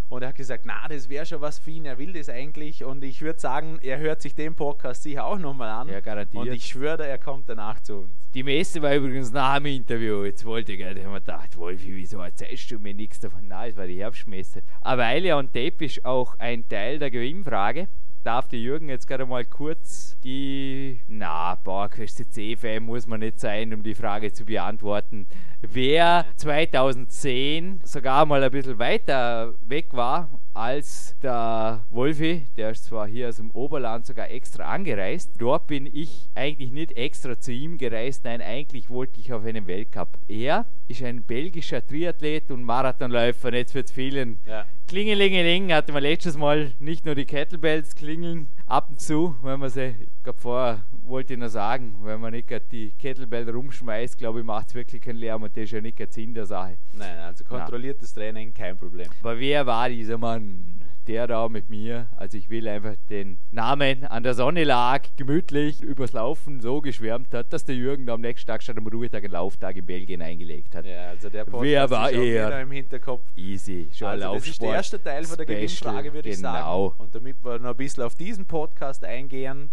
Und 0.08 0.22
er 0.22 0.30
hat 0.30 0.36
gesagt, 0.36 0.66
na, 0.68 0.88
das 0.88 1.10
wäre 1.10 1.26
schon 1.26 1.42
was 1.42 1.58
für 1.58 1.72
ihn, 1.72 1.86
er 1.86 1.98
will 1.98 2.14
das 2.14 2.30
eigentlich. 2.30 2.84
Und 2.84 3.04
ich 3.04 3.22
würde 3.22 3.40
sagen, 3.40 3.80
er 3.82 3.98
hört 3.98 4.22
sich 4.22 4.36
den 4.36 4.54
Podcast 4.54 5.02
sicher 5.02 5.26
auch 5.26 5.40
nochmal 5.40 5.70
an. 5.70 5.88
Ja, 5.90 6.00
garantiert. 6.00 6.44
Und 6.44 6.54
ich 6.54 6.66
schwöre, 6.66 7.08
er 7.08 7.18
kommt 7.18 7.50
danach 7.50 7.80
zu 7.80 8.02
uns. 8.02 8.12
Die 8.36 8.44
Messe 8.44 8.82
war 8.84 8.94
übrigens 8.94 9.32
nach 9.32 9.56
dem 9.56 9.66
Interview. 9.66 10.24
Jetzt 10.24 10.46
wollte 10.46 10.74
ich, 10.74 10.80
da 10.80 10.90
haben 10.90 10.96
wir 10.96 11.20
gedacht, 11.20 11.58
Wolfi, 11.58 11.96
wieso 11.96 12.20
erzählst 12.20 12.70
du 12.70 12.78
mir 12.78 12.94
nichts 12.94 13.20
davon? 13.20 13.48
Nein, 13.48 13.72
es 13.72 13.78
war 13.78 13.88
die 13.88 13.98
Herbstmesse. 13.98 14.62
Aber 14.82 15.06
Eile 15.06 15.38
und 15.38 15.54
Tape 15.54 15.86
ist 15.86 16.06
auch 16.06 16.38
ein 16.38 16.68
Teil 16.68 17.00
der 17.00 17.10
Gewinnfrage. 17.10 17.88
Darf 18.26 18.48
der 18.50 18.58
Jürgen 18.58 18.90
jetzt 18.90 19.08
gerade 19.08 19.28
mal 19.28 19.46
kurz 19.46 20.18
die, 20.24 21.00
na, 21.08 21.58
PowerQuest 21.58 22.34
C-Fan 22.34 22.82
muss 22.82 23.06
man 23.06 23.20
nicht 23.20 23.40
sein, 23.40 23.72
um 23.72 23.84
die 23.84 23.94
Frage 23.94 24.34
zu 24.34 24.46
beantworten. 24.46 25.28
Wer 25.74 26.26
2010 26.36 27.82
sogar 27.84 28.26
mal 28.26 28.44
ein 28.44 28.52
bisschen 28.52 28.80
weiter 28.80 29.54
weg 29.62 29.88
war 29.92 30.30
als 30.54 31.18
der 31.22 31.86
Wolfi, 31.90 32.48
der 32.56 32.72
ist 32.72 32.86
zwar 32.86 33.08
hier 33.08 33.28
aus 33.28 33.38
dem 33.38 33.52
Oberland 33.52 34.06
sogar 34.06 34.32
extra 34.32 34.64
angereist. 34.64 35.32
Dort 35.38 35.68
bin 35.68 35.86
ich 35.86 36.30
eigentlich 36.34 36.72
nicht 36.72 36.96
extra 36.98 37.38
zu 37.38 37.52
ihm 37.52 37.78
gereist, 37.78 38.24
nein, 38.24 38.42
eigentlich 38.42 38.90
wollte 38.90 39.20
ich 39.20 39.34
auf 39.34 39.44
einen 39.46 39.68
Weltcup. 39.68 40.18
Er 40.30 40.66
ist 40.88 41.04
ein 41.04 41.24
belgischer 41.24 41.86
Triathlet 41.86 42.52
und 42.52 42.64
Marathonläufer, 42.64 43.54
jetzt 43.54 43.76
wird 43.76 43.90
vielen 43.90 44.40
Ja. 44.46 44.66
Klingelingeling 44.88 45.74
hatte 45.74 45.92
man 45.92 46.04
letztes 46.04 46.38
Mal 46.38 46.72
nicht 46.80 47.06
nur 47.06 47.16
die 47.16 47.26
Kettlebells 47.26 47.96
klingeln, 47.96 48.48
ab 48.68 48.90
und 48.90 49.00
zu, 49.00 49.36
wenn 49.42 49.60
man 49.60 49.70
sie, 49.70 49.96
ich 50.00 50.24
glaube 50.24 50.40
vorher 50.40 50.86
wollte 51.04 51.34
ich 51.34 51.40
noch 51.40 51.50
sagen, 51.50 51.96
wenn 52.02 52.20
man 52.20 52.32
nicht 52.32 52.50
die 52.72 52.92
Kettlebell 52.94 53.50
rumschmeißt, 53.50 54.18
glaube 54.18 54.40
ich, 54.40 54.46
macht 54.46 54.70
es 54.70 54.76
wirklich 54.76 55.02
keinen 55.02 55.18
Lärm 55.18 55.44
und 55.44 55.56
das 55.56 55.66
ist 55.66 55.72
ja 55.72 55.82
nicht 55.82 56.00
der 56.00 56.08
Sinn 56.12 56.34
der 56.34 56.46
Sache. 56.46 56.78
Nein, 56.94 57.18
also 57.20 57.44
kontrolliertes 57.44 58.14
Training, 58.14 58.54
kein 58.54 58.78
Problem. 58.78 59.08
Aber 59.22 59.40
wer 59.40 59.66
war 59.66 59.90
dieser 59.90 60.18
Mann? 60.18 60.85
Der 61.08 61.28
da 61.28 61.48
mit 61.50 61.70
mir. 61.70 62.08
Also 62.16 62.38
ich 62.38 62.50
will 62.50 62.68
einfach 62.68 62.96
den 63.10 63.40
Namen 63.52 64.06
an 64.06 64.24
der 64.24 64.34
Sonne 64.34 64.64
lag, 64.64 65.04
gemütlich 65.18 65.82
übers 65.84 66.14
Laufen 66.14 66.62
so 66.62 66.82
geschwärmt 66.82 67.34
hat, 67.34 67.54
dass 67.54 67.64
der 67.64 67.76
Jürgen 67.76 68.08
da 68.08 68.16
am 68.16 68.22
nächsten 68.22 68.48
Tag 68.48 68.64
statt 68.64 68.78
am 68.78 68.88
Ruhetag 68.88 69.24
einen 69.24 69.34
Lauftag 69.34 69.76
in 69.76 69.86
Belgien 69.86 70.22
eingelegt 70.22 70.74
hat. 70.74 70.86
Ja, 70.86 71.10
also 71.10 71.30
der 71.30 71.46
Podcast 71.46 71.64
Wer 71.64 71.90
war 71.92 72.12
ist 72.12 72.18
er? 72.18 72.62
im 72.62 72.72
Hinterkopf. 72.72 73.24
Easy, 73.36 73.88
schon 73.94 74.08
Also 74.08 74.34
das 74.34 74.48
ist 74.48 74.62
der 74.62 74.68
Laufsport 74.70 74.76
erste 74.76 75.04
Teil 75.04 75.24
von 75.26 75.38
der 75.38 75.46
Special, 75.46 75.58
Gewinnfrage, 75.58 76.14
würde 76.14 76.30
ich 76.30 76.36
genau. 76.38 76.90
sagen. 76.90 77.04
Und 77.04 77.16
damit 77.16 77.44
wir 77.44 77.60
noch 77.60 77.70
ein 77.70 77.78
bisschen 77.78 78.04
auf 78.04 78.16
diesen 78.16 78.46
Podcast 78.46 79.04
eingehen, 79.06 79.70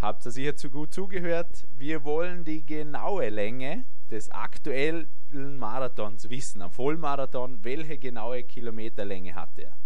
habt 0.00 0.24
ihr 0.24 0.30
sicher 0.30 0.56
zu 0.56 0.70
gut 0.70 0.94
zugehört. 0.94 1.66
Wir 1.76 2.04
wollen 2.04 2.44
die 2.44 2.64
genaue 2.64 3.28
Länge 3.30 3.84
des 4.10 4.30
aktuellen 4.30 5.08
Marathons 5.32 6.30
wissen, 6.30 6.62
am 6.62 6.70
Vollmarathon, 6.70 7.64
welche 7.64 7.98
genaue 7.98 8.44
Kilometerlänge 8.44 9.34
hat 9.34 9.58
er. 9.58 9.76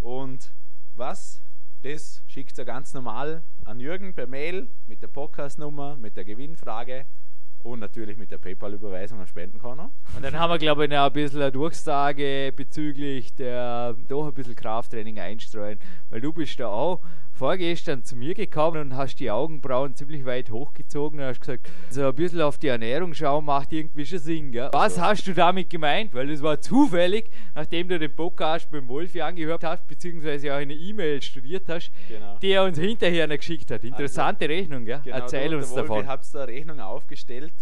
Und 0.00 0.52
was, 0.94 1.42
das 1.82 2.22
schickt 2.26 2.58
ihr 2.58 2.64
ganz 2.64 2.94
normal 2.94 3.42
an 3.64 3.80
Jürgen 3.80 4.14
per 4.14 4.26
Mail 4.26 4.68
mit 4.86 5.02
der 5.02 5.08
Podcastnummer, 5.08 5.96
mit 5.96 6.16
der 6.16 6.24
Gewinnfrage 6.24 7.06
und 7.62 7.80
natürlich 7.80 8.16
mit 8.16 8.30
der 8.30 8.38
PayPal-Überweisung 8.38 9.20
an 9.20 9.26
Spendenkonto. 9.26 9.90
Und 10.14 10.22
dann 10.22 10.38
haben 10.38 10.50
wir, 10.50 10.58
glaube 10.58 10.84
ich, 10.84 10.90
noch 10.90 11.06
ein 11.06 11.12
bisschen 11.12 11.42
eine 11.42 11.52
Durchsage 11.52 12.52
bezüglich 12.54 13.34
der 13.34 13.96
doch 14.08 14.26
ein 14.26 14.34
bisschen 14.34 14.54
Krafttraining 14.54 15.18
einstreuen, 15.18 15.78
weil 16.10 16.20
du 16.20 16.32
bist 16.32 16.58
da 16.60 16.68
auch 16.68 17.00
vorgestern 17.38 18.02
zu 18.02 18.16
mir 18.16 18.34
gekommen 18.34 18.80
und 18.80 18.96
hast 18.96 19.16
die 19.20 19.30
Augenbrauen 19.30 19.94
ziemlich 19.94 20.24
weit 20.24 20.50
hochgezogen 20.50 21.20
und 21.20 21.26
hast 21.26 21.40
gesagt, 21.40 21.70
so 21.88 22.06
ein 22.08 22.14
bisschen 22.14 22.40
auf 22.42 22.58
die 22.58 22.66
Ernährung 22.66 23.14
schauen 23.14 23.44
macht 23.44 23.72
irgendwie 23.72 24.04
schon 24.04 24.18
Sinn. 24.18 24.50
Gell? 24.50 24.68
Was 24.72 24.96
So. 24.96 25.02
hast 25.02 25.26
du 25.28 25.32
damit 25.34 25.70
gemeint? 25.70 26.12
Weil 26.14 26.26
das 26.26 26.42
war 26.42 26.60
zufällig, 26.60 27.30
nachdem 27.54 27.88
du 27.88 27.98
den 27.98 28.14
Podcast 28.14 28.68
beim 28.70 28.88
Wolfi 28.88 29.20
angehört 29.20 29.62
hast, 29.62 29.86
beziehungsweise 29.86 30.52
auch 30.52 30.56
eine 30.58 30.74
E-Mail 30.74 31.22
studiert 31.22 31.68
hast, 31.68 31.92
Genau. 32.08 32.36
die 32.42 32.50
er 32.50 32.64
uns 32.64 32.78
hinterher 32.78 33.26
noch 33.28 33.36
geschickt 33.36 33.70
hat. 33.70 33.84
Interessante 33.84 34.48
Rechnung, 34.48 34.84
gell? 34.84 35.00
Genau, 35.04 35.16
Erzähl 35.16 35.54
uns 35.54 35.68
der 35.72 35.76
Wolfi, 35.76 35.88
davon. 35.88 36.04
Ihr 36.04 36.08
habt 36.08 36.34
da 36.34 36.38
eine 36.42 36.48
Rechnung 36.52 36.80
aufgestellt, 36.80 37.52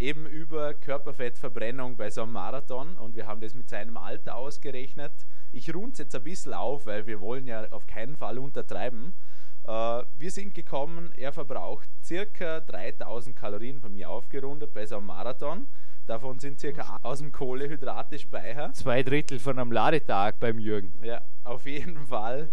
eben 0.00 0.26
über 0.26 0.74
Körperfettverbrennung 0.74 1.96
bei 1.96 2.10
so 2.10 2.22
einem 2.22 2.32
Marathon 2.32 2.96
und 2.96 3.14
wir 3.14 3.26
haben 3.26 3.40
das 3.40 3.54
mit 3.54 3.68
seinem 3.68 3.96
Alter 3.96 4.34
ausgerechnet. 4.34 5.12
Ich 5.52 5.72
runde 5.74 5.92
es 5.92 5.98
jetzt 5.98 6.14
ein 6.14 6.24
bisschen 6.24 6.54
auf, 6.54 6.86
weil 6.86 7.06
wir 7.06 7.20
wollen 7.20 7.46
ja 7.46 7.70
auf 7.70 7.86
keinen 7.86 8.16
Fall 8.16 8.38
untertreiben. 8.38 9.14
Äh, 9.64 9.70
wir 10.16 10.30
sind 10.30 10.54
gekommen, 10.54 11.12
er 11.16 11.32
verbraucht 11.32 11.88
circa 12.02 12.60
3000 12.60 13.36
Kalorien 13.36 13.80
von 13.80 13.92
mir 13.92 14.08
aufgerundet 14.08 14.72
bei 14.72 14.86
so 14.86 14.96
einem 14.96 15.06
Marathon. 15.06 15.66
Davon 16.06 16.38
sind 16.38 16.58
circa 16.58 16.98
aus 17.02 17.18
dem 17.18 17.30
Kohlehydratespeicher. 17.30 18.72
Zwei 18.72 19.02
Drittel 19.02 19.38
von 19.38 19.58
einem 19.58 19.70
Ladetag 19.70 20.40
beim 20.40 20.58
Jürgen. 20.58 20.92
Ja, 21.02 21.20
auf 21.44 21.66
jeden 21.66 22.06
Fall. 22.06 22.48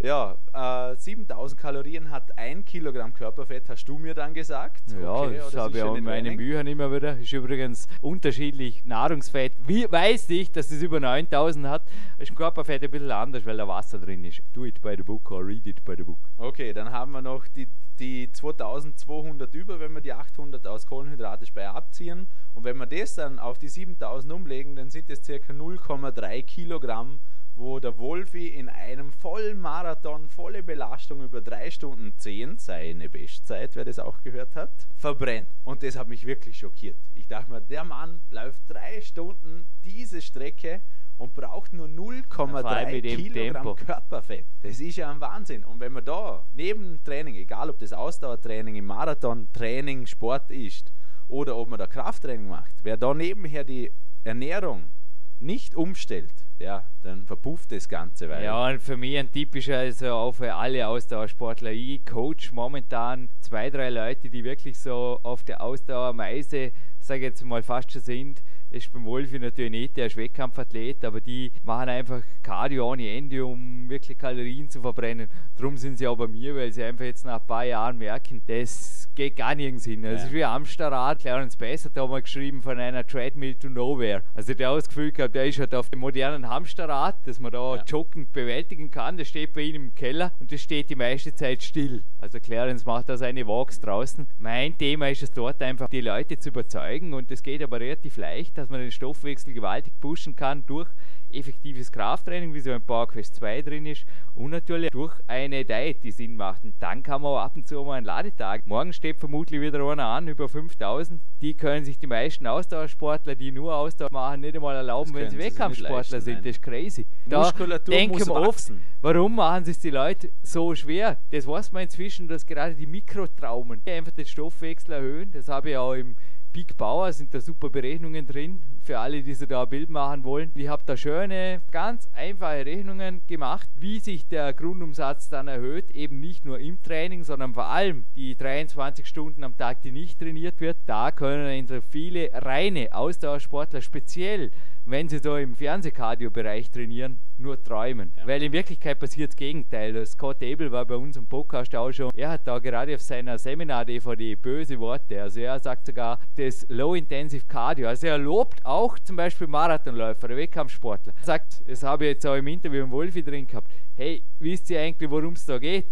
Ja, 0.00 0.36
äh, 0.52 0.96
7000 0.96 1.60
Kalorien 1.60 2.10
hat 2.10 2.36
ein 2.36 2.64
Kilogramm 2.64 3.14
Körperfett, 3.14 3.68
hast 3.70 3.84
du 3.86 3.98
mir 3.98 4.14
dann 4.14 4.34
gesagt. 4.34 4.82
Ja, 5.00 5.14
Okay, 5.14 5.38
das 5.38 5.56
habe 5.56 5.76
ich 5.76 5.82
auch 5.82 5.94
in 5.94 6.04
meinen. 6.04 6.36
Büchern 6.36 6.66
immer 6.66 6.92
wieder. 6.92 7.18
Ist 7.18 7.32
übrigens 7.32 7.86
unterschiedlich 8.00 8.84
Nahrungsfett. 8.84 9.54
Wie 9.66 9.90
weiß 9.90 10.28
ich, 10.30 10.52
dass 10.52 10.70
es 10.70 10.82
über 10.82 11.00
9000 11.00 11.66
hat? 11.66 11.82
Ist 12.18 12.32
ein 12.32 12.34
Körperfett 12.34 12.82
ein 12.82 12.90
bisschen 12.90 13.10
anders, 13.10 13.46
weil 13.46 13.56
da 13.56 13.66
Wasser 13.68 13.98
drin 13.98 14.24
ist. 14.24 14.42
Do 14.52 14.64
it 14.64 14.82
by 14.82 14.94
the 14.96 15.02
book 15.02 15.30
or 15.30 15.46
read 15.46 15.66
it 15.66 15.84
by 15.84 15.94
the 15.96 16.02
book. 16.02 16.18
Okay, 16.36 16.72
dann 16.72 16.90
haben 16.90 17.12
wir 17.12 17.22
noch 17.22 17.46
die, 17.48 17.68
die 17.98 18.30
2200 18.30 19.54
über, 19.54 19.80
wenn 19.80 19.92
wir 19.92 20.00
die 20.00 20.12
800 20.12 20.66
aus 20.66 20.86
Kohlenhydratespeicher 20.86 21.74
abziehen. 21.74 22.26
Und 22.52 22.64
wenn 22.64 22.76
wir 22.76 22.86
das 22.86 23.14
dann 23.14 23.38
auf 23.38 23.58
die 23.58 23.68
7000 23.68 24.32
umlegen, 24.32 24.76
dann 24.76 24.90
sind 24.90 25.08
es 25.10 25.24
circa 25.24 25.52
0,3 25.52 26.42
Kilogramm, 26.42 27.20
wo 27.56 27.78
der 27.78 27.98
Wolfi 27.98 28.48
in 28.48 28.68
einem 28.68 29.12
vollen 29.12 29.60
Marathon, 29.60 30.28
volle 30.28 30.62
Belastung 30.62 31.22
über 31.22 31.40
3 31.40 31.70
Stunden 31.70 32.12
10, 32.16 32.58
seine 32.58 33.08
Bestzeit, 33.08 33.76
wer 33.76 33.84
das 33.84 33.98
auch 33.98 34.20
gehört 34.22 34.56
hat, 34.56 34.88
verbrennt. 34.96 35.48
Und 35.62 35.82
das 35.82 35.96
hat 35.96 36.08
mich 36.08 36.26
wirklich 36.26 36.58
schockiert. 36.58 36.98
Ich 37.14 37.28
dachte 37.28 37.50
mir, 37.50 37.60
der 37.60 37.84
Mann 37.84 38.20
läuft 38.30 38.62
3 38.68 39.00
Stunden 39.00 39.66
diese 39.84 40.20
Strecke 40.20 40.82
und 41.16 41.34
braucht 41.34 41.72
nur 41.72 41.88
vor 41.88 42.48
allem 42.48 42.88
0,3 42.88 42.92
mit 42.92 43.04
dem 43.04 43.16
Kilogramm 43.18 43.52
Tempo. 43.52 43.74
Körperfett. 43.76 44.46
Das 44.62 44.80
ist 44.80 44.96
ja 44.96 45.10
ein 45.10 45.20
Wahnsinn. 45.20 45.64
Und 45.64 45.78
wenn 45.78 45.92
man 45.92 46.04
da 46.04 46.44
neben 46.54 46.94
dem 46.94 47.04
Training, 47.04 47.36
egal 47.36 47.70
ob 47.70 47.78
das 47.78 47.92
Ausdauertraining 47.92 48.74
im 48.74 48.86
Marathon, 48.86 49.48
Training, 49.52 50.06
Sport 50.06 50.50
ist 50.50 50.92
oder 51.28 51.56
ob 51.56 51.68
man 51.68 51.78
da 51.78 51.86
Krafttraining 51.86 52.48
macht, 52.48 52.74
wer 52.82 52.96
da 52.96 53.14
nebenher 53.14 53.62
die 53.62 53.92
Ernährung 54.24 54.90
nicht 55.38 55.76
umstellt, 55.76 56.43
ja, 56.58 56.84
dann 57.02 57.26
verpufft 57.26 57.72
das 57.72 57.88
Ganze. 57.88 58.28
Weil 58.28 58.44
Ja, 58.44 58.68
und 58.68 58.80
für 58.80 58.96
mich 58.96 59.16
ein 59.18 59.30
typischer, 59.30 59.78
also 59.78 60.12
auch 60.12 60.32
für 60.32 60.54
alle 60.54 60.86
Ausdauersportler. 60.86 61.72
Ich 61.72 62.04
coach 62.04 62.52
momentan 62.52 63.28
zwei, 63.40 63.70
drei 63.70 63.90
Leute, 63.90 64.30
die 64.30 64.44
wirklich 64.44 64.78
so 64.78 65.18
auf 65.22 65.44
der 65.44 65.60
Ausdauermeise, 65.60 66.72
sage 67.00 67.20
ich 67.20 67.24
jetzt 67.24 67.44
mal 67.44 67.62
fast 67.62 67.92
schon 67.92 68.02
sind. 68.02 68.42
Ist 68.74 68.92
beim 68.92 69.04
Wolfi 69.04 69.38
natürlich 69.38 69.70
nicht, 69.70 69.96
der 69.96 70.06
ist 70.06 70.16
Wettkampfathlet, 70.16 71.04
aber 71.04 71.20
die 71.20 71.52
machen 71.62 71.88
einfach 71.88 72.22
Cardio 72.42 72.90
ohne 72.90 73.08
Ende, 73.08 73.44
um 73.44 73.88
wirklich 73.88 74.18
Kalorien 74.18 74.68
zu 74.68 74.80
verbrennen. 74.80 75.28
Darum 75.56 75.76
sind 75.76 75.98
sie 75.98 76.06
auch 76.06 76.16
bei 76.16 76.26
mir, 76.26 76.56
weil 76.56 76.72
sie 76.72 76.82
einfach 76.82 77.04
jetzt 77.04 77.24
nach 77.24 77.40
ein 77.40 77.46
paar 77.46 77.64
Jahren 77.64 77.98
merken, 77.98 78.42
das 78.46 79.08
geht 79.14 79.36
gar 79.36 79.54
nirgends 79.54 79.84
hin. 79.84 80.02
Das 80.02 80.22
ja. 80.22 80.26
ist 80.26 80.32
wie 80.32 80.44
Amsterrad. 80.44 81.20
Clarence 81.20 81.56
Bass 81.56 81.84
hat 81.84 81.96
da 81.96 82.06
mal 82.06 82.22
geschrieben 82.22 82.62
von 82.62 82.78
einer 82.78 83.06
Treadmill 83.06 83.54
to 83.54 83.68
Nowhere. 83.68 84.22
Also 84.34 84.54
der 84.54 84.70
hat 84.70 84.78
das 84.78 84.88
Gefühl 84.88 85.12
gehabt, 85.12 85.34
der 85.34 85.46
ist 85.46 85.58
halt 85.58 85.74
auf 85.74 85.90
dem 85.90 86.00
modernen 86.00 86.48
Hamsterrad, 86.48 87.16
das 87.24 87.38
man 87.38 87.52
da 87.52 87.76
ja. 87.76 87.84
joggend 87.86 88.32
bewältigen 88.32 88.90
kann. 88.90 89.16
Das 89.16 89.28
steht 89.28 89.52
bei 89.52 89.62
ihm 89.62 89.76
im 89.76 89.94
Keller 89.94 90.32
und 90.40 90.50
das 90.50 90.60
steht 90.60 90.90
die 90.90 90.96
meiste 90.96 91.34
Zeit 91.34 91.62
still. 91.62 92.02
Also 92.18 92.40
Clarence 92.40 92.84
macht 92.84 93.08
da 93.08 93.16
seine 93.16 93.46
Walks 93.46 93.80
draußen. 93.80 94.26
Mein 94.38 94.76
Thema 94.76 95.08
ist 95.10 95.22
es 95.22 95.30
dort 95.30 95.62
einfach, 95.62 95.88
die 95.88 96.00
Leute 96.00 96.38
zu 96.38 96.48
überzeugen 96.48 97.14
und 97.14 97.30
das 97.30 97.42
geht 97.42 97.62
aber 97.62 97.80
relativ 97.80 98.16
leicht, 98.16 98.58
dass 98.64 98.70
man 98.70 98.80
den 98.80 98.90
Stoffwechsel 98.90 99.52
gewaltig 99.52 99.92
pushen 100.00 100.34
kann 100.36 100.64
durch 100.64 100.88
effektives 101.30 101.92
Krafttraining, 101.92 102.54
wie 102.54 102.60
so 102.60 102.70
ein 102.70 102.80
PowerQuest 102.80 103.34
2 103.34 103.62
drin 103.62 103.86
ist 103.86 104.06
und 104.34 104.50
natürlich 104.52 104.90
durch 104.90 105.12
eine 105.26 105.64
Diet, 105.64 106.02
die 106.02 106.12
Sinn 106.12 106.36
macht. 106.36 106.64
Und 106.64 106.74
dann 106.80 107.02
kann 107.02 107.20
man 107.20 107.32
auch 107.32 107.40
ab 107.40 107.56
und 107.56 107.66
zu 107.66 107.82
mal 107.82 107.94
einen 107.94 108.06
Ladetag. 108.06 108.60
Morgen 108.64 108.92
steht 108.92 109.18
vermutlich 109.18 109.60
wieder 109.60 109.86
einer 109.86 110.06
an, 110.06 110.28
über 110.28 110.48
5000. 110.48 111.20
Die 111.42 111.54
können 111.54 111.84
sich 111.84 111.98
die 111.98 112.06
meisten 112.06 112.46
Ausdauersportler, 112.46 113.34
die 113.34 113.50
nur 113.52 113.74
Ausdauer 113.74 114.08
machen, 114.10 114.40
nicht 114.40 114.54
einmal 114.54 114.76
erlauben, 114.76 115.12
wenn 115.12 115.28
sie 115.28 115.38
Wettkampfsportler 115.38 116.20
sind. 116.20 116.34
Nein. 116.34 116.44
Das 116.44 116.56
ist 116.56 116.62
crazy. 116.62 117.06
Da 117.26 117.40
Muskulatur 117.40 117.94
denken 117.94 118.18
muss 118.18 118.26
wir 118.26 118.34
oft, 118.34 118.72
warum 119.02 119.34
machen 119.34 119.64
es 119.66 119.78
die 119.80 119.90
Leute 119.90 120.30
so 120.42 120.74
schwer? 120.74 121.18
Das 121.30 121.46
weiß 121.46 121.72
man 121.72 121.82
inzwischen, 121.82 122.28
dass 122.28 122.46
gerade 122.46 122.74
die 122.74 122.86
Mikrotraumen 122.86 123.82
einfach 123.86 124.12
den 124.12 124.26
Stoffwechsel 124.26 124.94
erhöhen. 124.94 125.32
Das 125.32 125.48
habe 125.48 125.70
ich 125.70 125.76
auch 125.76 125.94
im 125.94 126.16
Big 126.54 126.76
Bauer 126.76 127.12
sind 127.12 127.34
da 127.34 127.40
super 127.40 127.68
Berechnungen 127.68 128.24
drin 128.24 128.62
für 128.84 128.98
alle, 128.98 129.22
die 129.22 129.34
sich 129.34 129.48
da 129.48 129.62
ein 129.62 129.68
Bild 129.68 129.90
machen 129.90 130.24
wollen. 130.24 130.52
Ich 130.54 130.68
habe 130.68 130.82
da 130.86 130.96
schöne, 130.96 131.62
ganz 131.70 132.08
einfache 132.12 132.66
Rechnungen 132.66 133.22
gemacht, 133.26 133.68
wie 133.76 133.98
sich 133.98 134.26
der 134.28 134.52
Grundumsatz 134.52 135.28
dann 135.28 135.48
erhöht, 135.48 135.90
eben 135.90 136.20
nicht 136.20 136.44
nur 136.44 136.58
im 136.58 136.82
Training, 136.82 137.24
sondern 137.24 137.54
vor 137.54 137.66
allem 137.66 138.04
die 138.14 138.36
23 138.36 139.06
Stunden 139.06 139.44
am 139.44 139.56
Tag, 139.56 139.82
die 139.82 139.92
nicht 139.92 140.18
trainiert 140.18 140.60
wird. 140.60 140.76
Da 140.86 141.10
können 141.10 141.44
viele 141.82 142.30
reine 142.32 142.94
Ausdauersportler 142.94 143.80
speziell 143.80 144.50
wenn 144.86 145.08
sie 145.08 145.20
da 145.20 145.38
im 145.38 145.54
Fernsehkardio-Bereich 145.54 146.70
trainieren, 146.70 147.18
nur 147.38 147.62
träumen. 147.62 148.12
Ja. 148.16 148.26
Weil 148.26 148.42
in 148.42 148.52
Wirklichkeit 148.52 148.98
passiert 148.98 149.30
das 149.30 149.36
Gegenteil. 149.36 150.04
Scott 150.04 150.42
Abel 150.42 150.70
war 150.70 150.84
bei 150.84 150.96
uns 150.96 151.16
im 151.16 151.26
Podcast 151.26 151.74
auch 151.74 151.90
schon. 151.90 152.10
Er 152.14 152.30
hat 152.30 152.42
da 152.46 152.58
gerade 152.58 152.94
auf 152.94 153.00
seiner 153.00 153.38
Seminar-DVD 153.38 154.36
böse 154.36 154.78
Worte. 154.78 155.22
Also 155.22 155.40
er 155.40 155.58
sagt 155.58 155.86
sogar 155.86 156.20
das 156.36 156.66
Low-Intensive 156.68 157.46
Cardio. 157.46 157.88
Also 157.88 158.08
er 158.08 158.18
lobt 158.18 158.64
auch 158.64 158.73
zum 159.04 159.16
Beispiel 159.16 159.46
Marathonläufer, 159.46 160.28
Wettkampfsportler. 160.28 161.12
Er 161.20 161.24
sagt, 161.24 161.62
das 161.66 161.82
habe 161.82 162.04
ich 162.04 162.10
jetzt 162.12 162.26
auch 162.26 162.34
im 162.34 162.46
Interview 162.46 162.84
im 162.84 162.90
Wolfi 162.90 163.22
drin 163.22 163.46
gehabt. 163.46 163.70
Hey, 163.94 164.22
wisst 164.38 164.70
ihr 164.70 164.80
eigentlich, 164.80 165.10
worum 165.10 165.34
es 165.34 165.46
da 165.46 165.58
geht? 165.58 165.86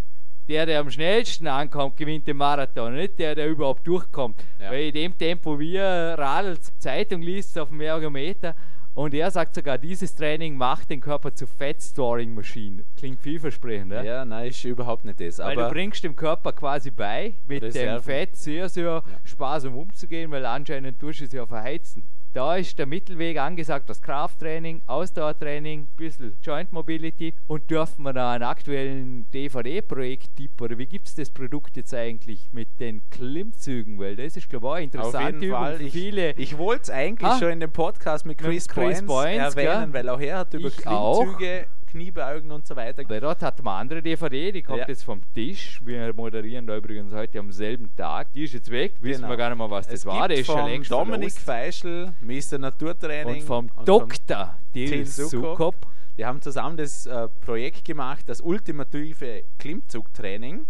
der, 0.48 0.66
der 0.66 0.80
am 0.80 0.90
schnellsten 0.90 1.46
ankommt, 1.46 1.96
gewinnt 1.96 2.26
den 2.26 2.36
Marathon, 2.36 2.94
nicht 2.94 3.18
der, 3.18 3.34
der 3.34 3.48
überhaupt 3.48 3.86
durchkommt. 3.86 4.42
Ja. 4.58 4.70
Weil 4.70 4.86
in 4.86 4.94
dem 4.94 5.18
Tempo, 5.18 5.58
wie 5.58 5.76
er 5.76 6.18
radelt, 6.18 6.60
Zeitung 6.78 7.22
liest 7.22 7.58
auf 7.58 7.68
dem 7.68 7.80
Ergometer, 7.80 8.54
und 8.94 9.14
er 9.14 9.30
sagt 9.30 9.54
sogar, 9.54 9.78
dieses 9.78 10.14
Training 10.14 10.54
macht 10.54 10.90
den 10.90 11.00
Körper 11.00 11.34
zu 11.34 11.46
Fat 11.46 11.80
Storing 11.80 12.34
Machine. 12.34 12.84
Klingt 12.94 13.20
vielversprechend, 13.20 13.90
ja? 13.90 14.02
Ja, 14.02 14.24
nein, 14.26 14.48
ist 14.48 14.62
überhaupt 14.64 15.06
nicht 15.06 15.18
das. 15.18 15.38
Weil 15.38 15.56
du 15.56 15.66
bringst 15.70 16.04
dem 16.04 16.14
Körper 16.14 16.52
quasi 16.52 16.90
bei, 16.90 17.36
mit 17.46 17.62
Reserven. 17.62 17.94
dem 17.94 18.02
Fett 18.02 18.36
sehr, 18.36 18.68
sehr 18.68 18.84
ja. 18.84 19.02
sparsam 19.24 19.74
umzugehen, 19.78 20.30
weil 20.30 20.44
anscheinend 20.44 20.98
tust 21.00 21.20
du 21.20 21.24
es 21.24 21.32
ja 21.32 21.46
verheizen. 21.46 22.02
Da 22.34 22.56
ist 22.56 22.78
der 22.78 22.86
Mittelweg 22.86 23.38
angesagt, 23.38 23.90
das 23.90 24.00
Krafttraining, 24.00 24.80
Ausdauertraining, 24.86 25.80
ein 25.80 25.96
bisschen 25.96 26.34
Joint 26.42 26.72
Mobility 26.72 27.34
und 27.46 27.70
dürfen 27.70 28.04
wir 28.04 28.14
da 28.14 28.32
einen 28.32 28.44
aktuellen 28.44 29.30
DVD-Projekt-Tipp 29.32 30.58
oder 30.62 30.78
wie 30.78 30.86
gibt 30.86 31.08
es 31.08 31.14
das 31.14 31.28
Produkt 31.28 31.76
jetzt 31.76 31.92
eigentlich 31.92 32.48
mit 32.52 32.68
den 32.80 33.02
Klimmzügen? 33.10 33.98
Weil 33.98 34.16
das 34.16 34.38
ist, 34.38 34.48
glaube 34.48 34.78
ich, 34.78 34.84
interessant. 34.84 35.36
Auf 35.36 35.42
jeden 35.42 35.52
Fall. 35.52 35.82
Ich, 35.82 35.92
viele 35.92 36.32
ich 36.32 36.56
wollte 36.56 36.84
es 36.84 36.90
eigentlich 36.90 37.30
ha? 37.30 37.38
schon 37.38 37.50
in 37.50 37.60
dem 37.60 37.72
Podcast 37.72 38.24
mit 38.24 38.38
Chris, 38.38 38.66
mit 38.66 38.76
Chris 38.76 39.02
Boyens, 39.02 39.54
erwähnen, 39.54 39.92
gell? 39.92 39.94
weil 39.94 40.08
auch 40.08 40.20
er 40.20 40.38
hat 40.38 40.54
über 40.54 40.68
ich 40.68 40.76
Klimmzüge 40.78 41.66
auch. 41.66 41.81
Kniebeugen 41.92 42.50
und 42.50 42.66
so 42.66 42.74
weiter. 42.74 43.04
Bei 43.04 43.20
dort 43.20 43.42
hat 43.42 43.62
man 43.62 43.82
andere 43.82 44.00
DVD, 44.00 44.50
die 44.50 44.62
kommt 44.62 44.78
ja. 44.78 44.88
jetzt 44.88 45.04
vom 45.04 45.20
Tisch. 45.34 45.78
Wir 45.84 46.14
moderieren 46.14 46.66
da 46.66 46.74
übrigens 46.74 47.12
heute 47.12 47.38
am 47.38 47.52
selben 47.52 47.94
Tag. 47.94 48.32
Die 48.32 48.44
ist 48.44 48.54
jetzt 48.54 48.70
weg, 48.70 48.94
wissen 49.00 49.20
genau. 49.20 49.32
wir 49.32 49.36
gar 49.36 49.50
nicht 49.50 49.58
mehr, 49.58 49.70
was 49.70 49.86
das 49.86 50.00
es 50.00 50.06
war. 50.06 50.26
Der 50.26 50.38
ist 50.38 50.46
schon 50.46 50.64
längst 50.64 50.90
Dominik 50.90 51.32
Feischl, 51.32 52.14
Mr. 52.22 52.56
Naturtraining. 52.58 53.40
Und 53.40 53.42
vom 53.42 53.70
und 53.76 53.86
Dr. 53.86 54.54
Till 54.72 55.04
Sukop. 55.04 55.76
Die 56.16 56.24
haben 56.24 56.40
zusammen 56.40 56.78
das 56.78 57.04
äh, 57.04 57.28
Projekt 57.28 57.84
gemacht, 57.84 58.26
das 58.26 58.40
ultimative 58.40 59.44
Klimmzugtraining. 59.58 60.66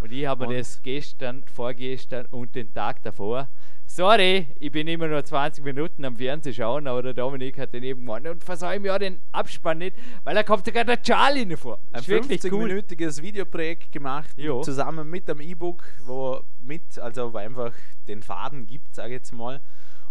Und 0.00 0.12
ich 0.12 0.26
habe 0.26 0.46
mir 0.46 0.58
das 0.58 0.82
gestern, 0.82 1.44
vorgestern 1.44 2.26
und 2.26 2.54
den 2.54 2.72
Tag 2.72 3.02
davor 3.02 3.48
sorry, 3.88 4.46
ich 4.60 4.70
bin 4.70 4.86
immer 4.86 5.08
nur 5.08 5.24
20 5.24 5.64
Minuten 5.64 6.04
am 6.04 6.16
Fernsehen 6.16 6.54
schauen, 6.54 6.86
aber 6.86 7.02
der 7.02 7.14
Dominik 7.14 7.58
hat 7.58 7.72
den 7.72 7.82
eben 7.82 8.02
gewonnen 8.02 8.28
und 8.28 8.44
versäume 8.44 8.86
ja 8.86 8.98
den 8.98 9.20
Abspann 9.32 9.78
nicht, 9.78 9.96
weil 10.24 10.34
da 10.34 10.42
kommt 10.42 10.66
sogar 10.66 10.84
der 10.84 11.02
Charlie 11.02 11.56
vor. 11.56 11.80
Ein 11.92 12.02
50-minütiges 12.02 13.18
cool. 13.18 13.24
Videoprojekt 13.24 13.90
gemacht, 13.90 14.30
jo. 14.36 14.60
zusammen 14.62 15.08
mit 15.10 15.28
einem 15.28 15.40
E-Book, 15.40 15.82
wo 16.04 16.44
mit, 16.60 16.98
also 16.98 17.32
wo 17.32 17.38
einfach 17.38 17.72
den 18.06 18.22
Faden 18.22 18.66
gibt, 18.66 18.94
sage 18.94 19.08
ich 19.08 19.14
jetzt 19.20 19.32
mal. 19.32 19.60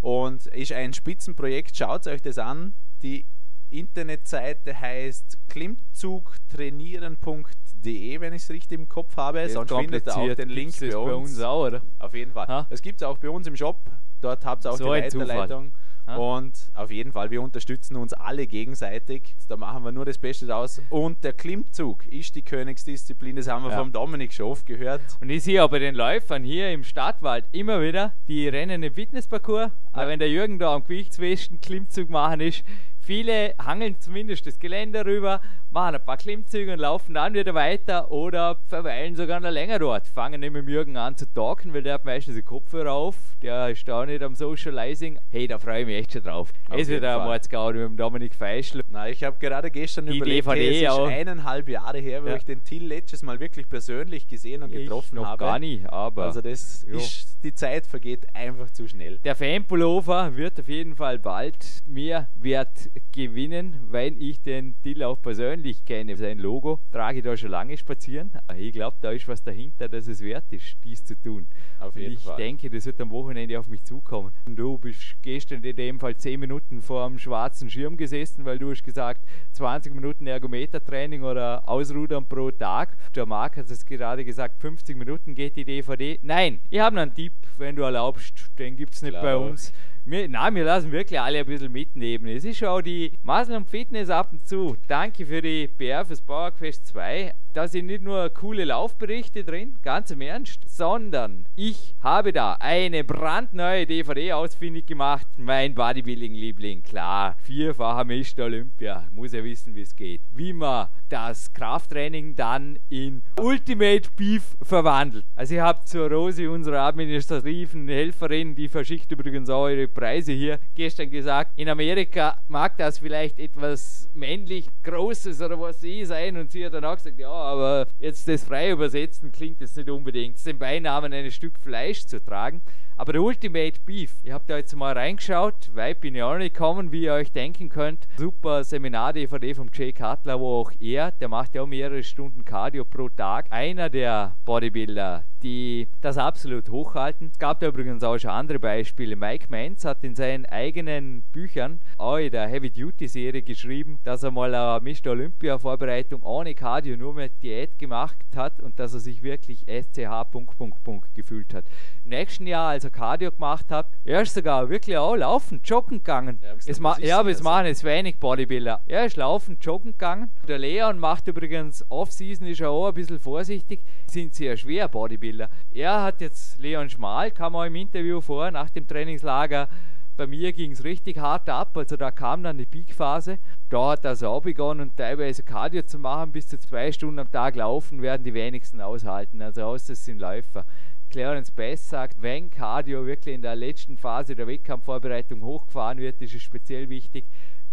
Und 0.01 0.47
ist 0.47 0.73
ein 0.73 0.93
Spitzenprojekt, 0.93 1.77
schaut 1.77 2.07
euch 2.07 2.22
das 2.22 2.38
an. 2.38 2.73
Die 3.01 3.26
Internetseite 3.69 4.80
heißt 4.80 5.38
klimmzugtrainieren.de, 5.49 7.45
wenn 7.85 8.33
ich 8.33 8.43
es 8.43 8.49
richtig 8.49 8.79
im 8.79 8.89
Kopf 8.89 9.15
habe. 9.17 9.43
Das 9.43 9.53
Sonst 9.53 9.71
findet 9.71 10.07
ihr 10.07 10.17
auch 10.17 10.35
den 10.35 10.49
Link 10.49 10.79
bei 10.79 10.97
uns. 10.97 11.05
bei 11.05 11.15
uns. 11.15 11.41
auch, 11.41 11.67
oder? 11.67 11.81
Auf 11.99 12.13
jeden 12.13 12.31
Fall. 12.31 12.67
Es 12.69 12.81
gibt 12.81 13.01
es 13.01 13.07
auch 13.07 13.17
bei 13.17 13.29
uns 13.29 13.47
im 13.47 13.55
Shop. 13.55 13.79
Dort 14.21 14.45
habt 14.45 14.65
ihr 14.65 14.71
auch 14.71 14.77
so 14.77 14.85
die 14.85 14.89
Weiterleitung. 14.89 15.73
Und 16.15 16.71
auf 16.73 16.89
jeden 16.89 17.11
Fall, 17.11 17.31
wir 17.31 17.41
unterstützen 17.41 17.97
uns 17.97 18.13
alle 18.13 18.47
gegenseitig. 18.47 19.35
Da 19.49 19.57
machen 19.57 19.83
wir 19.83 19.91
nur 19.91 20.05
das 20.05 20.17
Beste 20.17 20.55
aus. 20.55 20.81
Und 20.89 21.23
der 21.23 21.33
Klimmzug 21.33 22.07
ist 22.07 22.35
die 22.35 22.43
Königsdisziplin, 22.43 23.35
das 23.35 23.49
haben 23.49 23.63
wir 23.63 23.71
ja. 23.71 23.77
vom 23.77 23.91
Dominik 23.91 24.31
schon 24.33 24.45
oft 24.45 24.65
gehört. 24.65 25.01
Und 25.19 25.29
ich 25.29 25.43
sehe 25.43 25.61
aber 25.61 25.79
den 25.79 25.95
Läufern 25.95 26.43
hier 26.43 26.71
im 26.71 26.85
Stadtwald 26.85 27.45
immer 27.51 27.81
wieder, 27.81 28.13
die 28.29 28.47
rennen 28.47 28.83
im 28.83 28.93
Fitnessparcours. 28.93 29.65
Ja. 29.65 29.71
Aber 29.91 30.07
wenn 30.07 30.19
der 30.19 30.29
Jürgen 30.29 30.59
da 30.59 30.73
am 30.73 30.83
Gewichtswesten 30.85 31.59
Klimmzug 31.59 32.09
machen 32.09 32.39
ist, 32.39 32.63
Viele 33.07 33.53
hangeln 33.57 33.95
zumindest 34.01 34.45
das 34.47 34.59
Gelände 34.59 35.05
rüber, 35.05 35.39
machen 35.71 35.95
ein 35.95 36.03
paar 36.03 36.17
Klimmzüge 36.17 36.73
und 36.73 36.79
laufen 36.79 37.13
dann 37.13 37.34
wieder 37.34 37.53
weiter 37.53 38.11
oder 38.11 38.59
verweilen 38.67 39.15
sogar 39.15 39.39
noch 39.39 39.49
länger 39.49 39.79
dort. 39.79 40.07
Fangen 40.07 40.41
nicht 40.41 40.51
mit 40.51 40.67
Jürgen 40.67 40.97
an 40.97 41.15
zu 41.15 41.25
talken, 41.25 41.73
weil 41.73 41.84
der 41.84 41.93
hat 41.93 42.03
meistens 42.03 42.35
den 42.35 42.43
Kopfhörer 42.43 42.91
auf. 42.91 43.15
Der 43.41 43.69
ist 43.69 43.88
da 43.88 44.05
nicht 44.05 44.21
am 44.21 44.35
Socializing. 44.35 45.19
Hey, 45.29 45.47
da 45.47 45.57
freue 45.57 45.84
ich 45.84 45.85
mich 45.85 45.95
echt 45.95 46.11
schon 46.11 46.23
drauf. 46.23 46.51
Auf 46.69 46.77
es 46.77 46.89
wird 46.89 47.05
ein 47.05 47.23
Mordsgaudi 47.23 47.77
mit 47.79 47.88
dem 47.88 47.95
Dominik 47.95 48.35
Feischl. 48.35 48.81
Na, 48.89 49.07
ich 49.07 49.23
habe 49.23 49.38
gerade 49.39 49.71
gestern 49.71 50.07
die 50.07 50.17
überlegt, 50.17 50.45
DVD 50.45 50.59
hey, 50.59 50.85
es 50.85 50.93
ist 50.93 50.99
eineinhalb 50.99 51.69
Jahre 51.69 51.99
her, 51.99 52.25
wo 52.25 52.27
ja. 52.27 52.35
ich 52.35 52.43
den 52.43 52.61
Till 52.65 52.88
letztes 52.88 53.23
Mal 53.23 53.39
wirklich 53.39 53.69
persönlich 53.69 54.27
gesehen 54.27 54.63
und 54.63 54.73
getroffen 54.73 55.15
ich 55.15 55.21
noch 55.21 55.27
habe. 55.27 55.45
gar 55.45 55.59
nicht, 55.59 55.88
aber... 55.88 56.25
Also 56.25 56.41
das 56.41 56.85
jo. 56.85 56.97
ist, 56.97 57.41
die 57.41 57.53
Zeit 57.53 57.88
vergeht 57.88 58.27
einfach 58.35 58.69
zu 58.69 58.85
schnell. 58.85 59.19
Der 59.19 59.38
Fanpullover 59.38 60.35
wird 60.35 60.59
auf 60.59 60.67
jeden 60.67 60.97
Fall 60.97 61.19
bald 61.19 61.65
mehr 61.85 62.27
Wert 62.35 62.89
gewinnen, 63.14 63.76
weil 63.90 64.22
ich 64.22 64.41
den 64.41 64.76
Till 64.84 65.03
auch 65.03 65.22
persönlich 65.22 65.86
kenne. 65.86 66.15
Sein 66.15 66.40
Logo 66.40 66.80
trage 66.91 67.19
ich 67.19 67.24
da 67.24 67.36
schon 67.36 67.52
lange 67.52 67.78
spazieren. 67.78 68.32
Ich 68.57 68.74
glaube, 68.74 68.98
da 69.02 69.11
ist 69.11 69.28
was 69.28 69.44
dahinter, 69.44 69.90
dass 69.90 70.07
es 70.07 70.22
wert 70.22 70.52
ist, 70.52 70.78
dies 70.84 71.03
zu 71.03 71.15
tun. 71.19 71.48
Auf 71.80 71.95
jeden 71.95 72.14
ich 72.14 72.19
Fall. 72.19 72.38
denke, 72.38 72.69
das 72.69 72.86
wird 72.86 72.99
am 73.02 73.11
Wochenende 73.11 73.60
auf 73.60 73.68
mich 73.68 73.84
zukommen. 73.84 74.34
Du 74.45 74.78
bist 74.78 75.15
gestern 75.22 75.64
in 75.64 75.76
dem 75.76 75.99
Fall 75.99 76.15
10 76.15 76.40
Minuten 76.40 76.82
vor 76.82 77.07
dem 77.07 77.19
schwarzen 77.19 77.69
Schirm 77.69 77.98
gesessen, 77.98 78.45
weil 78.45 78.60
du 78.60 78.72
hast 78.72 78.84
gesagt, 78.84 79.26
20 79.53 79.94
Minuten 79.94 80.28
Ergometertraining 80.28 81.24
oder 81.24 81.68
Ausrudern 81.68 82.26
pro 82.26 82.52
Tag. 82.52 82.98
Der 83.15 83.26
Marc 83.26 83.57
hat 83.57 83.69
es 83.69 83.86
gerade 83.86 84.24
gesagt, 84.26 84.60
50 84.61 84.98
Minuten 84.98 85.36
geht 85.36 85.56
die 85.56 85.65
DVD. 85.65 86.19
Nein, 86.22 86.60
ich 86.69 86.80
habe 86.80 86.95
noch 86.95 87.03
einen 87.03 87.14
Tipp, 87.14 87.34
wenn 87.57 87.76
du 87.76 87.84
erlaubst, 87.84 88.52
den 88.57 88.76
gibt 88.76 88.94
es 88.94 89.02
nicht 89.02 89.11
Klar. 89.11 89.24
bei 89.24 89.38
uns. 89.38 89.72
Wir, 90.09 90.29
nein, 90.29 90.55
wir 90.55 90.63
lassen 90.63 90.93
wirklich 90.93 91.19
alle 91.19 91.39
ein 91.39 91.45
bisschen 91.45 91.69
mitnehmen. 91.69 92.27
Es 92.27 92.45
ist 92.45 92.63
auch 92.63 92.81
die 92.81 93.11
Muscle 93.23 93.57
und 93.57 93.67
Fitness 93.67 94.09
ab 94.09 94.29
und 94.31 94.47
zu. 94.47 94.77
Danke 94.88 95.25
für 95.25 95.41
die 95.41 95.67
PR 95.67 96.05
fürs 96.05 96.21
PowerQuest 96.21 96.88
2. 96.88 97.34
da 97.57 97.67
sind 97.67 97.88
nicht 97.88 98.03
nur 98.03 98.29
coole 98.29 98.65
Laufberichte 98.65 99.43
drin, 99.43 99.79
ganz 99.81 100.11
im 100.11 100.21
Ernst, 100.21 100.69
sondern 100.69 101.47
ich 101.55 101.95
habe 102.01 102.31
da 102.31 102.55
eine 102.59 103.03
brandneue 103.03 103.88
DVD 103.88 104.34
ausfindig 104.34 104.85
gemacht. 104.85 105.25
Mein 105.38 105.73
Bodybuilding-Liebling, 105.73 106.84
klar, 106.84 107.35
vierfacher 107.41 108.05
Mr. 108.05 108.45
Olympia, 108.45 109.07
muss 109.11 109.34
ja 109.34 109.43
wissen, 109.43 109.73
wie 109.73 109.81
es 109.81 109.95
geht. 109.95 110.21
Wie 110.35 110.53
man 110.53 110.89
das 111.09 111.51
Krafttraining 111.51 112.35
dann 112.35 112.77
in 112.89 113.23
Ultimate 113.39 114.07
Beef 114.15 114.55
verwandelt. 114.61 115.25
Also 115.35 115.55
ihr 115.55 115.63
habt 115.63 115.88
zur 115.88 116.11
Rosi, 116.11 116.45
unserer 116.45 116.81
administrativen 116.81 117.88
Helferin, 117.88 118.53
die 118.53 118.67
verschickt 118.67 119.11
übrigens 119.11 119.49
auch 119.49 119.67
ihre 119.67 119.88
Preise 119.88 120.31
hier, 120.31 120.59
gestern 120.75 121.09
gesagt, 121.09 121.53
in 121.55 121.69
Amerika 121.69 122.38
mag 122.49 122.77
das 122.77 122.99
vielleicht 122.99 123.39
etwas 123.39 124.11
männlich 124.13 124.67
Großes 124.84 125.41
oder 125.41 125.59
was 125.59 125.81
sie 125.81 126.05
sein 126.05 126.38
und 126.38 126.51
sie 126.51 126.63
hat 126.63 126.75
dann 126.75 126.85
auch 126.85 126.97
gesagt, 126.97 127.17
ja, 127.17 127.47
aber 127.48 127.88
jetzt 127.99 128.28
das 128.28 128.44
frei 128.44 128.72
übersetzen 128.72 129.32
klingt 129.32 129.61
jetzt 129.61 129.78
nicht 129.78 129.90
unbedingt, 129.90 130.45
den 130.45 130.60
Beinamen 130.60 131.14
ein 131.14 131.32
Stück 131.32 131.57
Fleisch 131.60 132.06
zu 132.06 132.24
tragen. 132.24 132.61
Aber 132.99 133.14
der 133.14 133.22
Ultimate 133.22 133.80
Beef, 133.86 134.15
ihr 134.24 134.34
habt 134.34 134.49
da 134.49 134.57
jetzt 134.57 134.76
mal 134.76 134.91
reingeschaut, 134.98 135.69
weit 135.76 136.02
bin 136.02 136.15
ich 136.15 136.24
auch 136.24 136.36
nicht 136.36 136.56
gekommen, 136.56 136.91
wie 136.91 137.03
ihr 137.03 137.14
euch 137.14 137.32
denken 137.32 137.69
könnt. 137.69 138.07
Super 138.18 138.64
Seminar-DVD 138.64 139.53
vom 139.53 139.69
Jay 139.72 139.94
Cutler, 139.94 140.40
wo 140.40 140.61
auch 140.61 140.72
er, 140.80 141.11
der 141.11 141.28
macht 141.28 141.53
ja 141.53 141.61
auch 141.61 141.68
mehrere 141.68 142.02
Stunden 142.02 142.44
Cardio 142.44 142.84
pro 142.86 143.07
Tag, 143.10 143.52
einer 143.52 143.91
der 143.91 144.36
Bodybuilder, 144.45 145.24
die 145.44 145.88
das 146.02 146.18
absolut 146.18 146.69
hochhalten. 146.69 147.30
Es 147.32 147.38
gab 147.38 147.60
da 147.60 147.68
übrigens 147.68 148.03
auch 148.03 148.18
schon 148.18 148.32
andere 148.32 148.57
Beispiele. 148.57 149.15
Mike 149.15 149.45
Manz 149.49 149.86
hat 149.86 150.03
in 150.03 150.15
seinen 150.15 150.48
eigenen 150.48 151.22
Büchern, 151.32 151.82
auch 151.99 152.18
in 152.18 152.32
der 152.32 152.48
Heavy 152.48 152.72
Duty 152.72 153.07
Serie 153.07 153.44
geschrieben, 153.44 153.99
dass 154.06 154.24
er 154.24 154.32
mal 154.32 154.56
eine 154.56 154.84
Mr. 154.84 155.11
Olympia 155.11 155.60
Vorbereitung 155.60 156.24
ohne 156.24 156.56
Cardio, 156.56 156.98
nur 156.98 157.14
Diät 157.29 157.77
gemacht 157.79 158.25
hat 158.35 158.59
und 158.59 158.79
dass 158.79 158.93
er 158.93 158.99
sich 158.99 159.23
wirklich 159.23 159.65
SCH 159.67 160.31
Punkt, 160.31 160.57
Punkt, 160.57 160.83
Punkt 160.83 161.13
gefühlt 161.15 161.53
hat. 161.53 161.65
Im 162.03 162.11
nächsten 162.11 162.47
Jahr, 162.47 162.69
als 162.69 162.83
er 162.83 162.89
Cardio 162.89 163.31
gemacht 163.31 163.71
hat, 163.71 163.87
er 164.03 164.21
ist 164.21 164.33
sogar 164.33 164.69
wirklich 164.69 164.97
auch 164.97 165.15
laufen, 165.15 165.61
joggen 165.63 165.99
gegangen. 165.99 166.39
Ja, 166.41 166.53
es 166.65 166.79
ma 166.79 166.97
ja 166.99 167.19
aber 167.19 167.29
es 167.29 167.43
machen 167.43 167.65
jetzt 167.65 167.83
wenig 167.83 168.17
Bodybuilder. 168.17 168.81
Er 168.85 169.05
ist 169.05 169.17
laufen, 169.17 169.57
joggen 169.61 169.91
gegangen. 169.91 170.29
Der 170.47 170.59
Leon 170.59 170.99
macht 170.99 171.27
übrigens 171.27 171.85
Off-Season, 171.89 172.47
ist 172.47 172.61
er 172.61 172.69
auch 172.69 172.87
ein 172.87 172.93
bisschen 172.93 173.19
vorsichtig, 173.19 173.81
sind 174.07 174.33
sehr 174.33 174.57
schwer 174.57 174.87
Bodybuilder. 174.87 175.49
Er 175.73 176.03
hat 176.03 176.21
jetzt 176.21 176.59
Leon 176.59 176.89
Schmal, 176.89 177.31
kam 177.31 177.55
auch 177.55 177.63
im 177.63 177.75
Interview 177.75 178.21
vor, 178.21 178.51
nach 178.51 178.69
dem 178.69 178.87
Trainingslager, 178.87 179.69
bei 180.18 180.26
mir 180.26 180.52
ging 180.52 180.72
es 180.72 180.84
richtig 180.84 181.19
hart 181.19 181.48
ab, 181.48 181.77
also 181.77 181.95
da 181.95 182.10
kam 182.10 182.41
dann 182.44 182.57
die 182.57 182.65
Peakphase. 182.65 183.38
Da 183.69 183.91
hat 183.91 184.03
das 184.03 184.23
auch 184.23 184.41
begonnen, 184.41 184.91
teilweise 184.95 185.44
Cardio 185.44 185.84
zu 185.84 185.99
machen, 185.99 186.31
bis 186.31 186.48
zu 186.48 186.57
zwei 186.57 186.91
Stunden 186.91 187.19
am 187.19 187.31
Tag 187.31 187.56
laufen, 187.56 188.02
werden 188.02 188.23
die 188.23 188.34
wenigsten 188.34 188.81
aushalten. 188.81 189.41
Also 189.41 189.64
aus 189.64 189.85
das 189.85 190.03
sind 190.03 190.19
Läufer. 190.19 190.65
Clarence 191.10 191.52
Bass 191.52 191.89
sagt, 191.89 192.22
wenn 192.22 192.49
Cardio 192.49 193.06
wirklich 193.06 193.35
in 193.35 193.41
der 193.41 193.56
letzten 193.56 193.98
Phase 193.98 194.35
der 194.35 194.48
Wettkampfvorbereitung 194.48 195.41
hochgefahren 195.41 195.99
wird, 195.99 196.22
ist 196.22 196.34
es 196.34 196.41
speziell 196.41 196.89
wichtig, 196.89 197.26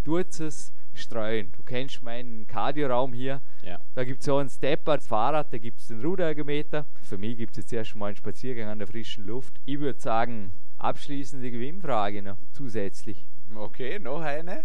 tut 0.04 0.38
es 0.38 0.72
streuen. 0.92 1.50
Du 1.52 1.62
kennst 1.64 2.02
meinen 2.02 2.46
Cardio-Raum 2.46 3.12
hier. 3.12 3.40
Ja. 3.62 3.80
Da 3.94 4.04
gibt 4.04 4.20
es 4.20 4.26
so 4.26 4.36
einen 4.36 4.50
Stepper, 4.50 4.96
das 4.96 5.06
Fahrrad, 5.06 5.52
da 5.52 5.58
gibt 5.58 5.80
es 5.80 5.88
den 5.88 6.00
Ruderergometer. 6.04 6.86
Für 7.02 7.18
mich 7.18 7.36
gibt 7.36 7.52
es 7.52 7.64
jetzt 7.64 7.72
erst 7.72 7.96
mal 7.96 8.06
einen 8.06 8.16
Spaziergang 8.16 8.68
an 8.68 8.78
der 8.78 8.86
frischen 8.86 9.26
Luft. 9.26 9.60
Ich 9.64 9.80
würde 9.80 10.00
sagen, 10.00 10.52
abschließende 10.84 11.50
Gewinnfrage 11.50 12.22
noch 12.22 12.36
zusätzlich. 12.52 13.26
Okay, 13.54 13.98
noch 13.98 14.20
eine? 14.20 14.64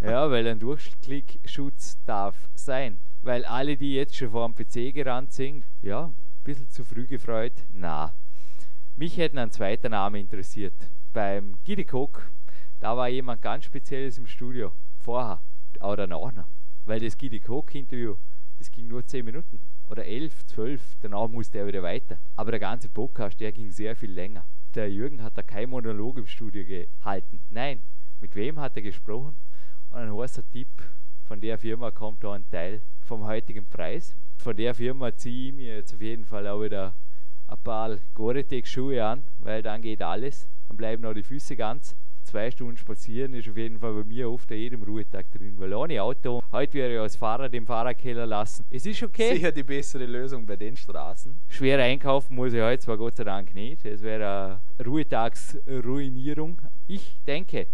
Ja, 0.00 0.30
weil 0.30 0.46
ein 0.46 0.58
Durchklickschutz 0.58 1.98
darf 2.06 2.48
sein. 2.54 3.00
Weil 3.20 3.44
alle, 3.44 3.76
die 3.76 3.94
jetzt 3.94 4.16
schon 4.16 4.30
vor 4.30 4.48
dem 4.48 4.54
PC 4.54 4.94
gerannt 4.94 5.32
sind, 5.32 5.64
ja, 5.82 6.10
bisschen 6.42 6.70
zu 6.70 6.84
früh 6.84 7.06
gefreut? 7.06 7.52
Na. 7.70 8.14
Mich 8.96 9.18
hätte 9.18 9.40
ein 9.40 9.50
zweiter 9.50 9.90
Name 9.90 10.18
interessiert. 10.18 10.88
Beim 11.12 11.58
Gidi 11.64 11.86
Cook, 11.90 12.30
da 12.80 12.96
war 12.96 13.08
jemand 13.08 13.42
ganz 13.42 13.64
Spezielles 13.64 14.16
im 14.16 14.26
Studio. 14.26 14.72
Vorher 15.00 15.40
oder 15.80 16.06
nachher. 16.06 16.46
Weil 16.86 17.00
das 17.00 17.18
Gidi 17.18 17.42
Cook 17.46 17.74
Interview, 17.74 18.16
das 18.56 18.70
ging 18.70 18.88
nur 18.88 19.04
10 19.04 19.24
Minuten. 19.24 19.60
Oder 19.90 20.06
11, 20.06 20.46
12. 20.46 20.96
Danach 21.02 21.28
musste 21.28 21.58
er 21.58 21.66
wieder 21.66 21.82
weiter. 21.82 22.18
Aber 22.36 22.52
der 22.52 22.60
ganze 22.60 22.88
Podcast, 22.88 23.38
der 23.40 23.52
ging 23.52 23.70
sehr 23.70 23.94
viel 23.94 24.12
länger. 24.12 24.46
Der 24.78 24.92
Jürgen 24.92 25.24
hat 25.24 25.36
da 25.36 25.42
kein 25.42 25.70
Monolog 25.70 26.18
im 26.18 26.28
Studio 26.28 26.64
gehalten. 26.64 27.40
Nein. 27.50 27.82
Mit 28.20 28.36
wem 28.36 28.60
hat 28.60 28.76
er 28.76 28.82
gesprochen? 28.82 29.36
Und 29.90 29.98
ein 29.98 30.16
heißer 30.16 30.48
Tipp 30.52 30.68
von 31.26 31.40
der 31.40 31.58
Firma 31.58 31.90
kommt 31.90 32.22
da 32.22 32.34
ein 32.34 32.48
Teil 32.48 32.82
vom 33.00 33.24
heutigen 33.24 33.66
Preis 33.66 34.14
von 34.36 34.56
der 34.56 34.72
Firma 34.72 35.12
ziehe 35.16 35.48
ich 35.48 35.52
mir 35.52 35.76
jetzt 35.78 35.94
auf 35.94 36.00
jeden 36.00 36.24
Fall 36.24 36.46
auch 36.46 36.62
wieder 36.62 36.94
ein 37.48 37.58
paar 37.64 37.98
Gore-Tex-Schuhe 38.14 39.04
an, 39.04 39.24
weil 39.38 39.62
dann 39.62 39.82
geht 39.82 40.00
alles. 40.00 40.48
Dann 40.68 40.76
bleiben 40.76 41.04
auch 41.04 41.12
die 41.12 41.24
Füße 41.24 41.56
ganz. 41.56 41.96
Zwei 42.28 42.50
Stunden 42.50 42.76
spazieren 42.76 43.32
ist 43.32 43.48
auf 43.48 43.56
jeden 43.56 43.78
Fall 43.78 43.94
bei 43.94 44.04
mir 44.04 44.30
oft 44.30 44.52
an 44.52 44.58
jedem 44.58 44.82
Ruhetag 44.82 45.30
drin, 45.30 45.54
weil 45.56 45.72
ohne 45.72 46.02
Auto, 46.02 46.42
heute 46.52 46.74
wäre 46.74 46.92
ich 46.92 47.00
als 47.00 47.16
Fahrer 47.16 47.48
den 47.48 47.64
Fahrerkeller 47.64 48.26
lassen. 48.26 48.66
Es 48.68 48.84
ist 48.84 49.02
okay. 49.02 49.32
Sicher 49.32 49.50
die 49.50 49.62
bessere 49.62 50.04
Lösung 50.04 50.44
bei 50.44 50.56
den 50.56 50.76
Straßen. 50.76 51.40
Schwer 51.48 51.82
einkaufen 51.82 52.36
muss 52.36 52.52
ich 52.52 52.60
heute 52.60 52.80
zwar 52.80 52.98
Gott 52.98 53.16
sei 53.16 53.24
Dank 53.24 53.54
nicht. 53.54 53.82
Es 53.86 54.02
wäre 54.02 54.60
eine 54.78 54.86
Ruhetagsruinierung. 54.86 56.60
Ich 56.86 57.18
denke, 57.26 57.68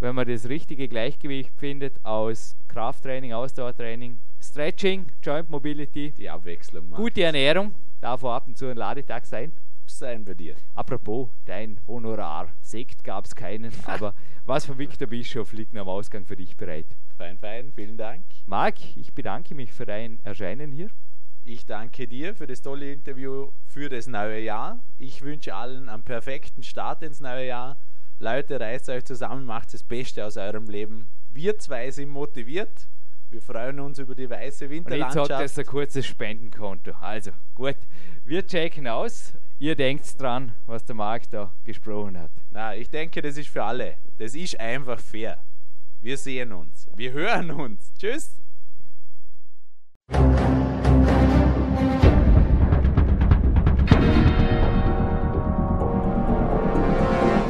wenn 0.00 0.14
man 0.14 0.26
das 0.26 0.48
richtige 0.48 0.88
Gleichgewicht 0.88 1.52
findet 1.58 2.02
aus 2.02 2.56
Krafttraining, 2.68 3.34
Ausdauertraining, 3.34 4.20
Stretching, 4.40 5.12
Joint 5.22 5.50
Mobility, 5.50 6.12
die 6.12 6.30
Abwechslung. 6.30 6.92
Gute 6.92 7.24
Ernährung, 7.24 7.74
darf 8.00 8.24
ab 8.24 8.46
und 8.46 8.56
zu 8.56 8.68
ein 8.68 8.78
Ladetag 8.78 9.26
sein. 9.26 9.52
Sein 9.90 10.24
bei 10.24 10.34
dir. 10.34 10.56
Apropos, 10.74 11.30
dein 11.44 11.80
Honorar. 11.86 12.48
Sekt 12.60 13.04
gab 13.04 13.24
es 13.24 13.34
keinen, 13.34 13.72
aber 13.86 14.14
was 14.44 14.66
von 14.66 14.78
Victor 14.78 15.08
Bischof 15.08 15.52
liegt 15.52 15.76
am 15.76 15.88
Ausgang 15.88 16.24
für 16.24 16.36
dich 16.36 16.56
bereit? 16.56 16.86
Fein, 17.16 17.38
fein, 17.38 17.72
vielen 17.72 17.96
Dank. 17.96 18.24
Marc, 18.46 18.96
ich 18.96 19.12
bedanke 19.12 19.54
mich 19.54 19.72
für 19.72 19.86
dein 19.86 20.20
Erscheinen 20.24 20.72
hier. 20.72 20.88
Ich 21.44 21.64
danke 21.64 22.06
dir 22.06 22.34
für 22.34 22.46
das 22.46 22.60
tolle 22.60 22.92
Interview 22.92 23.50
für 23.66 23.88
das 23.88 24.06
neue 24.06 24.40
Jahr. 24.40 24.84
Ich 24.98 25.22
wünsche 25.22 25.54
allen 25.54 25.88
einen 25.88 26.02
perfekten 26.02 26.62
Start 26.62 27.02
ins 27.02 27.20
neue 27.20 27.46
Jahr. 27.46 27.78
Leute, 28.18 28.60
reißt 28.60 28.90
euch 28.90 29.04
zusammen, 29.04 29.46
macht 29.46 29.72
das 29.72 29.82
Beste 29.82 30.26
aus 30.26 30.36
eurem 30.36 30.66
Leben. 30.66 31.10
Wir 31.30 31.58
zwei 31.58 31.90
sind 31.90 32.10
motiviert. 32.10 32.88
Wir 33.30 33.40
freuen 33.40 33.78
uns 33.80 33.98
über 33.98 34.14
die 34.14 34.28
weiße 34.28 34.68
Winterlandschaft. 34.68 35.16
Und 35.16 35.22
ich 35.22 35.28
sage, 35.28 35.42
das 35.42 35.52
ist 35.52 35.58
ein 35.58 35.66
kurzes 35.66 36.06
Spendenkonto. 36.06 36.92
Also 37.00 37.30
gut, 37.54 37.76
wir 38.24 38.46
checken 38.46 38.86
aus. 38.86 39.34
Ihr 39.60 39.74
denkt 39.74 40.20
dran, 40.20 40.52
was 40.66 40.84
der 40.84 40.94
Marc 40.94 41.28
da 41.30 41.52
gesprochen 41.64 42.16
hat. 42.16 42.30
Na, 42.50 42.76
ich 42.76 42.90
denke, 42.90 43.20
das 43.20 43.36
ist 43.36 43.48
für 43.48 43.64
alle. 43.64 43.96
Das 44.16 44.36
ist 44.36 44.58
einfach 44.60 45.00
fair. 45.00 45.42
Wir 46.00 46.16
sehen 46.16 46.52
uns. 46.52 46.88
Wir 46.94 47.10
hören 47.10 47.50
uns. 47.50 47.92
Tschüss. 47.98 48.40